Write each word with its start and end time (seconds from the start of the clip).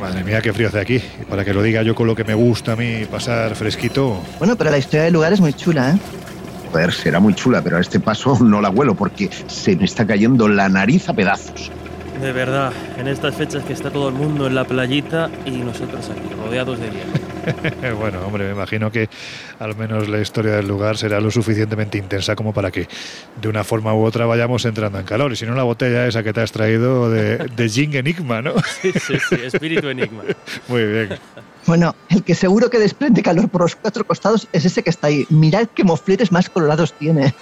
Madre 0.00 0.24
mía, 0.24 0.40
qué 0.40 0.52
frío 0.52 0.68
hace 0.68 0.80
aquí. 0.80 0.96
Y 0.96 1.24
para 1.28 1.44
que 1.44 1.52
lo 1.52 1.62
diga 1.62 1.82
yo 1.82 1.94
con 1.94 2.06
lo 2.06 2.14
que 2.14 2.24
me 2.24 2.34
gusta 2.34 2.72
a 2.72 2.76
mí 2.76 3.04
pasar 3.10 3.54
fresquito. 3.54 4.22
Bueno, 4.38 4.56
pero 4.56 4.70
la 4.70 4.78
historia 4.78 5.02
del 5.02 5.12
lugar 5.12 5.32
es 5.32 5.40
muy 5.40 5.52
chula, 5.52 5.90
¿eh? 5.90 5.98
Joder, 6.72 6.92
será 6.92 7.20
muy 7.20 7.34
chula, 7.34 7.62
pero 7.62 7.76
a 7.76 7.80
este 7.80 8.00
paso 8.00 8.38
no 8.42 8.60
la 8.60 8.70
huelo 8.70 8.94
porque 8.94 9.28
se 9.46 9.76
me 9.76 9.84
está 9.84 10.06
cayendo 10.06 10.48
la 10.48 10.68
nariz 10.68 11.08
a 11.08 11.12
pedazos. 11.12 11.70
De 12.20 12.32
verdad, 12.32 12.72
en 12.98 13.08
estas 13.08 13.34
fechas 13.34 13.64
que 13.64 13.72
está 13.72 13.90
todo 13.90 14.08
el 14.08 14.14
mundo 14.14 14.46
en 14.46 14.54
la 14.54 14.64
playita 14.64 15.30
y 15.46 15.52
nosotros 15.52 16.10
aquí, 16.10 16.34
rodeados 16.34 16.78
de 16.78 16.86
hielo. 16.86 17.29
bueno, 17.98 18.26
hombre, 18.26 18.44
me 18.46 18.52
imagino 18.52 18.90
que 18.90 19.08
al 19.58 19.76
menos 19.76 20.08
la 20.08 20.20
historia 20.20 20.52
del 20.52 20.68
lugar 20.68 20.96
será 20.96 21.20
lo 21.20 21.30
suficientemente 21.30 21.98
intensa 21.98 22.36
como 22.36 22.52
para 22.52 22.70
que 22.70 22.88
de 23.40 23.48
una 23.48 23.64
forma 23.64 23.94
u 23.94 24.04
otra 24.04 24.26
vayamos 24.26 24.64
entrando 24.64 24.98
en 24.98 25.04
calor. 25.04 25.32
Y 25.32 25.36
si 25.36 25.46
no, 25.46 25.54
la 25.54 25.62
botella 25.62 26.06
esa 26.06 26.22
que 26.22 26.32
te 26.32 26.40
has 26.40 26.52
traído 26.52 27.10
de, 27.10 27.38
de 27.38 27.68
Jing 27.68 27.94
Enigma, 27.94 28.42
¿no? 28.42 28.54
Sí, 28.80 28.92
sí, 28.92 29.14
sí, 29.28 29.34
espíritu 29.42 29.88
enigma. 29.88 30.22
Muy 30.68 30.84
bien. 30.86 31.18
Bueno, 31.66 31.94
el 32.08 32.22
que 32.22 32.34
seguro 32.34 32.70
que 32.70 32.78
desprende 32.78 33.22
calor 33.22 33.48
por 33.48 33.62
los 33.62 33.76
cuatro 33.76 34.06
costados 34.06 34.48
es 34.52 34.64
ese 34.64 34.82
que 34.82 34.90
está 34.90 35.08
ahí. 35.08 35.26
Mirad 35.28 35.66
qué 35.74 35.84
mofletes 35.84 36.32
más 36.32 36.48
colorados 36.48 36.94
tiene. 36.94 37.34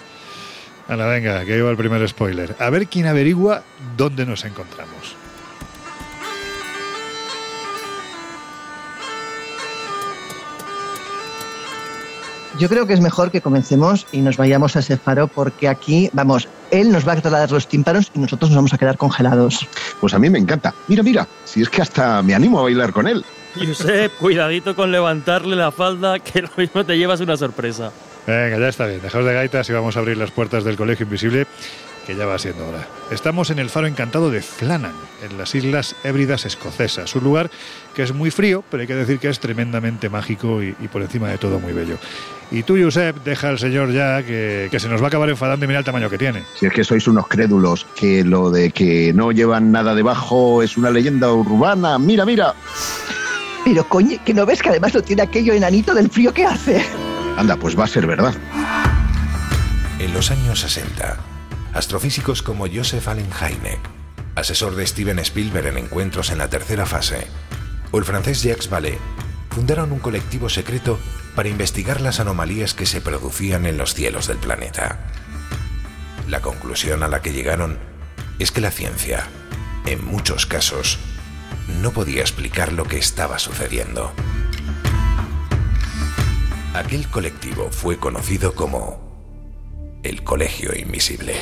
Ana, 0.89 1.07
venga, 1.07 1.45
que 1.45 1.57
iba 1.57 1.71
el 1.71 1.77
primer 1.77 2.07
spoiler. 2.09 2.57
A 2.59 2.71
ver 2.71 2.87
quién 2.89 3.07
averigua 3.07 3.63
dónde 3.97 4.27
nos 4.27 4.45
encontramos. 4.45 5.18
Yo 12.59 12.69
creo 12.69 12.89
que 12.89 12.93
es 12.93 13.01
mejor 13.01 13.31
que 13.31 13.41
comencemos 13.41 14.05
y 14.11 14.21
nos 14.21 14.37
vayamos 14.37 14.75
a 14.75 14.81
ese 14.81 14.97
faro 14.97 15.29
porque 15.29 15.69
aquí, 15.69 16.11
vamos, 16.13 16.49
él 16.73 16.91
nos 16.91 17.07
va 17.07 17.13
a 17.13 17.21
trasladar 17.21 17.53
los 17.53 17.69
tímpanos 17.69 18.11
y 18.15 18.19
nosotros 18.19 18.51
nos 18.51 18.57
vamos 18.57 18.73
a 18.73 18.79
quedar 18.79 18.99
congelados. 18.99 19.65
Pues 20.01 20.13
a 20.13 20.19
mí 20.19 20.29
me 20.29 20.41
encanta. 20.41 20.75
Mira, 20.89 21.05
mira, 21.05 21.29
si 21.45 21.63
es 21.63 21.69
que 21.69 21.83
hasta 21.83 22.21
me 22.21 22.35
animo 22.35 22.59
a 22.59 22.63
bailar 22.63 22.93
con 22.93 23.07
él. 23.07 23.25
Josep, 23.55 24.13
cuidadito 24.19 24.75
con 24.75 24.91
levantarle 24.91 25.55
la 25.55 25.71
falda, 25.71 26.19
que 26.19 26.43
lo 26.43 26.51
mismo 26.57 26.85
te 26.85 26.99
llevas 26.99 27.21
una 27.21 27.37
sorpresa. 27.37 27.93
Venga, 28.27 28.59
ya 28.59 28.69
está 28.69 28.87
bien. 28.87 29.01
Dejaos 29.01 29.25
de 29.25 29.35
gaitas 29.35 29.71
y 29.71 29.73
vamos 29.73 29.97
a 29.97 30.01
abrir 30.01 30.17
las 30.17 30.33
puertas 30.33 30.65
del 30.65 30.77
Colegio 30.77 31.05
Invisible, 31.05 31.47
que 32.09 32.17
ya 32.17 32.25
va 32.25 32.39
siendo 32.39 32.67
hora. 32.67 32.89
Estamos 33.11 33.51
en 33.51 33.59
el 33.59 33.69
faro 33.69 33.87
encantado 33.87 34.31
de 34.31 34.41
Flannan, 34.41 34.95
en 35.23 35.37
las 35.37 35.55
Islas 35.55 35.95
Hébridas 36.03 36.47
Escocesas. 36.47 37.15
Un 37.15 37.23
lugar 37.23 37.51
que 37.95 38.03
es 38.03 38.15
muy 38.15 38.31
frío, 38.31 38.65
pero 38.71 38.81
hay 38.81 38.87
que 38.87 38.95
decir 38.95 39.19
que 39.19 39.29
es 39.29 39.39
tremendamente 39.41 40.09
mágico 40.09 40.63
y, 40.63 40.75
y 40.81 40.89
por 40.89 41.03
encima 41.03 41.29
de 41.29 41.37
todo 41.37 41.61
muy 41.61 41.75
bello. 41.75 41.99
Y 42.51 42.63
tú, 42.63 42.83
Josep, 42.83 43.23
deja 43.25 43.51
al 43.51 43.59
señor 43.59 43.93
ya 43.93 44.23
que, 44.23 44.69
que 44.71 44.81
se 44.81 44.89
nos 44.89 45.03
va 45.03 45.05
a 45.05 45.09
acabar 45.09 45.29
enfadando 45.29 45.67
y 45.67 45.69
mira 45.69 45.81
el 45.81 45.85
tamaño 45.85 46.09
que 46.09 46.17
tiene. 46.17 46.45
Si 46.59 46.65
es 46.65 46.73
que 46.73 46.83
sois 46.83 47.07
unos 47.09 47.29
crédulos, 47.29 47.87
que 47.95 48.25
lo 48.25 48.51
de 48.51 48.71
que 48.71 49.13
no 49.13 49.31
llevan 49.31 49.71
nada 49.71 49.95
debajo 49.95 50.63
es 50.63 50.79
una 50.79 50.91
leyenda 50.91 51.31
urbana. 51.31 51.99
Mira, 51.99 52.25
mira. 52.25 52.55
Pero 53.67 53.87
coño, 53.87 54.17
que 54.25 54.33
no 54.33 54.47
ves 54.47 54.63
que 54.63 54.71
además 54.71 54.95
lo 54.95 55.03
tiene 55.03 55.21
aquello 55.21 55.53
enanito 55.53 55.93
del 55.95 56.09
frío 56.09 56.33
que 56.33 56.47
hace. 56.47 56.83
Anda, 57.37 57.55
pues 57.57 57.79
va 57.79 57.85
a 57.85 57.87
ser 57.87 58.07
verdad. 58.07 58.35
En 59.99 60.15
los 60.15 60.31
años 60.31 60.61
60, 60.61 61.19
astrofísicos 61.75 62.43
como 62.43 62.67
Joseph 62.67 63.07
Allen 63.09 63.31
Hynek, 63.31 63.81
asesor 64.35 64.77
de 64.77 64.87
Steven 64.87 65.19
Spielberg 65.19 65.67
en 65.67 65.79
encuentros 65.79 66.31
en 66.31 66.39
la 66.39 66.49
tercera 66.49 66.87
fase, 66.87 67.27
o 67.91 67.99
el 67.99 68.05
francés 68.05 68.43
Jacques 68.43 68.69
Vallée, 68.71 68.99
fundaron 69.51 69.93
un 69.93 69.99
colectivo 69.99 70.49
secreto 70.49 70.99
para 71.35 71.49
investigar 71.49 72.01
las 72.01 72.21
anomalías 72.21 72.75
que 72.75 72.87
se 72.87 73.01
producían 73.01 73.67
en 73.67 73.79
los 73.79 73.95
cielos 73.95 74.27
del 74.27 74.39
planeta. 74.39 74.99
La 76.29 76.41
conclusión 76.41 77.03
a 77.03 77.09
la 77.09 77.23
que 77.23 77.33
llegaron 77.33 77.79
es 78.39 78.53
que 78.53 78.61
la 78.61 78.71
ciencia, 78.71 79.27
en 79.87 80.05
muchos 80.05 80.47
casos, 80.47 80.99
no 81.81 81.93
podía 81.93 82.21
explicar 82.21 82.73
lo 82.73 82.85
que 82.85 82.99
estaba 82.99 83.39
sucediendo. 83.39 84.13
Aquel 86.75 87.09
colectivo 87.09 87.71
fue 87.71 87.99
conocido 87.99 88.55
como 88.55 89.08
el 90.03 90.23
Colegio 90.23 90.71
Invisible. 90.77 91.35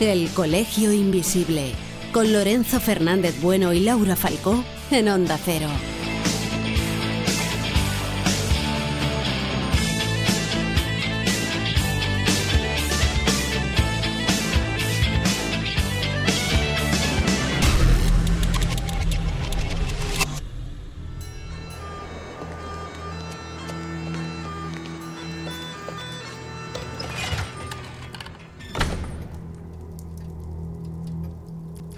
El 0.00 0.30
Colegio 0.30 0.92
Invisible, 0.92 1.72
con 2.12 2.32
Lorenzo 2.32 2.78
Fernández 2.78 3.40
Bueno 3.40 3.72
y 3.72 3.80
Laura 3.80 4.14
Falcó 4.14 4.62
en 4.92 5.08
Onda 5.08 5.38
Cero. 5.44 5.68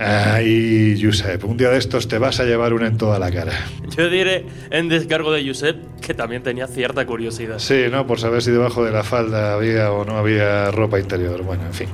Ay, 0.02 0.98
Josep, 0.98 1.44
un 1.44 1.58
día 1.58 1.68
de 1.68 1.76
estos 1.76 2.08
te 2.08 2.16
vas 2.16 2.40
a 2.40 2.44
llevar 2.44 2.72
una 2.72 2.86
en 2.86 2.96
toda 2.96 3.18
la 3.18 3.30
cara. 3.30 3.52
Yo 3.94 4.08
diré 4.08 4.46
en 4.70 4.88
descargo 4.88 5.30
de 5.30 5.46
Josep 5.46 5.76
que 6.10 6.14
también 6.14 6.42
tenía 6.42 6.66
cierta 6.66 7.06
curiosidad. 7.06 7.60
Sí, 7.60 7.84
¿no? 7.88 8.04
Por 8.04 8.18
saber 8.18 8.42
si 8.42 8.50
debajo 8.50 8.84
de 8.84 8.90
la 8.90 9.04
falda 9.04 9.54
había 9.54 9.92
o 9.92 10.04
no 10.04 10.16
había 10.18 10.72
ropa 10.72 10.98
interior. 10.98 11.40
Bueno, 11.44 11.64
en 11.66 11.72
fin. 11.72 11.88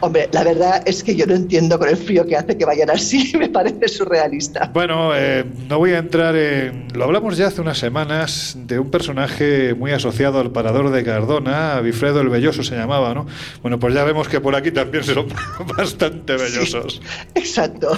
Hombre, 0.00 0.28
la 0.32 0.44
verdad 0.44 0.82
es 0.84 1.02
que 1.02 1.16
yo 1.16 1.26
no 1.26 1.34
entiendo 1.34 1.78
con 1.78 1.88
el 1.88 1.96
frío 1.96 2.26
que 2.26 2.36
hace 2.36 2.58
que 2.58 2.66
vayan 2.66 2.90
así, 2.90 3.32
me 3.38 3.48
parece 3.48 3.88
surrealista. 3.88 4.70
Bueno, 4.74 5.16
eh, 5.16 5.46
no 5.66 5.78
voy 5.78 5.92
a 5.92 5.98
entrar 5.98 6.36
en... 6.36 6.88
Lo 6.92 7.04
hablamos 7.04 7.38
ya 7.38 7.46
hace 7.46 7.62
unas 7.62 7.78
semanas 7.78 8.54
de 8.66 8.78
un 8.78 8.90
personaje 8.90 9.72
muy 9.72 9.92
asociado 9.92 10.40
al 10.40 10.50
parador 10.52 10.90
de 10.90 11.02
Cardona, 11.02 11.80
Bifredo 11.80 12.20
el 12.20 12.28
Belloso 12.28 12.62
se 12.62 12.76
llamaba, 12.76 13.14
¿no? 13.14 13.26
Bueno, 13.62 13.78
pues 13.78 13.94
ya 13.94 14.04
vemos 14.04 14.28
que 14.28 14.40
por 14.42 14.54
aquí 14.56 14.72
también 14.72 15.04
son 15.04 15.26
bastante 15.78 16.34
bellosos. 16.36 17.00
Exacto. 17.34 17.96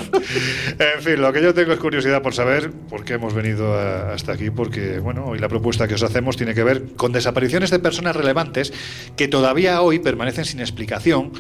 En 0.78 1.03
fin, 1.03 1.21
lo 1.21 1.33
que 1.33 1.43
yo 1.43 1.53
tengo 1.54 1.72
es 1.72 1.81
curiosidad 1.81 2.22
por 2.22 2.34
saber 2.34 2.71
por 2.88 3.04
qué 3.04 3.15
hemos 3.15 3.34
venido 3.34 3.75
a- 3.75 4.12
hasta 4.12 4.33
aquí, 4.33 4.50
porque, 4.50 4.98
bueno, 5.00 5.25
hoy 5.27 5.38
la 5.41 5.48
propuesta 5.56 5.88
que 5.88 5.94
os 5.94 6.02
hacemos 6.02 6.36
tiene 6.36 6.54
que 6.54 6.62
ver 6.62 6.92
con 6.96 7.12
desapariciones 7.12 7.70
de 7.70 7.78
personas 7.78 8.14
relevantes 8.14 8.74
que 9.16 9.26
todavía 9.26 9.80
hoy 9.80 9.98
permanecen 9.98 10.44
sin 10.44 10.60
explicación 10.60 11.32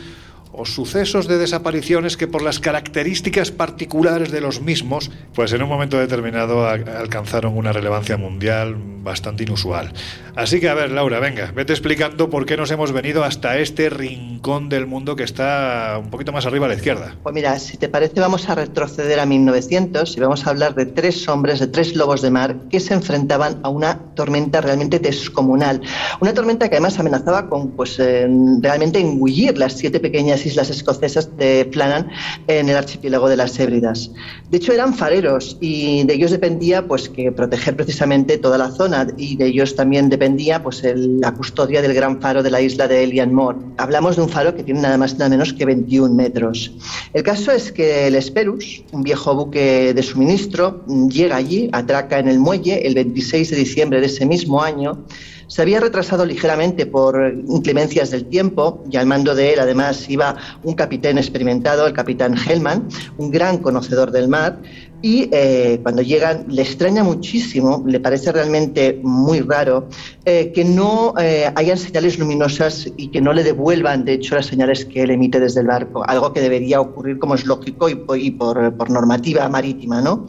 o 0.56 0.64
sucesos 0.64 1.28
de 1.28 1.38
desapariciones 1.38 2.16
que 2.16 2.26
por 2.26 2.42
las 2.42 2.58
características 2.58 3.50
particulares 3.50 4.30
de 4.32 4.40
los 4.40 4.60
mismos, 4.60 5.10
pues 5.34 5.52
en 5.52 5.62
un 5.62 5.68
momento 5.68 5.98
determinado 5.98 6.66
alcanzaron 6.66 7.56
una 7.56 7.72
relevancia 7.72 8.16
mundial 8.16 8.76
bastante 9.06 9.44
inusual. 9.44 9.92
Así 10.34 10.60
que 10.60 10.68
a 10.68 10.74
ver, 10.74 10.90
Laura, 10.90 11.20
venga, 11.20 11.52
vete 11.54 11.72
explicando 11.72 12.28
por 12.28 12.44
qué 12.44 12.56
nos 12.56 12.70
hemos 12.72 12.92
venido 12.92 13.24
hasta 13.24 13.56
este 13.58 13.88
rincón 13.88 14.68
del 14.68 14.86
mundo 14.86 15.14
que 15.14 15.22
está 15.22 15.98
un 16.02 16.10
poquito 16.10 16.32
más 16.32 16.44
arriba 16.44 16.66
a 16.66 16.68
la 16.68 16.74
izquierda. 16.74 17.14
Pues 17.22 17.34
mira, 17.34 17.58
si 17.58 17.76
te 17.76 17.88
parece 17.88 18.20
vamos 18.20 18.48
a 18.48 18.54
retroceder 18.54 19.20
a 19.20 19.26
1900 19.26 20.16
y 20.16 20.20
vamos 20.20 20.46
a 20.46 20.50
hablar 20.50 20.74
de 20.74 20.86
tres 20.86 21.28
hombres, 21.28 21.60
de 21.60 21.68
tres 21.68 21.94
lobos 21.94 22.20
de 22.20 22.30
mar 22.30 22.56
que 22.68 22.80
se 22.80 22.94
enfrentaban 22.94 23.60
a 23.62 23.68
una 23.68 23.98
tormenta 24.14 24.60
realmente 24.60 24.98
descomunal. 24.98 25.80
Una 26.20 26.34
tormenta 26.34 26.68
que 26.68 26.76
además 26.76 26.98
amenazaba 26.98 27.48
con 27.48 27.70
pues 27.70 27.98
eh, 27.98 28.28
realmente 28.60 28.98
engullir 28.98 29.56
las 29.56 29.74
siete 29.74 30.00
pequeñas 30.00 30.45
islas 30.46 30.70
escocesas 30.70 31.36
de 31.36 31.68
Flannan 31.72 32.10
en 32.46 32.68
el 32.68 32.76
archipiélago 32.76 33.28
de 33.28 33.36
las 33.36 33.58
Hébridas. 33.58 34.10
De 34.50 34.56
hecho 34.56 34.72
eran 34.72 34.94
fareros 34.94 35.58
y 35.60 36.04
de 36.04 36.14
ellos 36.14 36.30
dependía 36.30 36.86
pues 36.86 37.08
que 37.08 37.32
proteger 37.32 37.76
precisamente 37.76 38.38
toda 38.38 38.58
la 38.58 38.70
zona 38.70 39.06
y 39.16 39.36
de 39.36 39.46
ellos 39.46 39.76
también 39.76 40.08
dependía 40.08 40.62
pues 40.62 40.82
la 40.84 41.32
custodia 41.34 41.82
del 41.82 41.94
gran 41.94 42.20
faro 42.20 42.42
de 42.42 42.50
la 42.50 42.60
isla 42.60 42.88
de 42.88 43.02
Elian 43.04 43.34
Moore. 43.34 43.58
Hablamos 43.76 44.16
de 44.16 44.22
un 44.22 44.28
faro 44.28 44.54
que 44.54 44.62
tiene 44.62 44.80
nada 44.80 44.98
más 44.98 45.12
y 45.12 45.18
nada 45.18 45.30
menos 45.30 45.52
que 45.52 45.64
21 45.64 46.14
metros. 46.14 46.72
El 47.12 47.22
caso 47.22 47.52
es 47.52 47.72
que 47.72 48.06
el 48.06 48.14
Esperus, 48.14 48.84
un 48.92 49.02
viejo 49.02 49.34
buque 49.34 49.92
de 49.94 50.02
suministro, 50.02 50.84
llega 51.08 51.36
allí, 51.36 51.68
atraca 51.72 52.18
en 52.18 52.28
el 52.28 52.38
muelle 52.38 52.86
el 52.86 52.94
26 52.94 53.50
de 53.50 53.56
diciembre 53.56 54.00
de 54.00 54.06
ese 54.06 54.26
mismo 54.26 54.62
año. 54.62 55.04
Se 55.48 55.62
había 55.62 55.80
retrasado 55.80 56.24
ligeramente 56.26 56.86
por 56.86 57.32
inclemencias 57.48 58.10
del 58.10 58.26
tiempo 58.28 58.82
y 58.90 58.96
al 58.96 59.06
mando 59.06 59.34
de 59.34 59.52
él 59.54 59.60
además 59.60 60.08
iba 60.08 60.36
un 60.62 60.74
capitán 60.74 61.18
experimentado, 61.18 61.86
el 61.86 61.92
capitán 61.92 62.34
Hellman, 62.36 62.88
un 63.16 63.30
gran 63.30 63.58
conocedor 63.58 64.10
del 64.10 64.28
mar. 64.28 64.60
Y 65.02 65.28
eh, 65.30 65.78
cuando 65.82 66.02
llegan 66.02 66.46
le 66.48 66.62
extraña 66.62 67.04
muchísimo, 67.04 67.84
le 67.86 68.00
parece 68.00 68.32
realmente 68.32 68.98
muy 69.04 69.40
raro 69.40 69.88
eh, 70.24 70.50
que 70.52 70.64
no 70.64 71.14
eh, 71.20 71.52
hayan 71.54 71.76
señales 71.78 72.18
luminosas 72.18 72.88
y 72.96 73.08
que 73.08 73.20
no 73.20 73.32
le 73.32 73.44
devuelvan, 73.44 74.04
de 74.04 74.14
hecho, 74.14 74.34
las 74.34 74.46
señales 74.46 74.84
que 74.86 75.02
él 75.02 75.10
emite 75.10 75.38
desde 75.38 75.60
el 75.60 75.66
barco, 75.66 76.02
algo 76.08 76.32
que 76.32 76.40
debería 76.40 76.80
ocurrir 76.80 77.18
como 77.18 77.34
es 77.36 77.44
lógico 77.44 77.88
y, 77.88 77.94
po- 77.94 78.16
y 78.16 78.30
por, 78.32 78.74
por 78.76 78.90
normativa 78.90 79.48
marítima, 79.48 80.00
¿no? 80.00 80.26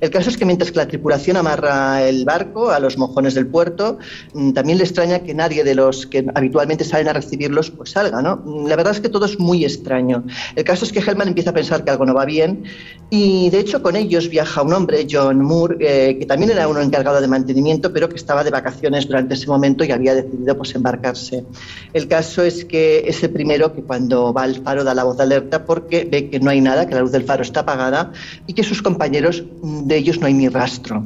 El 0.00 0.10
caso 0.10 0.30
es 0.30 0.36
que 0.36 0.46
mientras 0.46 0.72
que 0.72 0.78
la 0.78 0.88
tripulación 0.88 1.36
amarra 1.36 2.02
el 2.02 2.24
barco 2.24 2.70
a 2.70 2.80
los 2.80 2.96
mojones 2.96 3.34
del 3.34 3.46
puerto, 3.46 3.98
mm, 4.32 4.52
también 4.52 4.78
le 4.78 4.84
extraña 4.84 5.20
que 5.20 5.34
nadie 5.34 5.62
de 5.64 5.74
los 5.74 6.06
que 6.06 6.26
habitualmente 6.34 6.84
salen 6.84 7.08
a 7.08 7.12
recibirlos 7.12 7.70
pues 7.70 7.90
salga, 7.90 8.22
¿no? 8.22 8.42
Mm, 8.44 8.66
la 8.66 8.76
verdad 8.76 8.94
es 8.94 9.00
que 9.00 9.08
todo 9.08 9.26
es 9.26 9.38
muy 9.38 9.64
extraño. 9.64 10.24
El 10.56 10.64
caso 10.64 10.84
es 10.84 10.92
que 10.92 11.00
Hellman 11.00 11.28
empieza 11.28 11.50
a 11.50 11.54
pensar 11.54 11.84
que 11.84 11.90
algo 11.90 12.06
no 12.06 12.14
va 12.14 12.24
bien 12.24 12.64
y 13.10 13.50
de 13.50 13.58
hecho 13.58 13.82
con 13.82 13.96
ellos 13.96 14.28
viaja 14.28 14.62
un 14.62 14.72
hombre, 14.72 15.06
John 15.10 15.42
Moore, 15.42 15.76
eh, 15.80 16.16
que 16.18 16.26
también 16.26 16.50
era 16.50 16.68
uno 16.68 16.80
encargado 16.80 17.20
de 17.20 17.26
mantenimiento, 17.26 17.92
pero 17.92 18.08
que 18.08 18.16
estaba 18.16 18.44
de 18.44 18.50
vacaciones 18.50 19.06
durante 19.06 19.34
ese 19.34 19.48
momento 19.48 19.84
y 19.84 19.90
había 19.90 20.14
decidido 20.14 20.56
pues 20.56 20.74
embarcarse. 20.74 21.44
El 21.92 22.08
caso 22.08 22.42
es 22.42 22.64
que 22.64 23.04
es 23.06 23.22
el 23.22 23.30
primero 23.30 23.74
que 23.74 23.82
cuando 23.82 24.32
va 24.32 24.44
al 24.44 24.56
faro 24.56 24.84
da 24.84 24.94
la 24.94 25.04
voz 25.04 25.16
de 25.16 25.24
alerta 25.24 25.64
porque 25.64 26.08
ve 26.10 26.30
que 26.30 26.40
no 26.40 26.50
hay 26.50 26.60
nada, 26.60 26.86
que 26.86 26.94
la 26.94 27.00
luz 27.00 27.12
del 27.12 27.24
faro 27.24 27.42
está 27.42 27.60
apagada 27.60 28.12
y 28.46 28.54
que 28.54 28.62
sus 28.62 28.80
compañeros 28.80 29.44
mm, 29.62 29.89
de 29.90 29.98
ellos 29.98 30.20
no 30.20 30.26
hay 30.26 30.34
ni 30.34 30.48
rastro. 30.48 31.04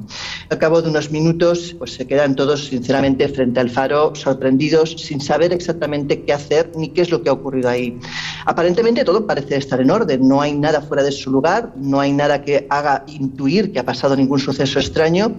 Al 0.51 0.59
cabo 0.59 0.83
de 0.83 0.91
unos 0.91 1.11
minutos 1.11 1.75
pues 1.79 1.95
se 1.95 2.07
quedan 2.07 2.37
todos 2.37 2.67
sinceramente 2.67 3.29
frente 3.29 3.59
al 3.59 3.71
faro 3.71 4.15
sorprendidos 4.15 4.93
sin 4.93 5.21
saber 5.21 5.53
exactamente 5.53 6.23
qué 6.23 6.33
hacer 6.33 6.71
ni 6.77 6.89
qué 6.91 7.01
es 7.01 7.11
lo 7.11 7.23
que 7.23 7.31
ha 7.31 7.33
ocurrido 7.33 7.71
ahí. 7.71 7.99
Aparentemente 8.45 9.05
todo 9.05 9.27
parece 9.27 9.57
estar 9.57 9.81
en 9.81 9.91
orden, 9.91 10.29
no 10.29 10.41
hay 10.43 10.53
nada 10.53 10.83
fuera 10.83 11.03
de 11.03 11.13
su 11.13 11.31
lugar, 11.31 11.73
no 11.77 11.99
hay 11.99 12.13
nada 12.13 12.43
que 12.43 12.67
haga 12.69 13.05
intuir 13.09 13.73
que 13.73 13.81
ha 13.81 13.85
pasado 13.85 14.15
ningún 14.17 14.39
suceso 14.39 14.79
extraño 14.79 15.35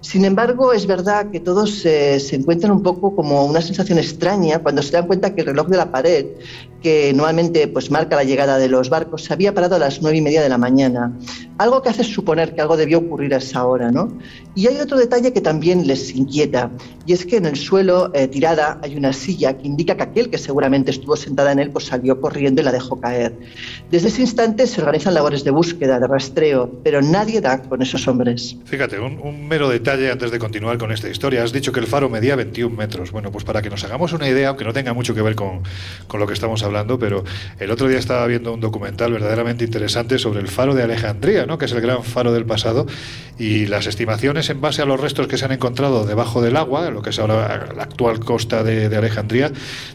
sin 0.00 0.24
embargo, 0.24 0.72
es 0.72 0.86
verdad 0.86 1.30
que 1.30 1.40
todos 1.40 1.70
se 1.80 2.36
encuentran 2.36 2.72
un 2.72 2.82
poco 2.82 3.16
como 3.16 3.44
una 3.44 3.60
sensación 3.60 3.98
extraña 3.98 4.60
cuando 4.60 4.82
se 4.82 4.92
dan 4.92 5.06
cuenta 5.06 5.34
que 5.34 5.40
el 5.40 5.48
reloj 5.48 5.66
de 5.68 5.76
la 5.76 5.90
pared, 5.90 6.26
que 6.80 7.12
normalmente 7.12 7.66
pues, 7.66 7.90
marca 7.90 8.14
la 8.14 8.22
llegada 8.22 8.58
de 8.58 8.68
los 8.68 8.88
barcos, 8.90 9.24
se 9.24 9.32
había 9.32 9.52
parado 9.52 9.74
a 9.74 9.78
las 9.80 10.00
nueve 10.00 10.18
y 10.18 10.20
media 10.20 10.40
de 10.40 10.48
la 10.48 10.58
mañana. 10.58 11.12
Algo 11.58 11.82
que 11.82 11.88
hace 11.88 12.04
suponer 12.04 12.54
que 12.54 12.60
algo 12.60 12.76
debió 12.76 12.98
ocurrir 12.98 13.34
a 13.34 13.38
esa 13.38 13.66
hora. 13.66 13.90
¿no? 13.90 14.16
Y 14.54 14.68
hay 14.68 14.78
otro 14.78 14.96
detalle 14.96 15.32
que 15.32 15.40
también 15.40 15.86
les 15.86 16.14
inquieta, 16.14 16.70
y 17.04 17.12
es 17.12 17.26
que 17.26 17.38
en 17.38 17.46
el 17.46 17.56
suelo, 17.56 18.12
eh, 18.14 18.28
tirada, 18.28 18.78
hay 18.82 18.96
una 18.96 19.12
silla 19.12 19.56
que 19.56 19.66
indica 19.66 19.96
que 19.96 20.02
aquel 20.04 20.30
que 20.30 20.38
seguramente 20.38 20.92
estuvo 20.92 21.16
sentada 21.16 21.50
en 21.50 21.58
él 21.58 21.70
pues, 21.70 21.86
salió 21.86 22.20
corriendo 22.20 22.62
y 22.62 22.64
la 22.64 22.72
dejó 22.72 23.00
caer. 23.00 23.36
Desde 23.90 24.08
ese 24.08 24.20
instante 24.20 24.66
se 24.66 24.80
organizan 24.80 25.14
labores 25.14 25.42
de 25.42 25.50
búsqueda, 25.50 25.98
de 25.98 26.06
rastreo, 26.06 26.70
pero 26.84 27.02
nadie 27.02 27.40
da 27.40 27.62
con 27.62 27.82
esos 27.82 28.06
hombres. 28.06 28.56
Fíjate, 28.64 29.00
un, 29.00 29.18
un 29.18 29.48
mero 29.48 29.68
detalle 29.68 29.87
antes 29.88 30.30
de 30.30 30.38
continuar 30.38 30.76
con 30.76 30.92
esta 30.92 31.08
historia. 31.08 31.42
Has 31.42 31.52
dicho 31.52 31.72
que 31.72 31.80
el 31.80 31.86
faro 31.86 32.10
medía 32.10 32.36
21 32.36 32.76
metros. 32.76 33.10
Bueno, 33.10 33.32
pues 33.32 33.44
para 33.44 33.62
que 33.62 33.70
nos 33.70 33.84
hagamos 33.84 34.12
una 34.12 34.28
idea, 34.28 34.48
aunque 34.48 34.64
no 34.64 34.74
tenga 34.74 34.92
mucho 34.92 35.14
que 35.14 35.22
ver 35.22 35.34
con, 35.34 35.62
con 36.06 36.20
lo 36.20 36.26
que 36.26 36.34
estamos 36.34 36.62
hablando, 36.62 36.98
pero 36.98 37.24
el 37.58 37.70
otro 37.70 37.88
día 37.88 37.98
estaba 37.98 38.26
viendo 38.26 38.52
un 38.52 38.60
documental 38.60 39.12
verdaderamente 39.12 39.64
interesante 39.64 40.18
sobre 40.18 40.40
el 40.40 40.48
faro 40.48 40.74
de 40.74 40.82
Alejandría, 40.82 41.46
¿no? 41.46 41.56
que 41.56 41.64
es 41.64 41.72
el 41.72 41.80
gran 41.80 42.04
faro 42.04 42.32
del 42.32 42.44
pasado, 42.44 42.86
y 43.38 43.66
las 43.66 43.86
estimaciones 43.86 44.50
en 44.50 44.60
base 44.60 44.82
a 44.82 44.84
los 44.84 45.00
restos 45.00 45.26
que 45.26 45.38
se 45.38 45.46
han 45.46 45.52
encontrado 45.52 46.04
debajo 46.04 46.42
del 46.42 46.56
agua, 46.56 46.90
lo 46.90 47.00
que 47.00 47.10
es 47.10 47.18
ahora 47.18 47.68
la 47.74 47.82
actual 47.82 48.20
costa 48.20 48.62
de, 48.62 48.90
de 48.90 48.96
Alejandría, 48.96 49.52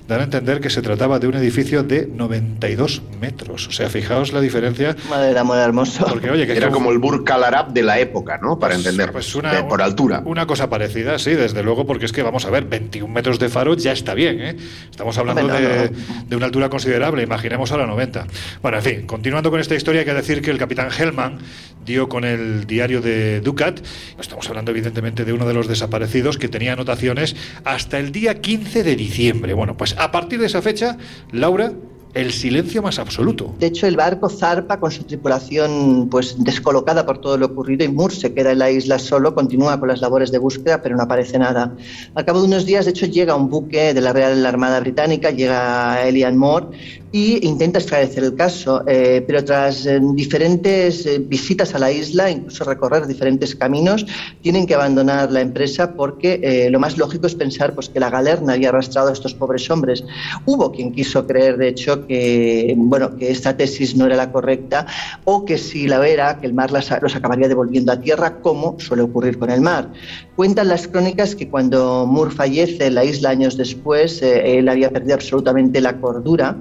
dan 0.08 0.22
a 0.22 0.24
entender 0.24 0.60
que 0.60 0.72
se 0.72 0.82
trataba 0.82 1.20
de 1.20 1.28
un 1.28 1.36
edificio 1.36 1.84
de 1.84 2.08
92 2.08 3.04
metros. 3.22 3.68
O 3.68 3.72
sea, 3.72 3.90
fijaos 3.90 4.34
la 4.34 4.42
diferencia. 4.42 4.96
Madre 5.08 5.34
de 5.34 5.40
amor 5.40 5.58
hermoso. 5.58 6.06
Porque, 6.08 6.32
oye, 6.32 6.48
que 6.48 6.58
Era 6.58 6.72
como 6.72 6.92
el 6.92 6.98
Burj 6.98 7.30
Al 7.32 7.44
Arab 7.44 7.74
de 7.74 7.84
la 7.84 8.00
época, 8.00 8.40
¿no? 8.42 8.58
Para 8.58 8.76
pues, 8.76 8.86
entender. 8.86 9.12
Pues 9.12 9.36
una, 9.36 9.68
por 9.68 9.82
altura. 9.84 10.22
Una 10.26 10.46
cosa 10.48 10.70
parecida, 10.70 11.20
sí, 11.20 11.32
desde 11.32 11.64
luego, 11.64 11.86
porque 11.86 12.06
es 12.06 12.12
que 12.12 12.24
vamos 12.24 12.46
a 12.46 12.50
ver, 12.50 12.66
21 12.66 13.12
metros 13.12 13.40
de 13.40 13.50
faro 13.50 13.76
ya 13.76 13.92
está 13.92 14.14
bien, 14.14 14.42
¿eh? 14.42 14.56
Estamos 14.90 15.18
hablando 15.18 15.48
de, 15.48 15.90
de, 16.28 16.36
una 16.36 16.46
altura 16.46 16.70
considerable, 16.70 17.24
imaginemos 17.24 17.72
a 17.72 17.78
la 17.78 17.86
90. 17.86 18.28
Bueno, 18.62 18.78
en 18.78 18.84
fin, 18.84 19.08
continuando 19.08 19.52
con 19.52 19.60
esta 19.60 19.76
historia, 19.76 20.02
hay 20.02 20.06
que 20.06 20.14
decir 20.14 20.42
que 20.42 20.52
el 20.52 20.58
capitán 20.58 20.90
Hellman 20.92 21.40
dio 21.86 22.10
con 22.10 22.24
el 22.24 22.66
diario 22.66 23.02
de 23.02 23.42
Ducat, 23.42 23.80
estamos 24.20 24.48
hablando 24.50 24.72
evidentemente 24.72 25.26
de 25.26 25.34
uno 25.34 25.48
de 25.48 25.54
los 25.54 25.68
desaparecidos 25.68 26.38
que 26.38 26.48
tenía 26.48 26.74
anotaciones 26.74 27.36
hasta 27.64 28.00
el 28.00 28.12
día 28.12 28.42
15 28.42 28.84
de 28.84 28.96
diciembre. 28.96 29.54
Bueno, 29.54 29.78
pues 29.78 29.96
a 29.98 30.12
partir 30.12 30.40
de 30.40 30.48
esa 30.48 30.62
fecha, 30.62 30.98
Laura 31.32 31.74
el 32.14 32.32
silencio 32.32 32.82
más 32.82 33.00
absoluto. 33.00 33.54
De 33.60 33.68
hecho, 33.68 33.88
el 33.88 33.96
barco 33.96 34.30
zarpa 34.30 34.80
con 34.80 34.92
su 34.92 35.04
tripulación 35.04 36.08
pues 36.10 36.36
descolocada 36.38 37.06
por 37.06 37.20
todo 37.20 37.38
lo 37.38 37.48
ocurrido 37.48 37.84
y 37.86 37.88
Moore 37.88 38.16
se 38.16 38.34
queda 38.34 38.52
en 38.52 38.60
la 38.60 38.70
isla 38.70 39.00
solo, 39.00 39.34
continúa 39.34 39.80
con 39.80 39.90
las 39.90 40.02
labores 40.02 40.32
de 40.32 40.38
búsqueda, 40.38 40.82
pero 40.82 40.96
no 40.96 41.04
aparece 41.04 41.40
nada. 41.40 41.76
Al 42.14 42.26
cabo 42.26 42.42
de 42.42 42.48
unos 42.48 42.66
días, 42.66 42.86
de 42.86 42.92
hecho, 42.92 43.06
llega 43.08 43.36
un 43.36 43.50
buque 43.50 43.94
de 43.94 44.02
la 44.02 44.14
Real 44.14 44.46
Armada 44.46 44.80
Británica, 44.80 45.32
llega 45.32 46.08
Elian 46.08 46.38
Moore 46.38 46.68
y 47.14 47.46
intenta 47.48 47.78
esclarecer 47.78 48.24
el 48.24 48.36
caso, 48.36 48.84
eh, 48.88 49.24
pero 49.26 49.46
tras 49.46 49.86
eh, 49.86 50.00
diferentes 50.16 51.06
eh, 51.06 51.20
visitas 51.20 51.76
a 51.76 51.80
la 51.80 51.92
isla, 51.92 52.32
incluso 52.32 52.64
recorrer 52.64 53.06
diferentes 53.06 53.56
caminos, 53.56 54.04
tienen 54.42 54.66
que 54.66 54.74
abandonar 54.74 55.32
la 55.32 55.42
empresa 55.42 55.94
porque 55.94 56.68
lo 56.72 56.80
más 56.80 56.98
lógico 56.98 57.28
es 57.28 57.36
pensar 57.36 57.76
pues, 57.76 57.90
que 57.90 58.00
la 58.00 58.10
galerna 58.10 58.54
había 58.54 58.70
arrastrado 58.70 59.10
a 59.10 59.14
estos 59.14 59.36
pobres 59.36 59.70
hombres. 59.70 60.04
Hubo 60.46 60.72
quien 60.72 60.92
quiso 60.92 61.28
creer, 61.28 61.58
de 61.58 61.68
hecho, 61.68 62.03
que, 62.08 62.74
bueno, 62.78 63.16
que 63.18 63.32
esta 63.32 63.56
tesis 63.56 63.96
no 63.96 64.06
era 64.06 64.16
la 64.16 64.32
correcta 64.32 64.86
o 65.26 65.46
que 65.46 65.58
si 65.58 65.88
la 65.88 66.06
era, 66.08 66.40
que 66.40 66.48
el 66.48 66.54
mar 66.54 66.72
los 66.72 67.16
acabaría 67.16 67.48
devolviendo 67.48 67.92
a 67.92 68.00
tierra, 68.00 68.42
como 68.42 68.80
suele 68.80 69.04
ocurrir 69.04 69.38
con 69.38 69.50
el 69.50 69.62
mar. 69.62 69.92
Cuentan 70.36 70.68
las 70.68 70.88
crónicas 70.88 71.36
que 71.36 71.50
cuando 71.50 72.06
Moore 72.08 72.32
fallece 72.32 72.88
en 72.88 72.96
la 72.96 73.06
isla 73.06 73.30
años 73.30 73.58
después, 73.58 74.22
eh, 74.22 74.58
él 74.58 74.70
había 74.70 74.90
perdido 74.90 75.16
absolutamente 75.16 75.82
la 75.82 76.00
cordura 76.00 76.58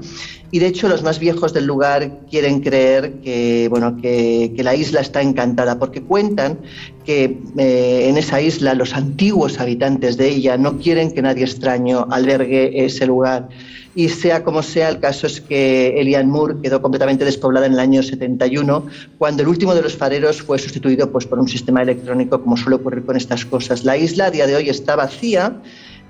y 0.52 0.58
de 0.58 0.66
hecho 0.66 0.86
los 0.86 1.02
más 1.02 1.18
viejos 1.18 1.54
del 1.54 1.64
lugar 1.64 2.20
quieren 2.30 2.60
creer 2.60 3.14
que, 3.20 3.68
bueno, 3.70 3.96
que, 3.96 4.54
la 4.58 4.76
isla 4.76 5.00
está 5.00 5.22
encantada 5.22 5.78
porque 5.78 6.02
cuentan 6.02 6.58
que 7.04 7.38
eh, 7.56 8.06
en 8.08 8.18
esa 8.18 8.40
isla 8.40 8.74
los 8.74 8.94
antiguos 8.94 9.58
habitantes 9.58 10.18
de 10.18 10.28
ella 10.28 10.58
no 10.58 10.78
quieren 10.78 11.10
que 11.10 11.22
nadie 11.22 11.44
extraño 11.44 12.06
albergue 12.10 12.84
ese 12.84 13.06
lugar. 13.06 13.48
Y 13.94 14.08
sea 14.08 14.42
como 14.42 14.62
sea, 14.62 14.88
el 14.88 15.00
caso 15.00 15.26
es 15.26 15.40
que 15.40 16.00
Elian 16.00 16.28
Moore 16.28 16.56
quedó 16.62 16.80
completamente 16.80 17.24
despoblada 17.26 17.66
en 17.66 17.74
el 17.74 17.78
año 17.78 18.02
71, 18.02 18.86
cuando 19.18 19.42
el 19.42 19.48
último 19.48 19.74
de 19.74 19.82
los 19.82 19.96
fareros 19.96 20.40
fue 20.40 20.58
sustituido 20.58 21.10
pues, 21.12 21.26
por 21.26 21.38
un 21.38 21.46
sistema 21.48 21.82
electrónico, 21.82 22.40
como 22.40 22.56
suele 22.56 22.76
ocurrir 22.76 23.04
con 23.04 23.16
estas 23.16 23.44
cosas. 23.44 23.84
La 23.84 23.96
isla 23.96 24.26
a 24.26 24.30
día 24.30 24.46
de 24.46 24.56
hoy 24.56 24.70
está 24.70 24.96
vacía 24.96 25.60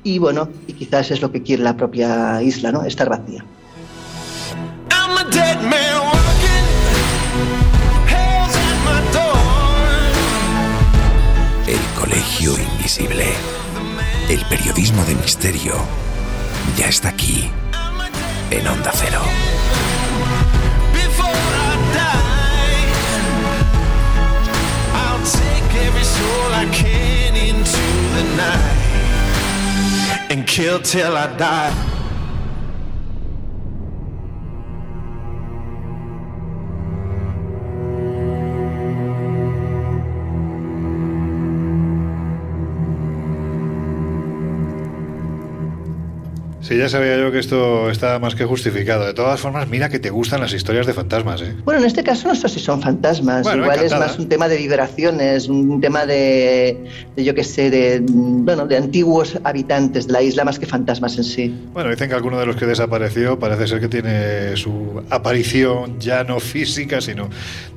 y 0.04 0.18
bueno, 0.18 0.48
y 0.68 0.74
quizás 0.74 1.10
es 1.10 1.22
lo 1.22 1.32
que 1.32 1.42
quiere 1.42 1.64
la 1.64 1.76
propia 1.76 2.40
isla, 2.42 2.70
¿no? 2.70 2.84
Estar 2.84 3.08
vacía. 3.08 3.44
El 11.66 12.00
Colegio 12.00 12.52
Invisible. 12.76 13.24
El 14.28 14.40
periodismo 14.46 15.04
de 15.04 15.14
misterio 15.16 15.74
ya 16.76 16.86
está 16.86 17.08
aquí 17.08 17.50
en 18.58 18.68
Onda 18.68 18.92
Cero. 18.92 19.22
and 30.30 30.46
kill 30.46 30.78
till 30.80 31.14
I 31.14 31.26
die. 31.36 31.91
Sí, 46.62 46.76
ya 46.76 46.88
sabía 46.88 47.18
yo 47.18 47.32
que 47.32 47.40
esto 47.40 47.90
estaba 47.90 48.20
más 48.20 48.36
que 48.36 48.44
justificado. 48.44 49.04
De 49.04 49.14
todas 49.14 49.40
formas, 49.40 49.68
mira 49.68 49.88
que 49.88 49.98
te 49.98 50.10
gustan 50.10 50.40
las 50.40 50.52
historias 50.52 50.86
de 50.86 50.92
fantasmas, 50.92 51.42
¿eh? 51.42 51.56
Bueno, 51.64 51.80
en 51.80 51.86
este 51.86 52.04
caso 52.04 52.28
no 52.28 52.36
sé 52.36 52.48
si 52.48 52.60
son 52.60 52.80
fantasmas. 52.80 53.44
Igual 53.52 53.80
es 53.82 53.90
más 53.90 54.16
un 54.16 54.28
tema 54.28 54.46
de 54.48 54.58
vibraciones, 54.58 55.48
un 55.48 55.80
tema 55.80 56.06
de, 56.06 56.84
yo 57.16 57.34
qué 57.34 57.42
sé, 57.42 57.68
de, 57.68 58.00
bueno, 58.06 58.68
de 58.68 58.76
antiguos 58.76 59.40
habitantes 59.42 60.06
de 60.06 60.12
la 60.12 60.22
isla 60.22 60.44
más 60.44 60.60
que 60.60 60.66
fantasmas 60.66 61.18
en 61.18 61.24
sí. 61.24 61.54
Bueno, 61.72 61.90
dicen 61.90 62.08
que 62.08 62.14
alguno 62.14 62.38
de 62.38 62.46
los 62.46 62.54
que 62.54 62.66
desapareció 62.66 63.40
parece 63.40 63.66
ser 63.66 63.80
que 63.80 63.88
tiene 63.88 64.56
su 64.56 65.02
aparición 65.10 65.98
ya 65.98 66.22
no 66.22 66.38
física, 66.38 67.00
sino 67.00 67.28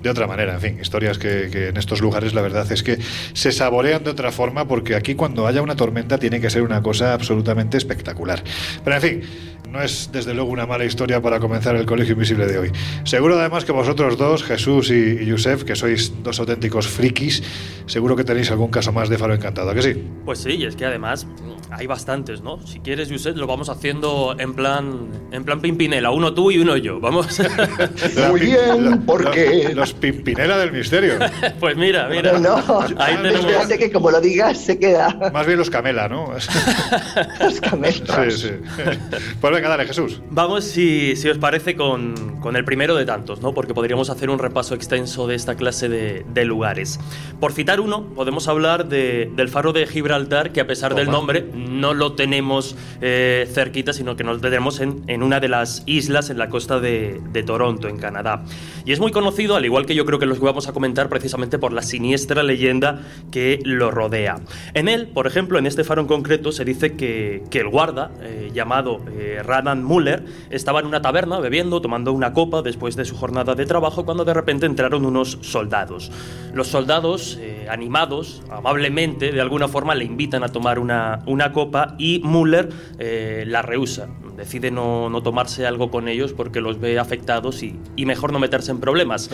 de 0.03 0.09
otra 0.11 0.27
manera. 0.27 0.53
En 0.53 0.61
fin, 0.61 0.79
historias 0.79 1.17
que, 1.17 1.49
que 1.51 1.69
en 1.69 1.77
estos 1.77 2.01
lugares 2.01 2.35
la 2.35 2.43
verdad 2.43 2.71
es 2.71 2.83
que 2.83 2.99
se 3.33 3.51
saborean 3.51 4.03
de 4.03 4.11
otra 4.11 4.31
forma 4.31 4.67
porque 4.67 4.93
aquí 4.95 5.15
cuando 5.15 5.47
haya 5.47 5.63
una 5.63 5.75
tormenta 5.75 6.19
tiene 6.19 6.39
que 6.39 6.51
ser 6.51 6.61
una 6.61 6.83
cosa 6.83 7.13
absolutamente 7.15 7.77
espectacular. 7.77 8.43
Pero 8.85 8.95
en 8.95 9.01
fin, 9.01 9.21
no 9.69 9.81
es 9.81 10.09
desde 10.13 10.33
luego 10.33 10.51
una 10.51 10.65
mala 10.65 10.85
historia 10.85 11.21
para 11.21 11.39
comenzar 11.39 11.75
el 11.75 11.85
Colegio 11.85 12.13
Invisible 12.13 12.45
de 12.45 12.57
hoy. 12.59 12.71
Seguro 13.03 13.37
además 13.37 13.65
que 13.65 13.73
vosotros 13.73 14.17
dos, 14.17 14.43
Jesús 14.43 14.89
y, 14.91 15.25
Yusef, 15.25 15.63
que 15.65 15.75
sois 15.75 16.13
dos 16.23 16.39
auténticos 16.39 16.87
frikis, 16.87 17.43
seguro 17.87 18.15
que 18.15 18.23
tenéis 18.23 18.51
algún 18.51 18.69
caso 18.69 18.93
más 18.93 19.09
de 19.09 19.17
Faro 19.17 19.33
Encantado, 19.33 19.71
¿a 19.71 19.73
que 19.75 19.81
sí? 19.81 20.01
Pues 20.23 20.39
sí, 20.39 20.51
y 20.51 20.65
es 20.65 20.75
que 20.77 20.85
además 20.85 21.27
hay 21.71 21.87
bastantes, 21.87 22.41
¿no? 22.41 22.65
Si 22.65 22.79
quieres, 22.79 23.11
Josep, 23.11 23.35
lo 23.35 23.47
vamos 23.47 23.67
haciendo 23.69 24.35
en 24.39 24.53
plan 24.53 25.09
en 25.31 25.43
plan 25.43 25.59
Pimpinela, 25.59 26.11
uno 26.11 26.33
tú 26.33 26.51
y 26.51 26.59
uno 26.59 26.77
yo. 26.77 26.99
Vamos. 27.01 27.27
Muy 28.29 28.39
bien, 28.39 29.01
porque- 29.05 29.63
Los, 29.65 29.75
los 29.75 29.93
Pimpinela 29.93 30.57
del 30.57 30.71
misterio. 30.71 31.15
pues 31.59 31.75
mira, 31.75 32.07
mira. 32.07 32.39
No, 32.39 32.61
no. 32.61 32.79
Ahí 32.81 33.15
Ah, 33.17 33.19
tenemos. 33.21 33.45
Espérate 33.45 33.77
que 33.79 33.91
como 33.91 34.09
lo 34.11 34.21
digas 34.21 34.57
se 34.59 34.77
queda 34.79 35.31
Más 35.33 35.45
bien 35.45 35.57
los 35.57 35.69
Camela, 35.69 36.07
¿no? 36.07 36.31
los 37.39 37.59
camelos. 37.61 38.03
Sí, 38.31 38.47
sí. 38.47 38.49
Pues 39.41 39.53
venga, 39.53 39.69
dale, 39.69 39.85
Jesús. 39.85 40.21
Vamos, 40.29 40.63
si, 40.63 41.15
si 41.15 41.29
os 41.29 41.37
parece, 41.37 41.75
con, 41.75 42.39
con 42.41 42.55
el 42.55 42.65
primero 42.65 42.95
de 42.95 43.05
tantos, 43.05 43.41
¿no? 43.41 43.53
Porque 43.53 43.73
podríamos 43.73 44.09
hacer 44.09 44.29
un 44.29 44.39
repaso 44.39 44.73
extenso 44.75 45.27
de 45.27 45.35
esta 45.35 45.55
clase 45.55 45.89
de, 45.89 46.25
de 46.33 46.45
lugares. 46.45 46.99
Por 47.39 47.51
citar 47.53 47.79
uno, 47.79 48.05
podemos 48.15 48.47
hablar 48.47 48.87
de- 48.87 49.31
del 49.35 49.49
faro 49.49 49.73
de 49.73 49.85
Gibraltar, 49.87 50.51
que 50.51 50.61
a 50.61 50.67
pesar 50.67 50.95
del 50.95 51.09
nombre, 51.09 51.45
no 51.53 51.93
lo 51.93 52.13
tenemos 52.13 52.75
eh, 53.01 53.47
cerquita, 53.53 53.93
sino 53.93 54.15
que 54.15 54.23
lo 54.23 54.39
tenemos 54.39 54.79
en, 54.79 55.03
en 55.07 55.21
una 55.23 55.39
de 55.39 55.47
las 55.49 55.83
islas 55.85 56.29
en 56.29 56.37
la 56.37 56.49
costa 56.49 56.79
de, 56.79 57.21
de 57.31 57.43
Toronto, 57.43 57.87
en 57.87 57.97
Canadá. 57.97 58.43
Y 58.85 58.91
es 58.91 58.99
muy 58.99 59.11
conocido, 59.11 59.55
al 59.55 59.65
igual 59.65 59.85
que 59.85 59.95
yo 59.95 60.05
creo 60.05 60.19
que 60.19 60.25
los 60.25 60.39
vamos 60.39 60.67
a 60.67 60.73
comentar, 60.73 61.09
precisamente 61.09 61.59
por 61.59 61.73
la 61.73 61.81
siniestra 61.81 62.43
leyenda 62.43 63.01
que 63.31 63.59
lo 63.63 63.91
rodea. 63.91 64.37
En 64.73 64.87
él, 64.87 65.07
por 65.07 65.27
ejemplo, 65.27 65.59
en 65.59 65.65
este 65.65 65.83
faro 65.83 66.01
en 66.01 66.07
concreto, 66.07 66.51
se 66.51 66.65
dice 66.65 66.95
que, 66.95 67.43
que 67.49 67.59
el 67.59 67.69
guarda, 67.69 68.11
eh, 68.21 68.51
llamado 68.55 69.01
eh, 69.11 69.41
Radan 69.43 69.83
Muller, 69.83 70.25
estaba 70.49 70.79
en 70.79 70.87
una 70.87 71.01
taberna 71.01 71.39
bebiendo, 71.39 71.81
tomando 71.81 72.11
una 72.11 72.33
copa 72.33 72.63
después 72.63 72.95
de 72.95 73.05
su 73.05 73.15
jornada 73.15 73.53
de 73.53 73.67
trabajo, 73.67 74.05
cuando 74.05 74.25
de 74.25 74.33
repente 74.33 74.65
entraron 74.65 75.05
unos 75.05 75.37
soldados. 75.41 76.11
Los 76.53 76.69
soldados, 76.69 77.37
eh, 77.39 77.67
animados, 77.69 78.41
amablemente, 78.49 79.31
de 79.31 79.41
alguna 79.41 79.67
forma 79.67 79.93
le 79.93 80.05
invitan 80.05 80.43
a 80.43 80.47
tomar 80.47 80.79
una, 80.79 81.19
una 81.27 81.51
copa 81.51 81.95
y 81.99 82.21
Muller 82.23 82.69
eh, 82.97 83.43
la 83.45 83.61
rehúsa. 83.61 84.07
Decide 84.35 84.71
no, 84.71 85.09
no 85.09 85.21
tomarse 85.21 85.67
algo 85.67 85.91
con 85.91 86.07
ellos 86.07 86.33
porque 86.33 86.61
los 86.61 86.79
ve 86.79 86.97
afectados 86.97 87.61
y, 87.61 87.79
y 87.95 88.05
mejor 88.05 88.33
no 88.33 88.39
meterse 88.39 88.71
en 88.71 88.79
problemas. 88.79 89.29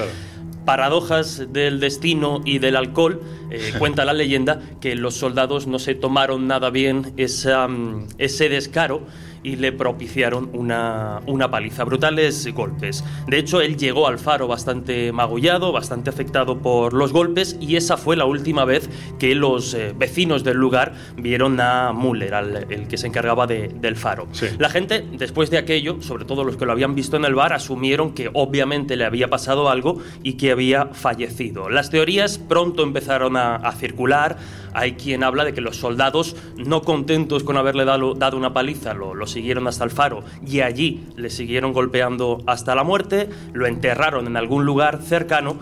Paradojas 0.65 1.51
del 1.51 1.79
destino 1.79 2.41
y 2.45 2.59
del 2.59 2.75
alcohol, 2.75 3.21
eh, 3.49 3.73
cuenta 3.79 4.05
la 4.05 4.13
leyenda 4.13 4.61
que 4.79 4.95
los 4.95 5.15
soldados 5.15 5.67
no 5.67 5.79
se 5.79 5.95
tomaron 5.95 6.47
nada 6.47 6.69
bien 6.69 7.13
esa, 7.17 7.67
mm, 7.67 8.07
ese 8.17 8.49
descaro 8.49 9.01
y 9.43 9.55
le 9.55 9.71
propiciaron 9.71 10.49
una, 10.53 11.19
una 11.25 11.49
paliza, 11.49 11.83
brutales 11.83 12.47
golpes. 12.53 13.03
De 13.27 13.39
hecho, 13.39 13.61
él 13.61 13.77
llegó 13.77 14.07
al 14.07 14.19
faro 14.19 14.47
bastante 14.47 15.11
magullado, 15.11 15.71
bastante 15.71 16.09
afectado 16.09 16.59
por 16.59 16.93
los 16.93 17.11
golpes 17.11 17.57
y 17.59 17.75
esa 17.75 17.97
fue 17.97 18.15
la 18.15 18.25
última 18.25 18.65
vez 18.65 18.89
que 19.19 19.33
los 19.35 19.73
eh, 19.73 19.93
vecinos 19.97 20.43
del 20.43 20.57
lugar 20.57 20.93
vieron 21.17 21.59
a 21.59 21.91
Müller, 21.93 22.33
al, 22.33 22.67
el 22.71 22.87
que 22.87 22.97
se 22.97 23.07
encargaba 23.07 23.47
de- 23.47 23.69
del 23.69 23.95
faro. 23.95 24.27
Sí. 24.31 24.47
La 24.59 24.69
gente, 24.69 25.05
después 25.13 25.49
de 25.49 25.57
aquello, 25.57 26.01
sobre 26.01 26.25
todo 26.25 26.43
los 26.43 26.55
que 26.57 26.65
lo 26.65 26.71
habían 26.71 26.93
visto 26.95 27.17
en 27.17 27.25
el 27.25 27.35
bar, 27.35 27.53
asumieron 27.53 28.13
que 28.13 28.29
obviamente 28.33 28.95
le 28.95 29.05
había 29.05 29.27
pasado 29.29 29.69
algo 29.69 29.99
y 30.23 30.33
que 30.33 30.51
había 30.51 30.87
fallecido. 30.87 31.69
Las 31.69 31.89
teorías 31.89 32.37
pronto 32.37 32.83
empezaron 32.83 33.37
a, 33.37 33.55
a 33.55 33.71
circular. 33.73 34.37
Hay 34.73 34.93
quien 34.93 35.23
habla 35.23 35.43
de 35.43 35.53
que 35.53 35.59
los 35.61 35.77
soldados, 35.77 36.35
no 36.55 36.81
contentos 36.81 37.43
con 37.43 37.57
haberle 37.57 37.83
dado, 37.85 38.13
dado 38.13 38.37
una 38.37 38.53
paliza, 38.53 38.93
lo, 38.93 39.13
siguieron 39.31 39.67
hasta 39.67 39.83
el 39.83 39.91
faro 39.91 40.23
y 40.45 40.61
allí 40.61 41.07
le 41.15 41.29
siguieron 41.29 41.73
golpeando 41.73 42.43
hasta 42.45 42.75
la 42.75 42.83
muerte, 42.83 43.29
lo 43.53 43.65
enterraron 43.65 44.27
en 44.27 44.37
algún 44.37 44.65
lugar 44.65 45.01
cercano 45.01 45.57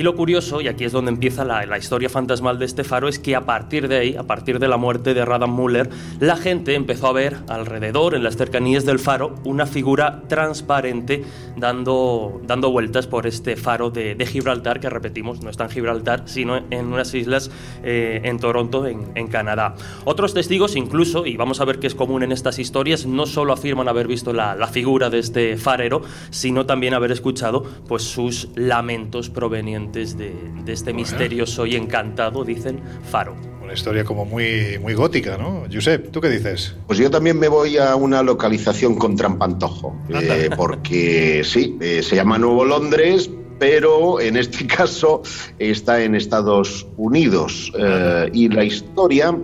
y 0.00 0.02
lo 0.02 0.16
curioso, 0.16 0.62
y 0.62 0.68
aquí 0.68 0.84
es 0.84 0.92
donde 0.92 1.10
empieza 1.10 1.44
la, 1.44 1.66
la 1.66 1.76
historia 1.76 2.08
fantasmal 2.08 2.58
de 2.58 2.64
este 2.64 2.84
faro, 2.84 3.06
es 3.06 3.18
que 3.18 3.36
a 3.36 3.44
partir 3.44 3.86
de 3.86 3.98
ahí, 3.98 4.16
a 4.16 4.22
partir 4.22 4.58
de 4.58 4.66
la 4.66 4.78
muerte 4.78 5.12
de 5.12 5.26
Radam 5.26 5.54
Müller, 5.54 5.90
la 6.20 6.38
gente 6.38 6.74
empezó 6.74 7.08
a 7.08 7.12
ver 7.12 7.36
alrededor, 7.48 8.14
en 8.14 8.24
las 8.24 8.38
cercanías 8.38 8.86
del 8.86 8.98
faro, 8.98 9.34
una 9.44 9.66
figura 9.66 10.22
transparente 10.26 11.22
dando, 11.54 12.40
dando 12.46 12.70
vueltas 12.70 13.06
por 13.06 13.26
este 13.26 13.56
faro 13.56 13.90
de, 13.90 14.14
de 14.14 14.24
Gibraltar, 14.24 14.80
que 14.80 14.88
repetimos, 14.88 15.42
no 15.42 15.50
está 15.50 15.64
en 15.64 15.70
Gibraltar, 15.70 16.22
sino 16.24 16.56
en 16.56 16.86
unas 16.86 17.12
islas 17.12 17.50
eh, 17.82 18.22
en 18.24 18.38
Toronto, 18.38 18.86
en, 18.86 19.12
en 19.16 19.26
Canadá. 19.26 19.74
Otros 20.06 20.32
testigos 20.32 20.76
incluso, 20.76 21.26
y 21.26 21.36
vamos 21.36 21.60
a 21.60 21.66
ver 21.66 21.78
que 21.78 21.86
es 21.86 21.94
común 21.94 22.22
en 22.22 22.32
estas 22.32 22.58
historias, 22.58 23.04
no 23.04 23.26
solo 23.26 23.52
afirman 23.52 23.86
haber 23.86 24.08
visto 24.08 24.32
la, 24.32 24.54
la 24.54 24.68
figura 24.68 25.10
de 25.10 25.18
este 25.18 25.58
farero, 25.58 26.00
sino 26.30 26.64
también 26.64 26.94
haber 26.94 27.12
escuchado 27.12 27.64
pues, 27.86 28.02
sus 28.02 28.48
lamentos 28.54 29.28
provenientes 29.28 29.89
de, 29.92 30.34
de 30.64 30.72
este 30.72 30.92
misterioso 30.92 31.66
y 31.66 31.76
encantado, 31.76 32.44
dicen, 32.44 32.80
faro. 33.10 33.36
Una 33.62 33.72
historia 33.72 34.04
como 34.04 34.24
muy, 34.24 34.78
muy 34.80 34.94
gótica, 34.94 35.36
¿no? 35.36 35.64
Josep, 35.72 36.10
¿tú 36.10 36.20
qué 36.20 36.28
dices? 36.28 36.74
Pues 36.86 36.98
yo 36.98 37.10
también 37.10 37.38
me 37.38 37.48
voy 37.48 37.76
a 37.76 37.94
una 37.94 38.22
localización 38.22 38.96
con 38.96 39.16
trampantojo, 39.16 39.96
eh, 40.08 40.50
porque 40.56 41.42
sí, 41.44 41.76
eh, 41.80 42.02
se 42.02 42.16
llama 42.16 42.38
Nuevo 42.38 42.64
Londres, 42.64 43.30
pero 43.58 44.20
en 44.20 44.36
este 44.36 44.66
caso 44.76 45.22
está 45.58 46.02
en 46.02 46.16
Estados 46.16 46.86
Unidos. 46.96 47.72
Eh, 47.78 48.30
y 48.32 48.48
la 48.48 48.64
historia 48.64 49.36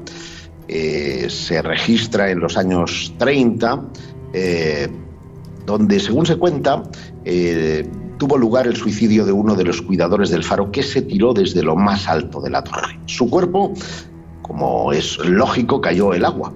eh, 0.68 1.26
se 1.30 1.62
registra 1.62 2.30
en 2.30 2.40
los 2.40 2.56
años 2.56 3.14
30, 3.18 3.82
eh, 4.32 4.88
donde, 5.64 6.00
según 6.00 6.26
se 6.26 6.36
cuenta, 6.36 6.82
eh, 7.24 7.88
tuvo 8.18 8.38
lugar 8.38 8.66
el 8.66 8.76
suicidio 8.76 9.24
de 9.24 9.32
uno 9.32 9.54
de 9.54 9.64
los 9.64 9.82
cuidadores 9.82 10.30
del 10.30 10.44
faro 10.44 10.70
que 10.70 10.82
se 10.82 11.02
tiró 11.02 11.32
desde 11.32 11.62
lo 11.62 11.76
más 11.76 12.08
alto 12.08 12.40
de 12.40 12.50
la 12.50 12.62
torre. 12.62 12.98
Su 13.06 13.28
cuerpo, 13.28 13.74
como 14.42 14.92
es 14.92 15.18
lógico, 15.18 15.80
cayó 15.80 16.14
el 16.14 16.24
agua, 16.24 16.52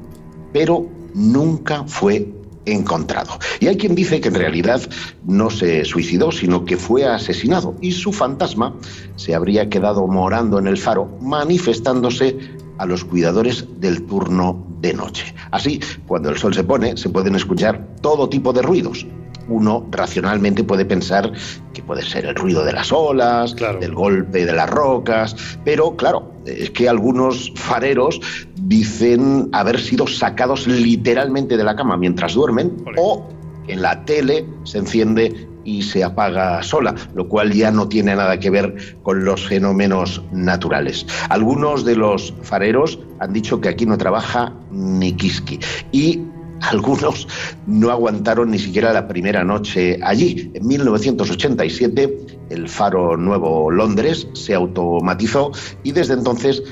pero 0.52 0.86
nunca 1.14 1.84
fue 1.84 2.28
encontrado. 2.66 3.38
Y 3.58 3.66
hay 3.66 3.76
quien 3.76 3.94
dice 3.94 4.20
que 4.20 4.28
en 4.28 4.34
realidad 4.34 4.80
no 5.24 5.50
se 5.50 5.84
suicidó, 5.84 6.30
sino 6.30 6.64
que 6.64 6.76
fue 6.76 7.04
asesinado 7.04 7.74
y 7.80 7.92
su 7.92 8.12
fantasma 8.12 8.74
se 9.16 9.34
habría 9.34 9.68
quedado 9.68 10.06
morando 10.06 10.58
en 10.58 10.66
el 10.66 10.76
faro, 10.76 11.18
manifestándose 11.20 12.38
a 12.78 12.86
los 12.86 13.04
cuidadores 13.04 13.66
del 13.78 14.06
turno 14.06 14.66
de 14.80 14.94
noche. 14.94 15.34
Así, 15.50 15.80
cuando 16.06 16.30
el 16.30 16.38
sol 16.38 16.54
se 16.54 16.64
pone, 16.64 16.96
se 16.96 17.10
pueden 17.10 17.34
escuchar 17.34 17.86
todo 18.00 18.28
tipo 18.28 18.52
de 18.52 18.62
ruidos. 18.62 19.06
Uno 19.50 19.86
racionalmente 19.90 20.64
puede 20.64 20.84
pensar 20.84 21.30
que 21.74 21.82
puede 21.82 22.02
ser 22.02 22.24
el 22.24 22.34
ruido 22.34 22.64
de 22.64 22.72
las 22.72 22.90
olas, 22.92 23.54
Claro. 23.54 23.78
del 23.80 23.94
golpe 23.94 24.46
de 24.46 24.52
las 24.52 24.70
rocas, 24.70 25.36
pero 25.64 25.96
claro, 25.96 26.32
es 26.46 26.70
que 26.70 26.88
algunos 26.88 27.52
fareros 27.56 28.20
dicen 28.62 29.48
haber 29.52 29.78
sido 29.80 30.06
sacados 30.06 30.66
literalmente 30.66 31.56
de 31.56 31.64
la 31.64 31.76
cama 31.76 31.96
mientras 31.96 32.34
duermen 32.34 32.76
o 32.96 33.28
en 33.68 33.82
la 33.82 34.04
tele 34.04 34.46
se 34.64 34.78
enciende 34.78 35.48
y 35.62 35.82
se 35.82 36.02
apaga 36.02 36.62
sola, 36.62 36.94
lo 37.14 37.28
cual 37.28 37.52
ya 37.52 37.70
no 37.70 37.86
tiene 37.86 38.16
nada 38.16 38.38
que 38.40 38.48
ver 38.48 38.96
con 39.02 39.24
los 39.24 39.46
fenómenos 39.46 40.22
naturales. 40.32 41.06
Algunos 41.28 41.84
de 41.84 41.96
los 41.96 42.32
fareros 42.42 42.98
han 43.18 43.32
dicho 43.34 43.60
que 43.60 43.68
aquí 43.68 43.84
no 43.84 43.98
trabaja 43.98 44.52
ni 44.70 45.12
Kiski 45.12 45.60
y 45.92 46.20
algunos 46.60 47.26
no 47.66 47.90
aguantaron 47.90 48.50
ni 48.50 48.58
siquiera 48.58 48.92
la 48.92 49.08
primera 49.08 49.44
noche 49.44 49.98
allí. 50.02 50.50
En 50.54 50.66
1987 50.66 52.18
el 52.50 52.68
faro 52.68 53.16
Nuevo 53.16 53.70
Londres 53.70 54.28
se 54.32 54.54
automatizó 54.54 55.52
y 55.82 55.92
desde 55.92 56.14
entonces 56.14 56.62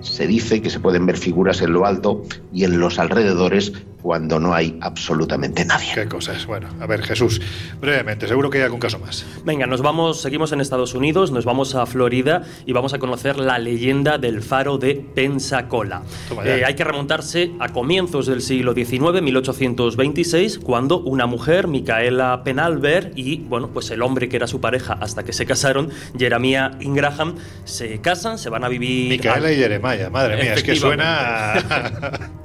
se 0.00 0.26
dice 0.26 0.60
que 0.60 0.70
se 0.70 0.80
pueden 0.80 1.06
ver 1.06 1.16
figuras 1.16 1.62
en 1.62 1.72
lo 1.72 1.86
alto 1.86 2.22
y 2.52 2.64
en 2.64 2.78
los 2.78 2.98
alrededores 2.98 3.72
cuando 4.04 4.38
no 4.38 4.52
hay 4.52 4.76
absolutamente 4.82 5.64
nadie. 5.64 5.88
Qué 5.94 6.06
cosas. 6.06 6.44
Bueno, 6.44 6.68
a 6.78 6.86
ver, 6.86 7.02
Jesús, 7.02 7.40
brevemente, 7.80 8.28
seguro 8.28 8.50
que 8.50 8.58
hay 8.58 8.64
algún 8.64 8.78
caso 8.78 8.98
más. 8.98 9.24
Venga, 9.46 9.66
nos 9.66 9.80
vamos, 9.80 10.20
seguimos 10.20 10.52
en 10.52 10.60
Estados 10.60 10.92
Unidos, 10.94 11.30
nos 11.30 11.46
vamos 11.46 11.74
a 11.74 11.86
Florida 11.86 12.42
y 12.66 12.74
vamos 12.74 12.92
a 12.92 12.98
conocer 12.98 13.38
la 13.38 13.58
leyenda 13.58 14.18
del 14.18 14.42
faro 14.42 14.76
de 14.76 14.96
Pensacola. 14.96 16.02
Eh, 16.44 16.64
hay 16.66 16.74
que 16.74 16.84
remontarse 16.84 17.52
a 17.60 17.70
comienzos 17.70 18.26
del 18.26 18.42
siglo 18.42 18.74
XIX, 18.74 19.22
1826, 19.22 20.58
cuando 20.58 20.98
una 21.00 21.24
mujer, 21.24 21.66
Micaela 21.66 22.42
Penalver, 22.44 23.12
y 23.16 23.38
bueno, 23.38 23.70
pues 23.72 23.90
el 23.90 24.02
hombre 24.02 24.28
que 24.28 24.36
era 24.36 24.46
su 24.46 24.60
pareja 24.60 24.98
hasta 25.00 25.24
que 25.24 25.32
se 25.32 25.46
casaron, 25.46 25.88
Jeremiah 26.18 26.72
Ingraham, 26.80 27.36
se 27.64 28.02
casan, 28.02 28.36
se 28.36 28.50
van 28.50 28.64
a 28.64 28.68
vivir. 28.68 29.08
Micaela 29.08 29.48
a- 29.48 29.52
y 29.52 29.56
Jeremiah, 29.56 30.10
madre 30.10 30.36
mía, 30.42 30.52
es 30.52 30.62
que 30.62 30.74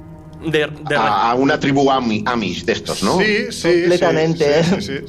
A- 0.96 1.30
a, 1.30 1.34
una 1.34 1.58
tribu 1.60 1.90
Amish 1.90 2.64
de 2.64 2.72
estos, 2.72 3.02
¿no? 3.02 3.18
Sí, 3.20 3.50
sí. 3.50 3.68
Completamente. 3.80 4.62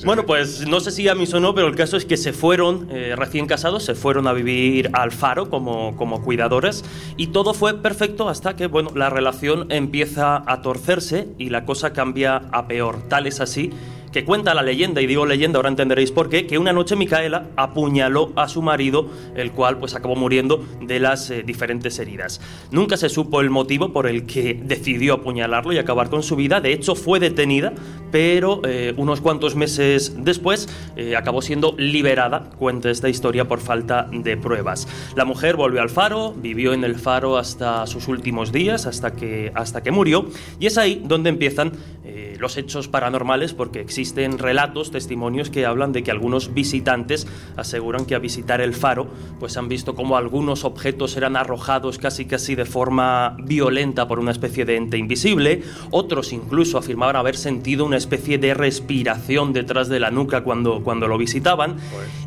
bueno, 0.06 0.26
pues 0.26 0.68
no 0.68 0.80
sé 0.80 0.92
si 0.92 1.08
Amish 1.08 1.34
o 1.34 1.40
no, 1.40 1.54
pero 1.56 1.68
el 1.68 1.76
caso 1.76 1.98
es 1.98 2.06
que 2.06 2.18
se 2.18 2.34
fueron, 2.34 2.88
eh, 2.92 3.14
recién 3.16 3.46
casados, 3.46 3.84
se 3.84 3.96
fueron 3.96 4.28
a 4.28 4.34
vivir 4.34 4.90
al 4.94 5.12
faro 5.12 5.50
como, 5.50 5.96
como 5.98 6.22
cuidadores 6.24 6.84
y 7.18 7.28
todo 7.28 7.54
fue 7.54 7.74
perfecto 7.82 8.30
hasta 8.30 8.56
que, 8.56 8.68
bueno, 8.68 8.92
la 8.96 9.10
relación 9.10 9.68
empieza 9.72 10.44
a 10.46 10.62
torcerse 10.62 11.28
y 11.38 11.50
la 11.50 11.66
cosa 11.66 11.94
cambia 11.94 12.44
a 12.52 12.68
peor. 12.68 13.04
Tal 13.08 13.28
es 13.28 13.40
así 13.40 13.72
que 14.12 14.26
cuenta 14.26 14.54
la 14.54 14.62
leyenda, 14.62 15.02
y 15.02 15.08
digo 15.08 15.26
leyenda, 15.26 15.58
ahora 15.58 15.70
entenderéis 15.70 16.12
por 16.12 16.30
qué, 16.30 16.46
que 16.46 16.58
una 16.58 16.74
noche 16.74 16.96
Micaela 16.96 17.48
apuñaló 17.56 18.32
a 18.36 18.48
su 18.48 18.62
marido, 18.62 19.10
el 19.36 19.52
cual 19.52 19.78
pues 19.78 19.96
acabó 19.96 20.16
muriendo 20.16 20.66
de 20.82 21.00
las 21.00 21.30
eh, 21.30 21.44
diferentes 21.44 21.98
heridas. 22.00 22.42
Nunca 22.72 22.98
se 22.98 23.10
supo 23.10 23.42
el 23.42 23.50
motivo 23.50 23.94
por 23.94 24.08
el 24.08 24.26
que 24.26 24.60
decidió 24.62 25.16
apuñalarlo 25.16 25.74
y 25.74 25.78
acabar 25.78 26.10
con 26.10 26.24
su 26.24 26.36
vida, 26.36 26.60
de 26.60 26.74
hecho 26.74 26.96
fue 26.96 27.20
detenida, 27.20 27.74
pero 28.12 28.62
eh, 28.66 28.94
unos 28.98 29.22
cuantos 29.22 29.56
meses 29.56 30.14
después 30.18 30.68
eh, 30.98 31.16
acabó 31.16 31.42
siendo 31.42 31.74
liberada, 31.78 32.50
cuenta 32.58 32.90
esta 32.90 33.08
historia, 33.08 33.48
por 33.48 33.60
falta 33.60 34.10
de 34.12 34.36
pruebas. 34.36 34.88
La 35.16 35.24
mujer 35.24 35.56
volvió 35.56 35.82
al 35.82 35.90
faro, 35.90 36.34
vivió 36.34 36.74
en 36.74 36.84
el 36.84 36.96
faro 36.96 37.38
hasta 37.38 37.88
sus 37.88 38.08
últimos 38.10 38.52
días, 38.52 38.86
hasta 38.86 39.14
que, 39.14 39.52
hasta 39.56 39.82
que 39.82 39.92
murió, 39.92 40.26
y 40.60 40.66
es 40.66 40.78
ahí 40.78 41.02
donde 41.06 41.30
empiezan 41.30 41.72
los 42.42 42.58
hechos 42.58 42.88
paranormales 42.88 43.54
porque 43.54 43.80
existen 44.02 44.40
relatos, 44.40 44.90
testimonios 44.90 45.52
que 45.52 45.68
hablan 45.68 45.92
de 45.92 46.02
que 46.02 46.10
algunos 46.10 46.56
visitantes 46.56 47.28
aseguran 47.56 48.06
que 48.06 48.16
a 48.16 48.20
visitar 48.20 48.60
el 48.60 48.74
faro 48.74 49.08
pues 49.40 49.58
han 49.58 49.70
visto 49.70 49.94
como 49.94 50.18
algunos 50.18 50.66
objetos 50.66 51.16
eran 51.18 51.36
arrojados 51.36 52.00
casi 52.00 52.26
casi 52.26 52.56
de 52.56 52.66
forma 52.66 53.38
violenta 53.44 54.08
por 54.08 54.18
una 54.18 54.32
especie 54.32 54.66
de 54.66 54.76
ente 54.76 54.98
invisible, 54.98 55.62
otros 55.92 56.34
incluso 56.34 56.80
afirmaban 56.80 57.16
haber 57.16 57.38
sentido 57.38 57.86
una 57.86 57.98
especie 57.98 58.40
de 58.40 58.56
respiración 58.56 59.54
detrás 59.54 59.88
de 59.88 60.00
la 60.00 60.10
nuca 60.10 60.44
cuando, 60.44 60.84
cuando 60.84 61.08
lo 61.08 61.20
visitaban. 61.20 61.76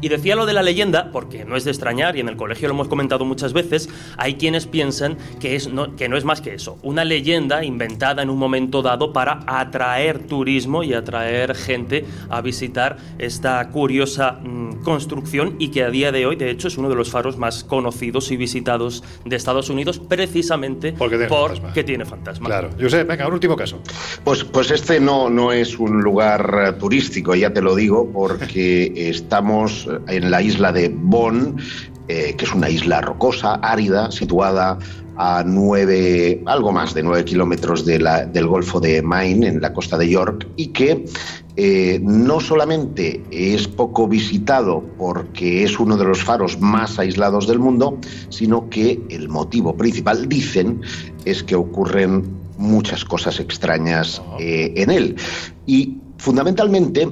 Y 0.00 0.08
decía 0.08 0.36
lo 0.36 0.46
de 0.46 0.52
la 0.52 0.62
leyenda, 0.62 1.10
porque 1.10 1.44
no 1.44 1.56
es 1.56 1.64
de 1.64 1.72
extrañar 1.72 2.16
y 2.16 2.20
en 2.20 2.28
el 2.28 2.36
colegio 2.36 2.68
lo 2.68 2.74
hemos 2.74 2.88
comentado 2.88 3.24
muchas 3.24 3.52
veces, 3.52 3.88
hay 4.16 4.34
quienes 4.34 4.66
piensan 4.66 5.18
que, 5.40 5.56
es, 5.56 5.68
no, 5.72 5.96
que 5.96 6.08
no 6.08 6.16
es 6.16 6.24
más 6.24 6.40
que 6.40 6.54
eso, 6.54 6.78
una 6.82 7.04
leyenda 7.04 7.64
inventada 7.64 8.22
en 8.22 8.30
un 8.30 8.38
momento 8.38 8.80
dado 8.80 9.12
para 9.12 9.40
atraer 9.46 10.20
turismo 10.20 10.84
y 10.84 10.94
atraer 10.94 11.54
gente 11.64 12.04
a 12.28 12.40
visitar 12.40 12.98
esta 13.18 13.68
curiosa 13.70 14.32
mm, 14.32 14.82
construcción 14.84 15.56
y 15.58 15.68
que 15.68 15.82
a 15.82 15.90
día 15.90 16.12
de 16.12 16.26
hoy, 16.26 16.36
de 16.36 16.50
hecho, 16.50 16.68
es 16.68 16.78
uno 16.78 16.88
de 16.88 16.94
los 16.94 17.10
faros 17.10 17.36
más 17.36 17.64
conocidos 17.64 18.30
y 18.30 18.36
visitados 18.36 19.02
de 19.24 19.36
Estados 19.36 19.70
Unidos, 19.70 19.98
precisamente 19.98 20.92
porque 20.92 21.16
tiene, 21.16 21.28
fantasma. 21.28 21.72
tiene 21.72 22.04
fantasma. 22.04 22.46
Claro. 22.46 22.70
José, 22.80 23.04
venga, 23.04 23.26
un 23.26 23.34
último 23.34 23.56
caso. 23.56 23.80
Pues, 24.22 24.44
pues 24.44 24.70
este 24.70 25.00
no, 25.00 25.30
no 25.30 25.52
es 25.52 25.78
un 25.78 26.02
lugar 26.02 26.76
turístico, 26.78 27.34
ya 27.34 27.52
te 27.52 27.62
lo 27.62 27.74
digo, 27.74 28.10
porque 28.12 28.92
estamos 29.10 29.88
en 30.08 30.30
la 30.30 30.42
isla 30.42 30.72
de 30.72 30.88
Bonn, 30.94 31.56
eh, 32.08 32.34
que 32.36 32.44
es 32.44 32.52
una 32.52 32.68
isla 32.68 33.00
rocosa, 33.00 33.54
árida, 33.56 34.10
situada 34.10 34.78
a 35.16 35.44
nueve, 35.46 36.42
algo 36.46 36.72
más 36.72 36.94
de 36.94 37.02
nueve 37.02 37.24
kilómetros 37.24 37.84
de 37.84 37.98
del 38.32 38.46
Golfo 38.46 38.80
de 38.80 39.02
Maine, 39.02 39.48
en 39.48 39.60
la 39.60 39.72
costa 39.72 39.96
de 39.96 40.08
York, 40.08 40.48
y 40.56 40.68
que 40.68 41.04
eh, 41.56 42.00
no 42.02 42.40
solamente 42.40 43.22
es 43.30 43.68
poco 43.68 44.08
visitado 44.08 44.82
porque 44.98 45.62
es 45.62 45.78
uno 45.78 45.96
de 45.96 46.04
los 46.04 46.24
faros 46.24 46.60
más 46.60 46.98
aislados 46.98 47.46
del 47.46 47.60
mundo, 47.60 47.98
sino 48.28 48.68
que 48.68 49.00
el 49.08 49.28
motivo 49.28 49.76
principal, 49.76 50.28
dicen, 50.28 50.80
es 51.24 51.44
que 51.44 51.54
ocurren 51.54 52.24
muchas 52.58 53.04
cosas 53.04 53.38
extrañas 53.40 54.20
eh, 54.40 54.72
en 54.76 54.90
él. 54.90 55.16
Y 55.66 55.98
fundamentalmente, 56.18 57.08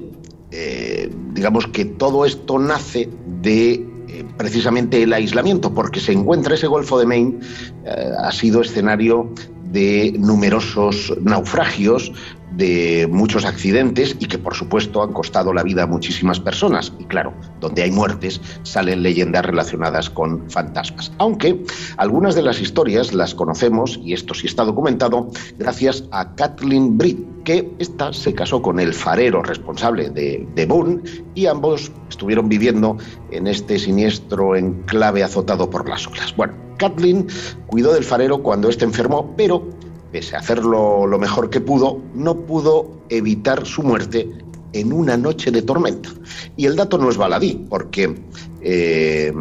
eh, 0.51 1.11
digamos 1.33 1.67
que 1.69 1.85
todo 1.85 2.25
esto 2.25 2.59
nace 2.59 3.09
de 3.43 3.92
precisamente 4.37 5.03
el 5.03 5.13
aislamiento, 5.13 5.73
porque 5.73 6.01
se 6.01 6.13
encuentra 6.13 6.55
ese 6.55 6.67
Golfo 6.67 6.99
de 6.99 7.07
Maine, 7.07 7.39
eh, 7.85 8.11
ha 8.19 8.33
sido 8.33 8.63
escenario 8.63 9.31
de 9.73 10.15
numerosos 10.19 11.13
naufragios, 11.23 12.13
de 12.57 13.09
muchos 13.11 13.45
accidentes 13.45 14.17
y 14.19 14.27
que 14.27 14.39
por 14.39 14.55
supuesto 14.55 15.03
han 15.03 15.13
costado 15.13 15.53
la 15.53 15.63
vida 15.63 15.85
a 15.85 15.87
muchísimas 15.87 16.39
personas. 16.39 16.93
Y 16.99 17.05
claro, 17.05 17.33
donde 17.61 17.83
hay 17.83 17.91
muertes 17.91 18.41
salen 18.63 19.03
leyendas 19.03 19.45
relacionadas 19.45 20.11
con 20.11 20.51
fantasmas. 20.51 21.13
Aunque 21.19 21.65
algunas 21.97 22.35
de 22.35 22.43
las 22.43 22.61
historias 22.61 23.13
las 23.15 23.35
conocemos, 23.35 23.99
y 24.03 24.13
esto 24.13 24.35
sí 24.35 24.47
está 24.47 24.65
documentado, 24.65 25.31
gracias 25.59 26.05
a 26.11 26.35
Kathleen 26.35 26.99
Britt, 26.99 27.19
que 27.45 27.73
esta 27.79 28.13
se 28.13 28.35
casó 28.35 28.63
con 28.63 28.79
el 28.79 28.93
farero 28.93 29.43
responsable 29.43 30.11
de, 30.11 30.47
de 30.55 30.67
Boone 30.67 31.03
y 31.35 31.47
ambos 31.47 31.91
estuvieron 32.09 32.49
viviendo 32.49 32.99
en 33.31 33.47
este 33.47 33.79
siniestro 33.79 34.55
enclave 34.55 35.25
azotado 35.25 35.69
por 35.69 35.89
las 35.89 36.07
olas. 36.07 36.37
Bueno, 36.37 36.55
Kathleen 36.83 37.29
cuidó 37.69 37.95
del 37.95 38.03
farero 38.03 38.43
cuando 38.43 38.69
éste 38.69 38.85
enfermó, 38.85 39.35
pero 39.37 39.69
pese 40.11 40.35
a 40.35 40.41
hacerlo 40.41 41.07
lo 41.07 41.17
mejor 41.17 41.49
que 41.49 41.61
pudo, 41.61 42.01
no 42.13 42.41
pudo 42.41 42.91
evitar 43.09 43.65
su 43.65 43.85
muerte 43.85 44.29
en 44.73 44.93
una 44.93 45.17
noche 45.17 45.53
de 45.53 45.63
tormenta. 45.63 46.09
Y 46.57 46.67
el 46.67 46.75
dato 46.75 46.99
no 46.99 47.09
es 47.09 47.17
baladí, 47.17 47.67
porque 47.71 48.13
eh, 48.63 49.33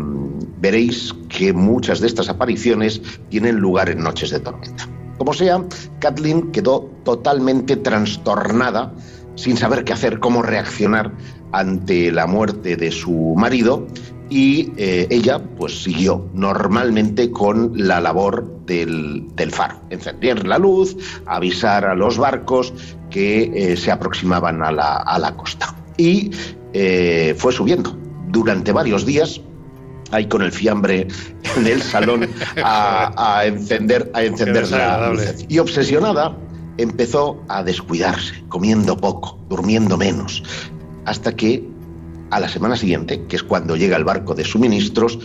veréis 0.60 1.16
que 1.30 1.52
muchas 1.52 2.00
de 2.00 2.08
estas 2.08 2.30
apariciones 2.30 3.02
tienen 3.30 3.56
lugar 3.56 3.90
en 3.90 4.04
noches 4.04 4.30
de 4.30 4.40
tormenta. 4.40 4.88
Como 5.18 5.34
sea, 5.34 5.66
Kathleen 6.00 6.52
quedó 6.52 6.92
totalmente 7.04 7.76
trastornada, 7.76 8.94
sin 9.34 9.58
saber 9.58 9.84
qué 9.84 9.94
hacer, 9.94 10.20
cómo 10.20 10.44
reaccionar 10.44 11.12
ante 11.54 12.12
la 12.12 12.28
muerte 12.28 12.76
de 12.76 12.92
su 12.92 13.34
marido 13.36 13.88
y 14.32 14.72
eh, 14.78 15.08
ella 15.10 15.40
pues 15.40 15.84
siguió 15.84 16.26
normalmente 16.34 17.30
con 17.32 17.74
la 17.76 18.00
labor 18.00 18.66
del, 18.66 19.28
faro, 19.52 19.82
encender 19.90 20.48
la 20.48 20.58
luz, 20.58 20.96
avisar 21.26 21.84
a 21.84 21.94
los 21.96 22.18
barcos 22.18 22.74
que 23.10 23.52
eh, 23.54 23.76
se 23.76 23.92
aproximaban 23.92 24.64
a 24.64 24.72
la, 24.72 25.36
costa. 25.36 25.76
Y 25.98 26.32
eh, 26.72 27.36
fue 27.38 27.52
subiendo 27.52 27.98
durante 28.30 28.72
varios 28.72 29.06
días, 29.06 29.42
ahí 30.12 30.28
con 30.28 30.42
el 30.44 30.54
fiambre 30.54 31.10
en 31.58 31.68
el 31.68 31.82
salón, 31.82 32.30
a, 32.64 33.44
encender, 33.46 34.10
a 34.14 34.24
encender 34.24 34.72
la 34.72 35.10
luz. 35.10 35.46
Y 35.50 35.60
obsesionada, 35.60 36.38
empezó 36.78 37.44
a 37.50 37.64
descuidarse, 37.64 38.46
comiendo 38.48 38.96
poco, 38.96 39.38
durmiendo 39.50 39.98
menos, 39.98 40.42
hasta 41.06 41.36
que 41.36 41.71
a 42.32 42.40
la 42.40 42.50
semana 42.50 42.76
siguiente, 42.76 43.26
que 43.28 43.36
es 43.36 43.44
cuando 43.44 43.76
llega 43.76 43.98
el 43.98 44.04
barco 44.04 44.34
de 44.34 44.44
suministros, 44.44 45.20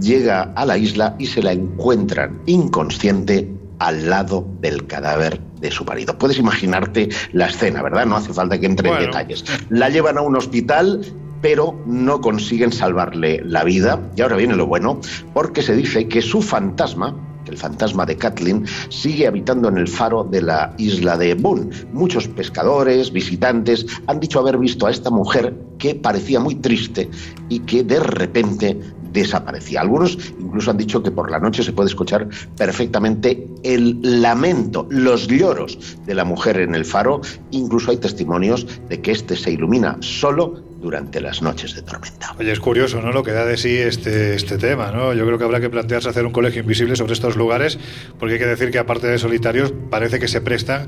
llega 0.00 0.52
a 0.54 0.64
la 0.64 0.78
isla 0.78 1.14
y 1.18 1.26
se 1.26 1.42
la 1.42 1.52
encuentran 1.52 2.40
inconsciente 2.46 3.50
al 3.78 4.08
lado 4.08 4.46
del 4.60 4.86
cadáver 4.86 5.40
de 5.60 5.70
su 5.70 5.84
marido. 5.84 6.18
Puedes 6.18 6.38
imaginarte 6.38 7.10
la 7.32 7.46
escena, 7.46 7.82
¿verdad? 7.82 8.06
No 8.06 8.16
hace 8.16 8.32
falta 8.32 8.58
que 8.58 8.66
entre 8.66 8.90
en 8.90 8.98
detalles. 8.98 9.44
La 9.68 9.88
llevan 9.90 10.18
a 10.18 10.22
un 10.22 10.36
hospital 10.36 11.00
pero 11.40 11.78
no 11.86 12.20
consiguen 12.20 12.72
salvarle 12.72 13.40
la 13.44 13.64
vida. 13.64 14.00
Y 14.16 14.22
ahora 14.22 14.36
viene 14.36 14.56
lo 14.56 14.66
bueno, 14.66 15.00
porque 15.34 15.62
se 15.62 15.76
dice 15.76 16.08
que 16.08 16.22
su 16.22 16.42
fantasma, 16.42 17.14
el 17.48 17.56
fantasma 17.56 18.06
de 18.06 18.16
Kathleen, 18.16 18.66
sigue 18.88 19.26
habitando 19.26 19.68
en 19.68 19.78
el 19.78 19.88
faro 19.88 20.24
de 20.24 20.42
la 20.42 20.74
isla 20.78 21.16
de 21.16 21.34
Boone. 21.34 21.70
Muchos 21.92 22.28
pescadores, 22.28 23.12
visitantes, 23.12 23.86
han 24.06 24.20
dicho 24.20 24.40
haber 24.40 24.58
visto 24.58 24.86
a 24.86 24.90
esta 24.90 25.10
mujer 25.10 25.54
que 25.78 25.94
parecía 25.94 26.40
muy 26.40 26.56
triste 26.56 27.10
y 27.48 27.60
que 27.60 27.82
de 27.82 28.00
repente 28.00 28.78
desaparecía. 29.12 29.80
Algunos 29.80 30.18
incluso 30.38 30.70
han 30.70 30.76
dicho 30.76 31.02
que 31.02 31.10
por 31.10 31.30
la 31.30 31.38
noche 31.38 31.62
se 31.62 31.72
puede 31.72 31.88
escuchar 31.88 32.28
perfectamente 32.56 33.48
el 33.62 33.98
lamento, 34.02 34.86
los 34.90 35.26
lloros 35.26 35.96
de 36.04 36.14
la 36.14 36.24
mujer 36.24 36.58
en 36.58 36.74
el 36.74 36.84
faro. 36.84 37.20
Incluso 37.50 37.90
hay 37.90 37.96
testimonios 37.96 38.66
de 38.88 39.00
que 39.00 39.12
este 39.12 39.36
se 39.36 39.52
ilumina 39.52 39.96
solo 40.00 40.62
durante 40.86 41.20
las 41.20 41.42
noches 41.42 41.74
de 41.74 41.82
tormenta. 41.82 42.32
Oye, 42.38 42.52
es 42.52 42.60
curioso, 42.60 43.00
¿no? 43.00 43.10
Lo 43.10 43.24
que 43.24 43.32
da 43.32 43.44
de 43.44 43.56
sí 43.56 43.76
este, 43.76 44.36
este 44.36 44.56
tema, 44.56 44.92
¿no? 44.92 45.12
Yo 45.14 45.26
creo 45.26 45.36
que 45.36 45.42
habrá 45.42 45.60
que 45.60 45.68
plantearse 45.68 46.08
hacer 46.08 46.24
un 46.24 46.32
colegio 46.32 46.62
invisible 46.62 46.94
sobre 46.94 47.12
estos 47.12 47.34
lugares, 47.34 47.76
porque 48.20 48.34
hay 48.34 48.38
que 48.38 48.46
decir 48.46 48.70
que 48.70 48.78
aparte 48.78 49.08
de 49.08 49.18
solitarios, 49.18 49.74
parece 49.90 50.20
que 50.20 50.28
se 50.28 50.40
prestan 50.40 50.86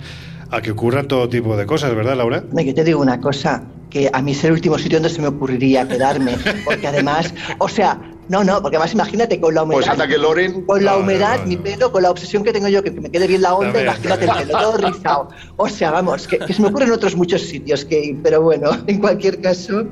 a 0.52 0.62
que 0.62 0.70
ocurran 0.70 1.08
todo 1.08 1.28
tipo 1.28 1.56
de 1.56 1.66
cosas, 1.66 1.96
¿verdad, 1.96 2.16
Laura? 2.16 2.44
Que 2.56 2.72
te 2.72 2.84
digo 2.84 3.00
una 3.00 3.20
cosa, 3.20 3.64
que 3.90 4.08
a 4.12 4.22
mí 4.22 4.30
es 4.30 4.44
el 4.44 4.52
último 4.52 4.78
sitio 4.78 4.98
donde 4.98 5.10
se 5.10 5.20
me 5.20 5.26
ocurriría 5.26 5.88
quedarme, 5.88 6.36
porque 6.64 6.86
además, 6.86 7.34
o 7.58 7.68
sea, 7.68 8.00
No, 8.28 8.44
no, 8.44 8.60
porque 8.60 8.76
además 8.76 8.92
imagínate 8.92 9.40
con 9.40 9.54
la 9.54 9.62
humedad. 9.62 9.78
Pues 9.78 9.88
hasta 9.88 10.06
que 10.06 10.18
Loren. 10.18 10.62
Con 10.66 10.84
la 10.84 10.96
humedad, 10.96 11.36
no, 11.38 11.42
no, 11.42 11.48
mi 11.48 11.56
pelo, 11.56 11.90
con 11.90 12.02
la 12.02 12.10
obsesión 12.10 12.44
que 12.44 12.52
tengo 12.52 12.68
yo, 12.68 12.82
que, 12.82 12.94
que 12.94 13.00
me 13.00 13.10
quede 13.10 13.26
bien 13.26 13.42
la 13.42 13.54
onda, 13.54 13.72
También. 13.72 13.86
imagínate 13.86 14.24
el 14.24 14.46
pelo 14.46 14.58
todo 14.58 14.76
rizado. 14.76 15.28
O 15.56 15.68
sea, 15.68 15.90
vamos, 15.90 16.26
que, 16.26 16.38
que 16.38 16.52
se 16.52 16.62
me 16.62 16.68
ocurren 16.68 16.92
otros 16.92 17.16
muchos 17.16 17.42
sitios 17.42 17.84
que 17.84 17.98
ir, 18.04 18.18
pero 18.22 18.42
bueno, 18.42 18.70
en 18.86 18.98
cualquier 18.98 19.40
caso. 19.40 19.84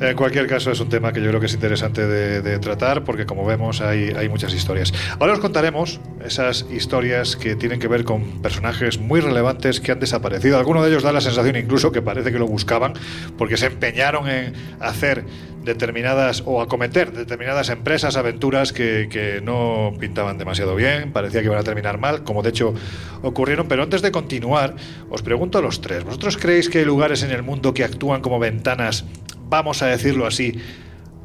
En 0.00 0.16
cualquier 0.16 0.46
caso, 0.46 0.70
es 0.70 0.80
un 0.80 0.88
tema 0.88 1.12
que 1.12 1.20
yo 1.20 1.28
creo 1.28 1.40
que 1.40 1.46
es 1.46 1.54
interesante 1.54 2.06
de, 2.06 2.42
de 2.42 2.58
tratar 2.58 3.04
porque, 3.04 3.26
como 3.26 3.44
vemos, 3.44 3.80
hay, 3.80 4.10
hay 4.16 4.28
muchas 4.28 4.54
historias. 4.54 4.92
Ahora 5.18 5.32
os 5.32 5.40
contaremos 5.40 6.00
esas 6.24 6.66
historias 6.70 7.36
que 7.36 7.56
tienen 7.56 7.80
que 7.80 7.88
ver 7.88 8.04
con 8.04 8.22
personajes 8.42 8.98
muy 8.98 9.20
relevantes 9.20 9.80
que 9.80 9.92
han 9.92 10.00
desaparecido. 10.00 10.58
Alguno 10.58 10.82
de 10.82 10.90
ellos 10.90 11.02
da 11.02 11.12
la 11.12 11.20
sensación 11.20 11.56
incluso 11.56 11.92
que 11.92 12.02
parece 12.02 12.32
que 12.32 12.38
lo 12.38 12.46
buscaban 12.46 12.94
porque 13.36 13.56
se 13.56 13.66
empeñaron 13.66 14.28
en 14.28 14.52
hacer 14.80 15.24
determinadas 15.64 16.42
o 16.46 16.60
acometer 16.60 17.12
determinadas 17.12 17.68
empresas, 17.70 18.16
aventuras 18.16 18.72
que, 18.72 19.08
que 19.10 19.40
no 19.42 19.92
pintaban 19.98 20.38
demasiado 20.38 20.74
bien, 20.76 21.12
parecía 21.12 21.40
que 21.40 21.46
iban 21.46 21.58
a 21.58 21.62
terminar 21.64 21.98
mal, 21.98 22.22
como 22.24 22.42
de 22.42 22.50
hecho 22.50 22.74
ocurrieron. 23.22 23.66
Pero 23.68 23.82
antes 23.82 24.02
de 24.02 24.12
continuar, 24.12 24.76
os 25.10 25.22
pregunto 25.22 25.58
a 25.58 25.62
los 25.62 25.80
tres, 25.80 26.04
¿vosotros 26.04 26.36
creéis 26.36 26.68
que 26.68 26.78
hay 26.80 26.84
lugares 26.84 27.22
en 27.22 27.30
el 27.30 27.42
mundo 27.42 27.74
que 27.74 27.84
actúan 27.84 28.20
como 28.20 28.38
ventanas, 28.38 29.04
vamos 29.48 29.82
a 29.82 29.86
decirlo 29.86 30.26
así, 30.26 30.54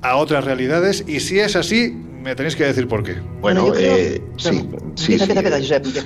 a 0.02 0.16
otras 0.16 0.44
realidades? 0.46 1.04
Y 1.08 1.20
si 1.20 1.40
es 1.40 1.56
así, 1.56 1.90
me 1.92 2.36
tenéis 2.36 2.56
que 2.56 2.66
decir 2.66 2.88
por 2.88 3.02
qué. 3.04 3.14
Bueno, 3.42 3.68
Bueno, 3.68 3.68
yo 3.68 3.74
creo- 3.74 3.96
eh, 3.98 4.22
sí. 4.38 4.70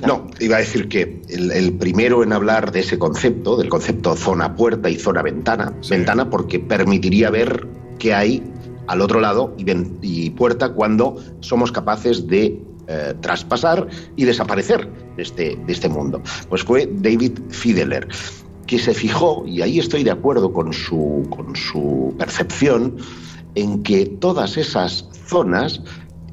No, 0.06 0.28
iba 0.40 0.56
a 0.56 0.60
decir 0.60 0.88
que 0.88 1.20
el, 1.28 1.50
el 1.50 1.72
primero 1.74 2.22
en 2.22 2.32
hablar 2.32 2.70
de 2.72 2.80
ese 2.80 2.98
concepto, 2.98 3.56
del 3.56 3.68
concepto 3.68 4.14
zona 4.16 4.54
puerta 4.54 4.88
y 4.88 4.96
zona 4.96 5.22
ventana, 5.22 5.74
Sí. 5.80 5.90
ventana 5.90 6.30
porque 6.30 6.60
permitiría 6.60 7.30
ver 7.30 7.66
qué 7.98 8.14
hay 8.14 8.42
al 8.86 9.00
otro 9.00 9.20
lado 9.20 9.54
y, 9.56 10.30
puerta 10.30 10.72
cuando 10.72 11.16
somos 11.40 11.72
capaces 11.72 12.26
de 12.26 12.60
eh, 12.86 13.14
traspasar 13.20 13.88
y 14.16 14.24
desaparecer 14.24 14.90
de 15.16 15.22
este, 15.22 15.56
de 15.56 15.72
este 15.72 15.88
mundo. 15.88 16.22
Pues 16.48 16.62
fue 16.62 16.88
David 16.92 17.38
Fiedler 17.48 18.08
que 18.66 18.78
se 18.78 18.94
fijó, 18.94 19.44
y 19.46 19.62
ahí 19.62 19.78
estoy 19.78 20.04
de 20.04 20.10
acuerdo 20.10 20.52
con 20.52 20.72
su, 20.72 21.26
con 21.30 21.54
su 21.54 22.14
percepción, 22.18 22.96
en 23.54 23.82
que 23.82 24.06
todas 24.06 24.56
esas 24.56 25.08
zonas 25.26 25.82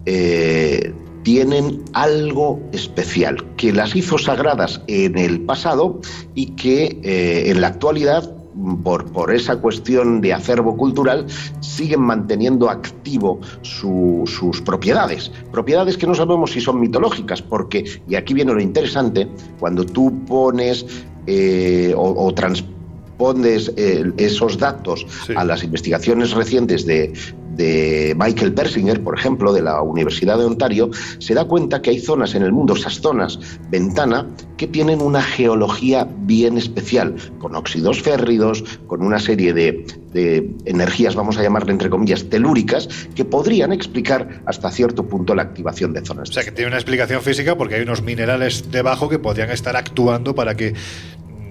eh, 0.06 0.93
tienen 1.24 1.84
algo 1.93 2.60
especial, 2.71 3.56
que 3.58 3.71
las 3.71 3.95
hizo 3.95 4.17
sagradas 4.17 4.82
en 4.88 5.17
el 5.17 5.41
pasado 5.41 6.00
y 6.34 6.47
que 6.56 7.00
eh, 7.04 7.52
en 7.52 7.62
la 7.62 7.67
actualidad, 7.67 8.34
por, 8.83 9.05
por 9.11 9.33
esa 9.33 9.55
cuestión 9.57 10.21
de 10.21 10.33
acervo 10.33 10.75
cultural, 10.77 11.25
siguen 11.61 12.01
manteniendo 12.01 12.69
activo 12.69 13.39
su- 13.61 14.23
sus 14.25 14.61
propiedades. 14.61 15.31
Propiedades 15.51 15.97
que 15.97 16.07
no 16.07 16.13
sabemos 16.15 16.51
si 16.51 16.61
son 16.61 16.79
mitológicas, 16.79 17.41
porque, 17.41 17.85
y 18.07 18.15
aquí 18.15 18.33
viene 18.33 18.53
lo 18.53 18.61
interesante, 18.61 19.27
cuando 19.59 19.85
tú 19.85 20.13
pones 20.25 20.85
eh, 21.27 21.93
o, 21.95 22.25
o 22.25 22.33
transpones 22.33 23.71
eh, 23.77 24.11
esos 24.17 24.57
datos 24.57 25.05
Sí. 25.27 25.33
a 25.35 25.43
las 25.45 25.63
investigaciones 25.63 26.31
recientes 26.31 26.85
de, 26.85 27.13
de 27.55 28.15
Michael 28.17 28.53
Persinger, 28.53 29.03
por 29.03 29.17
ejemplo, 29.17 29.53
de 29.53 29.61
la 29.61 29.81
Universidad 29.81 30.37
de 30.37 30.45
Ontario, 30.45 30.89
se 31.19 31.33
da 31.33 31.45
cuenta 31.45 31.81
que 31.81 31.91
hay 31.91 31.99
zonas 31.99 32.35
en 32.35 32.43
el 32.43 32.51
mundo, 32.51 32.75
esas 32.75 33.01
zonas 33.01 33.39
ventana, 33.69 34.27
que 34.57 34.67
tienen 34.67 35.01
una 35.01 35.21
geología 35.21 36.07
bien 36.21 36.57
especial, 36.57 37.15
con 37.39 37.55
óxidos 37.55 38.01
férridos, 38.01 38.63
con 38.87 39.03
una 39.03 39.19
serie 39.19 39.53
de, 39.53 39.85
de 40.13 40.51
energías, 40.65 41.15
vamos 41.15 41.37
a 41.37 41.43
llamarle 41.43 41.71
entre 41.71 41.89
comillas, 41.89 42.25
telúricas, 42.29 42.87
que 43.15 43.25
podrían 43.25 43.71
explicar 43.71 44.41
hasta 44.45 44.71
cierto 44.71 45.07
punto 45.07 45.35
la 45.35 45.43
activación 45.43 45.93
de 45.93 46.05
zonas. 46.05 46.29
O 46.29 46.33
sea, 46.33 46.43
que 46.43 46.51
tiene 46.51 46.67
una 46.67 46.77
explicación 46.77 47.21
física 47.21 47.57
porque 47.57 47.75
hay 47.75 47.81
unos 47.81 48.01
minerales 48.01 48.71
debajo 48.71 49.09
que 49.09 49.19
podrían 49.19 49.49
estar 49.49 49.75
actuando 49.75 50.35
para 50.35 50.55
que 50.55 50.73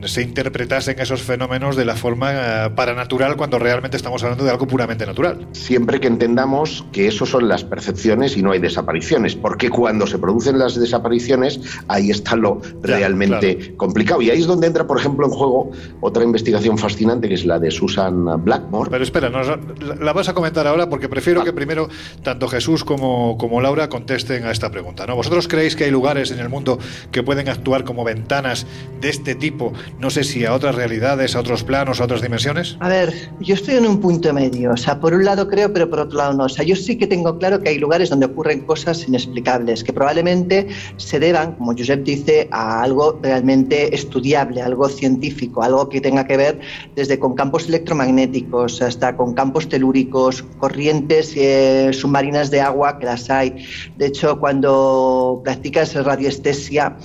se 0.04 0.22
interpretasen 0.22 0.98
esos 1.00 1.22
fenómenos 1.22 1.76
de 1.76 1.84
la 1.84 1.96
forma 1.96 2.30
eh, 2.66 2.70
paranatural 2.74 3.36
cuando 3.36 3.58
realmente 3.58 3.96
estamos 3.96 4.22
hablando 4.22 4.44
de 4.44 4.50
algo 4.50 4.66
puramente 4.66 5.06
natural. 5.06 5.46
siempre 5.52 6.00
que 6.00 6.06
entendamos 6.08 6.84
que 6.92 7.06
eso 7.06 7.26
son 7.26 7.48
las 7.48 7.64
percepciones 7.64 8.36
y 8.36 8.42
no 8.42 8.52
hay 8.52 8.58
desapariciones, 8.58 9.34
porque 9.36 9.70
cuando 9.70 10.06
se 10.06 10.18
producen 10.18 10.58
las 10.58 10.78
desapariciones, 10.78 11.60
ahí 11.88 12.10
está 12.10 12.36
lo 12.36 12.60
Ya, 12.62 12.70
realmente 12.82 13.56
claro. 13.56 13.76
complicado. 13.76 14.22
Y 14.22 14.30
ahí 14.30 14.40
es 14.40 14.46
donde 14.46 14.66
entra, 14.66 14.86
por 14.86 14.98
ejemplo, 14.98 15.26
en 15.26 15.32
juego 15.32 15.70
otra 16.00 16.24
investigación 16.24 16.78
fascinante, 16.78 17.28
que 17.28 17.34
es 17.34 17.44
la 17.44 17.58
de 17.58 17.70
Susan 17.70 18.44
Blackmore. 18.44 18.90
Pero 18.90 19.04
espera, 19.04 19.28
nos- 19.30 19.46
la, 19.48 19.94
la 20.00 20.12
vas 20.12 20.28
a 20.28 20.34
comentar 20.34 20.66
ahora 20.66 20.88
porque 20.88 21.08
prefiero 21.08 21.40
Ah. 21.42 21.44
que 21.44 21.52
primero 21.52 21.88
tanto 22.22 22.48
Jesús 22.48 22.84
como, 22.84 23.36
como 23.38 23.60
Laura 23.60 23.88
contesten 23.88 24.44
a 24.44 24.50
esta 24.50 24.70
pregunta. 24.70 25.06
¿no? 25.06 25.14
¿Vosotros 25.16 25.48
creéis 25.48 25.76
que 25.76 25.84
hay 25.84 25.90
lugares 25.90 26.30
en 26.30 26.38
el 26.38 26.48
mundo 26.48 26.78
que 27.12 27.22
pueden 27.22 27.48
actuar 27.48 27.84
como 27.84 28.04
ventanas 28.04 28.66
de 29.00 29.08
este 29.08 29.34
tipo? 29.34 29.72
No 29.98 30.10
sé 30.10 30.24
si 30.24 30.44
a 30.44 30.54
otras 30.54 30.74
realidades, 30.74 31.36
a 31.36 31.40
otros 31.40 31.64
planos, 31.64 32.00
a 32.00 32.04
otras 32.04 32.22
dimensiones. 32.22 32.76
A 32.80 32.88
ver, 32.88 33.12
yo 33.40 33.54
estoy 33.54 33.74
en 33.76 33.86
un 33.86 34.00
punto 34.00 34.32
medio. 34.32 34.72
O 34.72 34.76
sea, 34.76 35.00
por 35.00 35.14
un 35.14 35.24
lado 35.24 35.48
creo, 35.48 35.72
pero 35.72 35.88
por 35.90 36.00
otro 36.00 36.18
lado 36.18 36.34
no. 36.34 36.44
O 36.44 36.48
sea, 36.48 36.64
yo 36.64 36.76
sí 36.76 36.96
que 36.96 37.06
tengo 37.06 37.38
claro 37.38 37.60
que 37.60 37.70
hay 37.70 37.78
lugares 37.78 38.10
donde 38.10 38.26
ocurren 38.26 38.60
cosas 38.60 39.06
inexplicables, 39.06 39.84
que 39.84 39.92
probablemente 39.92 40.68
se 40.96 41.18
deban, 41.18 41.52
como 41.56 41.72
Josep 41.72 42.02
dice, 42.04 42.48
a 42.50 42.82
algo 42.82 43.18
realmente 43.22 43.94
estudiable, 43.94 44.62
algo 44.62 44.88
científico, 44.88 45.62
algo 45.62 45.88
que 45.88 46.00
tenga 46.00 46.26
que 46.26 46.36
ver 46.36 46.60
desde 46.94 47.18
con 47.18 47.34
campos 47.34 47.68
electromagnéticos 47.68 48.82
hasta 48.82 49.16
con 49.16 49.34
campos 49.34 49.68
telúricos, 49.68 50.42
corrientes 50.58 51.32
eh, 51.36 51.90
submarinas 51.92 52.50
de 52.50 52.60
agua, 52.60 52.98
que 52.98 53.06
las 53.06 53.30
hay. 53.30 53.64
De 53.96 54.06
hecho, 54.06 54.38
cuando 54.38 55.40
practicas 55.44 55.94
radiestesia, 55.94 56.96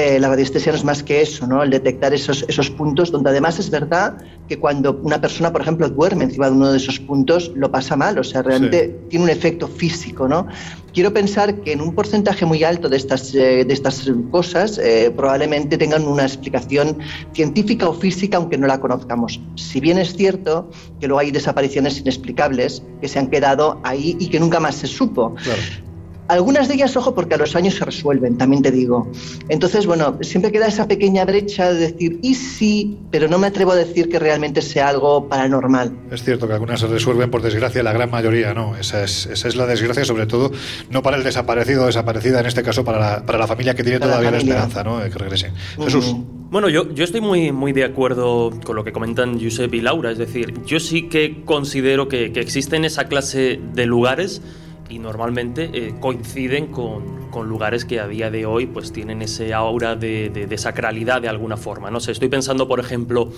eh, 0.00 0.18
la 0.18 0.28
radiestesia 0.28 0.72
no 0.72 0.78
es 0.78 0.84
más 0.84 1.02
que 1.02 1.20
eso, 1.20 1.46
¿no? 1.46 1.62
El 1.62 1.70
detectar 1.70 2.14
esos, 2.14 2.44
esos 2.48 2.70
puntos 2.70 3.10
donde 3.10 3.30
además 3.30 3.58
es 3.58 3.70
verdad 3.70 4.16
que 4.48 4.58
cuando 4.58 4.98
una 5.02 5.20
persona, 5.20 5.52
por 5.52 5.60
ejemplo, 5.60 5.88
duerme 5.88 6.24
encima 6.24 6.46
de 6.46 6.52
uno 6.52 6.72
de 6.72 6.78
esos 6.78 6.98
puntos, 6.98 7.52
lo 7.54 7.70
pasa 7.70 7.96
mal, 7.96 8.18
o 8.18 8.24
sea, 8.24 8.42
realmente 8.42 8.98
tiene 9.08 9.26
un 9.26 9.30
efecto 9.30 9.68
físico, 9.68 10.26
¿no? 10.26 10.46
Quiero 10.92 11.12
pensar 11.12 11.54
que 11.60 11.72
en 11.72 11.80
un 11.80 11.94
porcentaje 11.94 12.44
muy 12.46 12.64
alto 12.64 12.88
de 12.88 12.96
estas, 12.96 13.34
eh, 13.34 13.64
de 13.64 13.72
estas 13.72 14.10
cosas 14.30 14.78
eh, 14.78 15.12
probablemente 15.14 15.78
tengan 15.78 16.06
una 16.06 16.22
explicación 16.22 16.98
científica 17.32 17.88
o 17.88 17.92
física, 17.92 18.38
aunque 18.38 18.58
no 18.58 18.66
la 18.66 18.80
conozcamos. 18.80 19.40
Si 19.54 19.80
bien 19.80 19.98
es 19.98 20.16
cierto 20.16 20.70
que 20.98 21.06
luego 21.06 21.20
hay 21.20 21.30
desapariciones 21.30 22.00
inexplicables 22.00 22.82
que 23.00 23.08
se 23.08 23.18
han 23.18 23.28
quedado 23.28 23.80
ahí 23.84 24.16
y 24.18 24.28
que 24.28 24.40
nunca 24.40 24.58
más 24.58 24.76
se 24.76 24.86
supo. 24.86 25.34
Claro. 25.34 25.89
Algunas 26.30 26.68
de 26.68 26.74
ellas, 26.74 26.96
ojo, 26.96 27.12
porque 27.12 27.34
a 27.34 27.38
los 27.38 27.56
años 27.56 27.74
se 27.74 27.84
resuelven, 27.84 28.38
también 28.38 28.62
te 28.62 28.70
digo. 28.70 29.10
Entonces, 29.48 29.84
bueno, 29.84 30.16
siempre 30.20 30.52
queda 30.52 30.68
esa 30.68 30.86
pequeña 30.86 31.24
brecha 31.24 31.72
de 31.72 31.90
decir, 31.90 32.20
y 32.22 32.36
sí, 32.36 32.98
pero 33.10 33.26
no 33.26 33.38
me 33.38 33.48
atrevo 33.48 33.72
a 33.72 33.74
decir 33.74 34.08
que 34.08 34.20
realmente 34.20 34.62
sea 34.62 34.88
algo 34.88 35.28
paranormal. 35.28 35.92
Es 36.12 36.22
cierto 36.22 36.46
que 36.46 36.54
algunas 36.54 36.78
se 36.78 36.86
resuelven, 36.86 37.32
por 37.32 37.42
desgracia, 37.42 37.82
la 37.82 37.92
gran 37.92 38.12
mayoría 38.12 38.54
no. 38.54 38.76
Esa 38.76 39.02
es, 39.02 39.26
esa 39.26 39.48
es 39.48 39.56
la 39.56 39.66
desgracia, 39.66 40.04
sobre 40.04 40.26
todo, 40.26 40.52
no 40.88 41.02
para 41.02 41.16
el 41.16 41.24
desaparecido 41.24 41.82
o 41.82 41.86
desaparecida, 41.86 42.38
en 42.38 42.46
este 42.46 42.62
caso 42.62 42.84
para 42.84 43.00
la, 43.00 43.26
para 43.26 43.36
la 43.36 43.48
familia 43.48 43.74
que 43.74 43.82
tiene 43.82 43.98
Para 43.98 44.12
la 44.12 44.18
todavía 44.18 44.30
la, 44.30 44.38
familia. 44.38 44.54
esperanza, 44.54 44.84
¿no? 44.88 45.00
De 45.00 45.10
que 45.10 45.18
regresen. 45.18 45.52
Jesús. 45.82 46.14
Mm. 46.14 46.50
Bueno, 46.50 46.68
yo, 46.68 46.92
yo 46.94 47.04
estoy 47.04 47.20
muy, 47.20 47.50
muy 47.50 47.72
de 47.72 47.84
acuerdo 47.84 48.50
con 48.64 48.76
lo 48.76 48.84
que 48.84 48.92
comentan 48.92 49.40
Josep 49.40 49.74
y 49.74 49.80
Laura. 49.80 50.12
Es 50.12 50.18
decir, 50.18 50.54
yo 50.64 50.78
sí 50.78 51.08
que 51.08 51.44
considero 51.44 52.08
que, 52.08 52.32
que 52.32 52.40
existen 52.40 52.84
esa 52.84 53.04
clase 53.04 53.60
de 53.72 53.86
lugares 53.86 54.42
y 54.90 54.98
normalmente 54.98 55.70
eh, 55.72 55.94
coinciden 56.00 56.66
con, 56.66 57.28
con 57.30 57.48
lugares 57.48 57.84
que 57.84 58.00
a 58.00 58.08
día 58.08 58.30
de 58.30 58.44
hoy 58.44 58.66
pues 58.66 58.92
tienen 58.92 59.22
ese 59.22 59.54
aura 59.54 59.94
de, 59.96 60.28
de- 60.30 60.46
de 60.46 60.58
sacralidad 60.58 61.22
de 61.22 61.28
alguna 61.28 61.56
forma. 61.56 61.90
No 61.90 62.00
sé, 62.00 62.12
estoy 62.12 62.28
pensando, 62.28 62.66
por 62.68 62.80
ejemplo, 62.80 63.30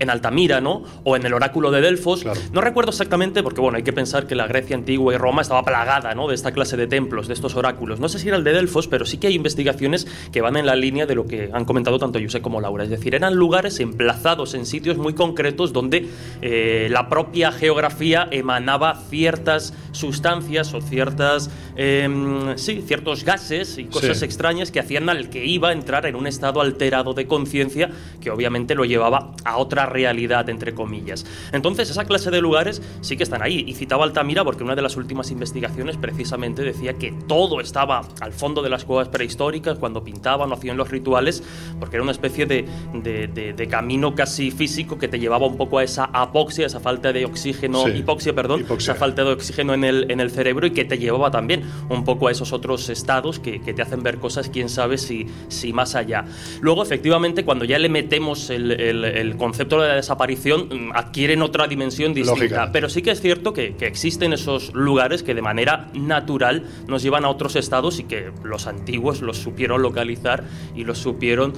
en 0.00 0.10
Altamira, 0.10 0.60
¿no? 0.60 0.82
O 1.04 1.14
en 1.14 1.24
el 1.24 1.32
oráculo 1.32 1.70
de 1.70 1.80
Delfos. 1.80 2.22
Claro. 2.22 2.40
No 2.52 2.60
recuerdo 2.60 2.90
exactamente, 2.90 3.42
porque 3.42 3.60
bueno, 3.60 3.76
hay 3.76 3.84
que 3.84 3.92
pensar 3.92 4.26
que 4.26 4.34
la 4.34 4.46
Grecia 4.48 4.74
antigua 4.74 5.14
y 5.14 5.16
Roma 5.16 5.42
estaba 5.42 5.62
plagada, 5.62 6.14
¿no? 6.14 6.26
De 6.26 6.34
esta 6.34 6.52
clase 6.52 6.76
de 6.76 6.86
templos, 6.86 7.28
de 7.28 7.34
estos 7.34 7.54
oráculos. 7.54 8.00
No 8.00 8.08
sé 8.08 8.18
si 8.18 8.28
era 8.28 8.36
el 8.36 8.44
de 8.44 8.52
Delfos, 8.52 8.88
pero 8.88 9.04
sí 9.04 9.18
que 9.18 9.28
hay 9.28 9.34
investigaciones 9.34 10.06
que 10.32 10.40
van 10.40 10.56
en 10.56 10.66
la 10.66 10.74
línea 10.74 11.06
de 11.06 11.14
lo 11.14 11.26
que 11.26 11.50
han 11.52 11.64
comentado 11.64 11.98
tanto 11.98 12.18
José 12.20 12.40
como 12.40 12.60
Laura. 12.60 12.84
Es 12.84 12.90
decir, 12.90 13.14
eran 13.14 13.34
lugares 13.34 13.78
emplazados 13.78 14.54
en 14.54 14.66
sitios 14.66 14.96
muy 14.96 15.14
concretos 15.14 15.72
donde 15.72 16.08
eh, 16.42 16.88
la 16.90 17.08
propia 17.08 17.52
geografía 17.52 18.26
emanaba 18.30 18.94
ciertas 19.10 19.74
sustancias 19.92 20.72
o 20.74 20.80
ciertas 20.80 21.50
em, 21.80 22.58
sí, 22.58 22.82
ciertos 22.86 23.24
gases 23.24 23.78
y 23.78 23.84
cosas 23.84 24.22
extrañas 24.22 24.70
que 24.70 24.80
hacían 24.80 25.08
al 25.08 25.30
que 25.30 25.46
iba 25.46 25.70
a 25.70 25.72
entrar 25.72 26.04
en 26.04 26.14
un 26.14 26.26
estado 26.26 26.60
alterado 26.60 27.14
de 27.14 27.26
conciencia 27.26 27.90
que 28.20 28.30
obviamente 28.30 28.74
lo 28.74 28.84
llevaba 28.84 29.32
a 29.44 29.56
otra 29.56 29.86
realidad, 29.86 30.50
entre 30.50 30.74
comillas. 30.74 31.24
Entonces, 31.52 31.88
esa 31.88 32.04
clase 32.04 32.30
de 32.30 32.40
lugares 32.42 32.82
sí 33.00 33.16
que 33.16 33.22
están 33.22 33.42
ahí. 33.42 33.64
Y 33.66 33.74
citaba 33.74 34.04
Altamira 34.04 34.44
porque 34.44 34.62
una 34.62 34.74
de 34.74 34.82
las 34.82 34.96
últimas 34.96 35.30
investigaciones 35.30 35.96
precisamente 35.96 36.62
decía 36.62 36.94
que 36.94 37.14
todo 37.26 37.60
estaba 37.60 38.02
al 38.20 38.32
fondo 38.32 38.62
de 38.62 38.68
las 38.68 38.84
cuevas 38.84 39.08
prehistóricas 39.08 39.78
cuando 39.78 40.04
pintaban 40.04 40.50
o 40.50 40.54
hacían 40.54 40.76
los 40.76 40.90
rituales, 40.90 41.42
porque 41.78 41.96
era 41.96 42.02
una 42.02 42.12
especie 42.12 42.44
de, 42.46 42.66
de, 42.92 43.68
camino 43.68 44.14
casi 44.14 44.50
físico 44.50 44.98
que 44.98 45.08
te 45.08 45.18
llevaba 45.18 45.46
un 45.46 45.56
poco 45.56 45.78
a 45.78 45.84
esa 45.84 46.04
apoxia, 46.04 46.66
esa 46.66 46.80
falta 46.80 47.12
de 47.12 47.24
oxígeno, 47.24 47.88
hipoxia, 47.88 48.34
perdón, 48.34 48.66
esa 48.76 48.94
falta 48.94 49.24
de 49.24 49.32
oxígeno 49.32 49.74
en 49.74 49.84
el, 49.84 50.10
en 50.10 50.20
el 50.20 50.30
cerebro 50.30 50.66
y 50.66 50.72
que 50.72 50.84
te 50.84 50.98
llevaba 50.98 51.30
también 51.30 51.69
un 51.88 52.04
poco 52.04 52.28
a 52.28 52.30
esos 52.32 52.52
otros 52.52 52.88
estados 52.88 53.38
que, 53.38 53.60
que 53.60 53.72
te 53.74 53.82
hacen 53.82 54.02
ver 54.02 54.18
cosas, 54.18 54.48
quién 54.48 54.68
sabe 54.68 54.98
si, 54.98 55.26
si 55.48 55.72
más 55.72 55.94
allá. 55.94 56.24
Luego, 56.60 56.82
efectivamente, 56.82 57.44
cuando 57.44 57.64
ya 57.64 57.78
le 57.78 57.88
metemos 57.88 58.50
el, 58.50 58.72
el, 58.72 59.36
concepto 59.36 59.80
de 59.80 59.88
la 59.88 59.94
desaparición, 59.94 60.68
mm, 60.68 60.92
adquieren 60.94 61.42
otra 61.42 61.66
dimensión 61.66 62.14
distinta. 62.14 62.70
Pero 62.72 62.88
sí 62.88 63.02
que 63.02 63.10
es 63.10 63.20
cierto 63.20 63.52
que, 63.52 63.74
que 63.76 63.86
existen 63.86 64.32
esos 64.32 64.72
lugares 64.74 65.22
que 65.22 65.34
de 65.34 65.42
manera 65.42 65.88
natural 65.94 66.64
nos 66.86 67.02
llevan 67.02 67.24
a 67.24 67.28
otros 67.28 67.56
estados 67.56 67.98
y 67.98 68.04
que 68.04 68.30
los 68.44 68.66
antiguos 68.66 69.22
los 69.22 69.38
supieron 69.38 69.82
localizar 69.82 70.44
y 70.74 70.84
los 70.84 70.98
supieron 70.98 71.52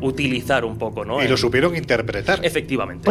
utilizar 0.00 0.64
un 0.64 0.78
poco, 0.78 1.04
¿no? 1.04 1.22
Y 1.22 1.28
lo 1.28 1.36
supieron 1.36 1.76
interpretar. 1.76 2.40
Efectivamente. 2.42 3.10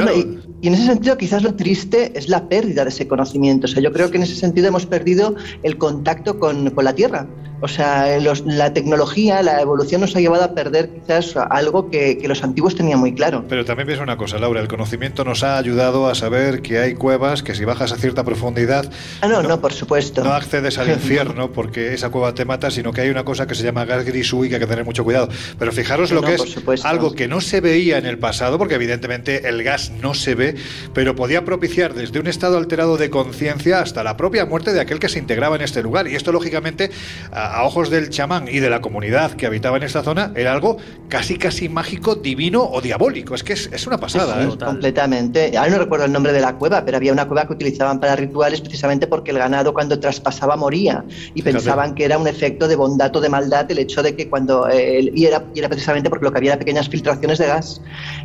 y, 0.61 0.67
en 0.67 0.73
ese 0.73 0.85
sentido 0.85 1.17
quizás 1.17 1.43
lo 1.43 1.55
triste 1.55 2.11
es 2.17 2.29
la 2.29 2.47
pérdida 2.49 2.83
de 2.83 2.89
ese 2.89 3.07
conocimiento. 3.07 3.65
O 3.65 3.67
sea, 3.67 3.81
yo 3.81 3.91
creo 3.91 4.09
que 4.09 4.17
en 4.17 4.23
ese 4.23 4.35
sentido 4.35 4.67
hemos 4.67 4.85
perdido 4.85 5.35
el 5.63 5.77
contacto 5.77 6.16
con, 6.23 6.69
con 6.71 6.83
la 6.83 6.93
Tierra. 6.93 7.27
O 7.59 7.67
sea, 7.67 8.07
la 8.45 8.73
tecnología, 8.73 9.41
la 9.41 9.61
evolución 9.61 10.01
nos 10.01 10.15
ha 10.15 10.19
llevado 10.19 10.43
a 10.43 10.53
perder 10.53 10.89
quizás 10.89 11.35
algo 11.35 11.89
que, 11.89 12.17
que, 12.17 12.27
los 12.27 12.43
antiguos 12.43 12.75
tenían 12.75 12.99
muy 12.99 13.13
claro. 13.13 13.45
Pero 13.49 13.65
también 13.65 13.87
pienso 13.87 14.03
una 14.03 14.17
cosa, 14.17 14.37
Laura, 14.37 14.61
el 14.61 14.67
conocimiento 14.67 15.23
nos 15.23 15.43
ha 15.43 15.57
ayudado 15.57 16.07
a 16.07 16.15
saber 16.15 16.61
que 16.61 16.79
hay 16.79 16.93
cuevas 16.93 17.41
que 17.41 17.55
si 17.55 17.65
bajas 17.65 17.91
a 17.91 17.97
cierta 17.97 18.23
profundidad... 18.23 18.91
Ah, 19.21 19.27
no, 19.27 19.41
no, 19.41 19.59
por 19.59 19.73
supuesto. 19.73 20.23
No 20.23 20.33
accedes 20.33 20.77
al 20.77 20.89
infierno 20.97 21.51
porque 21.51 21.93
esa 21.93 22.09
cueva 22.09 22.33
te 22.33 22.45
mata, 22.45 22.69
sino 22.69 22.93
que 22.93 23.01
hay 23.01 23.09
una 23.09 23.23
cosa 23.23 23.47
que 23.47 23.55
se 23.55 23.63
llama 23.63 23.85
gas 23.85 24.05
gris 24.05 24.33
y 24.33 24.49
que 24.49 24.55
hay 24.55 24.61
que 24.61 24.67
tener 24.67 24.85
mucho 24.85 25.03
cuidado. 25.03 25.29
Pero 25.57 25.71
fijaros 25.71 26.11
lo 26.11 26.21
que 26.21 26.35
es 26.35 26.85
algo 26.85 27.13
que 27.13 27.27
no 27.27 27.41
se 27.41 27.61
veía 27.61 27.97
en 27.97 28.05
el 28.05 28.19
pasado, 28.19 28.57
porque 28.57 28.75
evidentemente 28.75 29.47
el 29.47 29.63
gas 29.63 29.91
no 30.01 30.13
se 30.13 30.35
ve, 30.35 30.55
pero 30.93 31.15
podía 31.15 31.45
propiciar 31.45 31.93
desde 31.93 32.19
un 32.19 32.27
estado 32.27 32.57
alterado 32.57 32.97
de 32.97 33.09
conciencia 33.09 33.79
hasta 33.79 34.03
la 34.03 34.17
propia 34.17 34.45
muerte 34.45 34.73
de 34.73 34.81
aquel 34.81 34.99
que 34.99 35.09
se 35.09 35.19
integraba 35.19 35.55
en 35.55 35.61
este 35.61 35.81
lugar. 35.81 36.07
Y 36.07 36.15
esto, 36.15 36.31
lógicamente, 36.31 36.91
a, 37.31 37.46
ojos 37.63 37.89
del 37.89 38.09
chamán 38.09 38.47
y 38.47 38.59
de 38.59 38.69
la 38.69 38.81
comunidad 38.81 39.31
que 39.33 39.45
habitaba 39.45 39.77
en 39.77 39.83
esta 39.83 40.03
zona, 40.03 40.31
era 40.35 40.53
algo 40.53 40.77
casi, 41.09 41.37
casi 41.37 41.69
mágico, 41.69 42.15
divino 42.15 42.63
o 42.63 42.81
diabólico. 42.81 43.35
Es 43.35 43.43
que 43.43 43.53
es, 43.53 43.87
una 43.87 43.97
pasada. 43.97 44.43
¿eh? 44.43 44.49
Completamente. 44.63 45.57
Ahora 45.57 45.71
no 45.71 45.77
recuerdo 45.79 46.05
el 46.05 46.11
nombre 46.11 46.33
de 46.33 46.41
la 46.41 46.55
cueva, 46.55 46.83
pero 46.83 46.97
había 46.97 47.13
una 47.13 47.27
cueva 47.27 47.47
que 47.47 47.53
utilizaban 47.53 47.99
para 47.99 48.15
rituales 48.15 48.61
precisamente 48.61 49.07
porque 49.07 49.31
el 49.31 49.37
ganado 49.37 49.73
cuando 49.73 49.99
traspasaba 49.99 50.55
moría 50.55 51.03
y 51.33 51.41
pensaban 51.41 51.95
que 51.95 52.05
era 52.05 52.17
un 52.17 52.27
efecto 52.27 52.67
de 52.67 52.75
bondad 52.75 53.15
o 53.15 53.21
de 53.21 53.29
maldad 53.29 53.69
el 53.71 53.79
hecho 53.79 54.03
de 54.03 54.15
que 54.15 54.29
cuando 54.29 54.67
eh, 54.69 55.11
y, 55.13 55.25
era, 55.25 55.43
y 55.53 55.59
era 55.59 55.69
precisamente 55.69 56.09
porque 56.09 56.25
lo 56.25 56.31
que 56.31 56.37
había 56.37 56.51
era 56.51 56.59
pequeñas 56.59 56.89
filtraciones 56.89 57.37
de 57.37 57.47
gas 57.47 57.81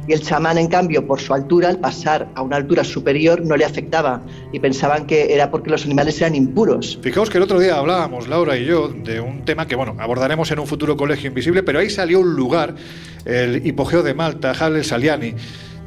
y 0.06 0.12
el 0.12 0.22
chamán 0.22 0.58
en 0.58 0.68
cambio 0.68 1.06
por 1.06 1.20
su 1.20 1.34
altura 1.34 1.68
al 1.68 1.78
pasar 1.78 2.28
a 2.34 2.42
una 2.42 2.56
altura 2.56 2.84
superior 2.84 3.44
no 3.44 3.56
le 3.56 3.64
afectaba 3.64 4.22
y 4.52 4.60
pensaban 4.60 5.06
que 5.06 5.34
era 5.34 5.50
porque 5.50 5.70
los 5.70 5.84
animales 5.84 6.20
eran 6.20 6.34
impuros. 6.34 6.98
Fijaos 7.02 7.30
que 7.30 7.38
el 7.38 7.44
otro 7.44 7.58
día 7.58 7.76
hablábamos 7.76 8.28
Laura 8.28 8.56
y 8.56 8.64
yo 8.64 8.88
de 8.88 9.11
un 9.20 9.44
tema 9.44 9.66
que 9.66 9.76
bueno 9.76 9.96
abordaremos 9.98 10.50
en 10.50 10.58
un 10.58 10.66
futuro 10.66 10.96
colegio 10.96 11.28
invisible, 11.28 11.62
pero 11.62 11.78
ahí 11.78 11.90
salió 11.90 12.20
un 12.20 12.34
lugar, 12.34 12.74
el 13.24 13.66
hipogeo 13.66 14.02
de 14.02 14.14
Malta, 14.14 14.52
Halle 14.52 14.84
Saliani 14.84 15.34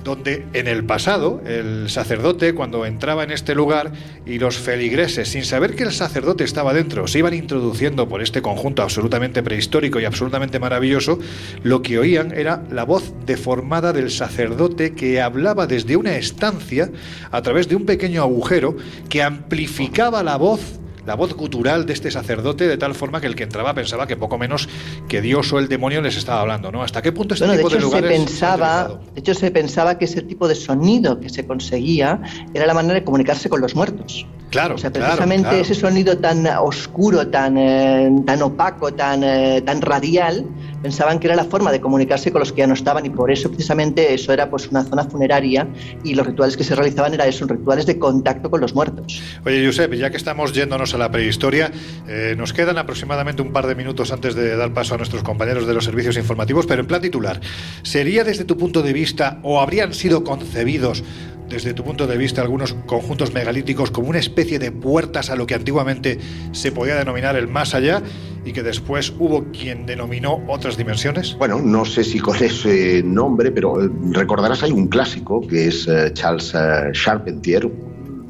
donde 0.06 0.46
en 0.54 0.68
el 0.68 0.86
pasado 0.86 1.42
el 1.46 1.90
sacerdote 1.90 2.54
cuando 2.54 2.86
entraba 2.86 3.24
en 3.24 3.32
este 3.32 3.56
lugar 3.56 3.92
y 4.26 4.38
los 4.38 4.56
feligreses, 4.58 5.30
sin 5.30 5.44
saber 5.44 5.76
que 5.76 5.84
el 5.84 5.92
sacerdote 5.92 6.46
estaba 6.46 6.74
dentro, 6.74 7.08
se 7.08 7.20
iban 7.20 7.34
introduciendo 7.34 8.08
por 8.08 8.22
este 8.22 8.42
conjunto 8.42 8.84
absolutamente 8.84 9.44
prehistórico 9.44 10.00
y 10.00 10.06
absolutamente 10.06 10.60
maravilloso, 10.60 11.20
lo 11.64 11.82
que 11.82 11.98
oían 11.98 12.32
era 12.32 12.64
la 12.72 12.86
voz 12.86 13.14
deformada 13.26 13.92
del 13.92 14.12
sacerdote 14.12 14.94
que 14.94 15.22
hablaba 15.22 15.66
desde 15.66 15.98
una 15.98 16.16
estancia 16.16 16.92
a 17.32 17.42
través 17.42 17.68
de 17.68 17.76
un 17.76 17.86
pequeño 17.86 18.22
agujero 18.22 18.78
que 19.10 19.24
amplificaba 19.24 20.22
la 20.22 20.38
voz 20.38 20.80
la 21.06 21.16
voz 21.16 21.34
gutural 21.34 21.86
de 21.86 21.94
este 21.94 22.12
sacerdote 22.12 22.68
de 22.68 22.78
tal 22.78 22.96
forma 22.96 23.22
que 23.22 23.28
el 23.28 23.36
que 23.36 23.44
entraba 23.44 23.74
pensaba 23.74 24.08
que 24.08 24.18
poco 24.18 24.38
menos 24.38 24.68
que 25.08 25.22
Dios 25.22 25.52
o 25.54 25.60
el 25.60 25.68
demonio 25.68 26.02
les 26.02 26.18
estaba 26.18 26.42
hablando, 26.42 26.72
¿no? 26.72 26.84
¿Hasta 26.84 27.02
qué 27.02 27.12
punto 27.12 27.34
este 27.34 27.46
tipo 27.46 27.70
de, 27.70 27.76
hecho, 27.76 27.86
lugares 27.86 28.12
se 28.12 28.18
pensaba, 28.18 29.00
de 29.14 29.20
hecho 29.20 29.34
se 29.34 29.52
pensaba 29.52 29.98
que 29.98 30.06
ese 30.06 30.22
tipo 30.22 30.48
de 30.48 30.56
sonido 30.56 31.20
que 31.20 31.30
se 31.30 31.46
conseguía 31.46 32.22
era 32.54 32.66
la 32.66 32.74
manera 32.74 32.96
de 32.96 33.04
comunicarse 33.04 33.50
con 33.50 33.62
los 33.62 33.76
muertos. 33.76 34.26
Claro, 34.50 34.76
o 34.76 34.78
sea, 34.78 34.92
precisamente 34.92 35.60
ese 35.60 35.76
sonido 35.76 36.18
tan 36.18 36.48
oscuro, 36.48 37.28
tan, 37.28 37.58
eh, 37.58 38.10
tan 38.26 38.42
opaco, 38.42 38.94
tan, 38.94 39.24
eh, 39.24 39.62
tan 39.66 39.82
radial, 39.82 40.46
pensaban 40.86 41.18
que 41.18 41.26
era 41.26 41.36
la 41.36 41.46
forma 41.46 41.72
de 41.72 41.82
comunicarse 41.82 42.32
con 42.32 42.42
los 42.42 42.52
que 42.52 42.60
ya 42.60 42.68
no 42.68 42.76
estaban 42.76 43.04
y 43.08 43.10
por 43.10 43.32
eso 43.32 43.50
precisamente 43.50 44.14
eso 44.14 44.32
era 44.32 44.52
pues 44.52 44.68
una 44.68 44.84
zona 44.84 45.04
funeraria 45.04 45.68
y 46.04 46.14
los 46.14 46.28
rituales 46.28 46.56
que 46.56 46.64
se 46.64 46.76
realizaban 46.76 47.12
eran 47.12 47.28
esos 47.28 47.50
rituales 47.50 47.88
de 47.88 47.98
contacto 47.98 48.52
con 48.52 48.62
los 48.62 48.76
muertos. 48.76 49.20
Oye, 49.44 49.66
Josep, 49.66 49.96
ya 49.96 50.12
que 50.12 50.18
estamos 50.18 50.54
yéndonos 50.54 50.94
a 50.94 51.00
la 51.00 51.10
prehistoria, 51.10 51.72
eh, 52.08 52.36
nos 52.38 52.54
quedan 52.54 52.78
aproximadamente 52.78 53.42
un 53.42 53.52
par 53.52 53.66
de 53.66 53.74
minutos 53.74 54.12
antes 54.12 54.36
de 54.36 54.56
dar 54.56 54.76
paso 54.76 54.94
a 54.94 54.98
nuestros 54.98 55.24
compañeros 55.24 55.66
de 55.66 55.74
los 55.74 55.86
servicios 55.86 56.18
informativos, 56.18 56.68
pero 56.68 56.82
en 56.82 56.88
plan 56.88 57.02
titular, 57.02 57.42
¿sería 57.82 58.24
desde 58.24 58.46
tu 58.46 58.56
punto 58.56 58.84
de 58.84 58.94
vista 58.94 59.40
o 59.42 59.60
habrían 59.60 59.92
sido 59.92 60.24
concebidos 60.24 61.04
desde 61.50 61.74
tu 61.74 61.84
punto 61.84 62.08
de 62.08 62.18
vista, 62.18 62.42
algunos 62.42 62.74
conjuntos 62.86 63.34
megalíticos 63.34 63.92
como 63.92 64.10
una 64.10 64.20
especie 64.20 64.60
de 64.60 64.72
puertas 64.72 65.30
a 65.30 65.36
lo 65.36 65.46
que 65.46 65.56
antiguamente 65.56 66.20
se 66.52 66.72
podía 66.72 66.96
denominar 66.96 67.36
el 67.36 67.48
más 67.48 67.76
allá 67.76 68.02
y 68.44 68.54
que 68.54 68.64
después 68.64 69.14
hubo 69.20 69.46
quien 69.52 69.86
denominó 69.86 70.44
otras 70.48 70.78
dimensiones? 70.78 71.36
Bueno, 71.38 71.60
no 71.62 71.86
sé 71.86 72.04
si 72.04 72.20
con 72.20 72.36
ese 72.38 73.02
nombre, 73.04 73.52
pero 73.52 73.84
eh, 73.84 73.90
recordarás 74.12 74.64
hay 74.64 74.72
un 74.72 74.88
clásico 74.88 75.42
que 75.42 75.68
es 75.68 75.88
eh, 75.88 76.12
Charles 76.14 76.54
eh, 76.56 76.92
Charpentier, 76.94 77.70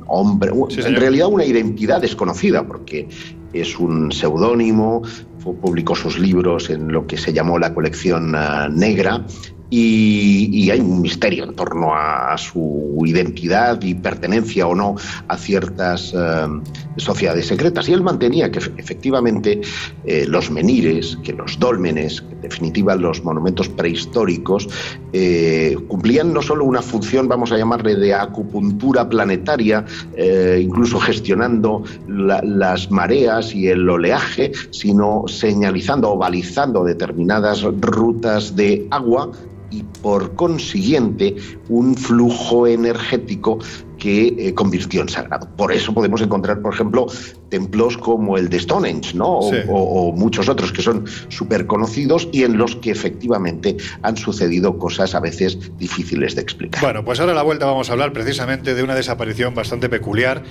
hombre, 0.08 0.52
en 0.52 0.96
realidad 0.96 1.28
una 1.28 1.46
identidad 1.46 2.02
desconocida 2.02 2.66
porque 2.66 3.08
es 3.54 3.78
un 3.80 4.12
seudónimo, 4.12 5.02
publicó 5.62 5.96
sus 5.96 6.20
libros 6.20 6.70
en 6.70 6.92
lo 6.92 7.08
que 7.08 7.18
se 7.18 7.34
llamó 7.34 7.60
la 7.60 7.74
colección 7.74 8.36
negra 8.72 9.26
y, 9.70 10.70
hay 10.70 10.80
un 10.80 11.02
misterio 11.02 11.44
en 11.44 11.56
torno 11.56 11.94
a, 11.94 12.38
su 12.38 13.02
identidad 13.06 13.82
y 13.82 13.94
pertenencia 13.94 14.68
o 14.68 14.76
no 14.76 14.96
a 15.28 15.38
ciertas 15.38 16.14
eh, 16.14 16.48
sociedades 16.98 17.48
secretas. 17.48 17.88
Y 17.90 17.94
él 17.94 18.02
mantenía 18.02 18.52
que 18.52 18.60
efectivamente 18.78 19.62
eh, 20.04 20.26
los 20.28 20.52
menires, 20.52 21.18
que 21.24 21.34
los 21.34 21.60
dólmenes, 21.60 22.24
definitiva 22.46 22.96
los 22.96 23.24
monumentos 23.24 23.70
prehistóricos, 23.70 24.70
eh, 25.14 25.78
cumplían 25.88 26.34
no 26.34 26.42
solo 26.42 26.66
una 26.66 26.82
función, 26.82 27.28
vamos 27.28 27.52
a 27.52 27.58
llamarle, 27.58 27.96
de 27.96 28.14
acupuntura 28.14 29.08
planetaria, 29.10 29.86
incluso 30.60 31.00
gestionando 31.00 31.84
las 32.08 32.90
mareas 32.92 33.54
y 33.54 33.68
el 33.68 33.90
oleaje, 33.90 34.52
sino 34.72 35.24
señalizando 35.28 36.12
o 36.12 36.18
balizando 36.18 36.84
determinadas 36.84 37.64
rutas 37.64 38.56
de 38.56 38.88
agua 38.92 39.32
y 39.72 39.84
por 40.02 40.36
consiguiente 40.36 41.36
un 41.70 41.96
flujo 41.96 42.68
energético 42.68 43.60
que 43.98 44.28
eh, 44.38 44.54
convirtió 44.54 45.02
en 45.02 45.10
sagrado. 45.10 45.48
Por 45.56 45.72
eso 45.72 45.94
podemos 45.94 46.22
encontrar, 46.22 46.62
por 46.62 46.74
ejemplo, 46.74 47.08
templos 47.56 47.98
como 47.98 48.38
el 48.38 48.50
de 48.50 48.60
Stonehenge, 48.60 49.14
¿no? 49.16 49.40
O, 49.70 50.12
muchos 50.12 50.50
otros 50.50 50.74
que 50.74 50.82
son 50.82 51.06
súper 51.30 51.66
conocidos 51.68 52.28
y 52.34 52.44
en 52.44 52.58
los 52.58 52.76
que 52.76 52.92
efectivamente 52.92 53.78
han 54.02 54.18
sucedido 54.18 54.78
cosas 54.78 55.16
a 55.16 55.22
veces 55.22 55.58
difíciles 55.78 56.36
de 56.36 56.42
explicar. 56.42 56.82
Bueno, 56.82 57.06
pues 57.06 57.22
ahora 57.22 57.32
a 57.32 57.36
la 57.36 57.44
vuelta 57.44 57.66
vamos 57.66 57.90
a 57.90 57.94
hablar 57.94 58.12
precisamente 58.12 58.76
de 58.76 58.84
una 58.84 58.94
desaparición 58.94 59.56
bastante 59.56 59.88
peculiar 59.88 60.44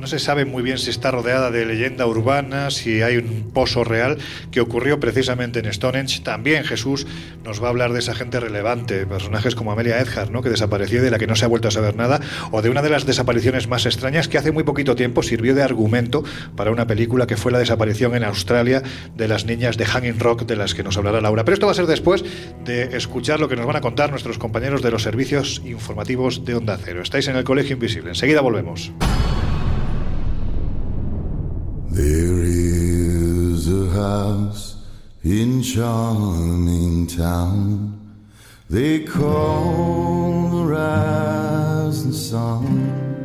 no 0.00 0.06
se 0.06 0.18
sabe 0.18 0.46
muy 0.46 0.62
bien 0.62 0.78
si 0.78 0.88
está 0.88 1.10
rodeada 1.10 1.50
de 1.50 1.66
leyenda 1.66 2.06
urbana, 2.06 2.70
si 2.70 3.02
hay 3.02 3.18
un 3.18 3.50
pozo 3.52 3.84
real 3.84 4.16
que 4.50 4.62
ocurrió 4.62 4.98
precisamente 4.98 5.58
en 5.58 5.70
Stonehenge. 5.70 6.22
También 6.22 6.64
Jesús 6.64 7.06
nos 7.44 7.62
va 7.62 7.66
a 7.66 7.70
hablar 7.70 7.92
de 7.92 7.98
esa 7.98 8.14
gente 8.14 8.40
relevante, 8.40 9.04
personajes 9.04 9.54
como 9.54 9.72
Amelia 9.72 9.98
Earhart, 9.98 10.30
¿no? 10.30 10.40
que 10.40 10.48
desapareció 10.48 11.00
y 11.00 11.02
de 11.02 11.10
la 11.10 11.18
que 11.18 11.26
no 11.26 11.36
se 11.36 11.44
ha 11.44 11.48
vuelto 11.48 11.68
a 11.68 11.70
saber 11.70 11.96
nada, 11.96 12.18
o 12.50 12.62
de 12.62 12.70
una 12.70 12.80
de 12.80 12.88
las 12.88 13.04
desapariciones 13.04 13.68
más 13.68 13.84
extrañas 13.84 14.26
que 14.26 14.38
hace 14.38 14.52
muy 14.52 14.64
poquito 14.64 14.96
tiempo 14.96 15.22
sirvió 15.22 15.54
de 15.54 15.62
argumento 15.62 16.24
para 16.56 16.70
una 16.70 16.86
película 16.86 17.26
que 17.26 17.36
fue 17.36 17.52
la 17.52 17.58
desaparición 17.58 18.14
en 18.14 18.24
Australia 18.24 18.82
de 19.16 19.28
las 19.28 19.44
niñas 19.44 19.76
de 19.76 19.84
Hanging 19.84 20.18
Rock, 20.18 20.42
de 20.42 20.56
las 20.56 20.74
que 20.74 20.82
nos 20.82 20.96
hablará 20.96 21.20
Laura. 21.20 21.44
Pero 21.44 21.54
esto 21.54 21.66
va 21.66 21.72
a 21.72 21.74
ser 21.74 21.86
después 21.86 22.24
de 22.64 22.96
escuchar 22.96 23.40
lo 23.40 23.48
que 23.48 23.56
nos 23.56 23.66
van 23.66 23.76
a 23.76 23.80
contar 23.80 24.10
nuestros 24.10 24.38
compañeros 24.38 24.82
de 24.82 24.90
los 24.90 25.02
servicios 25.02 25.62
informativos 25.64 26.44
de 26.44 26.54
Onda 26.54 26.78
Cero. 26.82 27.02
Estáis 27.02 27.28
en 27.28 27.36
el 27.36 27.44
Colegio 27.44 27.74
Invisible. 27.74 28.10
Enseguida 28.10 28.40
volvemos. 28.40 28.92
There 31.92 32.44
is 32.44 33.66
a 33.68 33.90
house 33.92 34.76
in 35.24 35.60
charming 35.62 37.06
town 37.06 38.00
they 38.70 39.00
call 39.00 40.48
the 40.50 40.64
rising 40.64 42.12
sun, 42.12 43.19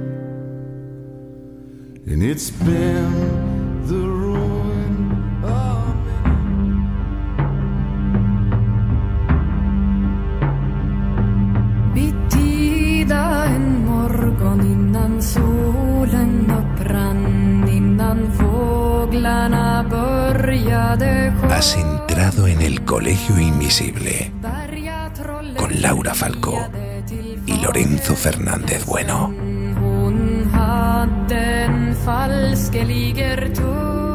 and 2.07 2.21
it's 2.21 2.51
been 2.51 3.87
the 3.87 3.95
ruin 3.95 5.41
of 5.43 5.95
Bittida 11.95 13.45
en 13.55 13.85
morgon 13.85 14.61
innan 14.61 15.21
solen 15.21 16.51
upprann 16.51 17.67
innan 17.69 18.31
fåglarna 18.37 19.83
började 19.89 21.33
Has 21.49 21.75
entrado 21.75 22.47
en 22.47 22.61
el 22.61 22.85
Colegio 22.85 23.39
Invisible 23.39 24.31
con 25.57 25.81
Laura 25.81 26.13
Falcó 26.13 26.69
y 27.47 27.57
Lorenzo 27.61 28.15
Fernández 28.15 28.85
Bueno. 28.85 29.54
den 31.29 31.95
falske 32.05 32.83
ligger 32.83 33.55
tom. 33.55 34.14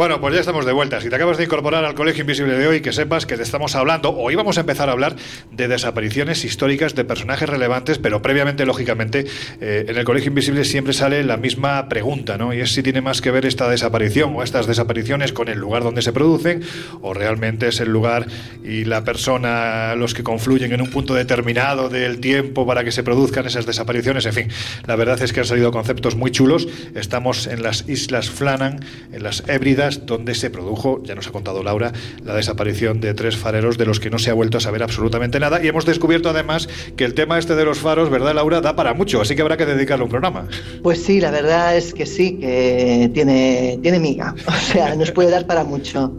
Bueno, 0.00 0.18
pues 0.18 0.32
ya 0.32 0.40
estamos 0.40 0.64
de 0.64 0.72
vuelta. 0.72 0.98
Si 1.02 1.10
te 1.10 1.16
acabas 1.16 1.36
de 1.36 1.44
incorporar 1.44 1.84
al 1.84 1.94
Colegio 1.94 2.22
Invisible 2.22 2.56
de 2.56 2.66
hoy, 2.66 2.80
que 2.80 2.90
sepas 2.90 3.26
que 3.26 3.36
te 3.36 3.42
estamos 3.42 3.74
hablando, 3.74 4.08
o 4.08 4.30
íbamos 4.30 4.56
a 4.56 4.62
empezar 4.62 4.88
a 4.88 4.92
hablar 4.92 5.14
de 5.52 5.68
desapariciones 5.68 6.42
históricas 6.46 6.94
de 6.94 7.04
personajes 7.04 7.46
relevantes, 7.46 7.98
pero 7.98 8.22
previamente, 8.22 8.64
lógicamente, 8.64 9.26
eh, 9.60 9.84
en 9.86 9.98
el 9.98 10.04
Colegio 10.06 10.30
Invisible 10.30 10.64
siempre 10.64 10.94
sale 10.94 11.22
la 11.22 11.36
misma 11.36 11.86
pregunta, 11.90 12.38
¿no? 12.38 12.54
Y 12.54 12.60
es 12.60 12.72
si 12.72 12.82
tiene 12.82 13.02
más 13.02 13.20
que 13.20 13.30
ver 13.30 13.44
esta 13.44 13.68
desaparición 13.68 14.34
o 14.34 14.42
estas 14.42 14.66
desapariciones 14.66 15.34
con 15.34 15.48
el 15.48 15.58
lugar 15.58 15.82
donde 15.82 16.00
se 16.00 16.14
producen, 16.14 16.62
o 17.02 17.12
realmente 17.12 17.68
es 17.68 17.80
el 17.80 17.90
lugar 17.90 18.26
y 18.64 18.86
la 18.86 19.04
persona 19.04 19.94
los 19.96 20.14
que 20.14 20.22
confluyen 20.22 20.72
en 20.72 20.80
un 20.80 20.88
punto 20.88 21.12
determinado 21.12 21.90
del 21.90 22.20
tiempo 22.20 22.66
para 22.66 22.84
que 22.84 22.90
se 22.90 23.02
produzcan 23.02 23.44
esas 23.44 23.66
desapariciones. 23.66 24.24
En 24.24 24.32
fin, 24.32 24.48
la 24.86 24.96
verdad 24.96 25.20
es 25.20 25.34
que 25.34 25.40
han 25.40 25.46
salido 25.46 25.70
conceptos 25.72 26.16
muy 26.16 26.30
chulos. 26.30 26.66
Estamos 26.94 27.46
en 27.46 27.62
las 27.62 27.86
Islas 27.86 28.30
Flannan, 28.30 28.80
en 29.12 29.22
las 29.22 29.46
Hébridas, 29.46 29.89
donde 30.06 30.34
se 30.34 30.50
produjo, 30.50 31.02
ya 31.04 31.14
nos 31.14 31.26
ha 31.26 31.32
contado 31.32 31.62
Laura, 31.62 31.92
la 32.24 32.34
desaparición 32.34 33.00
de 33.00 33.14
tres 33.14 33.36
fareros 33.36 33.78
de 33.78 33.86
los 33.86 34.00
que 34.00 34.10
no 34.10 34.18
se 34.18 34.30
ha 34.30 34.34
vuelto 34.34 34.58
a 34.58 34.60
saber 34.60 34.82
absolutamente 34.82 35.40
nada. 35.40 35.62
Y 35.62 35.68
hemos 35.68 35.84
descubierto 35.84 36.30
además 36.30 36.68
que 36.96 37.04
el 37.04 37.14
tema 37.14 37.38
este 37.38 37.54
de 37.54 37.64
los 37.64 37.78
faros, 37.78 38.10
¿verdad, 38.10 38.34
Laura? 38.34 38.60
Da 38.60 38.76
para 38.76 38.94
mucho, 38.94 39.20
así 39.20 39.34
que 39.34 39.42
habrá 39.42 39.56
que 39.56 39.66
dedicarle 39.66 40.04
un 40.04 40.10
programa. 40.10 40.46
Pues 40.82 41.02
sí, 41.02 41.20
la 41.20 41.30
verdad 41.30 41.76
es 41.76 41.94
que 41.94 42.06
sí, 42.06 42.38
que 42.38 43.10
tiene, 43.12 43.78
tiene 43.82 43.98
miga. 43.98 44.34
O 44.46 44.72
sea, 44.72 44.94
nos 44.94 45.10
puede 45.10 45.30
dar 45.30 45.46
para 45.46 45.64
mucho. 45.64 46.12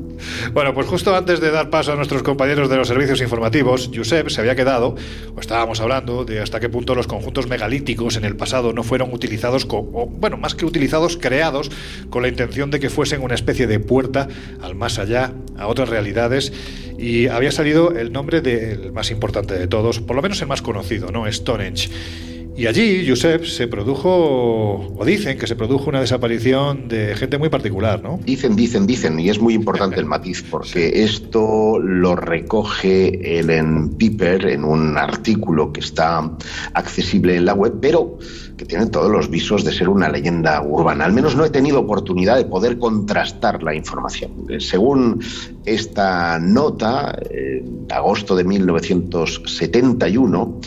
Bueno, 0.53 0.73
pues 0.73 0.87
justo 0.87 1.15
antes 1.15 1.39
de 1.39 1.51
dar 1.51 1.69
paso 1.69 1.93
a 1.93 1.95
nuestros 1.95 2.23
compañeros 2.23 2.69
de 2.69 2.77
los 2.77 2.87
servicios 2.87 3.21
informativos, 3.21 3.89
Josep 3.93 4.29
se 4.29 4.41
había 4.41 4.55
quedado, 4.55 4.95
o 5.35 5.39
estábamos 5.39 5.79
hablando, 5.79 6.25
de 6.25 6.41
hasta 6.41 6.59
qué 6.59 6.69
punto 6.69 6.95
los 6.95 7.07
conjuntos 7.07 7.47
megalíticos 7.47 8.17
en 8.17 8.25
el 8.25 8.35
pasado 8.35 8.73
no 8.73 8.83
fueron 8.83 9.13
utilizados, 9.13 9.65
o, 9.69 10.07
bueno, 10.07 10.37
más 10.37 10.55
que 10.55 10.65
utilizados, 10.65 11.17
creados 11.17 11.71
con 12.09 12.21
la 12.21 12.27
intención 12.27 12.71
de 12.71 12.79
que 12.79 12.89
fuesen 12.89 13.21
una 13.21 13.35
especie 13.35 13.67
de 13.67 13.79
puerta 13.79 14.27
al 14.61 14.75
más 14.75 14.99
allá, 14.99 15.33
a 15.57 15.67
otras 15.67 15.89
realidades, 15.89 16.53
y 16.97 17.27
había 17.27 17.51
salido 17.51 17.91
el 17.91 18.11
nombre 18.11 18.41
del 18.41 18.91
más 18.91 19.11
importante 19.11 19.57
de 19.57 19.67
todos, 19.67 19.99
por 19.99 20.15
lo 20.15 20.21
menos 20.21 20.41
el 20.41 20.47
más 20.47 20.61
conocido, 20.61 21.11
¿no? 21.11 21.31
Stonehenge. 21.31 21.89
Y 22.61 22.67
allí, 22.67 23.09
Josep, 23.09 23.43
se 23.45 23.67
produjo, 23.67 24.93
o 24.95 25.03
dicen 25.03 25.39
que 25.39 25.47
se 25.47 25.55
produjo 25.55 25.89
una 25.89 25.99
desaparición 25.99 26.87
de 26.87 27.15
gente 27.15 27.39
muy 27.39 27.49
particular, 27.49 28.03
¿no? 28.03 28.19
Dicen, 28.23 28.55
dicen, 28.55 28.85
dicen, 28.85 29.19
y 29.19 29.31
es 29.31 29.39
muy 29.39 29.55
importante 29.55 29.99
el 29.99 30.05
matiz, 30.05 30.43
porque 30.51 31.03
esto 31.03 31.79
lo 31.79 32.15
recoge 32.15 33.39
Ellen 33.39 33.97
Piper 33.97 34.45
en 34.45 34.63
un 34.63 34.95
artículo 34.95 35.73
que 35.73 35.79
está 35.79 36.37
accesible 36.75 37.35
en 37.35 37.45
la 37.45 37.55
web, 37.55 37.79
pero 37.81 38.19
que 38.57 38.65
tiene 38.65 38.85
todos 38.85 39.09
los 39.09 39.27
visos 39.27 39.65
de 39.65 39.71
ser 39.71 39.89
una 39.89 40.07
leyenda 40.07 40.61
urbana. 40.61 41.05
Al 41.05 41.13
menos 41.13 41.35
no 41.35 41.43
he 41.43 41.49
tenido 41.49 41.79
oportunidad 41.79 42.37
de 42.37 42.45
poder 42.45 42.77
contrastar 42.77 43.63
la 43.63 43.73
información. 43.73 44.33
Eh, 44.49 44.59
Según 44.59 45.19
esta 45.65 46.37
nota, 46.37 47.17
eh, 47.27 47.63
de 47.63 47.95
agosto 47.95 48.35
de 48.35 48.43
1971, 48.43 50.59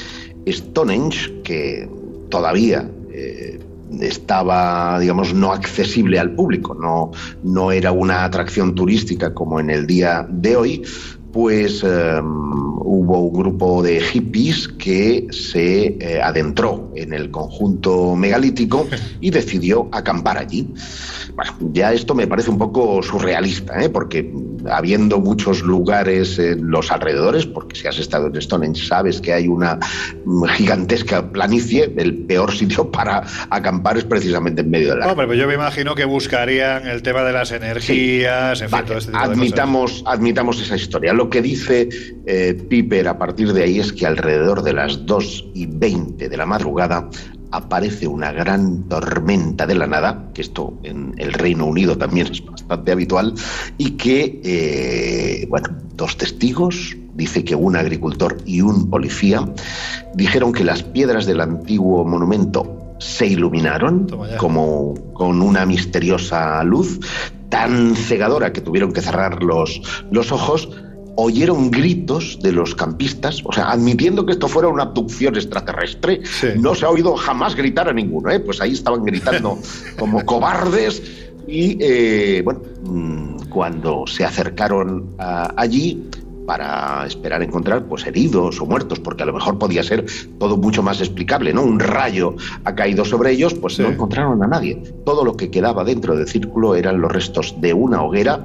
Stonehenge, 0.46 1.42
que 1.42 1.88
todavía 2.28 2.88
eh, 3.12 3.60
estaba, 4.00 4.98
digamos, 4.98 5.34
no 5.34 5.52
accesible 5.52 6.18
al 6.18 6.34
público, 6.34 6.74
no, 6.74 7.12
no 7.42 7.72
era 7.72 7.92
una 7.92 8.24
atracción 8.24 8.74
turística 8.74 9.32
como 9.34 9.60
en 9.60 9.70
el 9.70 9.86
día 9.86 10.26
de 10.28 10.56
hoy, 10.56 10.82
pues 11.32 11.82
eh, 11.84 12.20
hubo 12.84 13.18
un 13.20 13.32
grupo 13.32 13.82
de 13.82 14.00
hippies 14.00 14.68
que 14.68 15.26
se 15.30 15.96
eh, 15.98 16.20
adentró 16.22 16.92
en 16.94 17.12
el 17.12 17.30
conjunto 17.30 18.14
megalítico 18.14 18.86
y 19.20 19.30
decidió 19.30 19.88
acampar 19.90 20.38
allí. 20.38 20.68
Bueno, 21.34 21.52
ya 21.72 21.92
esto 21.92 22.14
me 22.14 22.26
parece 22.26 22.50
un 22.50 22.58
poco 22.58 23.02
surrealista, 23.02 23.82
¿eh? 23.82 23.88
porque 23.88 24.30
habiendo 24.70 25.18
muchos 25.18 25.62
lugares 25.62 26.38
en 26.38 26.70
los 26.70 26.92
alrededores, 26.92 27.46
porque 27.46 27.74
si 27.76 27.88
has 27.88 27.98
estado 27.98 28.28
en 28.28 28.40
Stonehenge 28.40 28.86
sabes 28.86 29.20
que 29.20 29.32
hay 29.32 29.48
una 29.48 29.78
gigantesca 30.54 31.30
planicie, 31.30 31.92
el 31.96 32.14
peor 32.26 32.52
sitio 32.52 32.90
para 32.92 33.24
acampar 33.50 33.96
es 33.96 34.04
precisamente 34.04 34.60
en 34.60 34.70
medio 34.70 34.90
de 34.90 35.00
la... 35.00 35.10
Hombre, 35.10 35.26
pues 35.26 35.38
yo 35.38 35.48
me 35.48 35.54
imagino 35.54 35.94
que 35.94 36.04
buscarían 36.04 36.86
el 36.86 37.02
tema 37.02 37.22
de 37.24 37.32
las 37.32 37.50
energías, 37.50 38.60
en 38.60 38.68
fin, 38.68 38.72
Vale, 38.72 38.86
todo 38.86 38.98
este 38.98 39.10
tipo 39.10 39.22
de 39.22 39.28
cosas. 39.28 39.38
admitamos, 39.38 40.02
admitamos 40.06 40.60
esa 40.60 40.76
historia. 40.76 41.12
Lo 41.12 41.30
que 41.30 41.40
dice 41.40 41.88
eh, 42.26 42.54
Piper 42.74 43.06
a 43.06 43.16
partir 43.16 43.52
de 43.52 43.62
ahí 43.62 43.78
es 43.78 43.92
que 43.92 44.04
alrededor 44.04 44.64
de 44.64 44.72
las 44.72 45.06
2 45.06 45.50
y 45.54 45.66
20 45.66 46.28
de 46.28 46.36
la 46.36 46.44
madrugada 46.44 47.08
aparece 47.52 48.08
una 48.08 48.32
gran 48.32 48.88
tormenta 48.88 49.64
de 49.64 49.76
la 49.76 49.86
nada, 49.86 50.32
que 50.34 50.42
esto 50.42 50.76
en 50.82 51.14
el 51.18 51.34
Reino 51.34 51.66
Unido 51.66 51.96
también 51.96 52.26
es 52.26 52.44
bastante 52.44 52.90
habitual, 52.90 53.34
y 53.78 53.92
que, 53.92 54.40
eh, 54.42 55.46
bueno, 55.48 55.68
dos 55.94 56.16
testigos, 56.16 56.96
dice 57.14 57.44
que 57.44 57.54
un 57.54 57.76
agricultor 57.76 58.38
y 58.44 58.60
un 58.60 58.90
policía, 58.90 59.48
dijeron 60.16 60.52
que 60.52 60.64
las 60.64 60.82
piedras 60.82 61.26
del 61.26 61.42
antiguo 61.42 62.04
monumento 62.04 62.96
se 62.98 63.28
iluminaron 63.28 64.08
como 64.36 64.94
con 65.12 65.42
una 65.42 65.64
misteriosa 65.64 66.64
luz 66.64 66.98
tan 67.50 67.94
cegadora 67.94 68.52
que 68.52 68.60
tuvieron 68.60 68.92
que 68.92 69.00
cerrar 69.00 69.44
los, 69.44 69.80
los 70.10 70.32
ojos, 70.32 70.68
oyeron 71.16 71.70
gritos 71.70 72.38
de 72.42 72.52
los 72.52 72.74
campistas, 72.74 73.40
o 73.44 73.52
sea, 73.52 73.70
admitiendo 73.70 74.26
que 74.26 74.32
esto 74.32 74.48
fuera 74.48 74.68
una 74.68 74.82
abducción 74.84 75.36
extraterrestre, 75.36 76.20
Sí. 76.24 76.48
no 76.58 76.74
se 76.74 76.84
ha 76.86 76.90
oído 76.90 77.14
jamás 77.16 77.54
gritar 77.54 77.88
a 77.88 77.92
ninguno, 77.92 78.30
¿eh? 78.30 78.40
pues 78.40 78.60
ahí 78.60 78.72
estaban 78.72 79.04
gritando 79.04 79.58
como 79.98 80.24
cobardes 80.24 81.02
y, 81.46 81.76
eh, 81.80 82.42
bueno, 82.44 82.60
mm, 82.84 83.48
cuando 83.48 84.04
se 84.06 84.24
acercaron 84.24 85.10
a- 85.18 85.52
allí 85.56 86.08
para 86.46 87.06
esperar 87.06 87.42
encontrar 87.42 87.84
pues 87.86 88.04
heridos 88.06 88.60
o 88.60 88.66
muertos, 88.66 89.00
porque 89.00 89.22
a 89.22 89.26
lo 89.26 89.32
mejor 89.32 89.58
podía 89.58 89.82
ser 89.82 90.04
todo 90.38 90.58
mucho 90.58 90.82
más 90.82 91.00
explicable, 91.00 91.54
¿no? 91.54 91.62
Un 91.62 91.80
rayo 91.80 92.36
ha 92.64 92.74
caído 92.74 93.04
sobre 93.06 93.30
ellos, 93.30 93.54
pues 93.54 93.76
Sí. 93.76 93.82
no 93.82 93.88
encontraron 93.88 94.42
a 94.42 94.46
nadie. 94.46 94.82
Todo 95.06 95.24
lo 95.24 95.38
que 95.38 95.50
quedaba 95.50 95.84
dentro 95.84 96.14
del 96.14 96.28
círculo 96.28 96.74
eran 96.74 97.00
los 97.00 97.10
restos 97.10 97.54
de 97.62 97.72
una 97.72 98.02
hoguera 98.02 98.44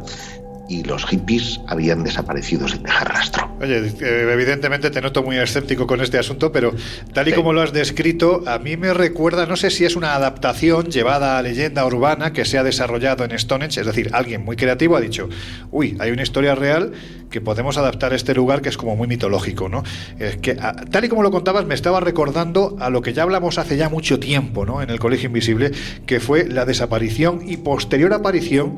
y 0.70 0.84
los 0.84 1.06
hippies 1.06 1.60
habían 1.68 2.04
desaparecido 2.04 2.68
sin 2.68 2.84
dejar 2.84 3.10
rastro. 3.14 3.50
Oye, 3.60 3.80
eh, 4.00 4.30
evidentemente 4.32 4.90
te 4.92 5.02
noto 5.02 5.24
muy 5.24 5.38
escéptico 5.38 5.88
con 5.88 6.00
este 6.02 6.18
asunto, 6.20 6.52
pero 6.52 6.74
tal 7.14 7.28
y 7.28 7.32
Sí. 7.32 7.36
como 7.36 7.52
lo 7.54 7.62
has 7.62 7.74
descrito, 7.74 8.44
a 8.46 8.60
mí 8.60 8.78
me 8.78 8.94
recuerda, 8.94 9.46
no 9.48 9.56
sé 9.58 9.70
si 9.72 9.84
es 9.86 9.96
una 9.96 10.14
adaptación 10.16 10.86
llevada 10.92 11.38
a 11.38 11.42
leyenda 11.42 11.86
urbana 11.86 12.32
que 12.34 12.46
se 12.46 12.58
ha 12.58 12.64
desarrollado 12.64 13.24
en 13.26 13.38
Stonehenge, 13.38 13.82
es 13.82 13.86
decir, 13.88 14.12
alguien 14.14 14.46
muy 14.46 14.56
creativo 14.56 14.96
ha 14.96 15.02
dicho, 15.02 15.28
uy, 15.72 15.98
hay 16.00 16.12
una 16.12 16.22
historia 16.24 16.56
real 16.56 16.92
que 17.32 17.42
podemos 17.42 17.78
adaptar 17.78 18.14
a 18.14 18.16
este 18.16 18.34
lugar 18.34 18.62
que 18.62 18.70
es 18.70 18.78
como 18.78 18.96
muy 18.96 19.08
mitológico, 19.08 19.70
¿no? 19.70 19.84
Es 20.20 20.38
que, 20.38 20.52
a- 20.60 20.74
tal 20.90 21.06
y 21.06 21.10
como 21.10 21.24
lo 21.24 21.32
contabas, 21.32 21.66
me 21.66 21.76
estaba 21.76 22.00
recordando 22.00 22.76
a 22.80 22.90
lo 22.90 23.02
que 23.02 23.14
ya 23.14 23.24
hablamos 23.24 23.58
hace 23.58 23.78
ya 23.78 23.90
mucho 23.90 24.20
tiempo, 24.20 24.66
¿no? 24.66 24.82
En 24.82 24.90
el 24.90 25.00
Colegio 25.00 25.28
Invisible, 25.28 25.72
que 26.06 26.20
fue 26.20 26.48
la 26.48 26.66
desaparición 26.66 27.42
y 27.48 27.58
posterior 27.58 28.14
aparición 28.14 28.78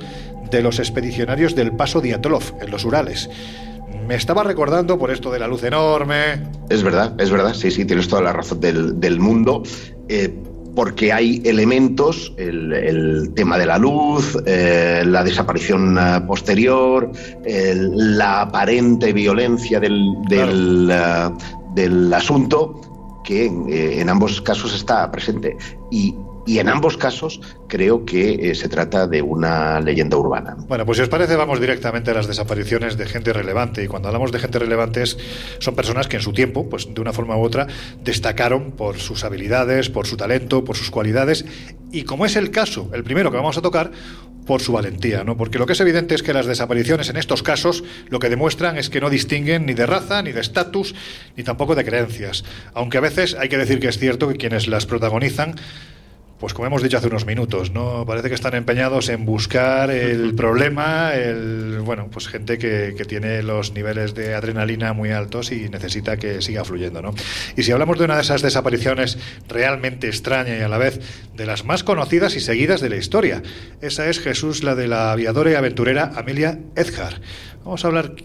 de 0.52 0.62
los 0.62 0.80
expedicionarios 0.80 1.56
del 1.56 1.72
paso 1.72 2.02
Diatlov 2.02 2.44
en 2.62 2.70
los 2.72 2.86
Urales. 2.86 3.30
Me 4.08 4.16
estaba 4.16 4.44
recordando 4.44 4.98
por 5.00 5.10
esto 5.12 5.32
de 5.32 5.40
la 5.40 5.48
luz 5.48 5.64
enorme. 5.64 6.44
Es 6.70 6.84
verdad, 6.84 7.20
es 7.20 7.30
verdad, 7.32 7.54
sí, 7.54 7.72
sí, 7.72 7.86
tienes 7.86 8.08
toda 8.08 8.22
la 8.22 8.34
razón 8.34 8.60
del, 8.60 9.00
del 9.00 9.20
mundo. 9.20 9.64
Eh, 10.10 10.34
porque 10.76 11.12
hay 11.12 11.42
elementos, 11.44 12.34
el, 12.38 12.72
el 12.72 13.34
tema 13.34 13.58
de 13.58 13.66
la 13.66 13.78
luz, 13.78 14.38
eh, 14.46 15.04
la 15.06 15.22
desaparición 15.24 15.98
eh, 15.98 16.22
posterior, 16.26 17.12
el- 17.46 18.18
la 18.18 18.42
aparente 18.44 19.12
violencia 19.12 19.80
del, 19.82 20.14
del, 20.30 20.90
del 21.76 22.14
asunto, 22.14 23.20
que 23.26 23.46
eh, 23.48 24.00
en 24.02 24.10
ambos 24.10 24.42
casos 24.42 24.74
está 24.74 25.12
presente. 25.12 25.58
Y, 25.92 26.16
y 26.52 26.60
en 26.60 26.68
ambos 26.68 26.98
casos 26.98 27.40
creo 27.70 28.04
que 28.04 28.52
eh, 28.52 28.56
se 28.56 28.68
trata 28.68 29.08
de 29.08 29.22
una 29.22 29.80
leyenda 29.80 30.18
urbana. 30.18 30.58
Bueno, 30.68 30.86
pues 30.86 30.98
si 30.98 31.04
os 31.04 31.08
parece, 31.08 31.38
vamos 31.38 31.62
directamente 31.62 32.12
a 32.12 32.14
las 32.14 32.28
desapariciones 32.28 32.98
de 32.98 33.06
gente 33.06 33.32
relevante. 33.32 33.86
Y 33.86 33.88
cuando 33.88 34.10
hablamos 34.10 34.34
de 34.34 34.40
gente 34.40 34.60
relevante, 34.60 35.02
son 35.06 35.76
personas 35.76 36.10
que 36.10 36.18
en 36.18 36.22
su 36.22 36.34
tiempo, 36.34 36.68
pues 36.70 36.94
de 36.94 37.00
una 37.00 37.14
forma 37.14 37.38
u 37.38 37.42
otra, 37.42 37.68
destacaron 38.04 38.72
por 38.72 39.00
sus 39.00 39.24
habilidades, 39.24 39.90
por 39.90 40.08
su 40.08 40.18
talento, 40.18 40.66
por 40.66 40.76
sus 40.76 40.92
cualidades. 40.92 41.46
Y 41.90 42.04
como 42.04 42.26
es 42.26 42.36
el 42.36 42.52
caso, 42.52 42.90
el 42.94 43.06
primero 43.06 43.32
que 43.32 43.38
vamos 43.38 43.58
a 43.58 43.62
tocar, 43.62 43.92
por 44.46 44.62
su 44.62 44.74
valentía, 44.74 45.24
¿no? 45.24 45.38
Porque 45.38 45.58
lo 45.58 45.66
que 45.66 45.72
es 45.72 45.80
evidente 45.80 46.16
es 46.16 46.24
que 46.24 46.34
las 46.34 46.48
desapariciones 46.48 47.10
en 47.10 47.16
estos 47.16 47.44
casos 47.44 47.86
lo 48.10 48.20
que 48.20 48.28
demuestran 48.28 48.78
es 48.78 48.90
que 48.90 49.00
no 49.00 49.10
distinguen 49.10 49.66
ni 49.66 49.74
de 49.74 49.86
raza, 49.86 50.22
ni 50.22 50.34
de 50.34 50.42
estatus, 50.42 50.96
ni 51.38 51.44
tampoco 51.46 51.76
de 51.76 51.86
creencias. 51.86 52.44
Aunque 52.74 52.98
a 52.98 53.02
veces 53.02 53.38
hay 53.40 53.48
que 53.48 53.58
decir 53.58 53.80
que 53.80 53.88
es 53.88 53.98
cierto 53.98 54.28
que 54.28 54.36
quienes 54.36 54.68
las 54.68 54.86
protagonizan 54.86 55.56
pues 56.42 56.56
como 56.56 56.66
hemos 56.66 56.82
dicho 56.82 56.98
hace 56.98 57.06
unos 57.06 57.28
minutos, 57.28 57.70
¿no? 57.70 58.04
Parece 58.04 58.28
que 58.28 58.34
están 58.34 58.56
empeñados 58.56 59.10
en 59.10 59.26
buscar 59.26 59.92
el 59.92 60.34
problema, 60.34 61.14
el 61.14 61.82
bueno, 61.86 62.10
pues 62.12 62.28
gente 62.28 62.58
que, 62.58 62.96
que 62.98 63.06
tiene 63.06 63.44
los 63.44 63.74
niveles 63.74 64.16
de 64.16 64.34
adrenalina 64.34 64.92
muy 64.94 65.12
altos 65.12 65.52
y 65.52 65.70
necesita 65.70 66.18
que 66.18 66.42
siga 66.42 66.66
fluyendo, 66.66 67.04
¿no? 67.04 67.14
Y 67.56 67.62
si 67.62 67.72
hablamos 67.72 68.00
de 68.00 68.06
una 68.06 68.16
de 68.16 68.24
esas 68.24 68.42
desapariciones 68.42 69.20
realmente 69.48 70.08
extraña 70.08 70.58
y 70.58 70.62
a 70.62 70.68
la 70.68 70.80
vez 70.80 71.00
de 71.36 71.46
las 71.46 71.64
más 71.64 71.84
conocidas 71.84 72.36
y 72.36 72.40
seguidas 72.40 72.82
de 72.82 72.90
la 72.90 72.96
historia, 72.96 73.44
esa 73.80 74.10
es 74.10 74.20
Jesús, 74.20 74.64
la 74.64 74.74
de 74.74 74.88
la 74.88 75.12
aviadora 75.12 75.52
y 75.52 75.54
aventurera 75.54 76.12
Amelia 76.16 76.58
Edgar. 76.76 77.22
Vamos 77.64 77.86
a 77.86 77.90
hablar 77.90 78.16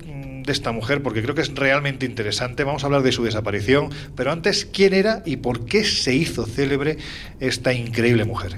de 0.46 0.52
esta 0.52 0.72
mujer 0.72 1.02
porque 1.02 1.22
creo 1.22 1.34
que 1.34 1.42
es 1.42 1.54
realmente 1.54 2.06
interesante. 2.06 2.64
Vamos 2.64 2.84
a 2.84 2.86
hablar 2.86 3.02
de 3.02 3.12
su 3.12 3.24
desaparición, 3.24 3.90
pero 4.14 4.32
antes, 4.32 4.64
¿quién 4.64 4.94
era 4.94 5.22
y 5.26 5.36
por 5.36 5.66
qué 5.66 5.84
se 5.84 6.14
hizo 6.14 6.46
célebre 6.46 6.96
esta 7.40 7.72
increíble 7.74 8.24
mujer? 8.24 8.56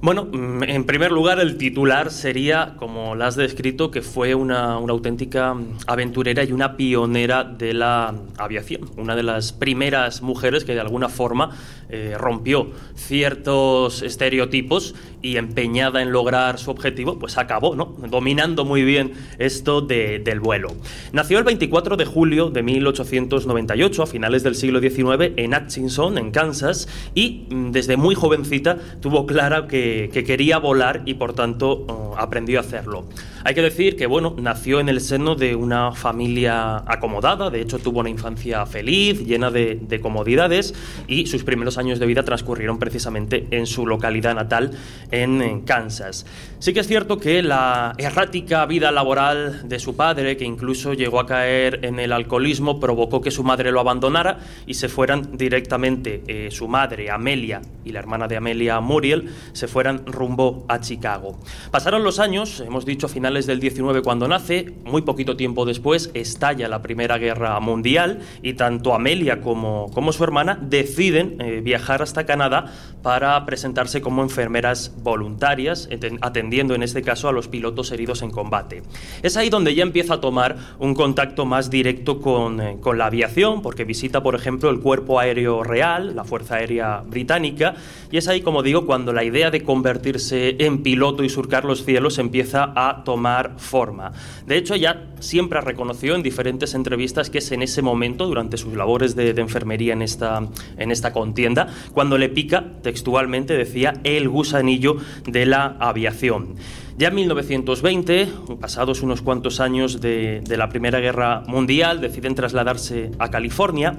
Bueno, 0.00 0.26
mm, 0.26 0.62
en 0.62 0.84
primer 0.84 1.10
lugar, 1.10 1.40
el 1.40 1.58
titular 1.58 2.10
sería, 2.10 2.74
como 2.76 3.16
la 3.16 3.26
has 3.26 3.36
descrito, 3.36 3.90
que 3.90 4.00
fue 4.00 4.34
una, 4.34 4.78
una 4.78 4.92
auténtica 4.92 5.56
aventurera 5.86 6.44
y 6.44 6.52
una 6.52 6.76
pionera 6.76 7.42
de 7.42 7.74
la 7.74 8.14
aviación. 8.36 8.88
Una 8.96 9.16
de 9.16 9.24
las 9.24 9.52
primeras 9.52 10.22
mujeres 10.22 10.64
que 10.64 10.74
de 10.74 10.80
alguna 10.80 11.08
forma 11.08 11.50
eh, 11.90 12.14
rompió 12.18 12.68
ciertos 12.94 14.02
estereotipos 14.02 14.94
y 15.20 15.36
empeñada 15.36 16.00
en 16.02 16.12
lograr 16.12 16.58
su 16.58 16.70
objetivo, 16.70 17.18
pues 17.18 17.38
acabó, 17.38 17.74
¿no? 17.74 17.96
Dominando 18.08 18.64
muy 18.64 18.82
bien 18.84 19.12
esto 19.38 19.80
de- 19.80 20.18
del 20.20 20.38
vuelo. 20.40 20.68
Nació 21.12 21.38
el 21.38 21.44
24 21.44 21.96
de 21.96 22.04
julio 22.04 22.50
de 22.50 22.62
1898, 22.62 24.02
a 24.02 24.06
finales 24.06 24.42
del 24.42 24.54
siglo 24.54 24.80
XIX, 24.80 25.32
en 25.36 25.54
Atchison, 25.54 26.18
en 26.18 26.30
Kansas, 26.30 26.88
y 27.14 27.46
mm, 27.50 27.72
desde 27.72 27.96
muy 27.96 28.14
jovencita 28.14 28.78
tuvo 29.00 29.26
clara 29.26 29.66
que, 29.66 30.10
que 30.12 30.22
quería 30.24 30.58
volar 30.58 31.02
y 31.04 31.14
por 31.14 31.32
tanto 31.32 31.84
oh, 31.88 32.14
aprendió 32.16 32.58
a 32.58 32.62
hacerlo. 32.62 33.04
Hay 33.44 33.54
que 33.54 33.62
decir 33.62 33.96
que, 33.96 34.06
bueno, 34.06 34.34
nació 34.38 34.80
en 34.80 34.88
el 34.88 35.00
seno 35.00 35.34
de 35.34 35.54
una 35.54 35.92
familia 35.92 36.82
acomodada, 36.86 37.50
de 37.50 37.60
hecho 37.60 37.78
tuvo 37.78 38.00
una 38.00 38.10
infancia 38.10 38.64
feliz, 38.66 39.24
llena 39.24 39.50
de, 39.50 39.78
de 39.80 40.00
comodidades, 40.00 40.74
y 41.06 41.26
sus 41.26 41.44
primeros 41.44 41.78
años 41.78 41.98
de 41.98 42.06
vida 42.06 42.22
transcurrieron 42.22 42.78
precisamente 42.78 43.46
en 43.50 43.66
su 43.66 43.86
localidad 43.86 44.34
natal, 44.34 44.70
en, 45.10 45.60
Kansas. 45.62 46.26
Sí 46.58 46.72
que 46.72 46.80
es 46.80 46.86
cierto 46.86 47.18
que 47.18 47.42
la 47.42 47.94
errática 47.98 48.64
vida 48.66 48.90
laboral 48.90 49.68
de 49.68 49.78
su 49.78 49.96
padre, 49.96 50.36
que 50.36 50.44
incluso 50.44 50.94
llegó 50.94 51.20
a 51.20 51.26
caer 51.26 51.84
en 51.84 51.98
el 51.98 52.12
alcoholismo, 52.12 52.80
provocó 52.80 53.20
que 53.20 53.30
su 53.30 53.44
madre 53.44 53.70
lo 53.70 53.80
abandonara 53.80 54.38
y 54.66 54.74
se 54.74 54.88
fueran 54.88 55.36
directamente 55.36 56.22
eh, 56.26 56.50
su 56.50 56.68
madre, 56.68 57.10
Amelia, 57.10 57.60
y 57.84 57.92
la 57.92 58.00
hermana 58.00 58.28
de 58.28 58.36
Amelia, 58.36 58.80
Muriel, 58.80 59.30
se 59.52 59.68
fueran 59.68 60.06
rumbo 60.06 60.64
a 60.68 60.80
Chicago. 60.80 61.38
Pasaron 61.70 62.02
los 62.02 62.18
años, 62.18 62.60
hemos 62.60 62.84
dicho 62.84 63.06
a 63.06 63.10
finales 63.38 63.46
del 63.46 63.60
19 63.60 64.02
cuando 64.02 64.26
nace, 64.26 64.72
muy 64.84 65.02
poquito 65.02 65.36
tiempo 65.36 65.64
después 65.64 66.10
estalla 66.14 66.68
la 66.68 66.82
Primera 66.82 67.18
Guerra 67.18 67.58
Mundial 67.60 68.20
y 68.42 68.54
tanto 68.54 68.94
Amelia 68.94 69.40
como, 69.40 69.90
como 69.92 70.12
su 70.12 70.24
hermana 70.24 70.58
deciden 70.60 71.40
eh, 71.40 71.60
viajar 71.62 72.02
hasta 72.02 72.26
Canadá 72.26 72.72
para 73.02 73.44
presentarse 73.46 74.00
como 74.00 74.22
enfermeras 74.22 74.92
voluntarias, 75.02 75.88
atendiendo 76.20 76.74
en 76.74 76.82
este 76.82 77.02
caso 77.02 77.28
a 77.28 77.32
los 77.32 77.48
pilotos 77.48 77.92
heridos 77.92 78.22
en 78.22 78.30
combate. 78.30 78.82
Es 79.22 79.36
ahí 79.36 79.50
donde 79.50 79.74
ya 79.74 79.82
empieza 79.82 80.14
a 80.14 80.20
tomar 80.20 80.56
un 80.78 80.94
contacto 80.94 81.46
más 81.46 81.70
directo 81.70 82.20
con, 82.20 82.60
eh, 82.60 82.76
con 82.80 82.98
la 82.98 83.06
aviación, 83.06 83.62
porque 83.62 83.84
visita, 83.84 84.22
por 84.22 84.34
ejemplo, 84.34 84.70
el 84.70 84.80
Cuerpo 84.80 85.20
Aéreo 85.20 85.62
Real, 85.62 86.16
la 86.16 86.24
Fuerza 86.24 86.56
Aérea 86.56 87.02
Británica, 87.06 87.74
y 88.10 88.16
es 88.16 88.26
ahí, 88.26 88.40
como 88.40 88.62
digo, 88.62 88.84
cuando 88.84 89.12
la 89.12 89.22
idea 89.22 89.50
de 89.50 89.62
convertirse 89.62 90.56
en 90.58 90.82
piloto 90.82 91.22
y 91.22 91.28
surcar 91.28 91.64
los 91.64 91.84
cielos 91.84 92.18
empieza 92.18 92.72
a 92.74 93.04
tomar 93.04 93.17
forma. 93.56 94.12
De 94.46 94.56
hecho, 94.56 94.74
ella 94.74 95.08
siempre 95.20 95.60
reconoció 95.60 96.14
en 96.14 96.22
diferentes 96.22 96.74
entrevistas 96.74 97.30
que 97.30 97.38
es 97.38 97.52
en 97.52 97.62
ese 97.62 97.82
momento, 97.82 98.26
durante 98.26 98.56
sus 98.56 98.74
labores 98.74 99.16
de, 99.16 99.30
enfermería 99.30 99.92
en 99.92 100.02
esta, 100.02 100.46
en 100.76 100.90
esta 100.90 101.12
contienda, 101.12 101.68
cuando 101.92 102.18
le 102.18 102.28
pica, 102.28 102.64
textualmente 102.82 103.56
decía, 103.56 103.94
el 104.04 104.28
gusanillo 104.28 104.96
de 105.26 105.46
la 105.46 105.76
aviación. 105.78 106.56
Ya 106.96 107.08
en 107.08 107.14
1920, 107.14 108.28
pasados 108.60 109.02
unos 109.02 109.22
cuantos 109.22 109.60
años 109.60 110.00
de 110.00 110.42
la 110.56 110.68
Primera 110.68 110.98
Guerra 110.98 111.44
Mundial, 111.46 112.00
deciden 112.00 112.34
trasladarse 112.34 113.12
a 113.18 113.30
California 113.30 113.96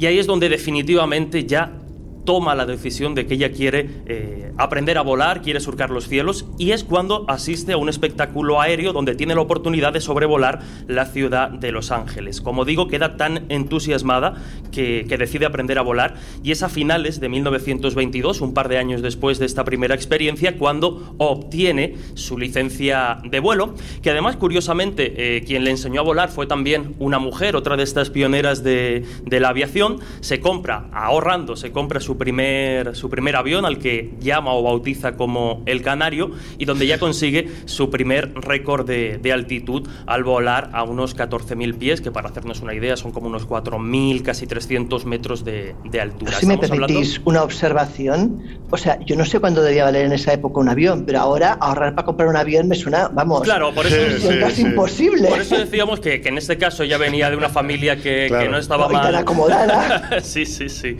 y 0.00 0.06
ahí 0.06 0.18
es 0.18 0.26
donde 0.26 0.48
definitivamente 0.48 1.44
ya 1.44 1.72
toma 2.24 2.54
la 2.54 2.66
decisión 2.66 3.14
de 3.14 3.26
que 3.26 3.34
ella 3.34 3.52
quiere 3.52 3.88
eh, 4.06 4.52
aprender 4.58 4.98
a 4.98 5.02
volar, 5.02 5.42
quiere 5.42 5.60
surcar 5.60 5.90
los 5.90 6.08
cielos 6.08 6.46
y 6.58 6.72
es 6.72 6.84
cuando 6.84 7.24
asiste 7.28 7.72
a 7.72 7.76
un 7.76 7.88
espectáculo 7.88 8.60
aéreo 8.60 8.92
donde 8.92 9.14
tiene 9.14 9.34
la 9.34 9.40
oportunidad 9.40 9.92
de 9.92 10.00
sobrevolar 10.00 10.60
la 10.86 11.06
ciudad 11.06 11.50
de 11.50 11.72
Los 11.72 11.90
Ángeles. 11.90 12.40
Como 12.40 12.64
digo, 12.64 12.88
queda 12.88 13.16
tan 13.16 13.46
entusiasmada 13.50 14.34
que, 14.72 15.06
que 15.08 15.16
decide 15.16 15.46
aprender 15.46 15.78
a 15.78 15.82
volar 15.82 16.14
y 16.42 16.52
es 16.52 16.62
a 16.62 16.68
finales 16.68 17.20
de 17.20 17.28
1922, 17.28 18.40
un 18.40 18.54
par 18.54 18.68
de 18.68 18.78
años 18.78 19.02
después 19.02 19.38
de 19.38 19.46
esta 19.46 19.64
primera 19.64 19.94
experiencia, 19.94 20.56
cuando 20.56 21.14
obtiene 21.18 21.96
su 22.14 22.38
licencia 22.38 23.18
de 23.24 23.40
vuelo, 23.40 23.74
que 24.02 24.10
además, 24.10 24.36
curiosamente, 24.36 25.36
eh, 25.36 25.42
quien 25.44 25.64
le 25.64 25.70
enseñó 25.70 26.00
a 26.00 26.04
volar 26.04 26.30
fue 26.30 26.46
también 26.46 26.94
una 26.98 27.18
mujer, 27.18 27.56
otra 27.56 27.76
de 27.76 27.82
estas 27.82 28.10
pioneras 28.10 28.62
de, 28.62 29.04
de 29.24 29.40
la 29.40 29.48
aviación, 29.50 29.98
se 30.20 30.40
compra, 30.40 30.88
ahorrando, 30.92 31.56
se 31.56 31.72
compra 31.72 32.00
su 32.00 32.09
primer, 32.18 32.94
su 32.96 33.10
primer 33.10 33.36
avión, 33.36 33.64
al 33.64 33.78
que 33.78 34.10
llama 34.20 34.52
o 34.54 34.62
bautiza 34.62 35.16
como 35.16 35.62
el 35.66 35.82
Canario, 35.82 36.30
y 36.58 36.64
donde 36.64 36.86
ya 36.86 36.98
consigue 36.98 37.48
su 37.66 37.90
primer 37.90 38.32
récord 38.34 38.86
de, 38.86 39.18
de 39.18 39.32
altitud 39.32 39.88
al 40.06 40.24
volar 40.24 40.70
a 40.72 40.82
unos 40.84 41.16
14.000 41.16 41.74
pies, 41.78 42.00
que 42.00 42.10
para 42.10 42.28
hacernos 42.28 42.60
una 42.60 42.74
idea 42.74 42.96
son 42.96 43.12
como 43.12 43.26
unos 43.28 43.46
4.000, 43.48 44.22
casi 44.22 44.46
300 44.46 45.04
metros 45.06 45.44
de, 45.44 45.74
de 45.84 46.00
altura. 46.00 46.32
Si 46.32 46.46
me 46.46 46.54
Estamos 46.54 46.70
hablando- 46.72 46.86
permitís 46.94 47.20
una 47.24 47.42
observación, 47.42 48.42
o 48.70 48.76
sea, 48.76 48.98
yo 49.04 49.16
no 49.16 49.24
sé 49.24 49.40
cuándo 49.40 49.62
debía 49.62 49.84
valer 49.84 50.06
en 50.06 50.12
esa 50.12 50.32
época 50.32 50.60
un 50.60 50.68
avión, 50.68 51.04
pero 51.06 51.20
ahora 51.20 51.52
ahorrar 51.60 51.94
para 51.94 52.04
comprar 52.06 52.28
un 52.28 52.36
avión 52.36 52.68
me 52.68 52.74
suena, 52.76 53.08
vamos, 53.08 53.42
Claro, 53.42 53.72
por 53.74 53.86
eso, 53.86 53.96
es 54.30 54.36
casi 54.38 54.62
imposible. 54.62 55.28
por 55.28 55.40
eso 55.40 55.56
decíamos 55.56 56.00
que, 56.00 56.20
que 56.20 56.28
en 56.28 56.38
este 56.38 56.58
caso 56.58 56.84
ya 56.84 56.98
venía 56.98 57.30
de 57.30 57.36
una 57.36 57.48
familia 57.48 57.96
que, 57.96 58.26
Claro. 58.28 58.44
que 58.44 58.50
no 58.50 58.58
estaba 58.58 58.86
No, 58.86 58.92
y 58.92 58.94
tan 58.94 59.02
mal. 59.04 59.14
acomodada. 59.16 60.20
sí, 60.22 60.46
sí, 60.46 60.68
sí. 60.68 60.96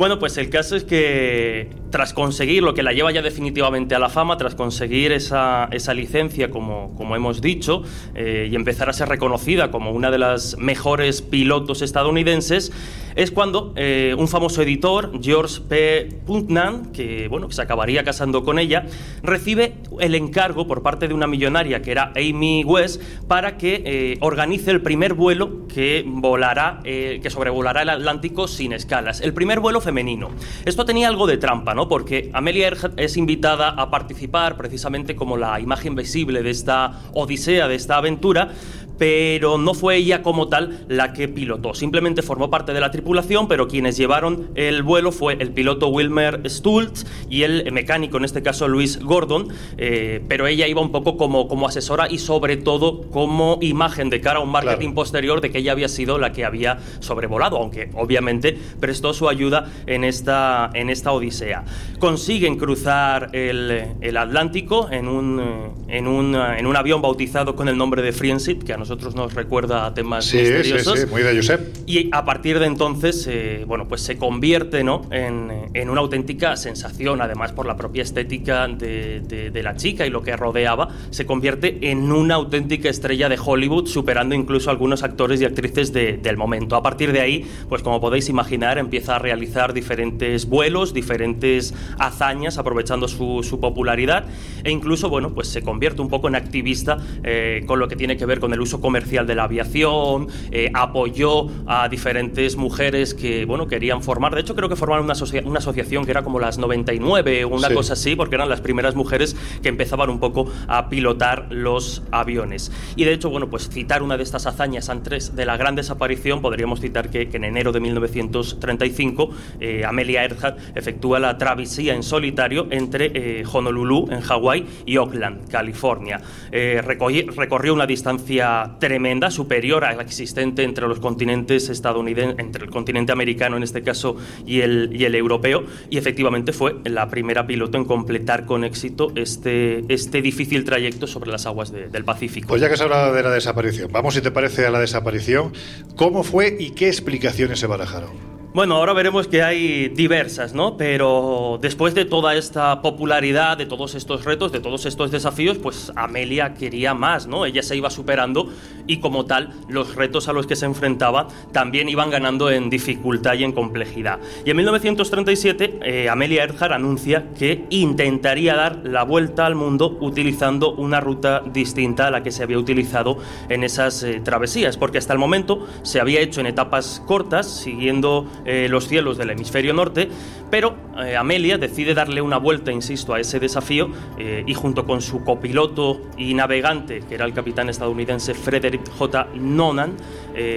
Bueno, 0.00 0.18
pues 0.18 0.38
el 0.38 0.48
caso 0.48 0.76
es 0.76 0.84
que 0.84 1.68
tras 1.90 2.14
conseguir 2.14 2.62
lo 2.62 2.72
que 2.72 2.82
la 2.82 2.92
lleva 2.92 3.12
ya 3.12 3.20
definitivamente 3.20 3.94
a 3.94 3.98
la 3.98 4.08
fama, 4.08 4.38
tras 4.38 4.54
conseguir 4.54 5.12
esa, 5.12 5.68
esa 5.72 5.92
licencia, 5.92 6.50
como, 6.50 6.94
como 6.96 7.16
hemos 7.16 7.42
dicho, 7.42 7.82
eh, 8.14 8.48
y 8.50 8.54
empezar 8.54 8.88
a 8.88 8.94
ser 8.94 9.10
reconocida 9.10 9.70
como 9.70 9.90
una 9.90 10.10
de 10.10 10.16
las 10.16 10.56
mejores 10.56 11.20
pilotos 11.20 11.82
estadounidenses, 11.82 12.72
es 13.14 13.30
cuando 13.30 13.74
eh, 13.76 14.14
un 14.16 14.28
famoso 14.28 14.62
editor, 14.62 15.12
George 15.20 15.60
P. 15.68 16.08
Putnam, 16.24 16.92
que, 16.92 17.28
bueno, 17.28 17.50
se 17.50 17.60
acabaría 17.60 18.02
casando 18.02 18.42
con 18.42 18.58
ella, 18.58 18.86
recibe 19.22 19.74
el 19.98 20.14
encargo 20.14 20.66
por 20.66 20.82
parte 20.82 21.08
de 21.08 21.14
una 21.14 21.26
millonaria 21.26 21.82
que 21.82 21.90
era 21.90 22.12
Amy 22.16 22.64
West 22.64 23.02
para 23.28 23.58
que 23.58 23.82
eh, 23.84 24.18
organice 24.20 24.70
el 24.70 24.80
primer 24.80 25.12
vuelo 25.12 25.66
que 25.66 26.04
volará, 26.06 26.80
que 26.82 27.30
sobrevolará 27.30 27.82
el 27.82 27.90
Atlántico 27.90 28.48
sin 28.48 28.72
escalas. 28.72 29.20
El 29.20 29.34
primer 29.34 29.60
vuelo 29.60 29.80
femenino. 29.90 30.30
Esto 30.64 30.84
tenía 30.84 31.08
algo 31.08 31.26
de 31.26 31.36
trampa, 31.36 31.74
¿no? 31.74 31.88
Porque 31.88 32.30
Amelia 32.32 32.68
Earhart 32.68 32.94
es 32.96 33.16
invitada 33.16 33.70
a 33.70 33.90
participar 33.90 34.56
precisamente 34.56 35.16
como 35.16 35.36
la 35.36 35.58
imagen 35.58 35.96
visible 35.96 36.44
de 36.44 36.50
esta 36.50 37.00
odisea, 37.12 37.66
de 37.66 37.74
esta 37.74 37.96
aventura, 37.96 38.50
pero 38.98 39.56
no 39.56 39.72
fue 39.72 39.96
ella 39.96 40.22
como 40.22 40.48
tal 40.48 40.84
la 40.86 41.14
que 41.14 41.26
pilotó. 41.26 41.72
Simplemente 41.72 42.20
formó 42.20 42.50
parte 42.50 42.74
de 42.74 42.80
la 42.80 42.90
tripulación, 42.90 43.48
pero 43.48 43.66
quienes 43.66 43.96
llevaron 43.96 44.50
el 44.54 44.82
vuelo 44.82 45.10
fue 45.10 45.38
el 45.40 45.52
piloto 45.52 45.88
Wilmer 45.88 46.42
Stultz 46.48 47.06
y 47.30 47.42
el 47.44 47.72
mecánico, 47.72 48.18
en 48.18 48.24
este 48.26 48.42
caso 48.42 48.68
Luis 48.68 49.00
Gordon, 49.00 49.48
eh, 49.78 50.22
pero 50.28 50.46
ella 50.46 50.68
iba 50.68 50.82
un 50.82 50.92
poco 50.92 51.16
como, 51.16 51.48
como 51.48 51.66
asesora 51.66 52.08
y 52.10 52.18
sobre 52.18 52.58
todo 52.58 53.00
como 53.10 53.56
imagen 53.62 54.10
de 54.10 54.20
cara 54.20 54.38
a 54.38 54.42
un 54.42 54.50
marketing 54.50 54.88
Claro. 54.90 54.94
posterior 54.96 55.40
de 55.40 55.50
que 55.50 55.58
ella 55.58 55.72
había 55.72 55.88
sido 55.88 56.18
la 56.18 56.32
que 56.32 56.44
había 56.44 56.78
sobrevolado, 57.00 57.56
aunque 57.56 57.88
obviamente 57.94 58.58
prestó 58.80 59.14
su 59.14 59.30
ayuda 59.30 59.70
en 59.86 60.04
esta, 60.04 60.70
en 60.74 60.90
esta 60.90 61.12
odisea. 61.12 61.64
Consiguen 61.98 62.56
cruzar 62.56 63.28
el, 63.32 63.84
el 64.00 64.16
Atlántico 64.16 64.88
en 64.90 65.08
un, 65.08 65.40
eh, 65.40 65.96
en, 65.98 66.06
un, 66.06 66.34
eh, 66.34 66.58
en 66.58 66.66
un 66.66 66.76
avión 66.76 67.02
bautizado 67.02 67.54
con 67.54 67.68
el 67.68 67.76
nombre 67.76 68.00
de 68.02 68.12
Friendship, 68.12 68.62
que 68.64 68.72
a 68.72 68.76
nosotros 68.76 69.14
nos 69.14 69.34
recuerda 69.34 69.86
a 69.86 69.92
temas 69.94 70.24
Sí, 70.24 70.38
sí, 70.44 70.52
misteriosos. 70.52 71.00
sí, 71.00 71.06
muy 71.10 71.22
de 71.22 71.36
Josep. 71.36 71.60
Y 71.86 72.08
a 72.12 72.24
partir 72.24 72.58
de 72.58 72.66
entonces, 72.66 73.26
eh, 73.30 73.64
bueno, 73.66 73.86
pues 73.86 74.00
se 74.00 74.16
convierte 74.16 74.82
¿no? 74.82 75.02
en, 75.10 75.50
en 75.74 75.90
una 75.90 76.00
auténtica 76.00 76.56
sensación, 76.56 77.20
además 77.20 77.52
por 77.52 77.66
la 77.66 77.76
propia 77.76 78.02
estética 78.02 78.66
de, 78.68 79.20
de- 79.20 79.50
de 79.50 79.62
la 79.62 79.76
chica 79.76 80.06
y 80.06 80.10
lo 80.10 80.22
que 80.22 80.34
rodeaba, 80.36 80.88
se 81.10 81.26
convierte 81.26 81.90
en 81.90 82.10
una 82.12 82.36
auténtica 82.36 82.88
estrella 82.88 83.28
de 83.28 83.38
Hollywood, 83.44 83.86
superando 83.88 84.34
incluso 84.34 84.70
a 84.70 84.72
algunos 84.72 85.02
actores 85.02 85.40
y 85.40 85.44
actrices 85.44 85.92
de- 85.92 86.16
del 86.16 86.36
momento. 86.38 86.76
A 86.76 86.82
partir 86.82 87.12
de 87.12 87.20
ahí, 87.20 87.44
pues 87.68 87.82
como 87.82 88.00
podéis 88.00 88.28
imaginar, 88.30 88.78
empieza 88.78 89.16
a 89.16 89.18
realizar 89.18 89.59
diferentes 89.68 90.46
vuelos, 90.48 90.92
diferentes 90.94 91.74
hazañas, 91.98 92.58
aprovechando 92.58 93.06
su, 93.08 93.42
su 93.42 93.60
popularidad, 93.60 94.24
e 94.64 94.70
incluso, 94.70 95.08
bueno, 95.10 95.30
pues 95.34 95.48
se 95.48 95.62
convierte 95.62 96.00
un 96.02 96.08
poco 96.08 96.28
en 96.28 96.34
activista 96.34 96.98
eh, 97.22 97.62
con 97.66 97.78
lo 97.78 97.88
que 97.88 97.96
tiene 97.96 98.16
que 98.16 98.26
ver 98.26 98.40
con 98.40 98.52
el 98.52 98.60
uso 98.60 98.80
comercial 98.80 99.26
de 99.26 99.34
la 99.34 99.44
aviación, 99.44 100.28
eh, 100.50 100.70
apoyó 100.74 101.46
a 101.66 101.88
diferentes 101.88 102.56
mujeres 102.56 103.14
que, 103.14 103.44
bueno, 103.44 103.66
querían 103.68 104.02
formar, 104.02 104.34
de 104.34 104.40
hecho 104.40 104.54
creo 104.56 104.68
que 104.68 104.76
formaron 104.76 105.04
una, 105.04 105.12
asocia- 105.14 105.42
una 105.44 105.58
asociación 105.58 106.04
que 106.04 106.10
era 106.10 106.22
como 106.22 106.40
las 106.40 106.58
99 106.58 107.44
o 107.44 107.48
una 107.48 107.68
Sí. 107.68 107.74
cosa 107.74 107.92
así, 107.92 108.16
porque 108.16 108.34
eran 108.36 108.48
las 108.48 108.60
primeras 108.60 108.94
mujeres 108.94 109.36
que 109.62 109.68
empezaban 109.68 110.10
un 110.10 110.18
poco 110.20 110.50
a 110.68 110.88
pilotar 110.88 111.46
los 111.50 112.02
aviones. 112.10 112.72
Y 112.96 113.04
de 113.04 113.12
hecho, 113.12 113.30
bueno, 113.30 113.48
pues 113.50 113.68
citar 113.68 114.02
una 114.02 114.16
de 114.16 114.22
estas 114.22 114.46
hazañas 114.46 114.88
antes 114.88 115.36
de 115.36 115.44
la 115.44 115.56
gran 115.56 115.74
desaparición, 115.74 116.40
podríamos 116.40 116.80
citar 116.80 117.10
que, 117.10 117.28
que 117.28 117.36
en 117.36 117.44
enero 117.44 117.72
de 117.72 117.80
1935 117.80 119.30
eh, 119.58 119.84
Amelia 119.84 120.22
Earhart 120.22 120.58
efectúa 120.76 121.18
la 121.18 121.36
travesía 121.38 121.94
en 121.94 122.02
solitario 122.02 122.66
entre 122.70 123.10
eh, 123.14 123.44
Honolulu, 123.50 124.08
en 124.10 124.20
Hawái, 124.20 124.66
y 124.86 124.96
Oakland, 124.96 125.48
California. 125.48 126.20
Eh, 126.52 126.80
recorrió 126.84 127.74
una 127.74 127.86
distancia 127.86 128.76
tremenda, 128.78 129.30
superior 129.30 129.84
a 129.84 129.94
la 129.94 130.02
existente 130.02 130.62
entre 130.62 130.86
los 130.86 131.00
continentes 131.00 131.68
estadounidenses, 131.68 132.38
entre 132.38 132.64
el 132.64 132.70
continente 132.70 133.12
americano 133.12 133.56
en 133.56 133.62
este 133.62 133.82
caso 133.82 134.16
y 134.46 134.60
el, 134.60 134.90
y 134.94 135.04
el 135.04 135.14
europeo, 135.14 135.64
y 135.88 135.98
efectivamente 135.98 136.52
fue 136.52 136.76
la 136.84 137.08
primera 137.08 137.46
piloto 137.46 137.78
en 137.78 137.84
completar 137.84 138.46
con 138.46 138.64
éxito 138.64 139.12
este, 139.14 139.84
este 139.92 140.22
difícil 140.22 140.64
trayecto 140.64 141.06
sobre 141.06 141.30
las 141.30 141.46
aguas 141.46 141.72
de- 141.72 141.88
del 141.88 142.04
Pacífico. 142.04 142.48
Pues 142.48 142.60
ya 142.60 142.68
que 142.68 142.74
has 142.74 142.80
hablado 142.80 143.12
de 143.14 143.22
la 143.22 143.30
desaparición, 143.30 143.90
vamos 143.92 144.14
si 144.14 144.20
te 144.20 144.30
parece 144.30 144.66
a 144.66 144.70
la 144.70 144.80
desaparición. 144.80 145.52
¿Cómo 145.96 146.22
fue 146.22 146.56
y 146.58 146.70
qué 146.70 146.88
explicaciones 146.88 147.58
se 147.58 147.66
barajaron? 147.66 148.29
Bueno, 148.52 148.74
ahora 148.74 148.92
veremos 148.94 149.28
que 149.28 149.44
hay 149.44 149.90
diversas, 149.90 150.54
¿no? 150.54 150.76
Pero 150.76 151.60
después 151.62 151.94
de 151.94 152.04
toda 152.04 152.34
esta 152.34 152.82
popularidad, 152.82 153.56
de 153.56 153.64
todos 153.64 153.94
estos 153.94 154.24
retos, 154.24 154.50
de 154.50 154.58
todos 154.58 154.86
estos 154.86 155.12
desafíos, 155.12 155.56
pues 155.58 155.92
Amelia 155.94 156.54
quería 156.54 156.92
más, 156.92 157.28
¿no? 157.28 157.46
Ella 157.46 157.62
se 157.62 157.76
iba 157.76 157.90
superando 157.90 158.48
y 158.88 158.98
como 158.98 159.24
tal, 159.24 159.52
los 159.68 159.94
retos 159.94 160.26
a 160.28 160.32
los 160.32 160.48
que 160.48 160.56
se 160.56 160.66
enfrentaba 160.66 161.28
también 161.52 161.88
iban 161.88 162.10
ganando 162.10 162.50
en 162.50 162.70
dificultad 162.70 163.34
y 163.34 163.44
en 163.44 163.52
complejidad. 163.52 164.18
Y 164.44 164.50
en 164.50 164.56
1937, 164.56 165.78
eh, 165.84 166.08
Amelia 166.08 166.42
Earhart 166.42 166.72
anuncia 166.72 167.26
que 167.38 167.66
intentaría 167.70 168.56
dar 168.56 168.80
la 168.82 169.04
vuelta 169.04 169.46
al 169.46 169.54
mundo 169.54 169.96
utilizando 170.00 170.72
una 170.72 170.98
ruta 170.98 171.40
distinta 171.52 172.08
a 172.08 172.10
la 172.10 172.24
que 172.24 172.32
se 172.32 172.42
había 172.42 172.58
utilizado 172.58 173.18
en 173.48 173.62
esas 173.62 174.02
eh, 174.02 174.20
travesías, 174.24 174.76
porque 174.76 174.98
hasta 174.98 175.12
el 175.12 175.20
momento 175.20 175.68
se 175.82 176.00
había 176.00 176.18
hecho 176.18 176.40
en 176.40 176.46
etapas 176.46 177.00
cortas, 177.06 177.48
siguiendo 177.48 178.26
eh, 178.44 178.68
los 178.68 178.88
cielos 178.88 179.18
del 179.18 179.30
hemisferio 179.30 179.72
norte, 179.72 180.08
pero 180.50 180.74
eh, 181.02 181.16
Amelia 181.16 181.58
decide 181.58 181.94
darle 181.94 182.22
una 182.22 182.38
vuelta, 182.38 182.72
insisto, 182.72 183.14
a 183.14 183.20
ese 183.20 183.40
desafío 183.40 183.90
eh, 184.18 184.44
y 184.46 184.54
junto 184.54 184.84
con 184.86 185.00
su 185.00 185.24
copiloto 185.24 186.00
y 186.16 186.34
navegante, 186.34 187.00
que 187.08 187.14
era 187.14 187.24
el 187.24 187.32
capitán 187.32 187.68
estadounidense 187.68 188.34
Frederick 188.34 188.88
J. 188.98 189.28
Nonan, 189.34 189.96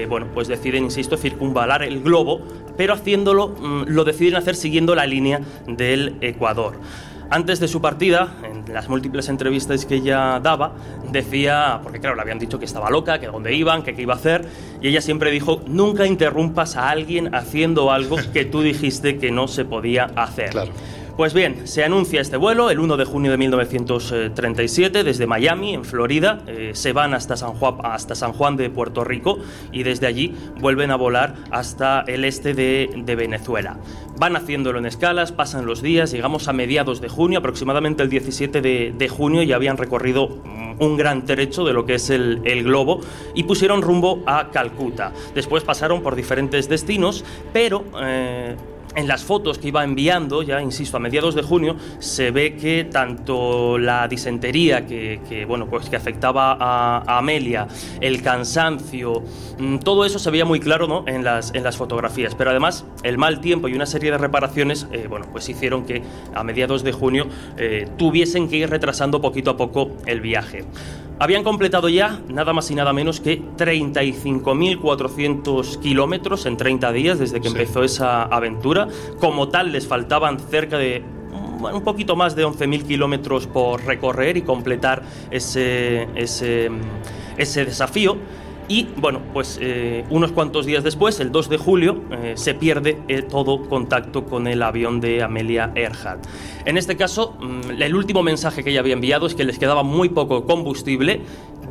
bueno, 0.07 0.27
pues 0.33 0.47
deciden, 0.47 0.85
insisto, 0.85 1.17
circunvalar 1.17 1.83
el 1.83 2.01
globo, 2.01 2.41
pero 2.77 2.93
haciéndolo, 2.93 3.49
mm, 3.49 3.83
lo 3.87 4.03
deciden 4.03 4.35
hacer 4.35 4.55
siguiendo 4.55 4.95
la 4.95 5.05
línea 5.05 5.41
del 5.67 6.15
Ecuador. 6.21 6.75
Antes 7.33 7.59
de 7.59 7.67
su 7.67 7.81
partida, 7.81 8.31
en 8.43 8.71
las 8.71 8.89
múltiples 8.89 9.27
entrevistas 9.27 9.87
que 9.87 9.95
ella 9.95 10.39
daba, 10.39 10.73
decía, 11.11 11.79
porque 11.81 11.99
claro, 11.99 12.15
le 12.15 12.21
habían 12.21 12.37
dicho 12.37 12.59
que 12.59 12.65
estaba 12.65 12.91
loca, 12.91 13.19
que 13.19 13.25
dónde 13.25 13.55
iban, 13.55 13.81
que 13.81 13.95
qué 13.95 14.03
iba 14.03 14.13
a 14.13 14.17
hacer, 14.17 14.47
y 14.83 14.89
ella 14.89 15.01
siempre 15.01 15.31
dijo, 15.31 15.63
nunca 15.65 16.05
interrumpas 16.05 16.75
a 16.75 16.91
alguien 16.91 17.33
haciendo 17.33 17.91
algo 17.91 18.17
que 18.33 18.45
tú 18.45 18.61
dijiste 18.61 19.17
que 19.17 19.31
no 19.31 19.47
se 19.47 19.65
podía 19.65 20.11
hacer. 20.15 20.51
Claro. 20.51 20.73
Pues 21.15 21.35
bien, 21.35 21.67
se 21.67 21.83
anuncia 21.83 22.21
este 22.21 22.37
vuelo 22.37 22.71
el 22.71 22.79
1 22.79 22.97
de 22.97 23.05
junio 23.05 23.29
de 23.29 23.37
1937 23.37 25.03
desde 25.03 25.27
Miami, 25.27 25.75
en 25.75 25.85
Florida. 25.85 26.41
eh, 26.47 26.71
se 26.73 26.91
van 26.91 27.13
hasta 27.13 27.35
San, 27.37 27.53
Juan, 27.53 28.57
de 28.57 28.71
Puerto 28.71 29.03
Rico 29.03 29.37
y 29.71 29.83
desde 29.83 30.07
allí 30.07 30.33
vuelven 30.59 30.89
a 30.89 30.95
volar 30.95 31.35
hasta 31.51 32.01
el 32.07 32.25
este 32.25 32.55
de, 32.55 33.15
Venezuela. 33.15 33.77
Van 34.17 34.35
haciéndolo 34.35 34.79
en 34.79 34.87
escalas, 34.87 35.31
pasan 35.31 35.67
los 35.67 35.83
días, 35.83 36.11
llegamos 36.11 36.47
a 36.47 36.53
mediados 36.53 36.99
de 36.99 37.09
junio, 37.09 37.37
aproximadamente 37.37 38.01
el 38.01 38.09
17 38.09 38.61
de, 38.61 39.07
junio, 39.07 39.43
ya 39.43 39.57
habían 39.57 39.77
recorrido 39.77 40.29
mm, 40.43 40.81
un 40.81 40.97
gran 40.97 41.25
trecho 41.25 41.63
de 41.63 41.73
lo 41.73 41.85
que 41.85 41.93
es 41.95 42.09
el, 42.09 42.41
el 42.43 42.63
globo 42.63 43.01
y 43.35 43.43
pusieron 43.43 43.83
rumbo 43.83 44.23
a 44.25 44.49
Calcuta. 44.49 45.13
Después 45.35 45.63
pasaron 45.63 46.01
por 46.01 46.15
diferentes 46.15 46.67
destinos, 46.67 47.23
pero... 47.53 47.83
eh, 48.01 48.55
en 48.95 49.07
las 49.07 49.23
fotos 49.23 49.57
que 49.57 49.69
iba 49.69 49.83
enviando, 49.83 50.43
ya 50.43 50.61
insisto, 50.61 50.97
a 50.97 50.99
mediados 50.99 51.35
de 51.35 51.41
junio, 51.41 51.75
se 51.99 52.31
ve 52.31 52.55
que 52.55 52.85
tanto 52.85 53.77
la 53.77 54.07
disentería 54.07 54.85
que, 54.85 55.45
bueno, 55.47 55.67
pues 55.67 55.89
que 55.89 55.95
afectaba 55.95 56.57
a, 56.59 57.03
a 57.05 57.17
Amelia, 57.17 57.67
el 58.01 58.21
cansancio, 58.21 59.23
mm, 59.59 59.77
todo 59.79 60.05
eso 60.05 60.19
se 60.19 60.31
veía 60.31 60.45
muy 60.45 60.59
claro 60.59 60.87
¿no? 60.87 61.03
en, 61.07 61.23
las, 61.23 61.53
en 61.53 61.63
las 61.63 61.77
fotografías. 61.77 62.35
Pero 62.35 62.51
además, 62.51 62.85
el 63.03 63.17
mal 63.17 63.39
tiempo 63.41 63.67
y 63.67 63.73
una 63.73 63.85
serie 63.85 64.11
de 64.11 64.17
reparaciones, 64.17 64.87
eh, 64.91 65.07
bueno, 65.09 65.27
pues 65.31 65.47
hicieron 65.49 65.85
que 65.85 66.01
a 66.33 66.43
mediados 66.43 66.83
de 66.83 66.91
junio 66.91 67.27
eh, 67.57 67.87
tuviesen 67.97 68.49
que 68.49 68.57
ir 68.57 68.69
retrasando 68.69 69.21
poquito 69.21 69.51
a 69.51 69.57
poco 69.57 69.91
el 70.05 70.21
viaje. 70.21 70.65
Habían 71.19 71.43
completado 71.43 71.89
ya 71.89 72.19
nada 72.27 72.53
más 72.53 72.69
y 72.71 72.75
nada 72.75 72.91
menos 72.91 73.19
que 73.19 73.39
35.400 73.57 75.79
kilómetros 75.79 76.45
en 76.45 76.57
30 76.57 76.91
días 76.91 77.19
desde 77.19 77.39
que 77.39 77.49
Sí. 77.49 77.55
empezó 77.55 77.83
esa 77.83 78.23
aventura. 78.23 78.87
Como 79.19 79.47
tal, 79.49 79.71
les 79.71 79.87
faltaban 79.87 80.39
cerca 80.39 80.77
de 80.77 81.03
un 81.73 81.81
poquito 81.83 82.15
más 82.17 82.35
de 82.35 82.43
11.000 82.45 82.83
kilómetros 82.83 83.47
por 83.47 83.85
recorrer 83.85 84.35
y 84.35 84.41
completar 84.41 85.03
ese, 85.31 86.09
ese, 86.15 86.69
ese 87.37 87.63
desafío. 87.65 88.17
Y 88.67 88.87
bueno, 88.97 89.21
pues 89.33 89.59
eh, 89.61 90.05
unos 90.09 90.31
cuantos 90.31 90.65
días 90.65 90.83
después, 90.83 91.19
el 91.19 91.31
2 91.31 91.49
de 91.49 91.57
julio, 91.57 92.01
eh, 92.11 92.33
se 92.35 92.53
pierde 92.53 92.97
eh, 93.07 93.21
todo 93.21 93.67
contacto 93.67 94.25
con 94.25 94.47
el 94.47 94.61
avión 94.61 95.01
de 95.01 95.21
Amelia 95.21 95.71
Earhart. 95.75 96.25
En 96.65 96.77
este 96.77 96.95
caso, 96.95 97.35
mm, 97.39 97.81
el 97.81 97.95
último 97.95 98.23
mensaje 98.23 98.63
que 98.63 98.69
ella 98.69 98.79
había 98.79 98.93
enviado 98.93 99.27
es 99.27 99.35
que 99.35 99.43
les 99.43 99.59
quedaba 99.59 99.83
muy 99.83 100.09
poco 100.09 100.45
combustible, 100.45 101.21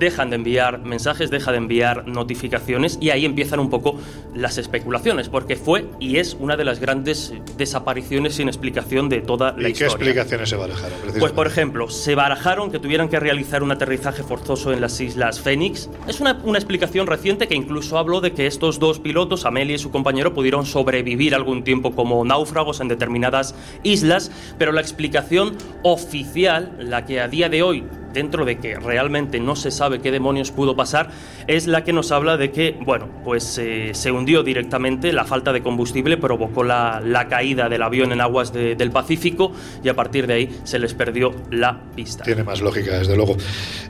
dejan 0.03 0.31
de 0.31 0.37
enviar 0.37 0.81
mensajes, 0.81 1.31
deja 1.31 1.53
de 1.53 1.59
enviar 1.59 2.09
notificaciones 2.09 2.99
y 3.01 3.11
ahí 3.11 3.25
empiezan 3.25 3.61
un 3.61 3.71
poco 3.71 3.97
las 4.35 4.59
especulaciones, 4.59 5.29
porque 5.29 5.57
fue 5.57 5.87
y 6.01 6.17
es 6.19 6.37
una 6.39 6.57
de 6.57 6.65
las 6.65 6.81
grandes 6.81 7.33
desapariciones 7.57 8.35
sin 8.35 8.49
explicación 8.49 9.09
de 9.09 9.21
toda 9.21 9.53
la 9.53 9.69
¿Y 9.69 9.73
qué 9.73 9.85
historia. 9.85 10.09
explicaciones 10.09 10.49
se 10.49 10.57
barajaron? 10.57 10.99
Pues 11.19 11.33
por 11.33 11.47
ejemplo, 11.47 11.89
se 11.89 12.15
barajaron 12.17 12.71
que 12.73 12.81
tuvieran 12.81 13.09
que 13.09 13.21
realizar 13.21 13.63
un 13.63 13.71
aterrizaje 13.71 14.25
forzoso 14.25 14.73
en 14.73 14.81
las 14.81 15.01
Islas 15.01 15.41
Fénix. 15.41 15.89
Es 16.09 16.21
una, 16.21 16.41
una 16.43 16.59
explicación 16.59 17.07
reciente 17.07 17.47
que 17.47 17.55
incluso 17.55 17.97
habló 17.97 18.21
de 18.21 18.33
que 18.33 18.47
estos 18.47 18.81
dos 18.81 18.99
pilotos, 18.99 19.45
Amelia 19.45 19.77
y 19.77 19.79
su 19.79 19.93
compañero, 19.93 20.35
pudieron 20.35 20.67
sobrevivir 20.67 21.35
algún 21.35 21.63
tiempo 21.63 21.95
como 21.95 22.25
náufragos 22.25 22.81
en 22.81 22.89
determinadas 22.89 23.55
islas, 23.85 24.33
pero 24.59 24.73
la 24.73 24.81
explicación 24.81 25.57
oficial, 25.85 26.77
la 26.81 27.07
que 27.07 27.21
a 27.21 27.29
día 27.29 27.49
de 27.49 27.63
hoy 27.63 27.85
dentro 28.13 28.45
de 28.45 28.59
que 28.59 28.77
realmente 28.79 29.41
no 29.41 29.57
se 29.57 29.71
sabe 29.71 30.01
qué 30.01 30.11
demonios 30.11 30.51
pudo 30.51 30.77
pasar, 30.77 31.11
es 31.47 31.67
la 31.67 31.85
que 31.85 31.93
nos 31.93 32.13
habla 32.13 32.37
de 32.37 32.51
que, 32.51 32.77
bueno, 32.85 33.09
pues 33.25 33.59
eh, 33.59 33.91
se 33.95 34.11
hundió 34.11 34.43
directamente, 34.43 35.13
la 35.13 35.25
falta 35.25 35.53
de 35.53 35.63
combustible 35.63 36.17
provocó 36.17 36.65
la, 36.65 37.01
la 37.05 37.29
caída 37.29 37.69
del 37.69 37.83
avión 37.83 38.13
en 38.13 38.21
aguas 38.21 38.53
de- 38.53 38.75
del 38.77 38.91
Pacífico 38.91 39.53
y 39.83 39.89
a 39.89 39.95
partir 39.95 40.27
de 40.27 40.35
ahí 40.35 40.59
se 40.65 40.79
les 40.79 40.95
perdió 40.95 41.35
la 41.51 41.81
pista. 41.95 42.25
Tiene 42.25 42.45
más 42.45 42.61
lógica, 42.61 42.99
desde 42.99 43.17
luego. 43.17 43.37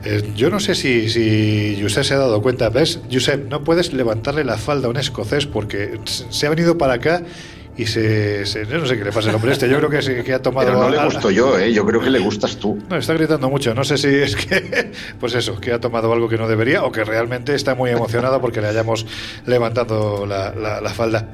Eh, 0.03 0.31
yo 0.35 0.49
no 0.49 0.59
sé 0.59 0.75
si, 0.75 1.09
si 1.09 1.75
se 1.89 2.13
ha 2.13 2.17
dado 2.17 2.41
cuenta. 2.41 2.69
¿Ves, 2.69 2.99
Josep? 3.11 3.49
No 3.49 3.63
puedes 3.63 3.93
levantarle 3.93 4.43
la 4.43 4.57
falda 4.57 4.87
a 4.87 4.89
un 4.89 4.97
escocés 4.97 5.45
porque 5.45 5.99
se 6.05 6.47
ha 6.47 6.49
venido 6.49 6.77
para 6.77 6.93
acá 6.93 7.23
y 7.75 7.85
se, 7.85 8.45
se- 8.45 8.65
yo 8.65 8.77
no 8.77 8.85
sé 8.85 8.97
qué 8.97 9.03
le 9.03 9.11
pasa 9.11 9.29
al 9.29 9.35
hombre 9.35 9.51
este. 9.53 9.67
Yo 9.67 9.77
creo 9.77 9.89
que, 9.89 10.01
se- 10.01 10.23
que 10.23 10.33
ha 10.33 10.41
tomado. 10.41 10.67
Pero 10.67 10.79
no 10.79 10.89
le 10.89 11.03
gusto 11.05 11.31
yo, 11.31 11.57
¿eh? 11.57 11.73
yo 11.73 11.85
creo 11.85 11.99
que 12.01 12.09
le 12.09 12.19
gustas 12.19 12.57
tú. 12.57 12.77
No, 12.89 12.97
está 12.97 13.13
gritando 13.13 13.49
mucho. 13.49 13.73
No 13.73 13.83
sé 13.83 13.97
si 13.97 14.07
es 14.07 14.35
que, 14.35 14.91
pues 15.19 15.33
eso, 15.35 15.59
que 15.59 15.73
ha 15.73 15.79
tomado 15.79 16.11
algo 16.13 16.29
que 16.29 16.37
no 16.37 16.47
debería 16.47 16.83
o 16.83 16.91
que 16.91 17.03
realmente 17.03 17.55
está 17.55 17.75
muy 17.75 17.89
emocionado 17.91 18.39
porque 18.41 18.61
le 18.61 18.67
hayamos 18.67 19.05
levantado 19.45 20.25
la, 20.25 20.53
la- 20.53 20.81
la 20.81 20.89
falda. 20.91 21.27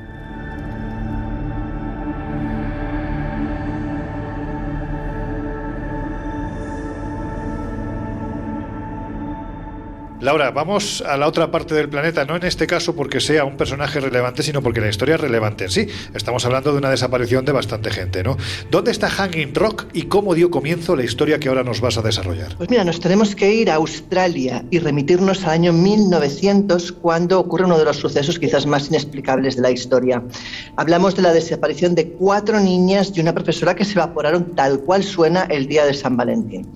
Laura, 10.22 10.52
vamos 10.52 11.02
a 11.08 11.16
la 11.16 11.28
otra 11.28 11.50
parte 11.50 11.74
del 11.74 11.88
planeta, 11.88 12.26
no 12.26 12.36
en 12.36 12.44
este 12.44 12.68
caso 12.68 12.94
porque 12.94 13.22
sea 13.22 13.46
un 13.46 13.56
personaje 13.56 14.02
relevante, 14.02 14.44
sino 14.44 14.62
porque 14.62 14.82
la 14.82 14.90
historia 14.90 15.16
es 15.16 15.22
relevante 15.22 15.64
en 15.64 15.72
sí. 15.72 15.88
Estamos 16.14 16.46
hablando 16.46 16.74
de 16.74 16.78
una 16.78 16.90
desaparición 16.90 17.46
de 17.46 17.54
bastante 17.54 17.90
gente, 17.90 18.22
¿no? 18.22 18.36
¿Dónde 18.70 18.92
está 18.92 19.10
Hanging 19.10 19.56
Rock 19.56 19.86
y 19.94 20.04
cómo 20.04 20.36
dio 20.36 20.52
comienzo 20.52 20.98
la 20.98 21.06
historia 21.06 21.40
que 21.40 21.48
ahora 21.48 21.64
nos 21.64 21.80
vas 21.80 21.98
a 21.98 22.02
desarrollar? 22.02 22.58
Pues 22.58 22.70
mira, 22.70 22.84
nos 22.84 23.00
tenemos 23.00 23.34
que 23.34 23.54
ir 23.54 23.72
a 23.72 23.76
Australia 23.76 24.66
y 24.70 24.80
remitirnos 24.80 25.46
al 25.46 25.52
año 25.52 25.72
1900, 25.72 26.92
cuando 26.92 27.40
ocurre 27.40 27.64
uno 27.64 27.78
de 27.80 27.86
los 27.86 27.96
sucesos 27.96 28.38
quizás 28.38 28.66
más 28.66 28.90
inexplicables 28.90 29.56
de 29.56 29.62
la 29.62 29.72
historia. 29.72 30.22
Hablamos 30.76 31.16
de 31.16 31.22
la 31.22 31.32
desaparición 31.32 31.96
de 31.96 32.10
cuatro 32.10 32.60
niñas 32.60 33.14
y 33.16 33.22
una 33.22 33.34
profesora 33.34 33.74
que 33.74 33.86
se 33.86 33.94
evaporaron 33.94 34.54
tal 34.54 34.82
cual 34.82 35.02
suena 35.02 35.44
el 35.44 35.68
día 35.68 35.86
de 35.86 35.94
San 35.94 36.18
Valentín. 36.18 36.68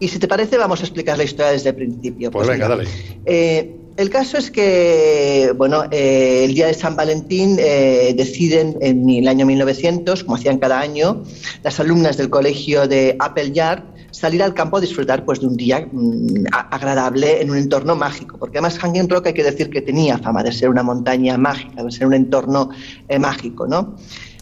Y 0.00 0.08
si 0.08 0.18
te 0.18 0.28
parece, 0.28 0.56
vamos 0.56 0.80
a 0.80 0.84
explicar 0.84 1.18
la 1.18 1.24
historia 1.24 1.52
desde 1.52 1.70
el 1.70 1.76
principio. 1.76 2.30
Pues 2.30 2.46
venga, 2.46 2.68
mira, 2.68 2.76
dale. 2.76 2.88
eh, 3.26 3.74
el 3.98 4.10
caso 4.10 4.38
es 4.38 4.52
que, 4.52 5.52
bueno, 5.56 5.82
eh, 5.90 6.44
el 6.44 6.54
día 6.54 6.68
de 6.68 6.74
San 6.74 6.94
Valentín 6.94 7.56
eh, 7.58 8.14
deciden 8.16 8.76
en 8.80 9.10
el 9.10 9.26
año 9.26 9.44
1900, 9.44 10.22
como 10.22 10.36
hacían 10.36 10.58
cada 10.58 10.78
año, 10.78 11.24
las 11.64 11.80
alumnas 11.80 12.16
del 12.16 12.30
colegio 12.30 12.86
de 12.86 13.16
Appleyard 13.18 13.82
salir 14.12 14.42
al 14.42 14.54
campo 14.54 14.76
a 14.76 14.80
disfrutar 14.80 15.24
pues, 15.24 15.40
de 15.40 15.46
un 15.46 15.56
día 15.56 15.88
mm, 15.90 16.46
agradable 16.52 17.42
en 17.42 17.50
un 17.50 17.56
entorno 17.56 17.96
mágico, 17.96 18.38
porque 18.38 18.58
además 18.58 18.78
Hanging 18.78 19.08
Rock 19.08 19.26
hay 19.26 19.34
que 19.34 19.44
decir 19.44 19.70
que 19.70 19.82
tenía 19.82 20.18
fama 20.18 20.42
de 20.42 20.52
ser 20.52 20.68
una 20.68 20.82
montaña 20.82 21.36
mágica, 21.36 21.82
de 21.82 21.90
ser 21.90 22.06
un 22.06 22.14
entorno 22.14 22.70
eh, 23.08 23.18
mágico, 23.18 23.66
¿no? 23.66 23.96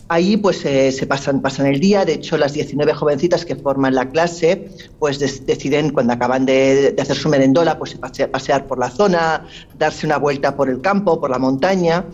Ahí 0.08 0.36
pues 0.36 0.64
eh, 0.64 0.92
se 0.92 1.04
pasan, 1.06 1.42
el 1.66 1.80
día, 1.80 2.04
de 2.04 2.12
hecho 2.14 2.36
las 2.36 2.52
19 2.52 2.94
jovencitas 2.94 3.44
que 3.44 3.56
forman 3.56 3.94
la 3.96 4.08
clase 4.08 4.68
pues 5.00 5.18
deciden 5.18 5.90
cuando 5.90 6.12
acaban 6.12 6.46
de, 6.46 6.94
hacer 6.96 7.16
su 7.16 7.28
merendola 7.28 7.76
pues 7.76 7.94
pase- 7.94 8.28
pasear 8.28 8.68
por 8.68 8.78
la 8.78 8.88
zona, 8.88 9.48
darse 9.76 10.06
una 10.06 10.18
vuelta 10.18 10.56
por 10.56 10.70
el 10.70 10.80
campo, 10.80 11.20
por 11.20 11.30
la 11.30 11.40
montaña 11.40 12.04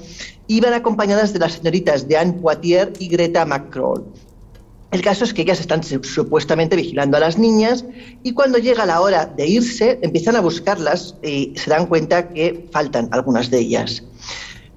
y 0.47 0.61
van 0.63 0.73
acompañadas 0.73 1.35
de 1.35 1.41
las 1.41 1.53
señoritas 1.53 2.09
Diane 2.09 2.33
Poitier 2.33 2.95
y 2.99 3.09
Greta 3.09 3.45
McCraw. 3.45 4.03
El 4.91 5.03
caso 5.03 5.25
es 5.25 5.35
que 5.35 5.43
ellas 5.43 5.61
están 5.61 5.83
su- 5.83 6.03
supuestamente 6.03 6.77
vigilando 6.77 7.19
a 7.19 7.21
las 7.21 7.37
niñas 7.37 7.85
y 8.23 8.33
cuando 8.33 8.57
llega 8.57 8.87
la 8.87 9.03
hora 9.03 9.27
de 9.27 9.47
irse 9.47 9.99
empiezan 10.01 10.37
a 10.37 10.41
buscarlas 10.41 11.17
y 11.23 11.53
se 11.57 11.69
dan 11.69 11.85
cuenta 11.87 12.31
que 12.31 12.69
faltan 12.73 13.09
algunas 13.13 13.51
de 13.51 13.59
ellas. 13.59 14.03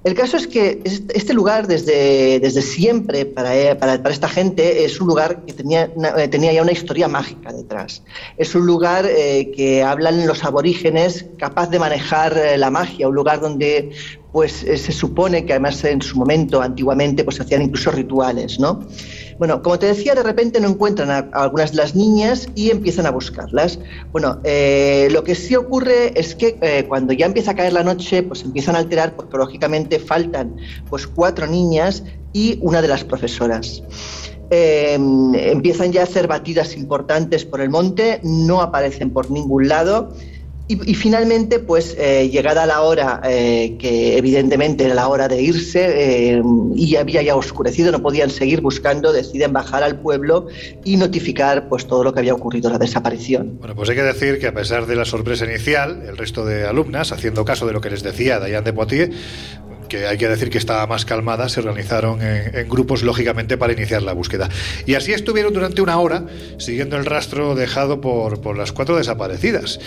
El 0.06 0.14
caso 0.14 0.36
es 0.36 0.46
que 0.46 0.82
este 0.84 1.34
lugar 1.34 1.66
desde, 1.66 2.38
desde 2.38 2.62
siempre 2.62 3.26
para, 3.26 3.56
eh, 3.56 3.74
para, 3.74 4.00
para 4.00 4.14
esta 4.14 4.28
gente 4.28 4.84
es 4.84 5.00
un 5.00 5.08
lugar 5.08 5.44
que 5.44 5.52
tenía, 5.52 5.90
eh, 6.16 6.28
tenía 6.28 6.52
ya 6.52 6.62
una 6.62 6.70
historia 6.70 7.08
mágica 7.08 7.52
detrás. 7.52 8.04
Es 8.36 8.54
un 8.54 8.66
lugar 8.66 9.04
eh, 9.04 9.50
que 9.50 9.82
hablan 9.82 10.24
los 10.24 10.44
aborígenes 10.44 11.26
capaz 11.38 11.70
de 11.70 11.80
manejar 11.80 12.40
la 12.56 12.70
magia, 12.70 13.08
un 13.08 13.16
lugar 13.16 13.40
donde 13.40 13.90
pues 14.30 14.52
se 14.52 14.92
supone 14.92 15.44
que 15.44 15.54
además 15.54 15.82
en 15.82 16.00
su 16.00 16.16
momento, 16.16 16.62
antiguamente, 16.62 17.24
pues 17.24 17.40
hacían 17.40 17.62
incluso 17.62 17.90
rituales, 17.90 18.60
¿no? 18.60 18.86
Bueno, 19.38 19.62
como 19.62 19.78
te 19.78 19.86
decía, 19.86 20.14
de 20.14 20.22
repente 20.22 20.60
no 20.60 20.68
encuentran 20.68 21.10
a, 21.10 21.18
algunas 21.32 21.72
de 21.72 21.76
las 21.76 21.94
niñas 21.94 22.48
y 22.54 22.70
empiezan 22.70 23.06
a 23.06 23.10
buscarlas. 23.10 23.78
Bueno, 24.12 24.40
eh, 24.44 25.08
lo 25.10 25.24
que 25.24 25.34
sí 25.34 25.54
ocurre 25.54 26.18
es 26.18 26.34
que 26.34 26.58
eh, 26.62 26.84
cuando 26.88 27.12
ya 27.12 27.26
empieza 27.26 27.50
a 27.50 27.54
caer 27.54 27.72
la 27.72 27.82
noche, 27.82 28.22
pues 28.22 28.42
empiezan 28.42 28.76
a 28.76 28.78
alterar 28.78 29.14
porque 29.14 29.36
lógicamente 29.36 29.98
faltan 29.98 30.56
pues 30.88 31.06
cuatro 31.06 31.46
niñas 31.46 32.02
y 32.32 32.58
una 32.62 32.80
de 32.80 32.88
las 32.88 33.04
profesoras. 33.04 33.82
Eh, 34.50 34.94
empiezan 34.94 35.92
ya 35.92 36.02
a 36.02 36.04
hacer 36.04 36.28
batidas 36.28 36.76
importantes 36.76 37.44
por 37.44 37.60
el 37.60 37.68
monte, 37.68 38.20
no 38.22 38.62
aparecen 38.62 39.10
por 39.10 39.30
ningún 39.30 39.68
lado. 39.68 40.14
Y, 40.68 40.94
finalmente, 40.94 41.60
pues 41.60 41.96
eh, 41.96 42.28
llegada 42.28 42.66
la 42.66 42.80
hora, 42.80 43.20
eh, 43.24 43.76
que 43.78 44.18
evidentemente 44.18 44.84
era 44.84 44.96
la 44.96 45.06
hora 45.06 45.28
de 45.28 45.40
irse 45.40 46.34
eh, 46.34 46.42
y 46.74 46.96
había 46.96 47.22
ya 47.22 47.36
oscurecido, 47.36 47.92
no 47.92 48.02
podían 48.02 48.30
seguir 48.30 48.62
buscando, 48.62 49.12
deciden 49.12 49.52
bajar 49.52 49.84
al 49.84 50.00
pueblo 50.00 50.48
y 50.84 50.96
notificar 50.96 51.68
pues 51.68 51.86
todo 51.86 52.02
lo 52.02 52.12
que 52.12 52.18
había 52.18 52.34
ocurrido, 52.34 52.68
la 52.68 52.78
desaparición. 52.78 53.58
Bueno, 53.60 53.76
pues 53.76 53.90
hay 53.90 53.94
que 53.94 54.02
decir 54.02 54.40
que 54.40 54.48
a 54.48 54.54
pesar 54.54 54.86
de 54.86 54.96
la 54.96 55.04
sorpresa 55.04 55.44
inicial, 55.44 56.02
el 56.02 56.16
resto 56.16 56.44
de 56.44 56.66
alumnas, 56.66 57.12
haciendo 57.12 57.44
caso 57.44 57.64
de 57.68 57.72
lo 57.72 57.80
que 57.80 57.90
les 57.90 58.02
decía 58.02 58.40
Diane 58.40 58.64
de 58.64 58.72
Poitiers, 58.72 59.14
que 59.86 60.06
hay 60.06 60.18
que 60.18 60.28
decir 60.28 60.50
que 60.50 60.58
estaba 60.58 60.86
más 60.86 61.04
calmada, 61.04 61.48
se 61.48 61.60
organizaron 61.60 62.20
en, 62.22 62.68
grupos, 62.68 63.02
lógicamente, 63.02 63.56
para 63.56 63.72
iniciar 63.72 64.02
la 64.02 64.12
búsqueda. 64.12 64.48
Y 64.86 64.94
así 64.94 65.12
estuvieron 65.12 65.52
durante 65.52 65.82
una 65.82 65.98
hora 65.98 66.24
siguiendo 66.58 66.96
el 66.96 67.04
rastro 67.04 67.54
dejado 67.54 68.00
por, 68.00 68.40
por 68.40 68.56
las 68.56 68.72
cuatro 68.72 68.96
desaparecidas. 68.96 69.78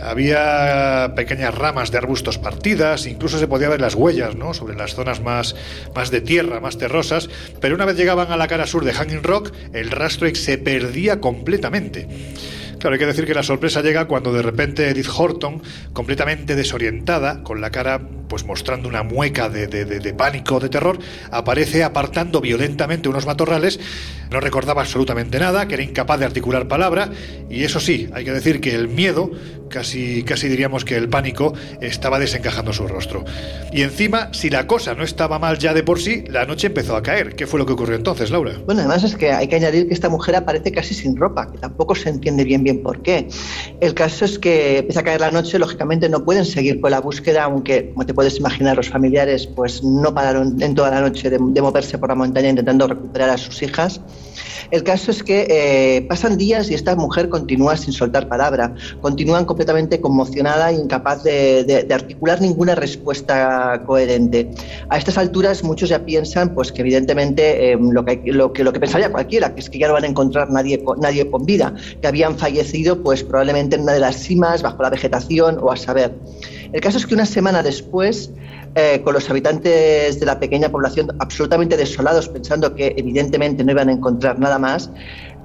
Había 0.00 1.14
pequeñas 1.16 1.54
ramas 1.54 1.90
de 1.90 1.98
arbustos 1.98 2.38
partidas, 2.38 3.06
incluso 3.06 3.38
se 3.38 3.48
podía 3.48 3.68
ver 3.68 3.80
las 3.80 3.94
huellas 3.94 4.36
¿no? 4.36 4.52
sobre 4.52 4.76
las 4.76 4.94
zonas 4.94 5.22
más, 5.22 5.56
más 5.94 6.10
de 6.10 6.20
tierra, 6.20 6.60
más 6.60 6.76
terrosas, 6.76 7.30
pero 7.60 7.74
una 7.74 7.86
vez 7.86 7.96
llegaban 7.96 8.30
a 8.30 8.36
la 8.36 8.48
cara 8.48 8.66
sur 8.66 8.84
de 8.84 8.92
Hanging 8.92 9.22
Rock, 9.22 9.52
el 9.72 9.90
rastro 9.90 10.26
se 10.34 10.58
perdía 10.58 11.20
completamente. 11.20 12.06
Claro, 12.78 12.94
hay 12.94 12.98
que 12.98 13.06
decir 13.06 13.26
que 13.26 13.34
la 13.34 13.42
sorpresa 13.42 13.80
llega 13.80 14.06
cuando 14.06 14.32
de 14.32 14.42
repente 14.42 14.88
Edith 14.88 15.08
Horton, 15.14 15.62
completamente 15.92 16.54
desorientada, 16.54 17.42
con 17.42 17.60
la 17.60 17.70
cara 17.70 18.00
pues 18.28 18.44
mostrando 18.44 18.88
una 18.88 19.02
mueca 19.02 19.48
de, 19.48 19.66
de- 19.66 20.14
pánico, 20.14 20.60
de 20.60 20.68
terror, 20.68 20.98
aparece 21.30 21.84
apartando 21.84 22.40
violentamente 22.40 23.08
unos 23.08 23.26
matorrales, 23.26 23.78
no 24.30 24.40
recordaba 24.40 24.82
absolutamente 24.82 25.38
nada, 25.38 25.68
que 25.68 25.74
era 25.74 25.82
incapaz 25.82 26.18
de 26.18 26.24
articular 26.26 26.68
palabra, 26.68 27.10
y 27.50 27.64
eso 27.64 27.80
sí, 27.80 28.08
hay 28.12 28.24
que 28.24 28.32
decir 28.32 28.60
que 28.60 28.74
el 28.74 28.88
miedo, 28.88 29.30
casi, 29.68 30.22
casi 30.24 30.48
diríamos 30.48 30.84
que 30.84 30.96
el 30.96 31.08
pánico, 31.08 31.52
estaba 31.80 32.18
desencajando 32.18 32.72
su 32.72 32.86
rostro. 32.88 33.24
Y 33.72 33.82
encima, 33.82 34.30
si 34.32 34.50
la 34.50 34.66
cosa 34.66 34.94
no 34.94 35.04
estaba 35.04 35.38
mal 35.38 35.58
ya 35.58 35.74
de 35.74 35.82
por 35.82 36.00
sí, 36.00 36.24
la 36.28 36.46
noche 36.46 36.68
empezó 36.68 36.96
a 36.96 37.02
caer. 37.02 37.36
¿Qué 37.36 37.46
fue 37.46 37.58
lo 37.58 37.66
que 37.66 37.74
ocurrió 37.74 37.96
entonces, 37.96 38.30
Laura? 38.30 38.52
Bueno, 38.64 38.80
además 38.80 39.04
es 39.04 39.16
que 39.16 39.32
hay 39.32 39.48
que 39.48 39.56
añadir 39.56 39.86
que 39.88 39.94
esta 39.94 40.08
mujer 40.08 40.34
aparece 40.36 40.72
casi 40.72 40.94
sin 40.94 41.16
ropa, 41.16 41.50
que 41.52 41.58
tampoco 41.58 41.94
se 41.94 42.08
entiende 42.08 42.44
bien 42.44 42.64
bien 42.64 42.82
por 42.82 43.02
qué. 43.02 43.28
El 43.80 43.94
caso 43.94 44.24
es 44.24 44.38
que 44.38 44.78
empieza 44.78 45.00
a 45.00 45.04
caer 45.04 45.20
la 45.20 45.30
noche, 45.30 45.58
lógicamente 45.58 46.08
no 46.08 46.24
pueden 46.24 46.44
seguir 46.44 46.80
con 46.80 46.90
la 46.90 47.00
búsqueda, 47.00 47.44
aunque, 47.44 47.92
puedes 48.16 48.38
imaginar, 48.38 48.76
los 48.76 48.88
familiares 48.88 49.46
pues 49.46 49.84
no 49.84 50.12
pararon 50.12 50.60
en 50.60 50.74
toda 50.74 50.90
la 50.90 51.02
noche 51.02 51.30
de, 51.30 51.38
moverse 51.38 51.98
por 51.98 52.08
la 52.08 52.14
montaña 52.14 52.48
intentando 52.48 52.88
recuperar 52.88 53.30
a 53.30 53.36
sus 53.36 53.62
hijas. 53.62 54.00
El 54.70 54.82
caso 54.82 55.12
es 55.12 55.22
que 55.22 55.46
eh, 55.48 56.02
pasan 56.08 56.36
días 56.36 56.70
y 56.70 56.74
esta 56.74 56.96
mujer 56.96 57.28
continúa 57.28 57.76
sin 57.76 57.92
soltar 57.92 58.26
palabra, 58.26 58.74
continúan 59.00 59.44
completamente 59.44 60.00
conmocionada 60.00 60.70
e 60.70 60.74
incapaz 60.74 61.22
de, 61.22 61.86
articular 61.92 62.40
ninguna 62.40 62.74
respuesta 62.74 63.82
coherente. 63.86 64.50
A 64.88 64.96
estas 64.96 65.18
alturas 65.18 65.62
muchos 65.62 65.90
ya 65.90 66.04
piensan 66.04 66.54
pues 66.54 66.72
que 66.72 66.80
evidentemente 66.80 67.72
eh, 67.72 67.78
lo, 67.78 68.04
que, 68.04 68.22
lo, 68.24 68.52
que, 68.52 68.80
pensaría 68.80 69.12
cualquiera, 69.12 69.54
que 69.54 69.60
es 69.60 69.70
que 69.70 69.78
ya 69.78 69.88
no 69.88 69.92
van 69.92 70.04
a 70.04 70.08
encontrar 70.08 70.50
nadie, 70.50 70.82
nadie 70.98 71.30
con 71.30 71.44
vida, 71.44 71.74
que 72.00 72.08
habían 72.08 72.36
fallecido 72.36 73.02
pues 73.02 73.22
probablemente 73.22 73.76
en 73.76 73.82
una 73.82 73.92
de 73.92 74.00
las 74.00 74.16
cimas, 74.16 74.62
bajo 74.62 74.82
la 74.82 74.90
vegetación 74.90 75.58
o 75.60 75.70
a 75.70 75.76
saber. 75.76 76.14
El 76.72 76.80
caso 76.80 76.98
es 76.98 77.06
que 77.06 77.14
una 77.14 77.26
semana 77.26 77.62
después 77.62 78.30
eh, 78.74 79.00
con 79.02 79.14
los 79.14 79.28
habitantes 79.30 80.20
de 80.20 80.26
la 80.26 80.38
pequeña 80.38 80.68
población 80.68 81.08
absolutamente 81.18 81.76
desolados, 81.76 82.28
pensando 82.28 82.74
que 82.74 82.94
evidentemente 82.96 83.64
no 83.64 83.72
iban 83.72 83.88
a 83.88 83.92
encontrar 83.92 84.38
nada 84.38 84.58
más, 84.58 84.90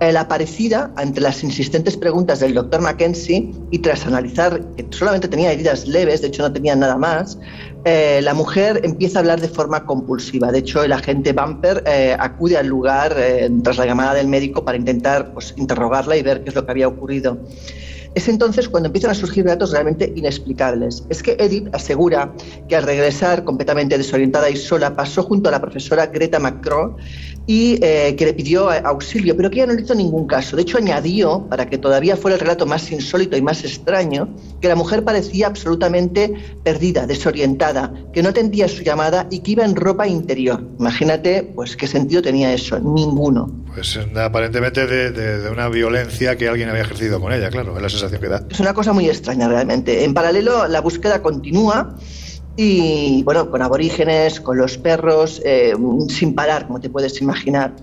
Eh, 0.02 0.12
la 0.12 0.28
parecida, 0.28 0.92
ante 0.96 1.22
las 1.22 1.44
insistentes 1.44 1.96
preguntas 1.96 2.40
del 2.40 2.56
doctor 2.56 2.82
Mackenzie 2.82 3.52
y 3.70 3.78
tras 3.78 4.08
analizar 4.08 4.60
que 4.76 4.88
solamente 4.90 5.28
tenía 5.28 5.52
heridas 5.52 5.88
leves, 5.88 6.22
de 6.22 6.30
hecho 6.30 6.42
no 6.42 6.52
tenía 6.52 6.76
nada 6.76 6.98
más, 6.98 7.38
eh, 7.84 8.20
la 8.22 8.36
mujer 8.36 8.82
empieza 8.84 9.18
a 9.18 9.22
hablar 9.22 9.42
de 9.42 9.50
forma 9.50 9.86
compulsiva. 9.86 10.52
De 10.52 10.60
hecho, 10.60 10.84
el 10.84 10.94
agente 10.94 11.34
Bumper 11.34 11.84
eh, 11.88 12.16
acude 12.18 12.58
al 12.58 12.68
lugar 12.68 13.16
eh, 13.18 13.50
tras 13.64 13.78
la 13.78 13.88
llamada 13.88 14.14
del 14.14 14.28
médico 14.28 14.64
para 14.64 14.78
intentar 14.78 15.34
pues, 15.34 15.56
interrogarla 15.58 16.16
y 16.16 16.22
ver 16.22 16.44
qué 16.44 16.50
es 16.50 16.56
lo 16.56 16.64
que 16.64 16.72
había 16.72 16.88
ocurrido. 16.88 17.40
Es 18.14 18.28
entonces 18.28 18.68
cuando 18.68 18.88
empiezan 18.88 19.12
a 19.12 19.14
surgir 19.16 19.46
datos 19.46 19.72
realmente 19.72 20.14
inexplicables. 20.16 21.06
Es 21.10 21.24
que 21.24 21.38
Edith 21.40 21.74
asegura 21.74 22.34
que 22.68 22.76
al 22.76 22.84
regresar 22.84 23.46
completamente 23.46 23.98
desorientada 23.98 24.50
y 24.50 24.58
sola 24.58 24.96
pasó 24.96 25.24
junto 25.24 25.48
a 25.48 25.52
la 25.52 25.62
profesora 25.62 26.08
Greta 26.08 26.38
McCraw 26.38 26.98
y 27.48 27.78
que 27.80 28.18
le 28.20 28.34
pidió 28.34 28.70
auxilio, 28.70 29.36
pero 29.38 29.50
que 29.50 29.60
ella 29.60 29.68
no 29.68 29.74
le 29.74 29.84
hizo 29.84 29.96
ningún 29.96 30.28
caso. 30.28 30.58
De 30.58 30.62
hecho, 30.64 30.78
añadió, 30.78 31.48
para 31.50 31.70
que 31.70 31.78
todavía 31.78 32.18
fuera 32.18 32.36
el 32.36 32.42
relato 32.42 32.66
más 32.66 32.92
insólito 32.92 33.38
y 33.38 33.42
más 33.42 33.64
extraño, 33.64 34.28
que 34.60 34.68
la 34.68 34.76
mujer 34.76 35.06
parecía 35.06 35.48
absolutamente 35.48 36.34
perdida, 36.64 37.08
desorientada, 37.08 37.71
que 38.14 38.22
no 38.24 38.30
atendía 38.30 38.68
su 38.68 38.84
llamada 38.84 39.28
y 39.32 39.40
que 39.40 39.52
iba 39.52 39.64
en 39.66 39.76
ropa 39.76 40.08
interior. 40.08 40.64
Imagínate, 40.80 41.44
pues, 41.56 41.76
qué 41.76 41.88
sentido 41.88 42.22
tenía 42.22 42.54
eso. 42.54 42.80
Ninguno. 42.80 43.50
Pues 43.74 43.96
eh, 43.96 44.06
aparentemente 44.20 44.86
de, 44.86 45.12
de- 45.12 45.40
de 45.40 45.50
una 45.50 45.70
violencia 45.70 46.36
que 46.38 46.48
alguien 46.50 46.70
había 46.70 46.82
ejercido 46.82 47.20
con 47.22 47.32
ella, 47.34 47.50
claro, 47.50 47.76
es 47.76 47.82
la 47.82 47.90
sensación 47.90 48.20
que 48.22 48.28
da. 48.28 48.44
Es 48.50 48.60
una 48.60 48.74
cosa 48.74 48.92
muy 48.94 49.08
extraña 49.08 49.48
realmente. 49.48 50.04
En 50.04 50.14
paralelo, 50.14 50.68
la 50.68 50.82
búsqueda 50.82 51.22
continúa 51.22 51.96
y, 52.58 53.24
bueno, 53.24 53.50
con 53.50 53.62
aborígenes, 53.62 54.42
con 54.42 54.58
los 54.58 54.78
perros, 54.78 55.42
eh, 55.46 55.74
sin 56.10 56.36
parar, 56.36 56.68
como 56.68 56.80
te 56.82 56.90
puedes 56.90 57.22
imaginar. 57.22 57.74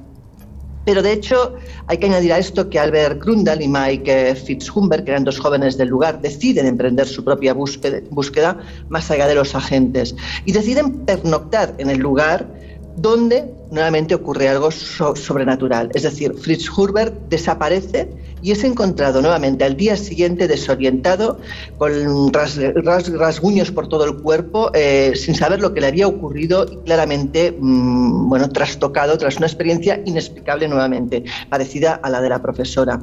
Pero 0.89 1.03
de 1.03 1.13
hecho, 1.13 1.55
hay 1.87 1.99
que 1.99 2.07
añadir 2.07 2.33
a 2.33 2.39
esto 2.39 2.71
que 2.71 2.79
Albert 2.79 3.23
Grundal 3.23 3.61
y 3.61 3.69
Mike 3.69 4.35
Fitzhumber, 4.37 5.05
que 5.05 5.11
eran 5.11 5.23
dos 5.23 5.39
jóvenes 5.39 5.77
del 5.77 5.89
lugar, 5.89 6.23
deciden 6.23 6.65
emprender 6.65 7.07
su 7.07 7.23
propia 7.23 7.53
búsqueda, 7.53 8.57
más 8.89 9.11
allá 9.11 9.27
de 9.27 9.35
los 9.35 9.55
agentes 9.55 10.17
y 10.47 10.53
deciden 10.53 11.05
pernoctar 11.05 11.75
en 11.77 11.91
el 11.91 11.99
lugar 11.99 12.49
donde 12.97 13.53
nuevamente 13.71 14.15
ocurre 14.15 14.49
algo 14.49 14.71
so- 14.71 15.15
sobrenatural. 15.15 15.91
Es 15.93 16.05
decir, 16.05 16.33
Fritz 16.33 16.71
Huber 16.71 17.13
desaparece 17.29 18.09
y 18.43 18.53
es 18.53 18.65
encontrado 18.65 19.21
nuevamente 19.23 19.65
al 19.65 19.77
día 19.77 19.97
siguiente 19.97 20.49
desorientado, 20.49 21.39
con 21.77 22.33
ras- 22.33 22.59
ras- 22.85 23.13
rasguños 23.13 23.71
por 23.71 23.89
todo 23.89 24.05
el 24.05 24.17
cuerpo, 24.19 24.71
eh, 24.75 25.13
sin 25.15 25.35
saber 25.35 25.61
lo 25.61 25.75
que 25.75 25.81
le 25.81 25.89
había 25.89 26.07
ocurrido 26.07 26.67
y 26.71 26.77
claramente 26.85 27.57
mm, 27.59 28.29
bueno, 28.29 28.49
trastocado 28.51 29.17
tras 29.19 29.37
una 29.37 29.47
experiencia 29.47 30.01
inexplicable 30.05 30.69
nuevamente, 30.69 31.25
parecida 31.49 31.95
a 32.03 32.11
la 32.11 32.21
de 32.21 32.29
la 32.29 32.43
profesora. 32.43 33.01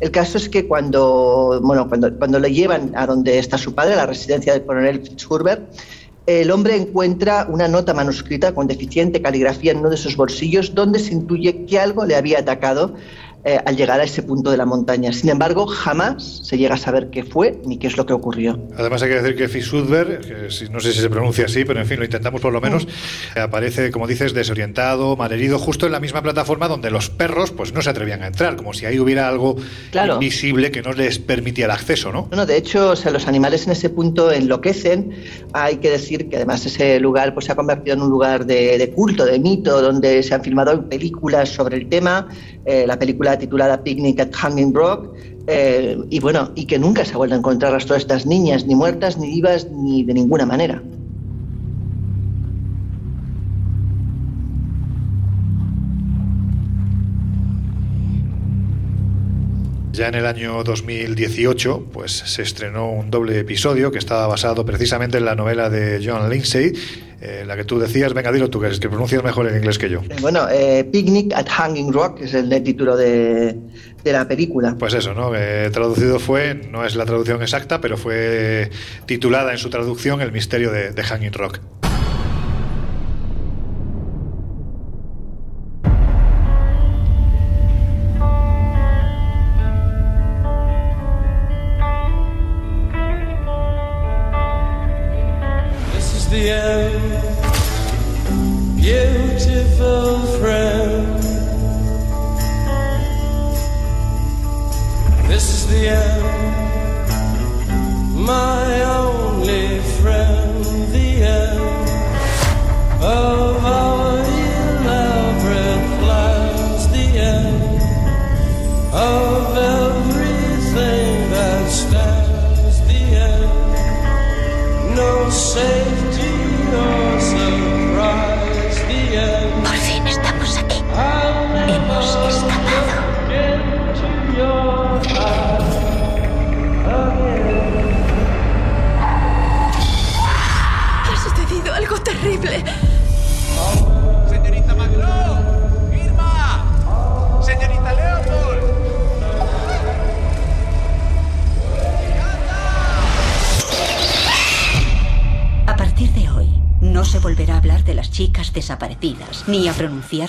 El 0.00 0.10
caso 0.10 0.38
es 0.38 0.48
que 0.48 0.66
cuando, 0.66 1.60
bueno, 1.62 1.88
cuando, 1.88 2.16
cuando 2.16 2.38
le 2.38 2.52
llevan 2.52 2.92
a 2.94 3.06
donde 3.06 3.38
está 3.38 3.58
su 3.58 3.74
padre, 3.74 3.94
a 3.94 3.96
la 3.96 4.06
residencia 4.06 4.52
del 4.52 4.64
coronel 4.64 5.00
Fitzhurber, 5.02 5.66
el 6.26 6.50
hombre 6.50 6.76
encuentra 6.76 7.46
una 7.48 7.68
nota 7.68 7.94
manuscrita 7.94 8.52
con 8.52 8.66
deficiente 8.66 9.22
caligrafía 9.22 9.72
en 9.72 9.78
uno 9.78 9.88
de 9.88 9.96
sus 9.96 10.14
bolsillos 10.14 10.74
donde 10.74 10.98
se 10.98 11.14
intuye 11.14 11.64
que 11.64 11.78
algo 11.78 12.04
le 12.04 12.16
había 12.16 12.40
atacado 12.40 12.94
eh, 13.44 13.58
al 13.64 13.76
llegar 13.76 14.00
a 14.00 14.04
ese 14.04 14.22
punto 14.22 14.50
de 14.50 14.56
la 14.56 14.66
montaña. 14.66 15.12
Sin 15.12 15.30
embargo, 15.30 15.66
jamás 15.66 16.40
se 16.44 16.58
llega 16.58 16.74
a 16.74 16.78
saber 16.78 17.08
qué 17.10 17.22
fue 17.24 17.60
ni 17.64 17.78
qué 17.78 17.86
es 17.86 17.96
lo 17.96 18.04
que 18.06 18.12
ocurrió. 18.12 18.58
Además 18.76 19.02
hay 19.02 19.10
que 19.10 19.14
decir 19.22 19.36
que 19.36 19.48
Fisudber, 19.48 20.18
que 20.20 20.50
si- 20.50 20.68
no 20.68 20.80
sé 20.80 20.92
si 20.92 21.00
se 21.00 21.08
pronuncia 21.10 21.44
así, 21.46 21.64
pero 21.64 21.80
en 21.80 21.86
fin, 21.86 21.98
lo 21.98 22.04
intentamos 22.04 22.40
por 22.40 22.52
lo 22.52 22.60
menos, 22.60 22.86
eh, 23.36 23.40
aparece, 23.40 23.90
como 23.90 24.06
dices, 24.06 24.34
desorientado, 24.34 25.16
malherido, 25.16 25.58
justo 25.58 25.86
en 25.86 25.92
la 25.92 26.00
misma 26.00 26.22
plataforma 26.22 26.68
donde 26.68 26.90
los 26.90 27.10
perros 27.10 27.50
pues 27.52 27.72
no 27.72 27.80
se 27.82 27.90
atrevían 27.90 28.22
a 28.22 28.26
entrar, 28.26 28.56
como 28.56 28.72
si 28.72 28.86
ahí 28.86 28.98
hubiera 28.98 29.28
algo 29.28 29.56
Claro. 29.90 30.14
invisible 30.14 30.70
que 30.70 30.82
no 30.82 30.92
les 30.92 31.18
permitía 31.18 31.66
el 31.66 31.70
acceso, 31.70 32.12
¿no? 32.12 32.28
No, 32.30 32.38
no, 32.38 32.46
de 32.46 32.56
hecho, 32.56 32.90
o 32.90 32.96
sea, 32.96 33.10
los 33.12 33.26
animales 33.28 33.66
en 33.66 33.72
ese 33.72 33.88
punto 33.90 34.32
enloquecen. 34.32 35.14
Hay 35.52 35.76
que 35.76 35.90
decir 35.90 36.28
que 36.28 36.36
además 36.36 36.64
ese 36.66 36.98
lugar 37.00 37.34
pues, 37.34 37.46
se 37.46 37.52
ha 37.52 37.56
convertido 37.56 37.94
en 37.96 38.02
un 38.02 38.10
lugar 38.10 38.46
de, 38.46 38.78
de 38.78 38.90
culto, 38.90 39.24
de 39.24 39.38
mito, 39.38 39.80
donde 39.80 40.22
se 40.22 40.34
han 40.34 40.42
filmado 40.42 40.88
películas 40.88 41.48
sobre 41.50 41.76
el 41.76 41.88
tema. 41.88 42.28
eh, 42.70 42.84
la 42.86 42.98
película 42.98 43.27
titulada 43.36 43.82
Picnic 43.82 44.20
at 44.20 44.32
Hanging 44.32 44.72
Rock. 44.72 45.14
eh, 45.50 45.98
y 46.10 46.20
bueno, 46.20 46.52
y 46.54 46.66
que 46.66 46.78
nunca 46.78 47.06
se 47.06 47.14
ha 47.14 47.16
vuelto 47.16 47.34
a 47.34 47.38
encontrar 47.38 47.72
rastro 47.72 47.94
de 47.94 48.00
estas 48.00 48.26
niñas, 48.26 48.66
ni 48.66 48.74
muertas, 48.74 49.16
ni 49.16 49.28
vivas, 49.28 49.66
ni 49.70 50.04
de 50.04 50.12
ninguna 50.12 50.44
manera. 50.44 50.82
Ya 59.98 60.06
en 60.06 60.14
el 60.14 60.26
año 60.26 60.62
2018 60.62 61.88
pues, 61.92 62.12
se 62.12 62.42
estrenó 62.42 62.88
un 62.88 63.10
doble 63.10 63.36
episodio 63.40 63.90
que 63.90 63.98
estaba 63.98 64.28
basado 64.28 64.64
precisamente 64.64 65.18
en 65.18 65.24
la 65.24 65.34
novela 65.34 65.70
de 65.70 66.00
John 66.00 66.30
Lindsay, 66.30 66.72
eh, 67.20 67.44
la 67.46 67.56
que 67.56 67.64
tú 67.64 67.78
decías, 67.78 68.14
venga, 68.14 68.30
dilo 68.32 68.48
tú, 68.48 68.60
que 68.60 68.68
es 68.68 68.78
que 68.80 68.88
pronuncias 68.88 69.22
mejor 69.24 69.48
en 69.48 69.56
inglés 69.56 69.78
que 69.78 69.90
yo. 69.90 70.02
Bueno, 70.20 70.46
eh, 70.50 70.84
Picnic 70.84 71.32
at 71.34 71.48
Hanging 71.48 71.92
Rock 71.92 72.20
es 72.22 72.34
el 72.34 72.48
título 72.62 72.96
de, 72.96 73.56
de 74.04 74.12
la 74.12 74.26
película. 74.28 74.76
Pues 74.78 74.94
eso, 74.94 75.14
¿no? 75.14 75.32
Eh, 75.34 75.70
traducido 75.72 76.18
fue, 76.20 76.54
no 76.54 76.84
es 76.84 76.94
la 76.96 77.04
traducción 77.04 77.42
exacta, 77.42 77.80
pero 77.80 77.96
fue 77.96 78.70
titulada 79.06 79.52
en 79.52 79.58
su 79.58 79.68
traducción 79.70 80.20
El 80.20 80.32
misterio 80.32 80.70
de, 80.70 80.90
de 80.92 81.02
Hanging 81.02 81.32
Rock. 81.32 81.60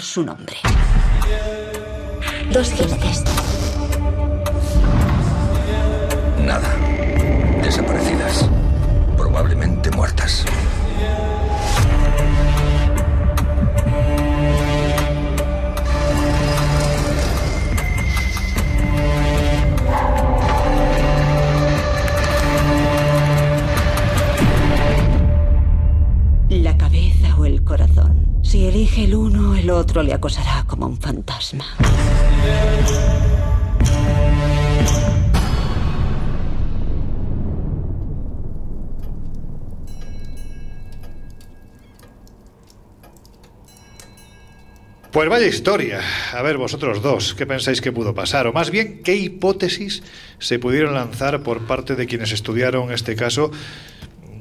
Su 0.10 0.24
nombre. 0.24 0.59
Le 30.04 30.14
acosará 30.14 30.66
como 30.68 30.86
un 30.88 30.98
fantasma. 30.98 31.66
Pues 45.12 45.28
vaya 45.28 45.48
historia. 45.48 46.02
A 46.34 46.42
ver, 46.44 46.58
vosotros 46.58 47.02
dos, 47.02 47.34
¿qué 47.34 47.48
pensáis 47.48 47.82
que 47.82 47.92
pudo 47.92 48.14
pasar? 48.14 48.46
O 48.46 48.54
más 48.54 48.70
bien, 48.70 49.02
¿qué 49.04 49.16
hipótesis 49.16 50.04
se 50.38 50.60
pudieron 50.60 50.94
lanzar 50.94 51.42
por 51.42 51.66
parte 51.66 51.96
de 51.96 52.06
quienes 52.06 52.32
estudiaron 52.32 52.92
este 52.92 53.16
caso? 53.16 53.50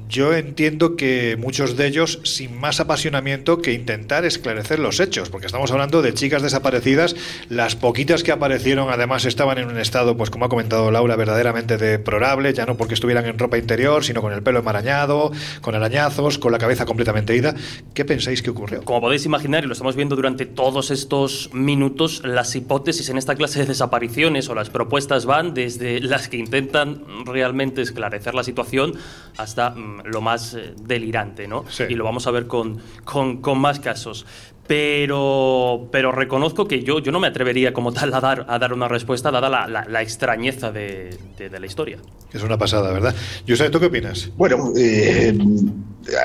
Yo 0.09 0.33
entiendo 0.33 0.95
que 0.95 1.37
muchos 1.37 1.77
de 1.77 1.85
ellos 1.85 2.19
sin 2.23 2.59
más 2.59 2.79
apasionamiento 2.79 3.59
que 3.61 3.73
intentar 3.73 4.25
esclarecer 4.25 4.79
los 4.79 4.99
hechos, 4.99 5.29
porque 5.29 5.45
estamos 5.45 5.71
hablando 5.71 6.01
de 6.01 6.15
chicas 6.15 6.41
desaparecidas, 6.41 7.15
las 7.47 7.75
poquitas 7.75 8.23
que 8.23 8.31
aparecieron 8.31 8.89
además 8.89 9.25
estaban 9.25 9.59
en 9.59 9.67
un 9.67 9.77
estado, 9.77 10.17
pues 10.17 10.31
como 10.31 10.45
ha 10.45 10.49
comentado 10.49 10.89
Laura, 10.89 11.15
verdaderamente 11.15 11.77
deplorable, 11.77 12.51
ya 12.55 12.65
no 12.65 12.75
porque 12.75 12.95
estuvieran 12.95 13.27
en 13.27 13.37
ropa 13.37 13.59
interior, 13.59 14.03
sino 14.03 14.23
con 14.23 14.33
el 14.33 14.41
pelo 14.41 14.57
enmarañado, 14.59 15.31
con 15.61 15.75
arañazos, 15.75 16.39
con 16.39 16.51
la 16.51 16.57
cabeza 16.57 16.87
completamente 16.87 17.35
ida. 17.35 17.53
¿Qué 17.93 18.03
pensáis 18.03 18.41
que 18.41 18.49
ocurrió? 18.49 18.83
Como 18.83 19.01
podéis 19.01 19.27
imaginar, 19.27 19.63
y 19.63 19.67
lo 19.67 19.73
estamos 19.73 19.95
viendo 19.95 20.15
durante 20.15 20.47
todos 20.47 20.89
estos 20.89 21.51
minutos, 21.53 22.23
las 22.25 22.55
hipótesis 22.55 23.09
en 23.09 23.19
esta 23.19 23.35
clase 23.35 23.59
de 23.59 23.67
desapariciones 23.67 24.49
o 24.49 24.55
las 24.55 24.71
propuestas 24.71 25.27
van 25.27 25.53
desde 25.53 25.99
las 25.99 26.29
que 26.29 26.37
intentan 26.37 27.03
realmente 27.27 27.83
esclarecer 27.83 28.33
la 28.33 28.43
situación 28.43 28.93
hasta 29.37 29.69
mm, 29.69 29.98
lo 30.05 30.21
más 30.21 30.53
eh, 30.53 30.73
delirante, 30.81 31.47
¿no? 31.47 31.65
Y 31.89 31.95
lo 31.95 32.03
vamos 32.03 32.27
a 32.27 32.31
ver 32.31 32.47
con, 32.47 32.77
con, 33.05 33.41
con 33.41 33.59
más 33.59 33.79
casos. 33.79 34.25
Pero, 34.67 35.87
pero 35.91 36.11
reconozco 36.11 36.67
que 36.67 36.83
yo, 36.83 36.99
yo 36.99 37.11
no 37.11 37.19
me 37.19 37.25
atrevería 37.27 37.73
como 37.73 37.91
tal 37.91 38.13
a 38.13 38.19
dar, 38.21 38.45
a 38.47 38.59
dar 38.59 38.71
una 38.71 38.87
respuesta 38.87 39.31
dada 39.31 39.49
la, 39.49 39.67
la- 39.67 39.85
la 39.85 40.01
extrañeza 40.03 40.71
de, 40.71 41.17
de- 41.37 41.49
de 41.49 41.59
la 41.59 41.65
historia. 41.65 41.97
Es 42.31 42.43
una 42.43 42.57
pasada, 42.57 42.91
¿verdad? 42.93 43.15
José, 43.47 43.69
¿tú 43.71 43.79
qué 43.79 43.87
opinas? 43.87 44.29
Bueno, 44.37 44.71
eh, 44.77 45.35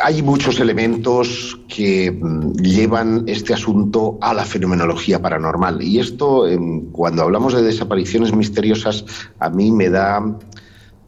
hay 0.05 0.23
muchos 0.23 0.61
elementos 0.61 1.59
que 1.69 2.11
mm, 2.13 2.53
llevan 2.63 3.25
este 3.27 3.55
asunto 3.55 4.19
a 4.21 4.35
la 4.35 4.45
fenomenología 4.45 5.23
paranormal. 5.23 5.83
Y 5.83 5.99
esto, 5.99 6.47
em, 6.47 6.91
cuando 6.93 7.23
hablamos 7.23 7.55
de 7.55 7.63
desapariciones 7.63 8.35
misteriosas, 8.35 9.05
a 9.39 9.49
mí 9.49 9.71
me 9.73 9.89
da 9.89 10.23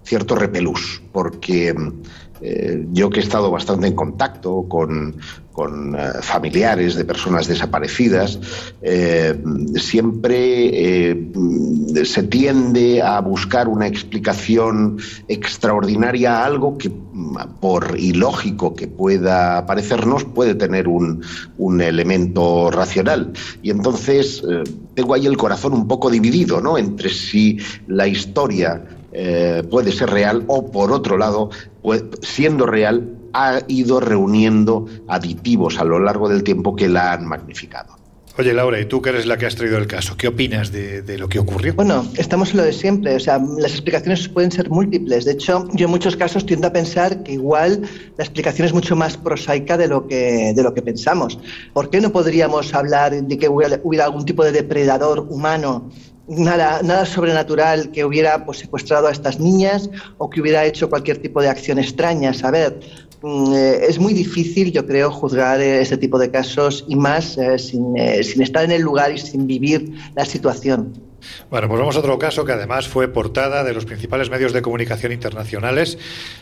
cierto 0.05 0.37
repelús, 0.37 1.03
porque 1.12 1.75
eh, 2.41 2.87
yo 2.93 3.11
que 3.11 3.20
he 3.20 3.22
estado 3.22 3.51
bastante 3.51 3.87
en 3.87 3.95
contacto 3.95 4.66
con, 4.68 5.14
eh, 5.18 6.09
familiares 6.20 6.97
de 6.97 7.05
personas 7.05 7.47
desaparecidas, 7.47 8.39
eh, 8.82 9.43
siempre 9.76 11.30
se 12.05 12.22
tiende 12.24 13.01
a 13.01 13.20
buscar 13.20 13.68
una 13.68 13.87
explicación 13.87 14.99
extraordinaria 15.28 16.39
a 16.39 16.45
algo 16.45 16.76
que, 16.76 16.91
por 17.61 17.99
ilógico 17.99 18.74
que 18.74 18.87
pueda 18.87 19.64
parecernos, 19.64 20.24
puede 20.24 20.55
tener 20.55 20.89
un, 20.89 21.22
elemento 21.80 22.70
racional. 22.70 23.32
Y 23.62 23.70
entonces 23.70 24.43
tengo 24.95 25.14
ahí 25.14 25.26
el 25.26 25.37
corazón 25.37 25.72
un 25.72 25.89
poco 25.89 26.11
dividido, 26.11 26.61
¿no? 26.61 26.76
Entre 26.76 27.09
si 27.09 27.59
la 27.87 28.07
historia 28.07 28.95
eh, 29.19 29.62
puede 29.71 29.93
ser 29.93 30.11
real 30.11 30.45
o, 30.47 30.71
por 30.71 30.93
otro 30.93 31.17
lado, 31.17 31.49
pues, 31.81 32.05
siendo 32.21 32.67
real, 32.67 33.17
ha 33.33 33.61
ido 33.67 33.99
reuniendo 33.99 34.87
aditivos 35.09 35.79
a 35.79 35.85
lo 35.85 35.99
largo 35.99 36.29
del 36.29 36.43
tiempo 36.43 36.77
que 36.77 36.87
la 36.87 37.14
han 37.14 37.27
magnificado. 37.27 37.97
Oye, 38.39 38.53
Laura, 38.53 38.79
¿y 38.79 38.85
tú 38.85 39.01
que 39.01 39.09
eres 39.09 39.25
la 39.25 39.39
que 39.39 39.47
has 39.47 39.57
traído 39.57 39.79
el 39.79 39.87
caso? 39.87 40.19
¿Qué 40.19 40.29
opinas 40.29 40.71
de, 40.71 41.01
de 41.01 41.17
lo 41.17 41.31
que 41.31 41.39
ocurrió? 41.39 41.73
Bueno, 41.73 42.07
estamos 42.19 42.51
en 42.51 42.59
lo 42.59 42.64
de 42.64 42.75
siempre, 42.75 43.17
o 43.17 43.21
sea, 43.21 43.41
las 43.57 43.73
explicaciones 43.73 44.29
pueden 44.29 44.53
ser 44.53 44.69
múltiples. 44.69 45.25
De 45.25 45.33
hecho, 45.33 45.67
yo 45.73 45.87
en 45.87 45.91
muchos 45.91 46.14
casos 46.14 46.45
tiendo 46.45 46.67
a 46.67 46.73
pensar 46.73 47.23
que 47.23 47.33
igual 47.33 47.89
la 48.19 48.25
explicación 48.25 48.67
es 48.67 48.75
mucho 48.75 48.95
más 48.95 49.17
prosaica 49.17 49.79
de 49.79 49.89
lo 49.89 50.07
que, 50.07 50.53
de 50.55 50.62
lo 50.62 50.75
que 50.75 50.83
pensamos. 50.83 51.39
¿Por 51.73 51.89
qué 51.89 52.03
no 52.03 52.12
podríamos 52.12 52.75
hablar 52.75 53.14
de 53.14 53.39
que 53.39 53.49
hubiera, 53.49 53.81
hubiera 53.83 54.05
algún 54.05 54.27
tipo 54.27 54.45
de 54.45 54.53
depredador 54.53 55.21
humano? 55.31 55.91
Nada, 56.29 56.81
nada 56.83 57.07
sobrenatural 57.07 57.93
que 57.93 58.05
hubiera 58.05 58.45
pues, 58.45 58.59
secuestrado 58.59 59.07
a 59.07 59.12
estas 59.12 59.39
niñas 59.39 59.89
o 60.18 60.29
que 60.29 60.41
hubiera 60.41 60.64
hecho 60.64 60.91
cualquier 60.91 61.18
tipo 61.18 61.41
de 61.41 61.49
acción 61.49 61.79
extraña. 61.79 62.33
A 62.43 62.51
mm, 63.22 63.55
eh, 63.55 63.87
es 63.89 63.99
muy 63.99 64.12
difícil, 64.12 64.72
yo 64.72 64.87
creo, 64.87 65.11
juzgar 65.11 65.61
este 65.61 65.97
tipo 65.97 66.18
de 66.18 66.31
casos 66.31 66.85
y 66.89 66.97
más 66.97 67.39
sin, 67.59 67.97
eh, 67.97 68.24
sin 68.24 68.43
estar 68.43 68.64
en 68.64 68.72
el 68.72 68.83
lugar 68.83 69.12
y 69.12 69.18
sin 69.18 69.47
vivir 69.47 69.93
la 70.16 70.24
situación. 70.24 71.07
Bueno, 71.51 71.68
pues 71.68 71.79
vamos 71.79 71.97
a 71.97 72.01
otro 72.01 72.18
caso 72.18 72.45
que 72.45 72.53
además 72.53 72.89
fue 72.89 73.09
portada 73.09 73.64
de 73.64 73.72
los 73.72 73.85
principales 73.85 74.31
medios 74.31 74.53
de 74.53 74.62
comunicación 74.62 75.12
internacionales. 75.12 75.99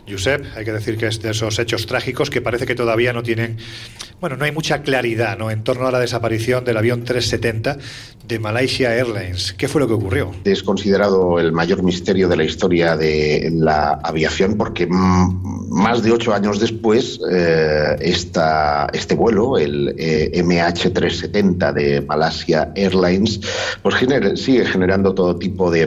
Josep, 0.09 0.45
hay 0.57 0.65
que 0.65 0.73
decir 0.73 0.97
que 0.97 1.07
es 1.07 1.21
de 1.23 1.31
esos 1.31 1.59
hechos 1.59 1.87
trágicos 1.87 2.31
que 2.31 2.41
parece 2.41 2.67
que 2.67 2.75
todavía 2.75 3.13
no 3.13 3.23
tienen, 3.23 3.59
bueno, 4.25 4.39
no 4.39 4.47
hay 4.47 4.53
mucha 4.53 4.81
claridad 4.81 5.37
¿no? 5.37 5.51
en 5.51 5.63
torno 5.63 5.87
a 5.87 5.91
la 5.93 6.01
desaparición 6.01 6.65
del 6.65 6.79
avión 6.79 7.05
370 7.05 7.77
de 8.27 8.39
Malaysia 8.39 8.95
Airlines. 8.97 9.53
¿Qué 9.53 9.69
fue 9.69 9.83
lo 9.83 9.87
que 9.87 9.93
ocurrió? 9.93 10.31
Es 10.45 10.63
considerado 10.63 11.39
el 11.39 11.53
mayor 11.53 11.83
misterio 11.83 12.27
de 12.27 12.37
la 12.39 12.45
historia 12.45 12.97
de 12.97 13.51
la 13.53 14.01
aviación 14.03 14.57
porque 14.57 14.87
mm, 14.87 15.69
más 15.75 16.03
de 16.03 16.11
ocho 16.13 16.33
años 16.33 16.59
después 16.59 17.21
eh, 17.31 17.97
esta- 18.01 18.87
este 18.95 19.15
vuelo, 19.15 19.59
el 19.59 19.95
eh, 19.99 20.31
MH370 20.43 21.75
de 21.75 22.01
Malaysia 22.01 22.73
Airlines, 22.75 23.41
pues 23.83 23.95
gener- 23.97 24.37
sigue 24.39 24.65
generando 24.65 25.13
todo 25.13 25.37
tipo 25.37 25.71
de, 25.71 25.87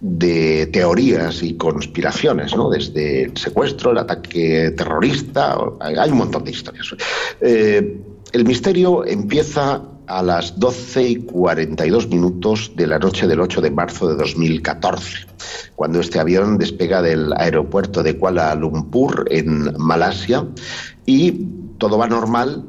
de 0.00 0.70
teorías 0.72 1.42
y 1.42 1.54
conspiraciones, 1.58 2.56
¿no? 2.56 2.70
desde 2.70 3.24
el 3.24 3.36
secuestro, 3.36 3.90
el 3.90 3.98
ataque 3.98 4.70
terrorista, 4.74 5.58
hay 5.80 5.96
hay 5.96 6.10
un 6.10 6.16
montón 6.16 6.44
de 6.44 6.50
historias. 6.52 6.94
Eh, 7.42 8.00
el 8.32 8.44
misterio 8.44 9.04
empieza 9.04 9.82
a 10.06 10.22
las 10.22 10.58
12 10.58 11.08
y 11.08 11.16
42 11.16 12.08
minutos 12.08 12.72
de 12.76 12.86
la 12.86 12.98
noche 12.98 13.26
del 13.26 13.40
8 13.40 13.60
de 13.60 13.70
marzo 13.70 14.08
de 14.08 14.16
2014, 14.16 15.26
cuando 15.74 16.00
este 16.00 16.18
avión 16.18 16.58
despega 16.58 17.02
del 17.02 17.32
aeropuerto 17.34 18.02
de 18.02 18.16
Kuala 18.16 18.54
Lumpur 18.54 19.26
en 19.30 19.74
Malasia 19.78 20.46
y 21.06 21.46
todo 21.78 21.98
va 21.98 22.06
normal 22.06 22.64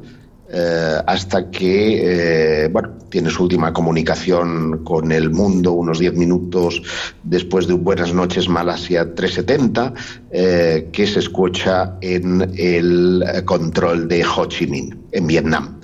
eh, 0.56 1.02
hasta 1.04 1.50
que 1.50 2.64
eh, 2.64 2.68
bueno, 2.68 2.90
tiene 3.08 3.28
su 3.28 3.42
última 3.42 3.72
comunicación 3.72 4.84
con 4.84 5.10
el 5.10 5.30
mundo 5.30 5.72
unos 5.72 5.98
10 5.98 6.14
minutos 6.14 6.80
después 7.24 7.66
de 7.66 7.74
Buenas 7.74 8.14
noches 8.14 8.48
Malasia 8.48 9.16
370 9.16 9.94
eh, 10.30 10.90
que 10.92 11.08
se 11.08 11.18
escucha 11.18 11.96
en 12.00 12.52
el 12.56 13.24
control 13.44 14.06
de 14.06 14.24
Ho 14.24 14.46
Chi 14.46 14.68
Minh 14.68 14.96
en 15.10 15.26
Vietnam. 15.26 15.80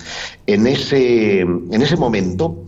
En 0.47 0.65
ese, 0.65 1.41
en 1.41 1.81
ese 1.81 1.97
momento 1.97 2.63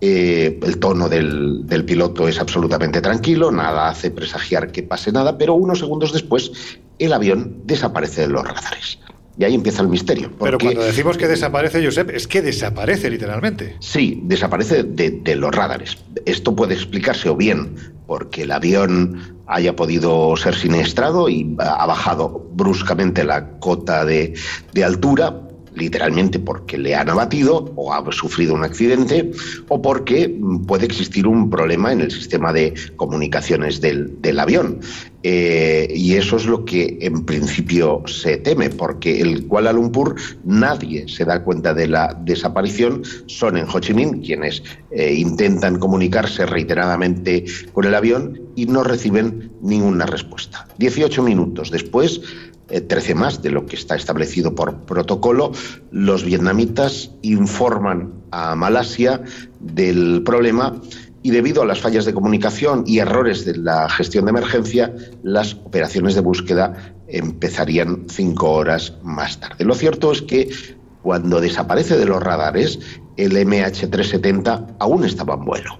el 0.00 0.78
tono 0.78 1.08
del, 1.08 1.66
del 1.66 1.84
piloto 1.84 2.28
es 2.28 2.38
absolutamente 2.38 3.00
tranquilo, 3.00 3.50
nada 3.50 3.88
hace 3.88 4.12
presagiar 4.12 4.70
que 4.70 4.84
pase 4.84 5.10
nada, 5.10 5.36
pero 5.36 5.54
unos 5.54 5.80
segundos 5.80 6.12
después 6.12 6.52
el 7.00 7.12
avión 7.12 7.62
desaparece 7.64 8.20
de 8.20 8.28
los 8.28 8.44
radares. 8.44 9.00
Y 9.38 9.44
ahí 9.44 9.54
empieza 9.54 9.82
el 9.82 9.88
misterio. 9.88 10.32
Pero 10.40 10.58
cuando 10.58 10.82
decimos 10.82 11.16
que 11.16 11.28
desaparece, 11.28 11.84
Josep, 11.84 12.10
es 12.10 12.26
que 12.26 12.42
desaparece 12.42 13.08
literalmente. 13.08 13.76
Sí, 13.78 14.20
desaparece 14.24 14.82
de, 14.82 15.10
de 15.10 15.36
los 15.36 15.54
radares. 15.54 15.98
Esto 16.26 16.56
puede 16.56 16.74
explicarse 16.74 17.28
o 17.28 17.36
bien 17.36 17.76
porque 18.08 18.42
el 18.42 18.50
avión 18.50 19.38
haya 19.46 19.76
podido 19.76 20.36
ser 20.36 20.54
siniestrado 20.54 21.28
y 21.28 21.54
ha 21.58 21.86
bajado 21.86 22.48
bruscamente 22.52 23.22
la 23.22 23.50
cota 23.60 24.04
de, 24.04 24.34
de 24.72 24.84
altura, 24.84 25.47
literalmente 25.74 26.38
porque 26.38 26.78
le 26.78 26.94
han 26.94 27.10
abatido 27.10 27.72
o 27.76 27.92
ha 27.92 28.04
sufrido 28.12 28.54
un 28.54 28.64
accidente, 28.64 29.30
o 29.68 29.80
porque 29.80 30.28
mm, 30.28 30.64
puede 30.66 30.86
existir 30.86 31.26
un 31.26 31.50
problema 31.50 31.92
en 31.92 32.00
el 32.00 32.10
sistema 32.10 32.52
de 32.52 32.74
comunicaciones 32.96 33.80
del, 33.80 34.38
avión. 34.38 34.80
Eh, 35.24 35.92
y 35.94 36.14
eso 36.14 36.36
es 36.36 36.46
lo 36.46 36.64
que 36.64 36.98
en 37.00 37.24
principio 37.24 38.02
se 38.06 38.36
teme, 38.36 38.70
porque 38.70 39.20
el 39.20 39.46
Kuala 39.46 39.72
Lumpur 39.72 40.14
nadie 40.44 41.08
se 41.08 41.24
da 41.24 41.42
cuenta 41.42 41.74
de 41.74 41.88
la 41.88 42.16
desaparición, 42.24 43.02
son 43.26 43.56
en 43.56 43.66
Ho 43.68 43.80
Chi 43.80 43.94
Minh 43.94 44.22
quienes 44.22 44.62
eh, 44.90 45.12
intentan 45.14 45.78
comunicarse 45.78 46.46
reiteradamente 46.46 47.44
con 47.72 47.84
el 47.84 47.94
avión 47.94 48.40
y 48.54 48.66
no 48.66 48.84
reciben 48.84 49.52
ninguna 49.60 50.06
respuesta. 50.06 50.68
18 50.78 51.22
minutos 51.22 51.70
después, 51.70 52.20
13 52.68 53.14
más 53.14 53.42
de 53.42 53.50
lo 53.50 53.66
que 53.66 53.76
está 53.76 53.96
establecido 53.96 54.54
por 54.54 54.84
protocolo, 54.84 55.52
los 55.90 56.24
vietnamitas 56.24 57.10
informan 57.22 58.12
a 58.30 58.54
Malasia 58.54 59.22
del 59.60 60.22
problema 60.22 60.80
y 61.22 61.30
debido 61.30 61.62
a 61.62 61.66
las 61.66 61.80
fallas 61.80 62.04
de 62.04 62.14
comunicación 62.14 62.84
y 62.86 62.98
errores 62.98 63.44
de 63.44 63.56
la 63.56 63.88
gestión 63.88 64.26
de 64.26 64.30
emergencia, 64.30 64.94
las 65.22 65.54
operaciones 65.54 66.14
de 66.14 66.20
búsqueda 66.20 66.94
empezarían 67.08 68.04
cinco 68.08 68.52
horas 68.52 68.94
más 69.02 69.40
tarde. 69.40 69.64
Lo 69.64 69.74
cierto 69.74 70.12
es 70.12 70.22
que 70.22 70.48
cuando 71.02 71.40
desaparece 71.40 71.96
de 71.96 72.04
los 72.04 72.22
radares, 72.22 72.78
el 73.16 73.32
MH370 73.32 74.76
aún 74.78 75.04
estaba 75.04 75.34
en 75.34 75.44
vuelo. 75.44 75.78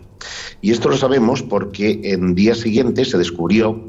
Y 0.60 0.72
esto 0.72 0.88
lo 0.88 0.96
sabemos 0.96 1.42
porque 1.42 2.00
en 2.02 2.34
días 2.34 2.58
siguientes 2.58 3.10
se 3.10 3.18
descubrió 3.18 3.86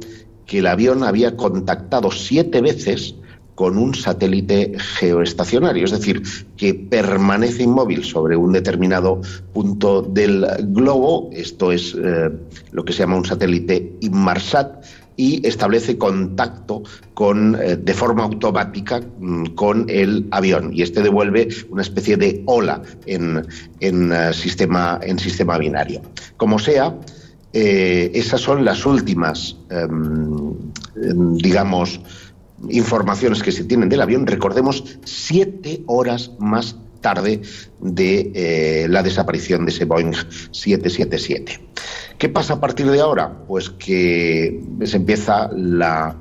que 0.49 0.59
el 0.59 0.67
avión 0.67 1.03
había 1.03 1.37
contactado 1.37 2.11
siete 2.11 2.59
veces 2.59 3.15
con 3.53 3.77
un 3.77 3.93
satélite 3.93 4.73
geoestacionario, 4.77 5.85
es 5.85 5.91
decir, 5.91 6.23
que 6.57 6.73
permanece 6.73 7.63
inmóvil 7.63 8.03
sobre 8.03 8.35
un 8.35 8.53
determinado 8.53 9.21
punto 9.53 10.01
del 10.01 10.47
globo, 10.69 11.29
esto 11.33 11.71
es 11.71 11.95
eh, 12.01 12.31
lo 12.71 12.83
que 12.83 12.93
se 12.93 12.99
llama 12.99 13.17
un 13.17 13.25
satélite 13.25 13.93
Inmarsat, 13.99 14.83
y 15.17 15.45
establece 15.45 15.97
contacto 15.97 16.83
con, 17.13 17.57
eh, 17.61 17.75
de 17.75 17.93
forma 17.93 18.23
automática 18.23 19.01
mm, 19.01 19.47
con 19.47 19.85
el 19.89 20.25
avión 20.31 20.71
y 20.73 20.81
este 20.81 21.01
devuelve 21.03 21.49
una 21.69 21.81
especie 21.81 22.15
de 22.15 22.41
ola 22.45 22.81
en, 23.05 23.45
en, 23.81 24.13
eh, 24.13 24.33
sistema, 24.33 24.97
en 25.03 25.19
sistema 25.19 25.57
binario. 25.57 26.01
Como 26.37 26.57
sea, 26.57 26.95
eh, 27.53 28.11
esas 28.13 28.41
son 28.41 28.63
las 28.63 28.85
últimas, 28.85 29.57
em, 29.69 30.53
em, 31.01 31.35
digamos, 31.37 31.99
informaciones 32.69 33.41
que 33.41 33.51
se 33.51 33.63
tienen 33.63 33.89
del 33.89 34.01
avión. 34.01 34.27
Recordemos, 34.27 34.83
siete 35.03 35.83
horas 35.87 36.31
más 36.39 36.75
tarde 37.01 37.41
de 37.79 38.31
eh, 38.35 38.87
la 38.89 39.01
desaparición 39.01 39.65
de 39.65 39.71
ese 39.71 39.85
Boeing 39.85 40.13
777. 40.51 41.59
¿Qué 42.17 42.29
pasa 42.29 42.55
a 42.55 42.59
partir 42.59 42.89
de 42.91 42.99
ahora? 42.99 43.31
Pues 43.47 43.69
que 43.69 44.61
se 44.83 44.97
empieza 44.97 45.49
la, 45.53 46.15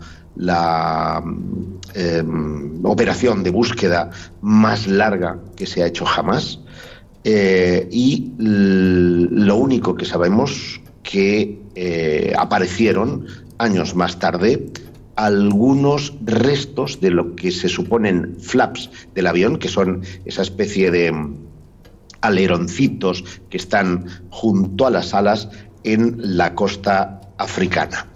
em, 1.95 2.85
operación 2.87 3.43
de 3.43 3.51
búsqueda 3.51 4.11
más 4.41 4.87
larga 4.87 5.39
que 5.57 5.67
se 5.67 5.83
ha 5.83 5.87
hecho 5.87 6.05
jamás. 6.05 6.61
Eh, 7.25 7.89
y 7.91 8.33
lo 8.39 9.57
único 9.57 9.97
que 9.97 10.05
sabemos 10.05 10.81
que 11.03 11.59
eh, 11.75 12.33
aparecieron 12.37 13.27
años 13.59 13.95
más 13.95 14.19
tarde 14.19 14.67
algunos 15.17 16.15
restos 16.25 17.01
de 17.01 17.11
lo 17.11 17.35
que 17.35 17.51
se 17.51 17.69
suponen 17.69 18.37
flaps 18.41 18.89
del 19.15 19.27
avión, 19.27 19.59
que 19.59 19.69
son 19.69 20.03
esa 20.25 20.43
especie 20.43 20.93
de 20.93 21.11
mm, 21.11 21.35
aleroncitos 22.21 23.25
que 23.51 23.57
están 23.57 24.07
junto 24.31 24.87
a 24.87 24.91
las 24.91 25.15
alas 25.15 25.49
en 25.83 26.17
la 26.19 26.55
costa 26.55 27.21
africana. 27.37 28.07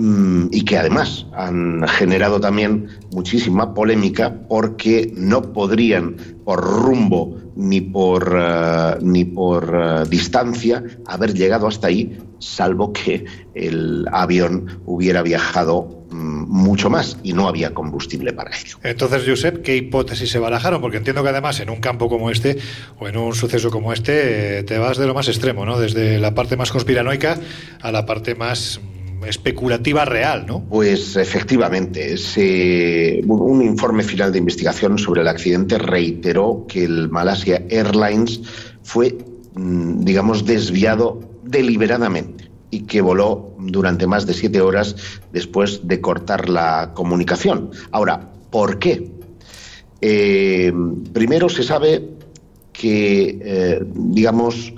Mm, 0.00 0.48
Y 0.50 0.64
que 0.64 0.78
además 0.78 1.26
han 1.34 1.86
generado 1.86 2.40
también 2.40 2.88
muchísima 3.12 3.74
polémica 3.74 4.34
porque 4.48 5.12
no 5.14 5.52
podrían, 5.52 6.16
por 6.42 6.64
rumbo 6.64 7.36
ni 7.54 7.82
por, 7.82 8.34
eh, 8.34 8.96
ni 9.02 9.26
por 9.26 9.74
eh, 9.74 10.08
distancia, 10.08 10.82
haber 11.06 11.34
llegado 11.34 11.66
hasta 11.66 11.88
ahí, 11.88 12.16
salvo 12.38 12.94
que 12.94 13.26
el 13.54 14.06
avión 14.10 14.80
hubiera 14.86 15.20
viajado 15.22 16.06
mm, 16.10 16.48
mucho 16.48 16.88
más 16.88 17.18
y 17.22 17.34
no 17.34 17.46
había 17.46 17.74
combustible 17.74 18.32
para 18.32 18.56
ello. 18.56 18.78
Entonces, 18.82 19.24
Josep, 19.26 19.60
¿qué 19.62 19.76
hipótesis 19.76 20.30
se 20.30 20.38
barajaron? 20.38 20.80
Porque 20.80 20.96
entiendo 20.96 21.22
que 21.22 21.28
además 21.28 21.60
en 21.60 21.68
un 21.68 21.80
campo 21.80 22.08
como 22.08 22.30
este 22.30 22.56
o 22.98 23.06
en 23.06 23.18
un 23.18 23.34
suceso 23.34 23.70
como 23.70 23.92
este 23.92 24.60
eh, 24.60 24.62
te 24.62 24.78
vas 24.78 24.96
de 24.96 25.06
lo 25.06 25.12
más 25.12 25.28
extremo, 25.28 25.66
¿no? 25.66 25.78
Desde 25.78 26.18
la 26.18 26.34
parte 26.34 26.56
más 26.56 26.72
conspiranoica 26.72 27.38
a 27.82 27.92
la 27.92 28.06
parte 28.06 28.34
más 28.34 28.80
mm, 28.82 28.99
especulativa 29.26 30.04
real, 30.04 30.46
¿no? 30.46 30.64
Pues 30.64 31.16
efectivamente, 31.16 32.14
un 33.26 33.62
informe 33.62 34.02
final 34.02 34.32
de 34.32 34.38
investigación 34.38 34.98
sobre 34.98 35.22
el 35.22 35.28
accidente 35.28 35.78
reiteró 35.78 36.66
que 36.68 36.84
el 36.84 37.08
Malasia 37.08 37.62
Airlines 37.68 38.40
fue, 38.82 39.16
mm, 39.54 40.04
digamos, 40.04 40.44
desviado 40.44 41.20
deliberadamente 41.44 42.50
y 42.70 42.82
que 42.82 43.00
voló 43.00 43.54
durante 43.58 44.06
más 44.06 44.26
de 44.26 44.34
siete 44.34 44.60
horas 44.60 44.96
después 45.32 45.80
de 45.86 46.00
cortar 46.00 46.48
la 46.48 46.92
comunicación. 46.94 47.70
Ahora, 47.90 48.30
¿por 48.50 48.78
qué? 48.78 49.10
Eh, 50.00 50.72
primero 51.12 51.48
se 51.48 51.62
sabe 51.62 52.08
que, 52.72 53.38
eh, 53.42 53.84
digamos, 53.94 54.72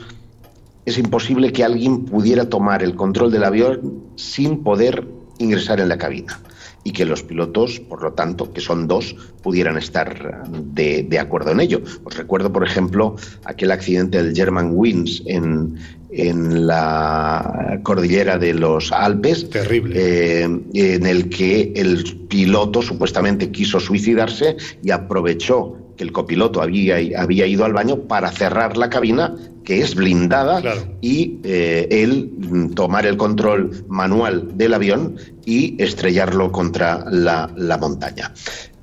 es 0.85 0.99
imposible 0.99 1.53
que 1.53 1.65
alguien 1.65 2.05
pudiera 2.05 2.49
tomar 2.49 2.83
el 2.83 2.95
control 2.95 3.31
del 3.31 3.45
avión 3.45 4.03
sin 4.17 4.63
poder 4.63 5.07
ingresar 5.39 5.81
en 5.81 5.89
la 5.89 5.99
cabina 5.99 6.41
y 6.85 6.93
que 6.93 7.05
los 7.05 7.23
pilotos, 7.23 7.79
por 7.81 8.03
lo 8.03 8.13
tanto, 8.13 8.53
que 8.53 8.61
son 8.61 8.89
dos, 8.89 9.15
pudieran 9.43 9.79
estar 9.79 10.45
de, 10.49 11.05
de 11.05 11.19
acuerdo 11.19 11.53
en 11.53 11.61
ello. 11.61 11.81
Os 12.05 12.17
recuerdo, 12.17 12.53
por 12.53 12.65
ejemplo, 12.65 13.15
aquel 13.45 13.71
accidente 13.71 14.21
del 14.21 14.35
German 14.35 14.73
Wings 14.75 15.23
en, 15.27 15.79
en 16.11 16.67
la 16.67 17.81
cordillera 17.83 18.37
de 18.37 18.55
los 18.55 18.91
Alpes, 18.91 19.47
eh, 19.55 20.43
en 20.75 21.07
el 21.07 21.29
que 21.29 21.73
el 21.77 22.27
piloto 22.29 22.83
supuestamente 22.83 23.51
quiso 23.51 23.79
suicidarse 23.79 24.57
y 24.83 24.91
aprovechó 24.91 25.77
que 25.97 26.05
el 26.05 26.13
copiloto 26.13 26.63
había, 26.63 26.97
había 27.21 27.47
ido 27.47 27.65
al 27.65 27.73
baño 27.73 28.01
para 28.01 28.31
cerrar 28.33 28.77
la 28.77 28.91
cabina, 28.91 29.35
que 29.65 29.81
es 29.81 29.95
blindada, 29.95 30.63
y 31.01 31.39
eh, 31.45 31.89
él 31.91 32.33
mm, 32.37 32.71
tomar 32.75 33.07
el 33.07 33.17
control 33.17 33.85
manual 33.89 34.57
del 34.57 34.75
avión 34.75 35.17
y 35.45 35.81
estrellarlo 35.83 36.51
contra 36.51 37.05
la, 37.11 37.51
la 37.57 37.79
montaña. 37.79 38.33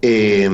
Eh, 0.02 0.50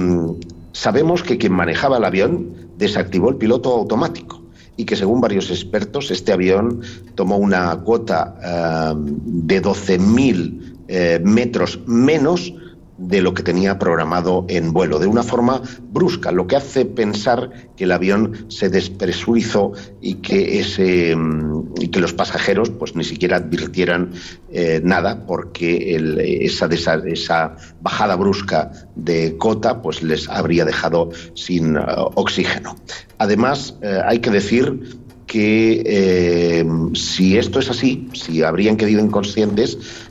sabemos 0.71 1.23
que 1.23 1.38
quien 1.38 1.53
manejaba 1.53 1.97
el 1.97 2.05
avión 2.05 2.69
desactivó 2.78 3.30
el 3.30 3.36
piloto 3.38 3.73
automático 3.73 4.45
y 4.78 4.86
que 4.86 4.95
según 4.95 5.21
varios 5.21 5.49
expertos 5.49 6.11
este 6.11 6.34
avión 6.34 6.82
tomó 7.15 7.38
una 7.38 7.76
cuota 7.78 8.36
eh, 8.43 8.93
de 8.97 9.61
12.000 9.61 10.76
eh, 10.88 11.19
metros 11.23 11.80
menos 11.88 12.53
de 12.97 13.21
lo 13.21 13.33
que 13.33 13.43
tenía 13.43 13.77
programado 13.77 14.45
en 14.47 14.71
vuelo, 14.71 14.99
de 14.99 15.07
una 15.07 15.23
forma 15.23 15.61
brusca, 15.91 16.31
lo 16.31 16.47
que 16.47 16.55
hace 16.55 16.85
pensar 16.85 17.49
que 17.75 17.83
el 17.83 17.91
avión 17.91 18.45
se 18.47 18.69
despresurizó 18.69 19.73
y 20.01 20.15
que, 20.15 20.59
ese, 20.59 21.15
mm, 21.15 21.73
y 21.81 21.89
que 21.89 21.99
los 21.99 22.13
pasajeros 22.13 22.69
pues, 22.69 22.95
ni 22.95 23.03
siquiera 23.03 23.37
advirtieran 23.37 24.11
eh, 24.51 24.81
nada 24.83 25.25
porque 25.25 25.97
esa, 26.41 26.67
esa 27.05 27.55
bajada 27.81 28.15
brusca 28.15 28.71
de 28.95 29.35
cota 29.37 29.81
pues, 29.81 30.01
les 30.01 30.29
habría 30.29 30.63
dejado 30.63 31.09
sin 31.33 31.75
eh, 31.75 31.81
oxígeno. 32.15 32.75
Además, 33.17 33.75
eh, 33.81 33.99
hay 34.05 34.19
que 34.19 34.29
decir 34.29 34.99
que 35.27 36.63
si 36.93 37.37
esto 37.37 37.59
es 37.59 37.69
así, 37.69 38.07
si 38.13 38.43
habrían 38.43 38.77
quedado 38.77 39.03
inconscientes, 39.03 40.05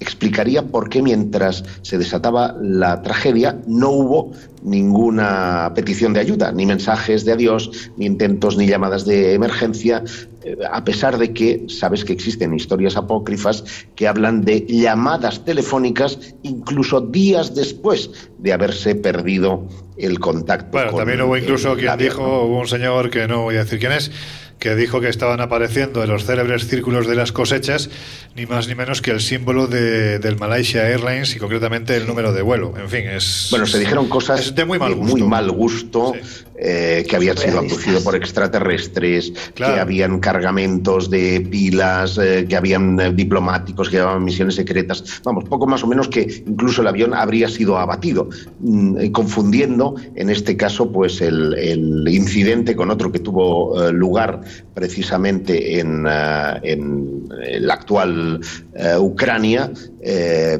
explicaría 0.00 0.62
por 0.62 0.88
qué 0.88 1.02
mientras 1.02 1.64
se 1.82 1.98
desataba 1.98 2.54
la 2.60 3.02
tragedia 3.02 3.58
no 3.66 3.90
hubo 3.90 4.32
ninguna 4.62 5.72
petición 5.74 6.12
de 6.12 6.20
ayuda, 6.20 6.52
ni 6.52 6.66
mensajes 6.66 7.24
de 7.24 7.32
adiós, 7.32 7.90
ni 7.96 8.06
intentos, 8.06 8.56
ni 8.56 8.66
llamadas 8.66 9.06
de 9.06 9.34
emergencia, 9.34 10.02
eh, 10.42 10.56
a 10.70 10.84
pesar 10.84 11.18
de 11.18 11.32
que 11.32 11.66
sabes 11.68 12.04
que 12.04 12.12
existen 12.12 12.52
historias 12.54 12.96
apócrifas 12.96 13.64
que 13.94 14.08
hablan 14.08 14.42
de 14.42 14.66
llamadas 14.66 15.44
telefónicas 15.44 16.34
incluso 16.42 17.00
días 17.00 17.54
después 17.54 18.10
de 18.38 18.52
haberse 18.52 18.96
perdido 18.96 19.68
el 19.96 20.18
contacto. 20.18 20.72
Bueno, 20.72 20.90
con 20.90 20.98
también 20.98 21.22
hubo 21.22 21.36
incluso 21.36 21.74
quien 21.76 21.90
avión, 21.90 22.10
dijo, 22.10 22.42
hubo 22.42 22.60
un 22.60 22.68
señor 22.68 23.08
que 23.10 23.28
no 23.28 23.42
voy 23.42 23.56
a 23.56 23.60
decir 23.60 23.78
quién 23.78 23.92
es, 23.92 24.10
que 24.58 24.74
dijo 24.74 25.00
que 25.00 25.08
estaban 25.08 25.40
apareciendo 25.40 26.02
en 26.02 26.10
los 26.10 26.24
célebres 26.24 26.66
círculos 26.66 27.06
de 27.06 27.14
las 27.14 27.32
cosechas 27.32 27.90
ni 28.34 28.46
más 28.46 28.68
ni 28.68 28.74
menos 28.74 29.00
que 29.02 29.10
el 29.10 29.20
símbolo 29.20 29.66
de, 29.66 30.18
del 30.18 30.38
Malaysia 30.38 30.88
Airlines 30.88 31.34
y 31.34 31.38
concretamente 31.38 31.96
el 31.96 32.06
número 32.06 32.32
de 32.32 32.42
vuelo. 32.42 32.74
En 32.76 32.88
fin, 32.88 33.06
es... 33.08 33.48
Bueno, 33.50 33.66
se 33.66 33.78
dijeron 33.78 34.08
cosas 34.08 34.54
de 34.54 34.64
muy 34.64 34.78
mal 34.78 34.94
gusto. 34.94 35.16
muy 35.16 35.22
mal 35.22 35.50
gusto, 35.50 36.12
eh, 36.58 37.04
que 37.08 37.16
habían 37.16 37.36
sido 37.38 37.58
abducidos 37.58 38.02
por 38.02 38.14
extraterrestres, 38.14 39.32
Claro. 39.54 39.74
que 39.74 39.80
habían 39.80 40.20
cargamentos 40.20 41.08
de 41.10 41.40
pilas, 41.50 42.18
eh, 42.18 42.44
que 42.48 42.56
habían 42.56 43.00
eh, 43.00 43.12
diplomáticos 43.12 43.88
que 43.88 43.96
llevaban 43.96 44.22
misiones 44.24 44.54
secretas. 44.56 45.20
Vamos, 45.24 45.44
poco 45.44 45.66
más 45.66 45.82
o 45.82 45.86
menos 45.86 46.08
que 46.08 46.42
incluso 46.46 46.82
el 46.82 46.88
avión 46.88 47.14
habría 47.14 47.48
sido 47.48 47.78
abatido, 47.78 48.28
mm, 48.60 48.98
eh, 48.98 49.12
confundiendo 49.12 49.94
en 50.14 50.28
este 50.30 50.56
caso 50.56 50.92
pues 50.92 51.20
el, 51.22 51.54
el 51.54 52.08
incidente 52.08 52.76
con 52.76 52.90
otro 52.90 53.10
que 53.10 53.18
tuvo 53.18 53.88
eh, 53.88 53.92
lugar 53.92 54.42
precisamente 54.74 55.80
en, 55.80 56.06
eh, 56.08 56.60
en 56.62 57.28
la 57.60 57.74
actual 57.74 58.40
eh, 58.74 58.96
Ucrania, 58.98 59.70
eh, 60.08 60.56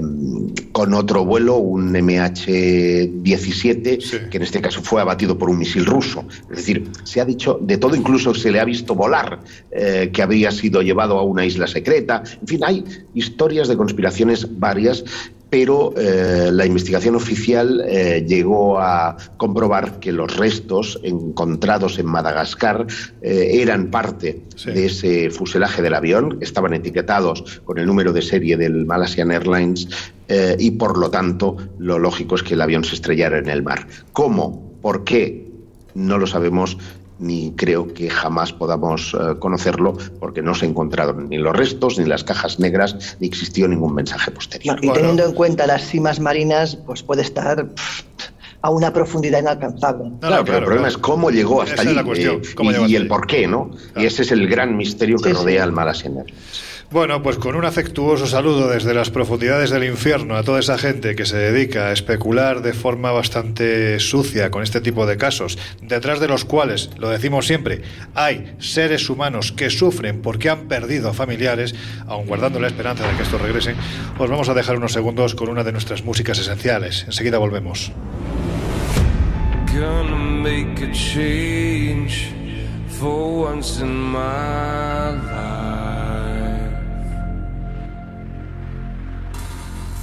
con 0.72 0.92
otro 0.94 1.24
vuelo, 1.24 1.58
un 1.58 1.94
MH17, 1.94 4.28
que 4.28 4.36
en 4.36 4.42
este 4.42 4.60
caso 4.60 4.82
fue 4.82 5.00
abatido 5.00 5.38
por 5.38 5.48
un 5.48 5.58
misil 5.58 5.86
ruso. 5.86 6.24
Es 6.50 6.56
decir, 6.56 6.90
se 7.04 7.20
ha 7.20 7.24
dicho 7.24 7.56
de 7.62 7.78
todo, 7.78 7.94
incluso 7.94 8.34
se 8.34 8.50
le 8.50 8.58
ha 8.58 8.64
visto 8.64 8.96
volar, 8.96 9.38
eh, 9.70 10.10
que 10.12 10.22
había 10.22 10.50
sido 10.50 10.82
llevado 10.82 11.16
a 11.18 11.22
una 11.22 11.46
isla 11.46 11.68
secreta. 11.68 12.24
En 12.40 12.48
fin, 12.48 12.64
hay 12.64 12.82
historias 13.14 13.68
de 13.68 13.76
conspiraciones 13.76 14.58
varias 14.58 15.04
pero 15.48 15.94
eh, 15.96 16.50
la 16.52 16.66
investigación 16.66 17.14
oficial 17.14 17.82
eh, 17.86 18.24
llegó 18.26 18.78
a 18.80 19.16
comprobar 19.36 20.00
que 20.00 20.12
los 20.12 20.36
restos 20.36 20.98
encontrados 21.02 21.98
en 21.98 22.06
Madagascar 22.06 22.86
eh, 23.22 23.50
eran 23.54 23.90
parte 23.90 24.42
de 24.64 24.86
ese 24.86 25.30
fuselaje 25.30 25.82
del 25.82 25.94
avión, 25.94 26.38
estaban 26.40 26.74
etiquetados 26.74 27.60
con 27.64 27.78
el 27.78 27.86
número 27.86 28.12
de 28.12 28.22
serie 28.22 28.56
del 28.56 28.86
Malaysian 28.86 29.30
Airlines 29.30 29.88
y 30.58 30.72
por 30.72 30.98
lo 30.98 31.08
tanto 31.08 31.56
lo 31.78 32.00
lógico 32.00 32.34
es 32.34 32.42
que 32.42 32.54
el 32.54 32.60
avión 32.60 32.82
se 32.82 32.96
estrellara 32.96 33.38
en 33.38 33.48
el 33.48 33.62
mar. 33.62 33.86
¿Cómo? 34.12 34.72
¿Por 34.82 35.04
qué? 35.04 35.46
No 35.94 36.18
lo 36.18 36.26
sabemos 36.26 36.76
ni 37.18 37.52
creo 37.52 37.92
que 37.92 38.10
jamás 38.10 38.52
podamos 38.52 39.14
eh, 39.14 39.38
conocerlo 39.38 39.96
porque 40.20 40.42
no 40.42 40.54
se 40.54 40.66
encontraron 40.66 41.28
ni 41.28 41.38
los 41.38 41.56
restos 41.56 41.98
ni 41.98 42.04
las 42.04 42.24
cajas 42.24 42.58
negras 42.58 43.16
ni 43.20 43.26
existió 43.28 43.66
ningún 43.68 43.94
mensaje 43.94 44.30
posterior. 44.30 44.78
Y 44.82 44.90
teniendo 44.90 45.24
en 45.24 45.32
cuenta 45.32 45.66
las 45.66 45.82
cimas 45.86 46.20
marinas, 46.20 46.76
pues 46.76 47.02
puede 47.02 47.22
estar 47.22 47.68
pff, 47.68 48.02
a 48.62 48.70
una 48.70 48.92
profundidad 48.92 49.40
inalcanzable. 49.40 50.10
claro, 50.20 50.44
pero 50.44 50.58
el 50.58 50.64
problema 50.64 50.88
es 50.88 50.98
cómo 50.98 51.30
llegó 51.30 51.62
hasta 51.62 51.74
Esa 51.74 51.82
es 51.82 51.88
allí 51.88 51.96
la 51.96 52.04
cuestión, 52.04 52.36
eh, 52.36 52.54
cómo 52.54 52.70
y, 52.70 52.72
llegó 52.74 52.84
y 52.84 52.86
hasta 52.86 52.96
el 52.96 53.02
allí. 53.02 53.08
por 53.08 53.26
qué, 53.26 53.46
¿no? 53.46 53.70
Y 53.96 54.04
ese 54.06 54.22
es 54.22 54.32
el 54.32 54.48
gran 54.48 54.76
misterio 54.76 55.16
que 55.18 55.30
Sí, 55.30 55.34
sí. 55.34 55.36
rodea 55.40 55.64
al 55.64 55.74
Airlines. 55.78 56.34
Bueno, 56.90 57.20
pues 57.20 57.36
con 57.36 57.56
un 57.56 57.64
afectuoso 57.64 58.26
saludo 58.26 58.68
desde 58.68 58.94
las 58.94 59.10
profundidades 59.10 59.70
del 59.70 59.82
infierno 59.84 60.36
a 60.36 60.44
toda 60.44 60.60
esa 60.60 60.78
gente 60.78 61.16
que 61.16 61.26
se 61.26 61.36
dedica 61.36 61.86
a 61.88 61.92
especular 61.92 62.62
de 62.62 62.74
forma 62.74 63.10
bastante 63.10 63.98
sucia 63.98 64.52
con 64.52 64.62
este 64.62 64.80
tipo 64.80 65.04
de 65.04 65.16
casos, 65.16 65.58
detrás 65.82 66.20
de 66.20 66.28
los 66.28 66.44
cuales, 66.44 66.90
lo 66.96 67.10
decimos 67.10 67.46
siempre, 67.46 67.82
hay 68.14 68.54
seres 68.60 69.10
humanos 69.10 69.50
que 69.50 69.68
sufren 69.68 70.22
porque 70.22 70.48
han 70.48 70.68
perdido 70.68 71.12
familiares, 71.12 71.74
aun 72.06 72.26
guardando 72.26 72.60
la 72.60 72.68
esperanza 72.68 73.06
de 73.06 73.16
que 73.16 73.24
estos 73.24 73.40
regresen, 73.40 73.76
os 74.16 74.30
vamos 74.30 74.48
a 74.48 74.54
dejar 74.54 74.76
unos 74.76 74.92
segundos 74.92 75.34
con 75.34 75.48
una 75.48 75.64
de 75.64 75.72
nuestras 75.72 76.04
músicas 76.04 76.38
esenciales. 76.38 77.02
Enseguida 77.04 77.38
volvemos. 77.38 77.90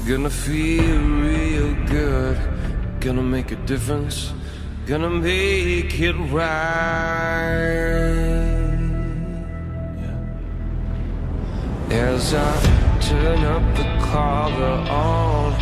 Gonna 0.06 0.30
feel 0.30 0.99
real 1.22 1.74
good. 1.88 2.38
Gonna 2.99 3.22
make 3.22 3.54
a 3.54 3.56
difference. 3.66 4.34
Gonna 4.86 5.10
make 5.10 5.97
it 5.97 6.14
right. 6.30 6.43
Yeah. 11.89 12.12
As 12.12 12.34
I 12.34 12.51
turn 12.99 13.45
up 13.45 13.64
the 13.78 13.86
collar 14.12 14.84
on 14.91 15.54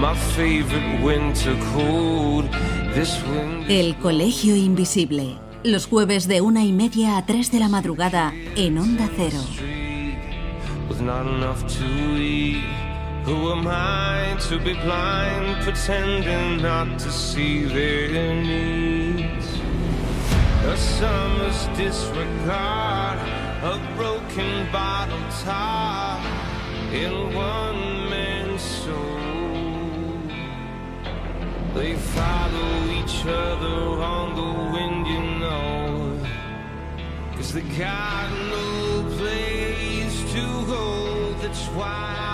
my 0.00 0.14
favorite 0.34 1.02
winter 1.02 1.54
coat. 1.74 2.48
This 2.94 3.22
El 3.68 3.96
Colegio 3.96 4.56
Invisible. 4.56 5.36
Los 5.62 5.84
jueves 5.84 6.26
de 6.26 6.40
una 6.40 6.64
y 6.64 6.72
media 6.72 7.18
a 7.18 7.26
tres 7.26 7.52
de 7.52 7.60
la 7.60 7.68
madrugada 7.68 8.32
en 8.56 8.78
Onda 8.78 9.10
Cero. 9.14 9.40
Who 13.24 13.52
am 13.52 13.66
I 13.68 14.36
to 14.48 14.58
be 14.58 14.72
blind, 14.72 15.62
pretending 15.62 16.62
not 16.62 16.98
to 17.00 17.12
see 17.12 17.64
their 17.64 18.08
needs? 18.08 19.46
A 20.64 20.76
summer's 20.76 21.66
disregard, 21.76 23.18
a 23.62 23.78
broken 23.94 24.72
bottle 24.72 25.20
top 25.42 26.24
in 26.92 27.34
one 27.34 28.08
man's 28.08 28.62
soul. 28.62 29.20
They 31.74 31.94
follow 31.96 32.84
each 32.98 33.24
other 33.26 34.02
on 34.02 34.34
the 34.34 34.72
wind, 34.72 35.06
you 35.06 35.22
know. 35.38 36.26
Cause 37.36 37.52
they 37.52 37.62
got 37.78 38.30
no 38.48 39.16
place 39.18 40.32
to 40.32 40.66
go. 40.66 41.34
That's 41.42 41.66
why 41.68 42.29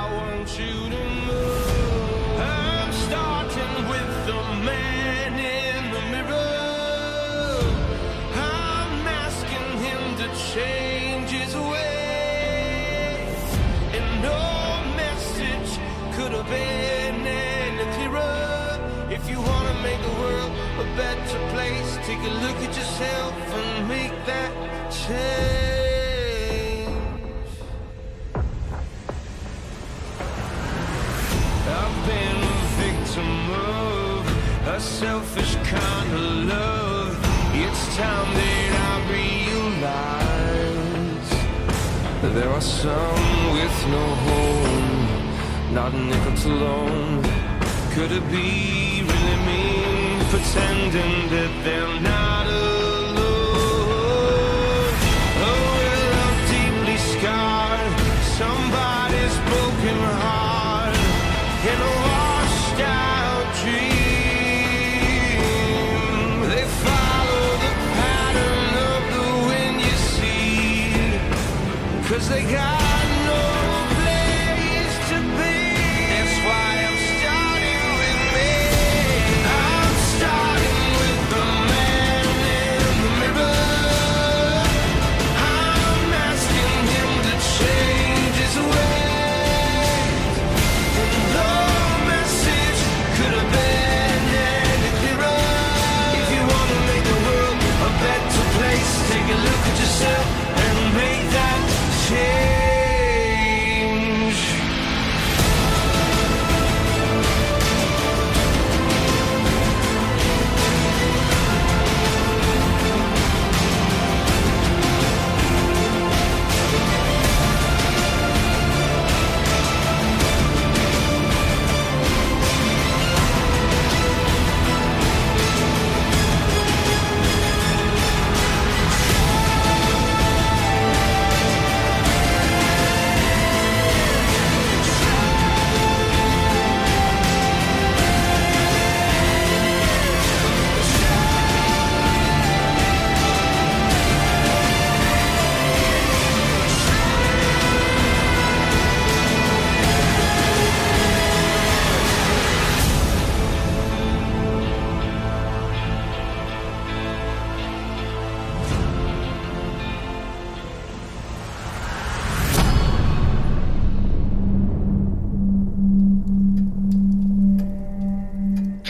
If 19.16 19.24
you 19.30 19.40
wanna 19.40 19.74
make 19.82 20.00
the 20.02 20.14
world 20.20 20.52
a 20.78 20.84
better 20.94 21.38
place, 21.54 21.90
take 22.04 22.18
a 22.18 22.32
look 22.44 22.56
at 22.66 22.76
yourself 22.76 23.34
and 23.60 23.88
make 23.88 24.12
that 24.26 24.52
change. 24.92 25.30
I've 31.78 31.98
been 32.12 32.38
a 32.54 32.58
victim 32.84 33.30
of 33.52 34.20
a 34.68 34.78
selfish 34.80 35.54
kind 35.64 36.12
of 36.12 36.24
love. 36.52 37.16
It's 37.54 37.82
time 37.96 38.28
that 38.40 38.70
I 38.90 38.94
realize 39.18 39.94
there 42.34 42.50
are 42.50 42.60
some 42.60 43.52
with 43.56 43.78
no 43.96 44.04
home, 44.26 45.74
not 45.74 45.94
a 45.94 45.96
nickel 46.10 46.34
to 46.42 46.48
loan. 46.48 47.22
Could 47.94 48.12
it 48.12 48.30
be 48.30 48.85
mean 49.46 50.18
pretending 50.30 51.30
that 51.30 51.52
they're 51.64 52.00
not 52.00 52.35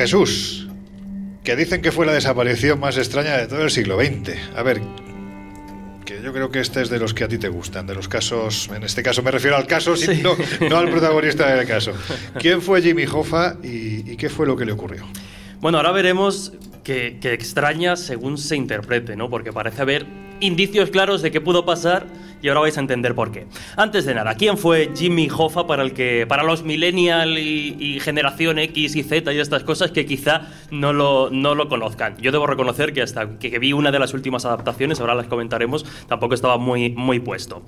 Jesús, 0.07 0.69
que 1.43 1.57
dicen 1.57 1.83
que 1.83 1.91
fue 1.91 2.07
la 2.07 2.13
desaparición 2.13 2.79
más 2.79 2.97
extraña 2.97 3.37
de 3.39 3.49
todo 3.49 3.63
el 3.63 3.73
siglo 3.73 3.99
XX. 3.99 4.37
A 4.57 4.63
ver, 4.63 4.81
que 6.05 6.23
yo 6.23 6.33
creo 6.33 6.49
que 6.53 6.61
este 6.61 6.81
es 6.81 6.91
de 6.91 7.01
los 7.01 7.13
que 7.13 7.25
a 7.25 7.29
ti 7.29 7.39
te 7.39 7.49
gustan, 7.49 7.89
de 7.89 7.95
los 7.97 8.07
casos, 8.07 8.71
en 8.73 8.85
este 8.85 9.03
caso 9.03 9.25
me 9.25 9.33
refiero 9.33 9.57
al 9.57 9.67
caso, 9.67 9.97
Sí. 9.97 10.23
no, 10.23 10.37
no 10.69 10.77
al 10.77 10.91
protagonista 10.93 11.53
del 11.53 11.67
caso. 11.67 11.93
¿Quién 12.39 12.63
fue 12.63 12.83
Jimmy 12.83 13.05
Hoffa 13.05 13.57
y, 13.65 14.13
y 14.13 14.17
qué 14.17 14.29
fue 14.29 14.47
lo 14.47 14.57
que 14.57 14.65
le 14.65 14.71
ocurrió? 14.71 15.05
Bueno, 15.61 15.79
ahora 15.79 15.91
veremos 15.91 16.53
que, 16.85 17.19
que 17.21 17.33
extraña 17.33 17.97
según 17.97 18.39
se 18.39 18.55
interprete, 18.55 19.17
¿no? 19.17 19.29
Porque 19.29 19.53
parece 19.53 19.83
haber 19.83 20.07
indicios 20.41 20.91
claros 20.91 21.23
de 21.23 21.31
qué 21.31 21.41
pudo 21.41 21.65
pasar 21.65 22.07
y 22.43 22.49
ahora 22.49 22.61
vais 22.61 22.77
a 22.77 22.81
entender 22.81 23.15
por 23.15 23.33
qué. 23.33 23.47
Antes 23.77 24.05
de 24.05 24.15
nada, 24.15 24.35
¿quién 24.35 24.59
fue 24.59 24.91
Jimmy 24.95 25.29
Hoffa 25.35 25.67
para 25.67 25.83
el 25.83 25.93
que 25.93 26.27
para 26.29 26.43
los 26.43 26.63
millennial 26.63 27.39
y, 27.39 27.99
generación 28.01 28.59
X 28.59 28.95
y 28.95 29.03
Z 29.03 29.33
y 29.33 29.39
estas 29.39 29.65
cosas 29.65 29.91
que 29.91 30.07
quizá 30.07 30.43
no 30.71 30.93
lo, 30.93 31.31
no 31.31 31.55
lo 31.55 31.69
conozcan? 31.69 32.17
Yo 32.19 32.31
debo 32.31 32.47
reconocer 32.47 32.93
que 32.93 33.03
hasta 33.03 33.39
que, 33.39 33.51
que 33.51 33.59
vi 33.59 33.73
una 33.73 33.91
de 33.91 33.99
las 33.99 34.15
últimas 34.15 34.45
adaptaciones, 34.45 35.01
ahora 35.01 35.15
las 35.15 35.27
comentaremos, 35.27 35.85
tampoco 36.09 36.35
estaba 36.35 36.59
muy, 36.59 36.91
muy 36.91 37.21
puesto. 37.21 37.63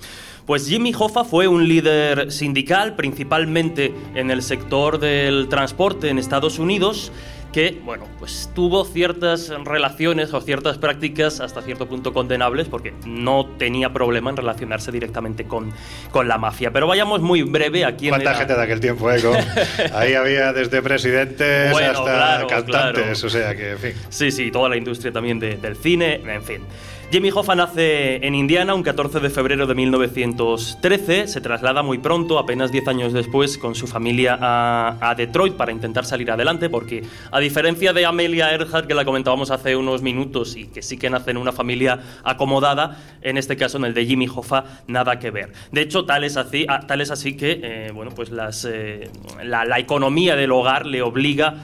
Pues 0.47 0.69
Jimmy 0.69 0.93
Hoffa 0.97 1.25
fue 1.25 1.49
un 1.49 1.67
líder 1.67 2.31
sindical, 2.31 2.95
principalmente 2.95 3.93
en 4.15 4.31
el 4.31 4.43
sector 4.43 4.99
del 4.99 5.49
transporte 5.49 6.09
en 6.09 6.19
Estados 6.19 6.59
Unidos 6.59 7.11
que, 7.53 7.81
bueno, 7.83 8.05
pues 8.19 8.51
tuvo 8.55 8.85
ciertas 8.85 9.49
relaciones 9.65 10.35
o 10.35 10.41
ciertas 10.41 10.77
prácticas 10.79 11.41
hasta 11.41 11.63
cierto 11.63 11.87
punto 11.89 12.13
condenables 12.13 12.69
porque 12.69 12.93
no 13.07 13.47
tenía 13.59 13.93
problema 13.93 14.31
en 14.31 14.37
relacionarse 14.37 14.93
directamente 14.93 15.45
con, 15.45 15.73
con 16.11 16.29
la 16.29 16.37
mafia. 16.39 16.71
Pero 16.73 16.87
vayamos 16.87 17.21
muy 17.23 17.43
breve 17.43 17.85
aquí 17.87 18.07
en 18.09 18.11
¿Cuánta 18.11 18.35
gente 18.35 18.55
de 18.55 18.63
aquel 18.63 18.81
tiempo, 18.81 19.11
eh? 19.11 19.23
Con- 19.23 19.37
ahí 19.95 20.15
había 20.15 20.53
desde 20.53 20.83
presidentes 20.83 21.73
Bueno, 21.73 21.91
hasta 21.91 22.05
claro, 22.05 22.47
cantantes, 22.49 23.03
claro. 23.21 23.27
o 23.27 23.31
sea 23.31 23.57
que, 23.57 23.71
en 23.73 23.79
fin. 23.79 23.93
Sí, 24.11 24.31
sí, 24.31 24.51
toda 24.51 24.69
la 24.69 24.77
industria 24.77 25.11
también 25.13 25.39
de- 25.39 25.57
del 25.57 25.77
cine, 25.77 26.21
en 26.27 26.43
fin. 26.43 26.63
Jimmy 27.11 27.31
Hoffa 27.31 27.55
nace 27.55 28.17
en 28.17 28.35
Indiana 28.35 28.75
un 28.75 28.83
14 28.83 29.21
de 29.21 29.31
febrero 29.31 29.67
de 29.67 29.75
1913, 29.75 31.27
se 31.27 31.41
traslada 31.41 31.83
muy 31.83 31.97
pronto, 31.97 32.39
apenas 32.39 32.71
10 32.71 32.87
años 32.89 33.13
después, 33.15 33.57
con 33.57 33.75
su 33.75 33.87
familia 33.87 34.39
a, 34.39 35.15
Detroit 35.15 35.55
para 35.55 35.73
intentar 35.73 36.05
salir 36.05 36.31
adelante, 36.31 36.69
porque 36.69 37.03
a 37.33 37.41
diferencia 37.41 37.95
de 37.95 38.05
Amelia 38.05 38.53
Earhart, 38.53 38.87
que 38.87 38.93
la 38.93 39.07
comentábamos 39.07 39.51
hace 39.51 39.75
unos 39.75 40.03
minutos 40.03 40.55
y 40.55 40.67
que 40.67 40.83
sí 40.83 40.99
que 40.99 41.09
nace 41.09 41.31
en 41.31 41.39
una 41.39 41.51
familia 41.51 41.99
acomodada, 42.25 42.99
en 43.23 43.39
este 43.39 43.57
caso 43.57 43.79
en 43.79 43.87
el 43.87 43.95
de 43.95 44.05
Jimmy 44.05 44.29
Hoffa, 44.29 44.65
nada 44.87 45.19
que 45.19 45.31
ver. 45.31 45.55
De 45.73 45.81
hecho, 45.81 46.05
tal 46.05 46.25
es 46.25 46.37
así, 46.37 46.67
ah, 46.69 46.81
tal 46.87 47.01
es 47.01 47.11
así 47.11 47.39
que 47.39 47.59
eh, 47.63 47.91
bueno, 47.95 48.11
pues 48.15 48.31
eh, 48.69 49.11
la, 49.45 49.79
economía 49.79 50.37
del 50.37 50.53
hogar 50.53 50.85
le 50.85 51.01
obliga 51.01 51.55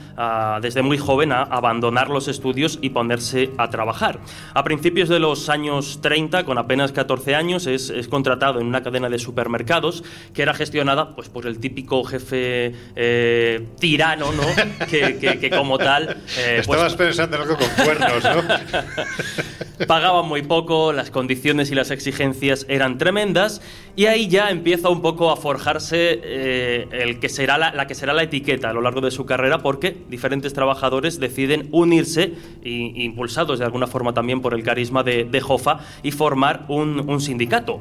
desde 0.59 0.81
muy 0.81 0.97
joven 0.97 1.31
a 1.31 1.43
abandonar 1.43 2.09
los 2.09 2.27
estudios 2.27 2.79
y 2.81 2.89
ponerse 2.89 3.51
a 3.59 3.69
trabajar. 3.69 4.19
A 4.55 4.63
principios 4.63 5.07
de 5.07 5.19
los 5.19 5.34
años 5.49 5.99
30, 6.01 6.43
con 6.45 6.57
apenas 6.57 6.91
14 6.91 7.35
años, 7.35 7.67
es, 7.67 7.89
es 7.89 8.07
contratado 8.07 8.59
en 8.59 8.67
una 8.67 8.81
cadena 8.83 9.09
de 9.09 9.19
supermercados 9.19 10.03
que 10.33 10.41
era 10.41 10.53
gestionada 10.53 11.15
pues, 11.15 11.29
por 11.29 11.45
el 11.47 11.59
típico 11.59 12.03
jefe 12.03 12.73
eh, 12.95 13.65
tirano, 13.79 14.31
¿no? 14.31 14.43
que, 14.89 15.17
que- 15.17 15.39
que 15.39 15.49
como 15.49 15.77
tal... 15.77 16.17
eh, 16.37 16.61
pues, 16.65 16.79
Estabas 16.79 16.95
pensando 16.95 17.35
en 17.37 17.41
algo 17.43 17.57
con 17.57 17.67
cuernos, 17.85 18.23
¿no? 18.23 19.85
pagaban 19.87 20.25
muy 20.25 20.41
poco, 20.41 20.93
las 20.93 21.11
condiciones 21.11 21.69
y 21.71 21.75
las 21.75 21.91
exigencias 21.91 22.65
eran 22.69 22.97
tremendas 22.97 23.61
y 23.95 24.07
ahí 24.07 24.27
ya 24.27 24.49
empieza 24.49 24.89
un 24.89 25.01
poco 25.01 25.31
a 25.31 25.37
forjarse 25.37 26.19
eh, 26.23 26.87
el 26.91 27.19
que 27.19 27.29
será 27.29 27.57
la, 27.57 27.87
que 27.87 27.95
será 27.95 28.13
la 28.13 28.23
etiqueta 28.23 28.69
a 28.69 28.73
lo 28.73 28.81
largo 28.81 29.01
de 29.01 29.11
su 29.11 29.25
carrera 29.25 29.59
porque 29.59 29.95
diferentes 30.09 30.53
trabajadores 30.53 31.19
deciden 31.19 31.69
unirse 31.71 32.33
impulsados 32.63 33.59
de 33.59 33.65
alguna 33.65 33.87
forma 33.87 34.13
también 34.13 34.41
por 34.41 34.53
el 34.53 34.63
carisma 34.63 35.03
de, 35.03 35.23
de 35.23 35.43
Hoffa 35.47 35.79
y 36.03 36.11
formar 36.11 36.65
un, 36.67 37.09
un 37.09 37.21
sindicato. 37.21 37.79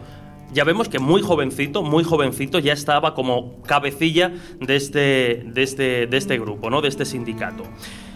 Ya 0.53 0.63
vemos 0.63 0.89
que 0.89 1.01
muy 1.01 1.21
jovencito, 1.21 1.83
muy 1.83 2.05
jovencito, 2.05 2.61
ya 2.61 2.75
estaba 2.75 3.15
como 3.15 3.61
cabecilla 3.63 4.33
de 4.61 4.77
este, 4.77 5.43
de 5.47 5.63
este, 5.65 6.07
de 6.07 6.17
este 6.17 6.39
grupo, 6.39 6.71
¿no? 6.71 6.81
de 6.81 6.89
este 6.89 7.05
sindicato. 7.05 7.65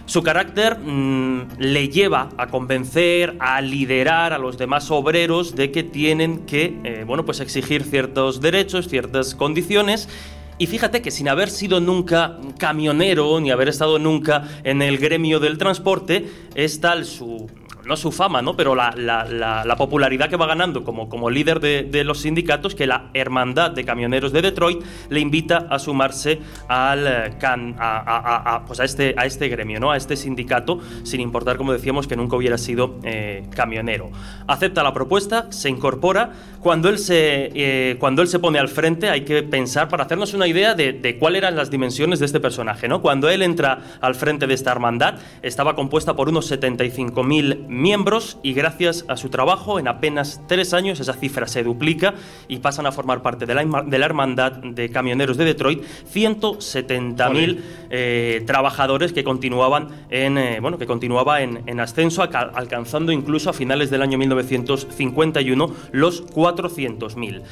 Su 0.08 0.22
carácter 0.22 0.78
mm, 0.78 1.58
le 1.58 1.90
lleva 1.90 2.30
a 2.38 2.46
convencer, 2.46 3.36
a 3.40 3.60
liderar 3.60 4.32
a 4.32 4.38
los 4.38 4.56
demás 4.56 4.90
obreros 4.90 5.54
de 5.54 5.70
que 5.70 5.82
tienen 5.82 6.46
que 6.46 6.78
eh, 6.82 7.04
bueno, 7.06 7.26
pues 7.26 7.40
exigir 7.40 7.84
ciertos 7.84 8.40
derechos, 8.40 8.88
ciertas 8.88 9.34
condiciones. 9.34 10.08
Y 10.56 10.66
fíjate 10.66 11.02
que 11.02 11.10
sin 11.10 11.28
haber 11.28 11.50
sido 11.50 11.80
nunca 11.80 12.38
camionero 12.56 13.38
ni 13.38 13.50
haber 13.50 13.68
estado 13.68 13.98
nunca 13.98 14.48
en 14.64 14.80
el 14.80 14.96
gremio 14.96 15.40
del 15.40 15.58
transporte, 15.58 16.26
es 16.54 16.80
tal 16.80 17.04
su, 17.04 17.46
no 17.88 17.96
su 17.96 18.12
fama, 18.12 18.42
¿no? 18.42 18.54
pero 18.56 18.74
la, 18.74 18.92
la- 18.96 19.24
la- 19.24 19.64
la 19.64 19.76
popularidad 19.76 20.28
que 20.28 20.36
va 20.36 20.46
ganando 20.46 20.84
como, 20.84 21.08
como 21.08 21.30
líder 21.30 21.58
de, 21.60 21.82
de 21.84 22.04
los 22.04 22.20
sindicatos 22.20 22.74
que 22.74 22.86
la 22.86 23.06
Hermandad 23.14 23.70
de 23.72 23.84
Camioneros 23.84 24.32
de 24.32 24.42
Detroit 24.42 24.80
le 25.08 25.20
invita 25.20 25.66
a 25.70 25.78
sumarse 25.78 26.38
al, 26.68 27.06
eh, 27.06 27.32
can- 27.40 27.74
a, 27.78 27.98
a- 27.98 28.18
a- 28.18 28.54
a- 28.56 28.64
pues 28.66 28.78
a, 28.80 28.84
este, 28.84 29.14
a 29.16 29.24
este 29.26 29.48
gremio, 29.48 29.80
¿no? 29.80 29.90
a 29.90 29.96
este 29.96 30.16
sindicato, 30.16 30.78
sin 31.02 31.20
importar, 31.20 31.56
como 31.56 31.72
decíamos, 31.72 32.06
que 32.06 32.14
nunca 32.16 32.36
hubiera 32.36 32.58
sido 32.58 32.96
eh, 33.02 33.46
camionero. 33.54 34.10
Acepta 34.46 34.82
la 34.82 34.92
propuesta, 34.92 35.46
se 35.50 35.68
incorpora. 35.70 36.30
Cuando 36.60 36.88
él 36.88 36.98
se, 36.98 37.50
eh, 37.54 37.96
cuando 37.98 38.20
él 38.22 38.28
se 38.28 38.38
pone 38.38 38.58
al 38.58 38.68
frente, 38.68 39.08
hay 39.08 39.22
que 39.22 39.42
pensar 39.42 39.88
para 39.88 40.04
hacernos 40.04 40.34
una 40.34 40.46
idea 40.46 40.74
de, 40.74 40.92
de 40.92 41.16
cuáles 41.18 41.38
eran 41.38 41.56
las 41.56 41.70
dimensiones 41.70 42.18
de 42.18 42.26
este 42.26 42.40
personaje. 42.40 42.88
¿no? 42.88 43.00
Cuando 43.00 43.30
él 43.30 43.42
entra 43.42 43.78
al 44.00 44.14
frente 44.14 44.46
de 44.46 44.54
esta 44.54 44.72
hermandad, 44.72 45.14
estaba 45.42 45.74
compuesta 45.74 46.14
por 46.16 46.28
unos 46.28 46.50
75.000 46.50 47.66
miembros 47.78 48.38
y 48.42 48.52
gracias 48.52 49.04
a 49.08 49.16
su 49.16 49.28
trabajo, 49.28 49.78
en 49.78 49.88
apenas 49.88 50.42
tres 50.46 50.74
años 50.74 51.00
esa 51.00 51.14
cifra 51.14 51.46
se 51.46 51.62
duplica 51.62 52.14
y 52.48 52.58
pasan 52.58 52.86
a 52.86 52.92
formar 52.92 53.22
parte 53.22 53.46
de 53.46 53.54
la, 53.54 53.64
de 53.64 53.98
la 53.98 54.06
hermandad 54.06 54.52
de 54.52 54.90
camioneros 54.90 55.36
de 55.36 55.44
Detroit 55.44 55.82
170.000 56.12 57.60
eh, 57.90 58.42
trabajadores 58.46 59.12
que 59.12 59.24
continuaban 59.24 59.88
en 60.10 60.38
eh, 60.38 60.58
bueno 60.60 60.78
que 60.78 60.86
continuaba 60.86 61.42
en, 61.42 61.62
en 61.66 61.80
ascenso 61.80 62.22
alcanzando 62.22 63.12
incluso 63.12 63.50
a 63.50 63.52
finales 63.52 63.90
del 63.90 64.02
año 64.02 64.18
1951 64.18 65.74
los 65.92 66.26
400.000 66.26 67.42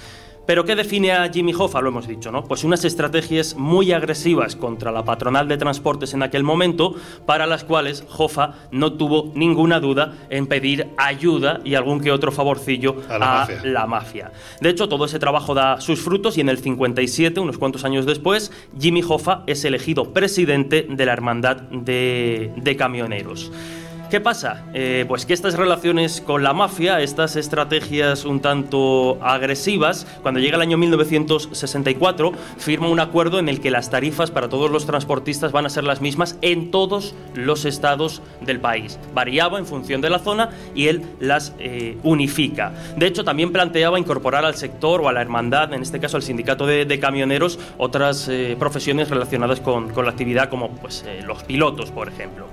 pero 0.47 0.64
¿qué 0.64 0.77
define 0.77 1.12
a 1.12 1.28
Jimmy 1.28 1.52
Hoffa? 1.52 1.81
Lo 1.81 1.89
hemos 1.89 2.06
dicho, 2.06 2.31
¿no? 2.31 2.44
Pues 2.44 2.64
unas 2.64 2.85
estrategias 2.85 3.56
muy 3.56 3.93
agresivas 3.93 4.55
contra 4.56 4.93
la 4.93 5.05
patronal 5.05 5.48
de 5.48 5.56
transportes 5.56 6.14
en 6.14 6.23
aquel 6.23 6.44
momento, 6.44 6.94
para 7.27 7.47
las 7.47 7.64
cuales 7.64 8.05
Hoffa 8.16 8.55
no 8.70 8.93
tuvo 8.93 9.32
ninguna 9.35 9.81
duda 9.81 10.14
en 10.31 10.47
pedir 10.47 10.89
ayuda 10.97 11.60
y 11.64 11.74
algún 11.74 12.01
que 12.01 12.12
otro 12.12 12.31
favorcillo 12.32 12.97
A 13.09 13.18
la 13.18 13.27
mafia. 13.27 13.60
la 13.64 13.86
mafia. 13.86 14.32
De 14.60 14.68
hecho, 14.70 14.89
todo 14.89 15.05
ese 15.05 15.18
trabajo 15.18 15.52
da 15.55 15.81
sus 15.81 16.01
frutos 16.01 16.39
y 16.39 16.40
en 16.40 16.48
el 16.48 16.59
57, 16.59 17.40
unos 17.40 17.59
cuantos 17.59 17.85
años 17.85 18.06
después, 18.06 18.52
Jimmy 18.78 19.02
Hoffa 19.06 19.43
es 19.47 19.64
elegido 19.64 20.12
presidente 20.12 20.86
de 20.89 21.06
la 21.06 21.12
Hermandad 21.12 21.56
de, 21.70 22.52
de 22.56 22.77
Camioneros. 22.77 23.51
¿Qué 24.10 24.20
pasa? 24.20 24.62
Eh, 24.72 25.04
pues 25.08 25.26
que 25.26 25.34
estas 25.34 25.54
relaciones 25.54 26.20
con 26.20 26.44
la 26.44 26.52
mafia, 26.52 27.00
estas 27.00 27.34
estrategias 27.34 28.24
un 28.24 28.38
tanto 28.38 29.18
agresivas, 29.20 30.06
cuando 30.22 30.38
llega 30.38 30.54
el 30.54 30.62
año 30.62 30.78
1964, 30.78 32.30
firma 32.56 32.88
un 32.88 33.00
acuerdo 33.00 33.40
en 33.40 33.48
el 33.48 33.60
que 33.60 33.72
las 33.72 33.90
tarifas 33.90 34.30
para 34.30 34.48
todos 34.48 34.70
los 34.70 34.86
transportistas 34.86 35.50
van 35.50 35.66
a 35.66 35.70
ser 35.70 35.82
las 35.82 36.00
mismas 36.00 36.38
en 36.40 36.70
todos 36.70 37.16
los 37.34 37.64
estados 37.64 38.22
del 38.42 38.60
país. 38.60 38.96
Variaba 39.12 39.58
en 39.58 39.66
función 39.66 40.00
de 40.00 40.10
la 40.10 40.20
zona 40.20 40.50
y 40.72 40.86
él 40.86 41.02
las 41.18 41.52
eh, 41.58 41.98
unifica. 42.04 42.74
De 42.96 43.08
hecho, 43.08 43.24
también 43.24 43.50
planteaba 43.50 43.98
incorporar 43.98 44.44
al 44.44 44.54
sector 44.54 45.00
o 45.00 45.08
a 45.08 45.12
la 45.12 45.20
hermandad, 45.20 45.74
en 45.74 45.82
este 45.82 45.98
caso 45.98 46.16
al 46.16 46.22
sindicato 46.22 46.64
de, 46.64 47.00
camioneros, 47.00 47.58
otras 47.76 48.28
eh, 48.28 48.54
profesiones 48.56 49.10
relacionadas 49.10 49.60
con, 49.60 49.90
con 49.90 50.04
la 50.04 50.12
actividad 50.12 50.48
como 50.48 50.70
pues, 50.76 51.04
los 51.24 51.42
pilotos, 51.42 51.90
por 51.90 52.06
ejemplo. 52.06 52.46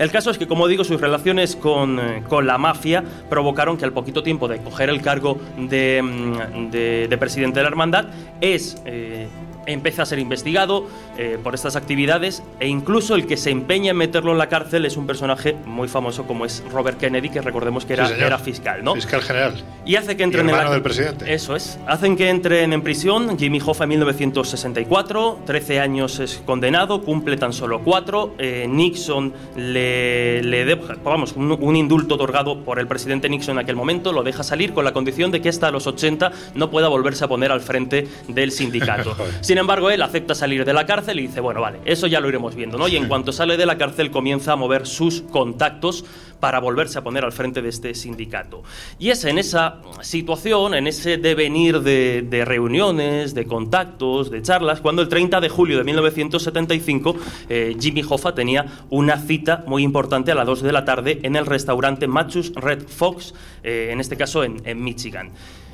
El 0.00 0.10
caso 0.10 0.30
es 0.30 0.38
que, 0.38 0.48
como 0.48 0.66
digo, 0.66 0.82
sus 0.82 1.00
relaciones 1.00 1.54
con, 1.54 2.00
eh, 2.00 2.22
con 2.28 2.46
la 2.46 2.56
mafia 2.58 3.04
provocaron 3.28 3.76
que 3.76 3.84
al 3.84 3.92
poquito 3.92 4.22
tiempo 4.22 4.48
de 4.48 4.58
coger 4.58 4.88
el 4.88 5.00
cargo 5.02 5.38
de, 5.58 6.00
mm, 6.02 6.70
de- 6.70 7.06
de 7.08 7.18
presidente 7.18 7.60
de 7.60 7.62
la 7.64 7.68
hermandad, 7.68 8.06
es... 8.40 8.80
eh, 8.86 9.28
empieza 9.72 10.02
a 10.02 10.06
ser 10.06 10.18
investigado 10.18 10.86
eh, 11.18 11.38
por 11.42 11.54
estas 11.54 11.76
actividades 11.76 12.42
e 12.58 12.68
incluso 12.68 13.14
el 13.14 13.26
que 13.26 13.36
se 13.36 13.50
empeña 13.50 13.90
en 13.90 13.96
meterlo 13.96 14.32
en 14.32 14.38
la 14.38 14.48
cárcel 14.48 14.84
es 14.86 14.96
un 14.96 15.06
personaje 15.06 15.56
muy 15.66 15.88
famoso 15.88 16.26
como 16.26 16.44
es 16.44 16.62
Robert 16.72 16.98
Kennedy, 16.98 17.28
que 17.30 17.40
recordemos 17.40 17.84
que 17.84 17.94
era, 17.94 18.06
Sí, 18.06 18.12
señor. 18.14 18.26
era 18.26 18.38
fiscal, 18.38 18.84
¿no? 18.84 18.94
Fiscal 18.94 19.22
general. 19.22 19.54
Y 19.84 19.96
hace 19.96 20.16
que 20.16 20.22
entren 20.22 20.46
Y 20.46 20.50
en 20.50 20.56
la... 20.56 20.70
del 20.70 20.82
presidente. 20.82 21.32
Eso 21.32 21.56
es. 21.56 21.78
Hacen 21.86 22.16
que 22.16 22.28
entren 22.28 22.72
en 22.72 22.82
prisión. 22.82 23.38
Jimmy 23.38 23.60
Hoffa 23.64 23.84
en 23.84 23.90
1964, 23.90 25.40
13 25.46 25.80
años 25.80 26.18
es 26.20 26.42
condenado, 26.44 27.02
cumple 27.02 27.36
tan 27.36 27.52
solo 27.52 27.80
4. 27.84 28.34
Nixon 28.68 29.32
le, 29.56 30.42
le 30.42 30.64
deja, 30.64 30.96
vamos, 31.04 31.32
un, 31.36 31.52
un 31.52 31.76
indulto 31.76 32.14
otorgado 32.14 32.60
por 32.64 32.78
el 32.78 32.86
presidente 32.86 33.28
Nixon 33.28 33.56
en 33.56 33.58
aquel 33.64 33.76
momento, 33.76 34.12
lo 34.12 34.22
deja 34.22 34.42
salir 34.42 34.72
con 34.72 34.84
la 34.84 34.92
condición 34.92 35.30
de 35.30 35.40
que 35.40 35.48
hasta 35.48 35.70
los 35.70 35.86
80 35.86 36.32
no 36.54 36.70
pueda 36.70 36.88
volverse 36.88 37.24
a 37.24 37.28
poner 37.28 37.52
al 37.52 37.60
frente 37.60 38.06
del 38.28 38.52
sindicato. 38.52 39.14
Sin 39.40 39.58
embargo, 39.60 39.90
él 39.90 40.02
acepta 40.02 40.34
salir 40.34 40.64
de 40.64 40.72
la 40.72 40.86
cárcel 40.86 41.20
y 41.20 41.26
dice, 41.26 41.40
bueno, 41.40 41.60
vale, 41.60 41.78
eso 41.84 42.06
ya 42.06 42.20
lo 42.20 42.28
iremos 42.28 42.54
viendo, 42.54 42.78
¿no? 42.78 42.88
Y 42.88 42.96
en 42.96 43.08
cuanto 43.08 43.32
sale 43.32 43.56
de 43.56 43.66
la 43.66 43.78
cárcel 43.78 44.10
comienza 44.10 44.52
a 44.52 44.56
mover 44.56 44.86
sus 44.86 45.22
contactos 45.22 46.04
para 46.40 46.58
volverse 46.58 46.98
a 46.98 47.02
poner 47.04 47.24
al 47.24 47.32
frente 47.32 47.62
de 47.62 47.68
este 47.68 47.94
sindicato. 47.94 48.62
Y 48.98 49.10
es 49.10 49.24
en 49.24 49.38
esa 49.38 49.76
situación, 50.00 50.74
en 50.74 50.86
ese 50.86 51.18
devenir 51.18 51.80
de, 51.80 52.22
de 52.22 52.44
reuniones, 52.44 53.34
de 53.34 53.46
contactos, 53.46 54.30
de 54.30 54.42
charlas, 54.42 54.80
cuando 54.80 55.02
el 55.02 55.08
30 55.08 55.40
de 55.40 55.48
julio 55.48 55.78
de 55.78 55.84
1975 55.84 57.16
eh, 57.48 57.76
Jimmy 57.78 58.02
Hoffa 58.08 58.34
tenía 58.34 58.66
una 58.88 59.18
cita 59.18 59.64
muy 59.66 59.82
importante 59.82 60.32
a 60.32 60.34
las 60.34 60.46
2 60.46 60.62
de 60.62 60.72
la 60.72 60.84
tarde 60.84 61.20
en 61.22 61.36
el 61.36 61.46
restaurante 61.46 62.06
Machus 62.06 62.52
Red 62.54 62.88
Fox, 62.88 63.34
eh, 63.62 63.90
en 63.92 64.00
este 64.00 64.16
caso 64.16 64.42
en, 64.42 64.62
en 64.64 64.82
Michigan. 64.82 65.30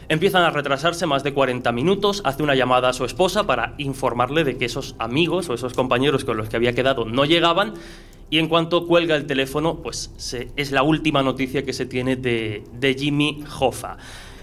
Empiezan 0.08 0.42
a 0.44 0.50
retrasarse 0.50 1.04
más 1.06 1.24
de 1.24 1.32
40 1.34 1.72
minutos, 1.72 2.22
hace 2.24 2.42
una 2.42 2.54
llamada 2.54 2.90
a 2.90 2.92
su 2.92 3.04
esposa 3.04 3.44
para 3.46 3.74
informarle 3.78 4.44
de 4.44 4.56
que 4.56 4.64
esos 4.66 4.94
amigos 5.00 5.48
o 5.48 5.54
esos 5.54 5.74
compañeros 5.74 6.24
con 6.24 6.36
los 6.36 6.48
que 6.48 6.56
había 6.56 6.74
quedado 6.74 7.04
no 7.06 7.24
llegaban 7.24 7.74
y 8.30 8.38
en 8.38 8.48
cuanto 8.48 8.86
cuelga 8.86 9.16
el 9.16 9.26
teléfono, 9.26 9.76
pues 9.82 10.12
se- 10.16 10.48
es 10.56 10.70
la 10.70 10.82
última 10.84 11.22
noticia 11.22 11.64
que 11.64 11.72
se 11.72 11.86
tiene 11.86 12.14
de, 12.16 12.62
de 12.72 12.94
Jimmy 12.94 13.42
Hoffa. 13.58 13.96